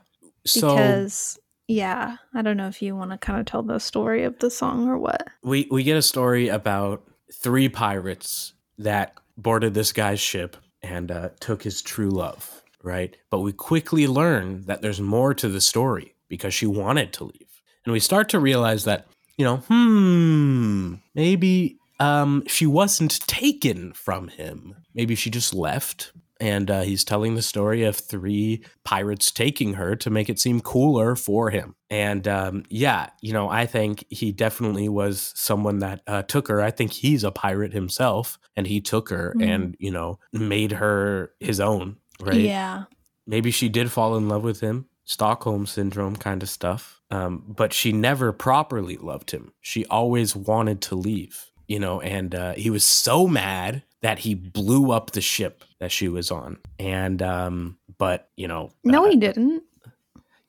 So 0.46 0.76
because 0.76 1.40
yeah 1.68 2.18
i 2.34 2.42
don't 2.42 2.58
know 2.58 2.68
if 2.68 2.82
you 2.82 2.96
want 2.96 3.12
to 3.12 3.18
kind 3.18 3.40
of 3.40 3.46
tell 3.46 3.64
the 3.64 3.80
story 3.80 4.24
of 4.24 4.38
the 4.40 4.52
song 4.52 4.88
or 4.88 4.98
what 4.98 5.28
we 5.42 5.68
we 5.72 5.84
get 5.84 5.98
a 5.98 6.02
story 6.02 6.48
about 6.48 7.04
three 7.34 7.70
pirates 7.70 8.54
that 8.78 9.16
boarded 9.38 9.74
this 9.74 9.92
guy's 9.92 10.20
ship 10.20 10.58
and 10.82 11.12
uh, 11.12 11.30
took 11.40 11.64
his 11.64 11.82
true 11.82 12.10
love, 12.10 12.64
right? 12.84 13.16
But 13.30 13.40
we 13.40 13.54
quickly 13.54 14.08
learn 14.08 14.64
that 14.66 14.82
there's 14.82 15.02
more 15.02 15.34
to 15.34 15.50
the 15.50 15.62
story 15.62 16.16
because 16.30 16.54
she 16.54 16.66
wanted 16.66 17.14
to 17.14 17.26
leave, 17.26 17.62
and 17.86 17.94
we 17.94 18.00
start 18.00 18.30
to 18.30 18.40
realize 18.40 18.86
that 18.86 19.08
you 19.38 19.46
know, 19.46 19.58
hmm, 19.68 20.96
maybe 21.14 21.78
um, 22.00 22.44
she 22.48 22.66
wasn't 22.66 23.20
taken 23.28 23.94
from 23.94 24.30
him. 24.30 24.76
Maybe 24.94 25.16
she 25.16 25.30
just 25.30 25.54
left. 25.54 26.12
And 26.40 26.70
uh, 26.70 26.82
he's 26.82 27.04
telling 27.04 27.36
the 27.36 27.42
story 27.42 27.84
of 27.84 27.96
three 27.96 28.64
pirates 28.84 29.32
taking 29.32 29.76
her 29.76 29.96
to 29.96 30.10
make 30.10 30.30
it 30.30 30.40
seem 30.40 30.60
cooler 30.62 31.16
for 31.16 31.50
him. 31.50 31.76
And 31.90 32.28
um, 32.28 32.64
yeah, 32.70 33.10
you 33.22 33.32
know, 33.34 33.50
I 33.50 33.66
think 33.66 34.06
he 34.10 34.32
definitely 34.32 34.90
was 34.90 35.32
someone 35.36 35.80
that 35.80 36.02
uh, 36.08 36.24
took 36.24 36.48
her. 36.50 36.62
I 36.62 36.72
think 36.72 36.92
he's 36.92 37.24
a 37.24 37.32
pirate 37.32 37.72
himself, 37.74 38.38
and 38.56 38.68
he 38.68 38.82
took 38.82 39.10
her 39.10 39.34
Mhm. 39.38 39.48
and, 39.48 39.76
you 39.80 39.92
know, 39.92 40.20
made 40.34 40.74
her 40.74 41.32
his 41.40 41.60
own. 41.60 41.98
right? 42.22 42.36
Yeah. 42.42 42.84
maybe 43.28 43.52
she 43.52 43.68
did 43.70 43.92
fall 43.92 44.16
in 44.16 44.30
love 44.30 44.44
with 44.44 44.60
him 44.62 44.86
stockholm 45.04 45.66
syndrome 45.66 46.16
kind 46.16 46.42
of 46.44 46.50
stuff 46.50 47.02
um, 47.12 47.44
but 47.48 47.74
she 47.74 47.92
never 47.92 48.32
properly 48.32 48.98
loved 48.98 49.32
him 49.32 49.52
she 49.62 49.86
always 49.88 50.36
wanted 50.36 50.80
to 50.82 50.96
leave 50.96 51.52
you 51.68 51.78
know 51.80 52.00
and 52.02 52.34
uh, 52.34 52.54
he 52.54 52.70
was 52.70 52.84
so 52.84 53.28
mad 53.28 53.84
that 54.06 54.20
he 54.20 54.36
blew 54.36 54.92
up 54.92 55.12
the 55.12 55.22
ship 55.22 55.64
that 55.80 55.92
she 55.92 56.08
was 56.08 56.30
on 56.32 56.58
and 56.80 57.22
um, 57.22 57.78
but 57.98 58.30
you 58.38 58.48
know 58.48 58.72
No, 58.84 59.06
uh, 59.06 59.10
he 59.10 59.18
didn't. 59.18 59.64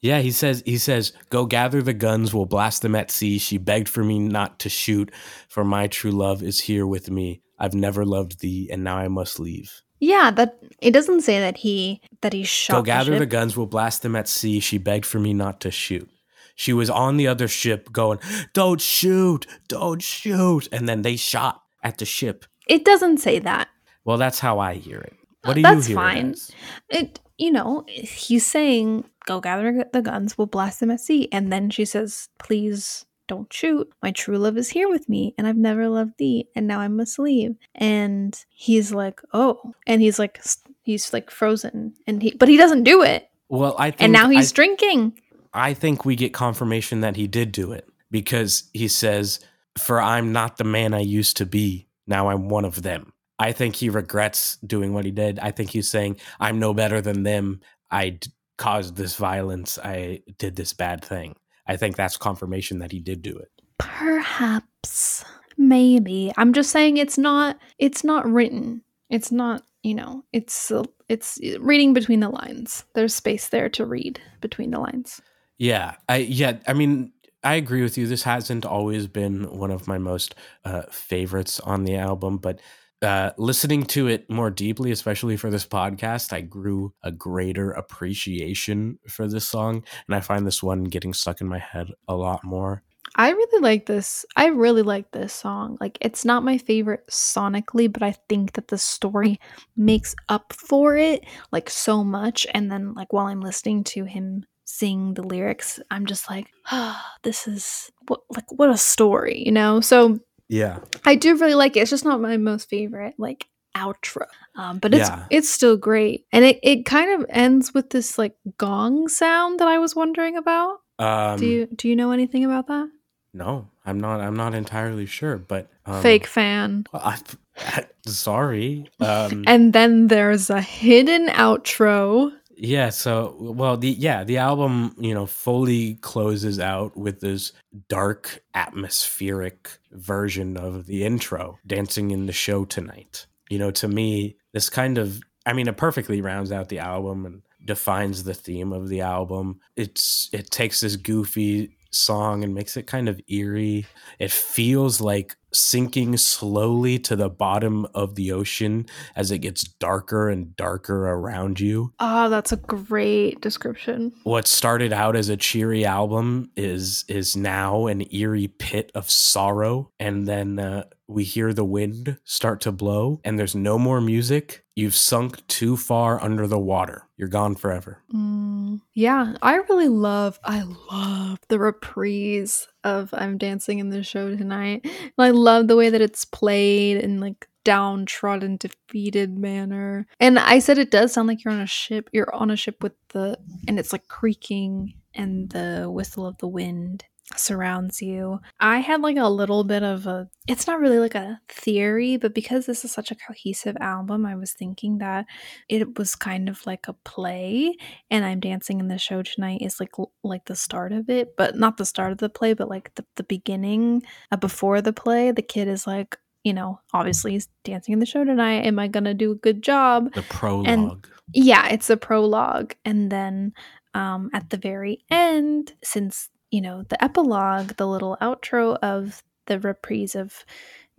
yeah 0.00 0.20
he 0.20 0.30
says 0.30 0.62
he 0.66 0.76
says 0.78 1.12
go 1.30 1.46
gather 1.46 1.80
the 1.82 1.94
guns 2.06 2.34
we'll 2.34 2.44
blast 2.56 2.82
them 2.82 2.94
at 2.94 3.10
sea 3.10 3.38
she 3.38 3.56
begged 3.58 3.88
for 3.88 4.04
me 4.04 4.18
not 4.18 4.58
to 4.60 4.68
shoot 4.68 5.10
for 5.48 5.64
my 5.64 5.86
true 5.86 6.10
love 6.12 6.42
is 6.42 6.60
here 6.68 6.86
with 6.86 7.10
me 7.10 7.40
i've 7.58 7.74
never 7.74 8.04
loved 8.04 8.40
thee 8.40 8.68
and 8.72 8.84
now 8.84 8.96
i 8.96 9.08
must 9.08 9.40
leave 9.40 9.70
Yeah, 9.98 10.30
that 10.38 10.50
it 10.88 10.92
doesn't 10.92 11.22
say 11.28 11.40
that 11.40 11.56
he 11.64 12.00
that 12.20 12.34
he 12.34 12.44
shot. 12.44 12.76
Go 12.76 12.82
gather 12.82 13.12
the, 13.16 13.24
ship. 13.24 13.30
guns, 13.36 13.56
we'll 13.56 13.72
blast 13.76 14.02
them 14.02 14.14
at 14.20 14.28
sea. 14.28 14.60
She 14.60 14.76
begged 14.78 15.06
for 15.06 15.18
me 15.26 15.32
not 15.32 15.56
to 15.64 15.70
shoot. 15.70 16.08
She 16.54 16.72
was 16.80 16.90
on 16.90 17.16
the 17.16 17.28
other 17.32 17.48
ship 17.48 17.88
going, 17.92 18.18
Don't 18.52 18.80
shoot, 18.82 19.46
don't 19.68 20.02
shoot. 20.02 20.68
And 20.70 20.84
then 20.88 21.00
they 21.02 21.16
shot 21.16 21.62
at 21.82 21.96
the 21.96 22.04
ship. 22.04 22.44
It 22.66 22.84
doesn't 22.84 23.18
say 23.18 23.38
that. 23.40 23.68
Well, 24.04 24.18
that's 24.18 24.40
how 24.40 24.58
I 24.58 24.74
hear 24.74 24.98
it. 24.98 25.14
What 25.44 25.54
do 25.54 25.62
That's 25.62 25.88
you 25.88 25.96
hear? 25.96 26.04
That's 26.04 26.50
fine. 26.50 26.58
It? 26.88 27.02
It 27.02 27.20
you 27.38 27.52
know 27.52 27.84
he's 27.88 28.46
saying 28.46 29.04
go 29.26 29.40
gather 29.40 29.84
the 29.92 30.02
guns, 30.02 30.38
we'll 30.38 30.46
blast 30.46 30.80
them 30.80 30.90
at 30.90 31.00
sea, 31.00 31.28
and 31.32 31.52
then 31.52 31.70
she 31.70 31.84
says, 31.84 32.28
"Please 32.38 33.04
don't 33.28 33.52
shoot. 33.52 33.88
My 34.02 34.12
true 34.12 34.38
love 34.38 34.56
is 34.56 34.70
here 34.70 34.88
with 34.88 35.08
me, 35.08 35.34
and 35.36 35.46
I've 35.46 35.56
never 35.56 35.88
loved 35.88 36.14
thee, 36.18 36.48
and 36.54 36.66
now 36.66 36.80
I 36.80 36.88
must 36.88 37.18
leave." 37.18 37.56
And 37.74 38.36
he's 38.50 38.92
like, 38.92 39.20
"Oh," 39.32 39.74
and 39.86 40.00
he's 40.00 40.18
like, 40.18 40.40
he's 40.82 41.12
like 41.12 41.30
frozen, 41.30 41.94
and 42.06 42.22
he 42.22 42.32
but 42.32 42.48
he 42.48 42.56
doesn't 42.56 42.84
do 42.84 43.02
it, 43.02 43.28
Well, 43.48 43.76
I 43.78 43.90
think 43.90 44.02
and 44.02 44.12
now 44.12 44.30
he's 44.30 44.52
I, 44.52 44.54
drinking. 44.54 45.20
I 45.52 45.74
think 45.74 46.04
we 46.04 46.16
get 46.16 46.32
confirmation 46.32 47.00
that 47.00 47.16
he 47.16 47.26
did 47.26 47.52
do 47.52 47.72
it 47.72 47.88
because 48.10 48.70
he 48.72 48.88
says, 48.88 49.40
For 49.78 50.00
I'm 50.00 50.32
not 50.32 50.56
the 50.56 50.64
man 50.64 50.94
I 50.94 51.00
used 51.00 51.36
to 51.38 51.46
be. 51.46 51.85
Now 52.06 52.28
I'm 52.28 52.48
one 52.48 52.64
of 52.64 52.82
them. 52.82 53.12
I 53.38 53.52
think 53.52 53.76
he 53.76 53.90
regrets 53.90 54.56
doing 54.66 54.94
what 54.94 55.04
he 55.04 55.10
did. 55.10 55.38
I 55.38 55.50
think 55.50 55.70
he's 55.70 55.88
saying, 55.88 56.18
I'm 56.40 56.58
no 56.58 56.72
better 56.72 57.00
than 57.00 57.22
them. 57.22 57.60
I 57.90 58.10
d- 58.10 58.30
caused 58.56 58.96
this 58.96 59.16
violence. 59.16 59.78
I 59.82 60.20
did 60.38 60.56
this 60.56 60.72
bad 60.72 61.04
thing. 61.04 61.36
I 61.66 61.76
think 61.76 61.96
that's 61.96 62.16
confirmation 62.16 62.78
that 62.78 62.92
he 62.92 63.00
did 63.00 63.22
do 63.22 63.36
it. 63.36 63.50
Perhaps, 63.78 65.24
maybe. 65.58 66.32
I'm 66.36 66.52
just 66.52 66.70
saying 66.70 66.96
it's 66.96 67.18
not. 67.18 67.58
It's 67.78 68.04
not 68.04 68.26
written. 68.30 68.82
It's 69.10 69.30
not. 69.30 69.64
You 69.82 69.94
know. 69.94 70.24
It's 70.32 70.72
it's 71.08 71.38
reading 71.60 71.92
between 71.92 72.20
the 72.20 72.30
lines. 72.30 72.84
There's 72.94 73.14
space 73.14 73.48
there 73.48 73.68
to 73.70 73.84
read 73.84 74.20
between 74.40 74.70
the 74.70 74.80
lines. 74.80 75.20
Yeah, 75.58 75.94
I 76.08 76.16
yeah, 76.18 76.58
I 76.66 76.72
mean, 76.72 77.12
I 77.46 77.54
agree 77.54 77.82
with 77.82 77.96
you. 77.96 78.08
This 78.08 78.24
hasn't 78.24 78.66
always 78.66 79.06
been 79.06 79.56
one 79.56 79.70
of 79.70 79.86
my 79.86 79.98
most 79.98 80.34
uh, 80.64 80.82
favorites 80.90 81.60
on 81.60 81.84
the 81.84 81.94
album, 81.94 82.38
but 82.38 82.58
uh, 83.02 83.30
listening 83.38 83.84
to 83.84 84.08
it 84.08 84.28
more 84.28 84.50
deeply, 84.50 84.90
especially 84.90 85.36
for 85.36 85.48
this 85.48 85.64
podcast, 85.64 86.32
I 86.32 86.40
grew 86.40 86.92
a 87.04 87.12
greater 87.12 87.70
appreciation 87.70 88.98
for 89.06 89.28
this 89.28 89.46
song, 89.46 89.84
and 90.08 90.16
I 90.16 90.20
find 90.22 90.44
this 90.44 90.60
one 90.60 90.82
getting 90.82 91.14
stuck 91.14 91.40
in 91.40 91.46
my 91.46 91.60
head 91.60 91.92
a 92.08 92.16
lot 92.16 92.42
more. 92.42 92.82
I 93.14 93.30
really 93.30 93.62
like 93.62 93.86
this. 93.86 94.26
I 94.34 94.46
really 94.46 94.82
like 94.82 95.12
this 95.12 95.32
song. 95.32 95.78
Like 95.80 95.98
it's 96.00 96.24
not 96.24 96.42
my 96.42 96.58
favorite 96.58 97.06
sonically, 97.08 97.92
but 97.92 98.02
I 98.02 98.16
think 98.28 98.54
that 98.54 98.66
the 98.66 98.78
story 98.78 99.38
makes 99.76 100.16
up 100.28 100.52
for 100.52 100.96
it 100.96 101.24
like 101.52 101.70
so 101.70 102.02
much 102.02 102.44
and 102.52 102.72
then 102.72 102.94
like 102.94 103.12
while 103.12 103.26
I'm 103.26 103.40
listening 103.40 103.84
to 103.84 104.04
him 104.04 104.44
sing 104.66 105.14
the 105.14 105.22
lyrics, 105.22 105.80
I'm 105.90 106.04
just 106.04 106.28
like, 106.28 106.48
"Ah, 106.70 107.14
this 107.22 107.48
is 107.48 107.90
what 108.08 108.20
like 108.34 108.50
what 108.52 108.68
a 108.68 108.76
story, 108.76 109.42
you 109.46 109.52
know?" 109.52 109.80
So 109.80 110.20
Yeah, 110.48 110.80
I 111.04 111.14
do 111.16 111.36
really 111.38 111.54
like 111.54 111.76
it. 111.76 111.80
It's 111.80 111.90
just 111.90 112.04
not 112.04 112.20
my 112.20 112.36
most 112.36 112.68
favorite 112.68 113.14
like 113.18 113.46
outro. 113.74 114.26
Um, 114.56 114.78
but 114.78 114.92
it's 114.94 115.08
Yeah. 115.08 115.26
it's 115.30 115.48
still 115.50 115.76
great. 115.76 116.26
And 116.32 116.44
it, 116.44 116.58
it 116.62 116.84
kind 116.84 117.10
of 117.20 117.26
ends 117.30 117.72
with 117.74 117.90
this 117.90 118.18
like 118.18 118.34
gong 118.58 119.08
sound 119.08 119.60
that 119.60 119.68
I 119.68 119.78
was 119.78 119.94
wondering 119.96 120.36
about. 120.36 120.80
um, 120.98 121.38
do 121.40 121.46
you 121.46 121.66
do 121.66 121.88
you 121.88 121.96
know 121.96 122.10
anything 122.12 122.44
about 122.44 122.66
that? 122.68 122.88
no, 123.34 123.68
I'm 123.84 124.00
not. 124.00 124.20
I'm 124.20 124.34
not 124.36 124.54
entirely 124.54 125.04
sure, 125.06 125.36
but 125.36 125.68
um, 125.84 126.00
Fake 126.02 126.26
fan. 126.26 126.86
I, 126.94 127.18
sorry. 128.06 128.88
Um, 128.98 129.44
And 129.46 129.72
then 129.74 130.06
there's 130.08 130.48
a 130.50 130.60
hidden 130.62 131.28
outro. 131.28 132.32
Yeah, 132.58 132.88
so 132.88 133.36
well 133.38 133.76
the 133.76 133.90
yeah, 133.90 134.24
the 134.24 134.38
album, 134.38 134.94
you 134.98 135.12
know, 135.12 135.26
fully 135.26 135.96
closes 135.96 136.58
out 136.58 136.96
with 136.96 137.20
this 137.20 137.52
dark 137.88 138.42
atmospheric 138.54 139.70
version 139.92 140.56
of 140.56 140.86
the 140.86 141.04
intro, 141.04 141.58
dancing 141.66 142.10
in 142.12 142.26
the 142.26 142.32
show 142.32 142.64
tonight. 142.64 143.26
You 143.50 143.58
know, 143.58 143.70
to 143.72 143.88
me, 143.88 144.36
this 144.52 144.70
kind 144.70 144.96
of 144.96 145.20
I 145.44 145.52
mean, 145.52 145.68
it 145.68 145.76
perfectly 145.76 146.22
rounds 146.22 146.50
out 146.50 146.68
the 146.70 146.78
album 146.78 147.26
and 147.26 147.42
defines 147.64 148.24
the 148.24 148.34
theme 148.34 148.72
of 148.72 148.88
the 148.88 149.02
album. 149.02 149.60
It's 149.76 150.30
it 150.32 150.50
takes 150.50 150.80
this 150.80 150.96
goofy 150.96 151.76
song 151.90 152.42
and 152.42 152.54
makes 152.54 152.76
it 152.76 152.86
kind 152.86 153.08
of 153.08 153.20
eerie. 153.28 153.86
It 154.18 154.30
feels 154.30 155.00
like 155.00 155.36
sinking 155.56 156.16
slowly 156.16 156.98
to 157.00 157.16
the 157.16 157.28
bottom 157.28 157.86
of 157.94 158.14
the 158.14 158.32
ocean 158.32 158.86
as 159.14 159.30
it 159.30 159.38
gets 159.38 159.64
darker 159.64 160.28
and 160.28 160.54
darker 160.56 161.08
around 161.08 161.58
you. 161.60 161.92
Oh, 161.98 162.28
that's 162.28 162.52
a 162.52 162.56
great 162.56 163.40
description. 163.40 164.12
what 164.24 164.46
started 164.46 164.92
out 164.92 165.16
as 165.16 165.28
a 165.28 165.36
cheery 165.36 165.84
album 165.84 166.50
is 166.56 167.04
is 167.08 167.36
now 167.36 167.86
an 167.86 168.04
eerie 168.14 168.48
pit 168.48 168.90
of 168.94 169.10
sorrow. 169.10 169.90
And 169.98 170.26
then 170.26 170.58
uh, 170.58 170.84
we 171.08 171.24
hear 171.24 171.52
the 171.52 171.64
wind 171.64 172.18
start 172.24 172.60
to 172.62 172.72
blow 172.72 173.20
and 173.24 173.38
there's 173.38 173.54
no 173.54 173.78
more 173.78 174.00
music. 174.00 174.64
You've 174.74 174.94
sunk 174.94 175.46
too 175.46 175.76
far 175.76 176.22
under 176.22 176.46
the 176.46 176.58
water. 176.58 177.08
You're 177.16 177.28
gone 177.28 177.54
forever. 177.54 178.02
Mm, 178.12 178.80
yeah, 178.94 179.34
I 179.40 179.54
really 179.56 179.88
love 179.88 180.38
I 180.44 180.62
love 180.92 181.38
the 181.48 181.58
reprise 181.58 182.68
of 182.86 183.10
I'm 183.12 183.36
dancing 183.36 183.80
in 183.80 183.90
the 183.90 184.02
show 184.02 184.34
tonight. 184.34 184.86
I 185.18 185.30
love 185.30 185.66
the 185.66 185.76
way 185.76 185.90
that 185.90 186.00
it's 186.00 186.24
played 186.24 186.98
in 186.98 187.20
like 187.20 187.48
downtrodden 187.64 188.58
defeated 188.58 189.36
manner. 189.36 190.06
And 190.20 190.38
I 190.38 190.60
said 190.60 190.78
it 190.78 190.92
does 190.92 191.12
sound 191.12 191.26
like 191.26 191.44
you're 191.44 191.52
on 191.52 191.60
a 191.60 191.66
ship. 191.66 192.08
You're 192.12 192.32
on 192.32 192.50
a 192.50 192.56
ship 192.56 192.82
with 192.82 192.92
the 193.08 193.38
and 193.66 193.78
it's 193.78 193.92
like 193.92 194.06
creaking 194.06 194.94
and 195.14 195.50
the 195.50 195.90
whistle 195.90 196.26
of 196.26 196.38
the 196.38 196.46
wind 196.48 197.04
surrounds 197.34 198.00
you. 198.00 198.40
I 198.60 198.78
had 198.78 199.00
like 199.00 199.16
a 199.16 199.28
little 199.28 199.64
bit 199.64 199.82
of 199.82 200.06
a 200.06 200.28
it's 200.46 200.66
not 200.66 200.78
really 200.78 200.98
like 200.98 201.16
a 201.16 201.40
theory, 201.48 202.16
but 202.16 202.34
because 202.34 202.66
this 202.66 202.84
is 202.84 202.92
such 202.92 203.10
a 203.10 203.16
cohesive 203.16 203.76
album, 203.80 204.24
I 204.24 204.36
was 204.36 204.52
thinking 204.52 204.98
that 204.98 205.26
it 205.68 205.98
was 205.98 206.14
kind 206.14 206.48
of 206.48 206.64
like 206.66 206.86
a 206.86 206.92
play 206.92 207.74
and 208.10 208.24
I'm 208.24 208.38
dancing 208.38 208.78
in 208.78 208.88
the 208.88 208.98
show 208.98 209.22
tonight 209.22 209.62
is 209.62 209.80
like 209.80 209.92
like 210.22 210.44
the 210.44 210.54
start 210.54 210.92
of 210.92 211.10
it, 211.10 211.36
but 211.36 211.56
not 211.56 211.78
the 211.78 211.84
start 211.84 212.12
of 212.12 212.18
the 212.18 212.28
play, 212.28 212.54
but 212.54 212.68
like 212.68 212.94
the, 212.94 213.04
the 213.16 213.24
beginning 213.24 214.02
uh, 214.30 214.36
before 214.36 214.80
the 214.80 214.92
play. 214.92 215.32
The 215.32 215.42
kid 215.42 215.66
is 215.66 215.86
like, 215.86 216.16
you 216.44 216.54
know, 216.54 216.80
obviously 216.94 217.32
he's 217.32 217.48
dancing 217.64 217.92
in 217.92 217.98
the 217.98 218.06
show 218.06 218.24
tonight. 218.24 218.66
Am 218.66 218.78
I 218.78 218.86
gonna 218.86 219.14
do 219.14 219.32
a 219.32 219.36
good 219.36 219.62
job? 219.62 220.14
the 220.14 220.22
prologue 220.22 221.08
Yeah, 221.32 221.66
it's 221.68 221.90
a 221.90 221.96
prologue, 221.96 222.74
and 222.84 223.10
then 223.10 223.52
um, 223.94 224.30
at 224.32 224.50
the 224.50 224.58
very 224.58 225.04
end, 225.10 225.72
since 225.82 226.28
you 226.50 226.60
know 226.60 226.84
the 226.88 227.02
epilogue, 227.02 227.76
the 227.76 227.86
little 227.86 228.16
outro 228.20 228.78
of 228.82 229.22
the 229.46 229.58
reprise 229.60 230.14
of 230.14 230.44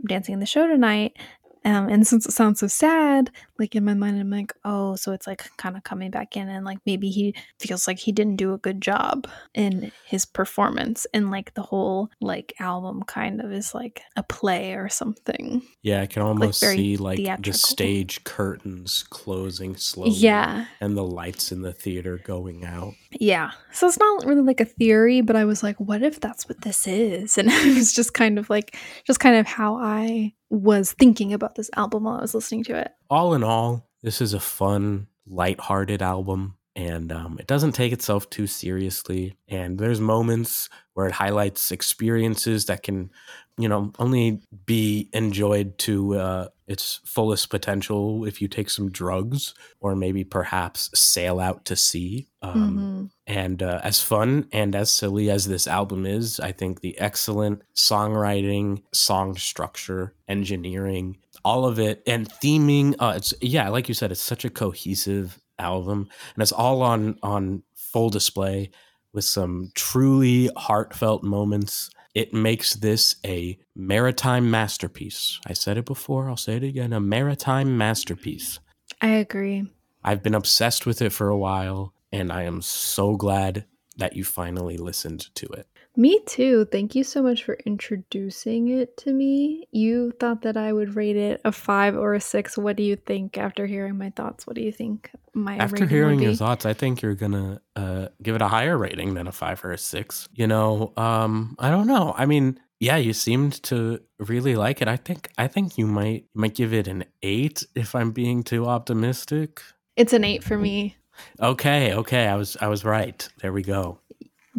Dancing 0.07 0.33
in 0.33 0.39
the 0.39 0.45
Show 0.45 0.67
tonight. 0.67 1.17
Um, 1.65 1.89
and 1.89 2.05
since 2.07 2.25
it 2.25 2.31
sounds 2.31 2.59
so 2.59 2.67
sad, 2.67 3.31
like 3.59 3.75
in 3.75 3.83
my 3.85 3.93
mind, 3.93 4.19
I'm 4.19 4.29
like, 4.29 4.53
oh, 4.63 4.95
so 4.95 5.11
it's 5.11 5.27
like 5.27 5.49
kind 5.57 5.75
of 5.75 5.83
coming 5.83 6.11
back 6.11 6.37
in, 6.37 6.47
and 6.49 6.65
like 6.65 6.79
maybe 6.85 7.09
he 7.09 7.35
feels 7.59 7.87
like 7.87 7.99
he 7.99 8.11
didn't 8.11 8.37
do 8.37 8.53
a 8.53 8.57
good 8.57 8.81
job 8.81 9.27
in 9.53 9.91
his 10.05 10.25
performance, 10.25 11.05
and 11.13 11.31
like 11.31 11.53
the 11.53 11.61
whole 11.63 12.09
like 12.21 12.53
album 12.59 13.03
kind 13.03 13.41
of 13.41 13.51
is 13.51 13.73
like 13.73 14.01
a 14.15 14.23
play 14.23 14.73
or 14.73 14.89
something. 14.89 15.61
yeah 15.81 16.01
i 16.01 16.05
can 16.05 16.21
almost 16.21 16.61
very 16.61 16.77
see 16.77 16.97
like 16.97 17.17
the 17.41 17.53
stage 17.53 18.23
curtains 18.23 19.03
closing 19.09 19.75
slowly 19.75 20.11
Yeah, 20.11 20.65
and 20.81 20.95
the 20.97 21.03
lights 21.03 21.51
in 21.51 21.61
the 21.61 21.73
theater 21.73 22.19
going 22.23 22.65
out 22.65 22.93
Yeah. 23.11 23.51
So 23.71 23.87
it's 23.87 23.99
not 23.99 24.25
really 24.25 24.41
like 24.41 24.59
a 24.59 24.65
theory, 24.65 25.21
but 25.21 25.35
I 25.35 25.45
was 25.45 25.63
like, 25.63 25.77
what 25.79 26.01
if 26.03 26.19
that's 26.19 26.47
what 26.47 26.61
this 26.61 26.87
is? 26.87 27.37
And 27.47 27.49
it 27.49 27.75
was 27.75 27.93
just 27.93 28.13
kind 28.13 28.37
of 28.39 28.49
like, 28.49 28.75
just 29.05 29.19
kind 29.19 29.35
of 29.35 29.47
how 29.47 29.75
I 29.75 30.33
was 30.49 30.93
thinking 30.93 31.33
about 31.33 31.55
this 31.55 31.69
album 31.75 32.03
while 32.03 32.17
I 32.17 32.21
was 32.21 32.33
listening 32.33 32.63
to 32.65 32.77
it. 32.77 32.91
all 33.09 33.33
in 33.33 33.43
all, 33.43 33.89
this 34.03 34.21
is 34.21 34.33
a 34.33 34.39
fun, 34.39 35.07
light-hearted 35.25 36.01
album, 36.01 36.55
and 36.75 37.11
um, 37.11 37.37
it 37.39 37.47
doesn't 37.47 37.71
take 37.71 37.91
itself 37.91 38.29
too 38.29 38.47
seriously. 38.47 39.35
And 39.47 39.79
there's 39.79 39.99
moments 39.99 40.69
where 40.93 41.07
it 41.07 41.13
highlights 41.13 41.71
experiences 41.71 42.65
that 42.65 42.83
can, 42.83 43.09
you 43.57 43.67
know, 43.67 43.91
only 43.97 44.41
be 44.65 45.09
enjoyed 45.13 45.77
to 45.79 46.15
uh, 46.15 46.47
its 46.67 46.99
fullest 47.05 47.49
potential 47.49 48.25
if 48.25 48.41
you 48.41 48.47
take 48.47 48.69
some 48.69 48.91
drugs 48.91 49.53
or 49.79 49.95
maybe 49.95 50.23
perhaps 50.23 50.89
sail 50.93 51.39
out 51.39 51.65
to 51.65 51.75
sea. 51.75 52.27
Um, 52.41 52.77
hmm 52.77 53.05
and 53.27 53.61
uh, 53.61 53.81
as 53.83 54.01
fun 54.01 54.47
and 54.53 54.73
as 54.73 54.89
silly 54.89 55.29
as 55.29 55.47
this 55.47 55.67
album 55.67 56.05
is, 56.05 56.39
I 56.39 56.53
think 56.53 56.79
the 56.79 56.97
excellent 56.97 57.61
songwriting, 57.75 58.83
song 58.93 59.35
structure, 59.35 60.13
engineering, 60.29 61.17
all 61.43 61.65
of 61.65 61.77
it, 61.77 62.01
and 62.07 62.29
theming. 62.29 62.95
Uh, 62.99 63.15
it's 63.17 63.33
yeah, 63.41 63.67
like 63.67 63.89
you 63.89 63.93
said, 63.93 64.13
it's 64.13 64.21
such 64.21 64.45
a 64.45 64.49
cohesive 64.49 65.39
album, 65.59 66.07
and 66.35 66.41
it's 66.41 66.53
all 66.53 66.81
on 66.81 67.19
on 67.21 67.63
full 67.75 68.09
display 68.09 68.71
with 69.13 69.25
some 69.25 69.71
truly 69.75 70.49
heartfelt 70.55 71.21
moments. 71.23 71.89
It 72.17 72.33
makes 72.33 72.73
this 72.73 73.17
a 73.23 73.59
maritime 73.75 74.49
masterpiece. 74.49 75.39
I 75.45 75.53
said 75.53 75.77
it 75.77 75.85
before, 75.85 76.27
I'll 76.27 76.35
say 76.35 76.55
it 76.55 76.63
again 76.63 76.91
a 76.91 76.99
maritime 76.99 77.77
masterpiece. 77.77 78.59
I 78.99 79.09
agree. 79.09 79.71
I've 80.03 80.23
been 80.23 80.33
obsessed 80.33 80.87
with 80.87 80.99
it 80.99 81.11
for 81.11 81.29
a 81.29 81.37
while, 81.37 81.93
and 82.11 82.31
I 82.31 82.41
am 82.41 82.63
so 82.63 83.17
glad 83.17 83.65
that 83.97 84.15
you 84.15 84.23
finally 84.23 84.77
listened 84.77 85.27
to 85.35 85.45
it. 85.45 85.67
Me 85.99 86.19
too. 86.27 86.65
Thank 86.65 86.93
you 86.93 87.03
so 87.03 87.23
much 87.23 87.43
for 87.43 87.55
introducing 87.65 88.67
it 88.67 88.95
to 88.97 89.11
me. 89.11 89.67
You 89.71 90.11
thought 90.19 90.43
that 90.43 90.55
I 90.55 90.71
would 90.71 90.95
rate 90.95 91.17
it 91.17 91.41
a 91.43 91.51
five 91.51 91.97
or 91.97 92.13
a 92.13 92.21
six. 92.21 92.55
What 92.55 92.75
do 92.75 92.83
you 92.83 92.95
think 92.95 93.35
after 93.35 93.65
hearing 93.65 93.97
my 93.97 94.11
thoughts? 94.11 94.45
What 94.45 94.55
do 94.55 94.61
you 94.61 94.71
think 94.71 95.09
my 95.33 95.57
After 95.57 95.87
hearing 95.87 96.19
your 96.19 96.35
thoughts, 96.35 96.67
I 96.67 96.73
think 96.73 97.01
you're 97.01 97.15
gonna 97.15 97.61
uh, 97.75 98.09
give 98.21 98.35
it 98.35 98.43
a 98.43 98.47
higher 98.47 98.77
rating 98.77 99.15
than 99.15 99.25
a 99.25 99.31
five 99.31 99.65
or 99.65 99.71
a 99.71 99.77
six. 99.77 100.29
You 100.35 100.45
know, 100.45 100.93
um, 100.97 101.55
I 101.57 101.71
don't 101.71 101.87
know. 101.87 102.13
I 102.15 102.27
mean, 102.27 102.59
yeah, 102.79 102.97
you 102.97 103.13
seemed 103.13 103.63
to 103.63 103.99
really 104.19 104.55
like 104.55 104.83
it. 104.83 104.87
I 104.87 104.97
think 104.97 105.31
I 105.39 105.47
think 105.47 105.79
you 105.79 105.87
might 105.87 106.25
might 106.35 106.53
give 106.53 106.75
it 106.75 106.87
an 106.87 107.05
eight 107.23 107.63
if 107.73 107.95
I'm 107.95 108.11
being 108.11 108.43
too 108.43 108.67
optimistic. 108.67 109.63
It's 109.95 110.13
an 110.13 110.23
eight 110.23 110.43
for 110.43 110.59
me. 110.59 110.95
Okay, 111.41 111.93
okay, 111.93 112.27
I 112.27 112.35
was 112.35 112.55
I 112.61 112.67
was 112.67 112.85
right. 112.85 113.27
There 113.41 113.51
we 113.51 113.63
go. 113.63 113.99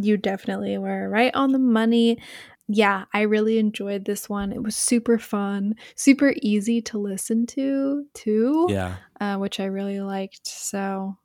You 0.00 0.16
definitely 0.16 0.78
were 0.78 1.08
right 1.08 1.34
on 1.34 1.52
the 1.52 1.58
money. 1.58 2.18
Yeah, 2.68 3.04
I 3.14 3.22
really 3.22 3.58
enjoyed 3.58 4.04
this 4.04 4.28
one. 4.28 4.52
It 4.52 4.62
was 4.62 4.76
super 4.76 5.18
fun, 5.18 5.74
super 5.96 6.34
easy 6.42 6.82
to 6.82 6.98
listen 6.98 7.46
to, 7.46 8.04
too, 8.14 8.66
Yeah. 8.70 8.96
uh, 9.20 9.36
which 9.38 9.58
I 9.58 9.64
really 9.64 10.00
liked. 10.00 10.46
So, 10.46 11.16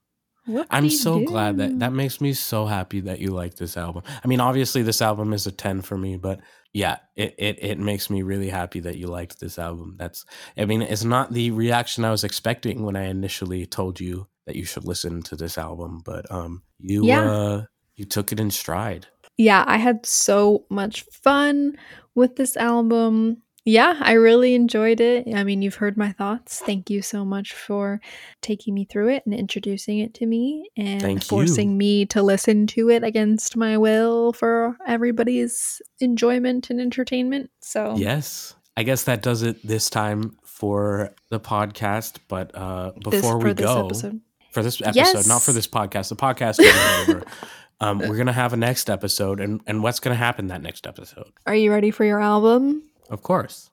I'm 0.69 0.89
so 0.89 1.19
glad 1.21 1.57
that 1.57 1.79
that 1.79 1.93
makes 1.93 2.19
me 2.19 2.33
so 2.33 2.65
happy 2.65 2.99
that 3.01 3.19
you 3.19 3.31
like 3.31 3.55
this 3.55 3.77
album. 3.77 4.03
I 4.23 4.27
mean, 4.27 4.41
obviously 4.41 4.81
this 4.81 5.01
album 5.01 5.31
is 5.33 5.47
a 5.47 5.51
10 5.51 5.81
for 5.81 5.97
me, 5.97 6.17
but 6.17 6.39
yeah, 6.73 6.97
it, 7.15 7.35
it 7.37 7.59
it 7.61 7.79
makes 7.79 8.09
me 8.09 8.23
really 8.23 8.49
happy 8.49 8.79
that 8.81 8.97
you 8.97 9.07
liked 9.07 9.39
this 9.39 9.57
album. 9.59 9.95
That's 9.97 10.25
I 10.57 10.65
mean, 10.65 10.81
it's 10.81 11.03
not 11.05 11.31
the 11.31 11.51
reaction 11.51 12.03
I 12.03 12.11
was 12.11 12.23
expecting 12.23 12.83
when 12.83 12.95
I 12.95 13.03
initially 13.03 13.65
told 13.65 13.99
you 13.99 14.27
that 14.45 14.55
you 14.57 14.65
should 14.65 14.83
listen 14.85 15.21
to 15.23 15.35
this 15.35 15.57
album, 15.57 16.01
but 16.03 16.29
um 16.31 16.63
you 16.79 17.05
Yeah. 17.07 17.21
uh 17.21 17.61
you 17.95 18.05
took 18.05 18.31
it 18.31 18.39
in 18.39 18.51
stride. 18.51 19.07
Yeah, 19.37 19.63
I 19.67 19.77
had 19.77 20.05
so 20.05 20.65
much 20.69 21.01
fun 21.11 21.77
with 22.15 22.35
this 22.35 22.55
album. 22.57 23.37
Yeah, 23.65 23.95
I 24.01 24.11
really 24.13 24.55
enjoyed 24.55 24.99
it. 24.99 25.25
I 25.33 25.43
mean, 25.45 25.61
you've 25.61 25.75
heard 25.75 25.95
my 25.95 26.11
thoughts. 26.11 26.59
Thank 26.59 26.89
you 26.89 27.01
so 27.01 27.23
much 27.23 27.53
for 27.53 28.01
taking 28.41 28.73
me 28.73 28.83
through 28.85 29.07
it 29.09 29.23
and 29.25 29.33
introducing 29.33 29.99
it 29.99 30.13
to 30.15 30.25
me 30.25 30.69
and 30.75 31.01
Thank 31.01 31.23
forcing 31.23 31.71
you. 31.71 31.77
me 31.77 32.05
to 32.07 32.21
listen 32.21 32.67
to 32.67 32.89
it 32.89 33.03
against 33.05 33.55
my 33.55 33.77
will 33.77 34.33
for 34.33 34.75
everybody's 34.85 35.81
enjoyment 36.01 36.69
and 36.69 36.81
entertainment. 36.81 37.51
So, 37.61 37.95
Yes. 37.95 38.53
I 38.75 38.83
guess 38.83 39.03
that 39.05 39.21
does 39.21 39.43
it 39.43 39.65
this 39.65 39.89
time 39.89 40.35
for 40.43 41.13
the 41.29 41.39
podcast, 41.39 42.17
but 42.27 42.51
uh 42.55 42.91
before 43.03 43.39
for 43.39 43.47
we 43.47 43.53
go, 43.53 43.85
episode. 43.85 44.19
for 44.51 44.61
this 44.63 44.81
episode, 44.81 45.27
not 45.27 45.41
for 45.43 45.51
this 45.53 45.67
podcast. 45.67 46.09
The 46.09 46.15
podcast 46.15 46.59
is 46.59 47.07
over. 47.09 47.23
Um, 47.79 47.99
we're 47.99 48.17
gonna 48.17 48.33
have 48.33 48.53
a 48.53 48.57
next 48.57 48.89
episode, 48.89 49.39
and 49.39 49.61
and 49.67 49.83
what's 49.83 49.99
gonna 49.99 50.15
happen 50.15 50.47
that 50.47 50.61
next 50.61 50.87
episode? 50.87 51.31
Are 51.45 51.55
you 51.55 51.71
ready 51.71 51.91
for 51.91 52.05
your 52.05 52.21
album? 52.21 52.83
Of 53.09 53.23
course. 53.23 53.69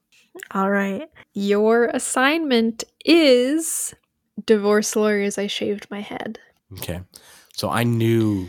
All 0.52 0.70
right. 0.70 1.08
Your 1.34 1.86
assignment 1.86 2.84
is 3.04 3.94
Divorce 4.44 4.96
Lawyers 4.96 5.38
I 5.38 5.46
Shaved 5.46 5.86
My 5.90 6.00
Head. 6.00 6.38
Okay. 6.74 7.00
So 7.54 7.68
I 7.68 7.84
knew, 7.84 8.46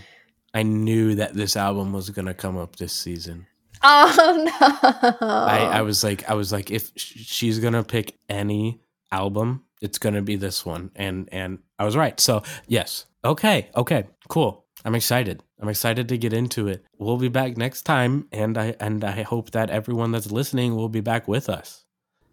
I 0.54 0.64
knew 0.64 1.16
that 1.16 1.34
this 1.34 1.56
album 1.56 1.92
was 1.92 2.10
gonna 2.10 2.34
come 2.34 2.58
up 2.58 2.76
this 2.76 2.94
season. 2.94 3.48
Oh 3.84 4.44
no! 4.62 5.28
I 5.28 5.80
I 5.80 5.82
was 5.82 6.04
like, 6.04 6.30
I 6.30 6.34
was 6.36 6.52
like, 6.52 6.70
if 6.70 6.92
she's 6.96 7.60
gonna 7.60 7.84
pick 7.84 8.18
any 8.30 8.80
album, 9.12 9.64
it's 9.82 9.98
gonna 9.98 10.22
be 10.22 10.36
this 10.36 10.66
one, 10.66 10.92
and 10.96 11.28
and 11.32 11.60
I 11.80 11.86
was 11.86 11.98
right. 11.98 12.20
So 12.20 12.44
yes. 12.68 13.06
Okay. 13.26 13.70
Okay. 13.76 14.06
Cool. 14.30 14.66
I'm 14.84 14.96
excited. 14.96 15.44
I'm 15.60 15.70
excited 15.70 16.10
to 16.10 16.18
get 16.18 16.34
into 16.34 16.68
it. 16.68 16.84
We'll 16.98 17.18
be 17.18 17.28
back 17.30 17.56
next 17.58 17.84
time, 17.84 18.28
and 18.32 18.58
I 18.58 18.76
and 18.80 19.04
I 19.04 19.22
hope 19.24 19.52
that 19.52 19.70
everyone 19.70 20.12
that's 20.12 20.32
listening 20.32 20.76
will 20.76 20.90
be 20.90 21.02
back 21.02 21.28
with 21.28 21.50
us. 21.50 21.86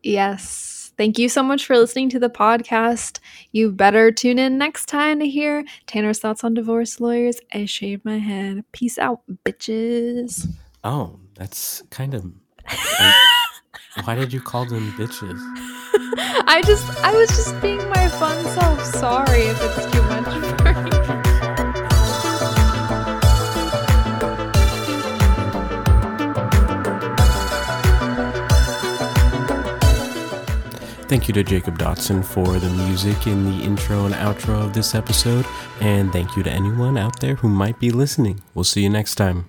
yes. 0.03 0.75
Thank 0.97 1.17
you 1.17 1.29
so 1.29 1.45
much 1.45 1.65
for 1.65 1.79
listening 1.79 2.09
to 2.11 2.19
the 2.19 2.29
podcast. 2.29 3.21
You 3.53 3.71
better 3.71 4.11
tune 4.11 4.37
in 4.37 4.59
next 4.59 4.87
time 4.87 5.21
to 5.21 5.29
hear 5.29 5.65
Tanner's 5.87 6.19
thoughts 6.19 6.43
on 6.43 6.55
divorce 6.55 6.99
lawyers. 6.99 7.39
I 7.55 7.67
shaved 7.67 8.05
my 8.05 8.19
head. 8.19 8.65
Peace 8.73 8.99
out, 8.99 9.21
bitches. 9.45 10.49
Oh, 10.83 11.21
that's 11.37 11.85
kind 11.91 12.15
of. 12.15 12.25
like, 12.99 13.15
why 14.07 14.17
did 14.17 14.33
you 14.33 14.41
call 14.41 14.65
them 14.65 14.91
bitches? 14.99 15.39
I 16.49 16.63
just, 16.67 16.85
I 17.05 17.13
was 17.13 17.29
just 17.29 17.61
being 17.63 17.89
my 17.91 18.09
fun 18.09 18.45
self. 18.47 18.85
Sorry 18.97 19.43
if 19.43 19.59
it's 19.63 19.93
too 19.93 20.03
much 20.03 20.25
for 20.59 21.33
you. 21.33 21.38
Thank 31.09 31.27
you 31.27 31.33
to 31.35 31.43
Jacob 31.43 31.79
Dotson 31.79 32.23
for 32.23 32.59
the 32.59 32.69
music 32.69 33.27
in 33.27 33.45
the 33.45 33.65
intro 33.65 34.05
and 34.05 34.15
outro 34.15 34.63
of 34.63 34.75
this 34.75 34.95
episode, 34.95 35.47
and 35.81 36.13
thank 36.13 36.37
you 36.37 36.43
to 36.43 36.51
anyone 36.51 36.99
out 36.99 37.19
there 37.21 37.37
who 37.37 37.49
might 37.49 37.81
be 37.81 37.91
listening. 37.91 38.43
We'll 38.55 38.65
see 38.65 38.83
you 38.83 38.91
next 38.91 39.15
time. 39.15 39.47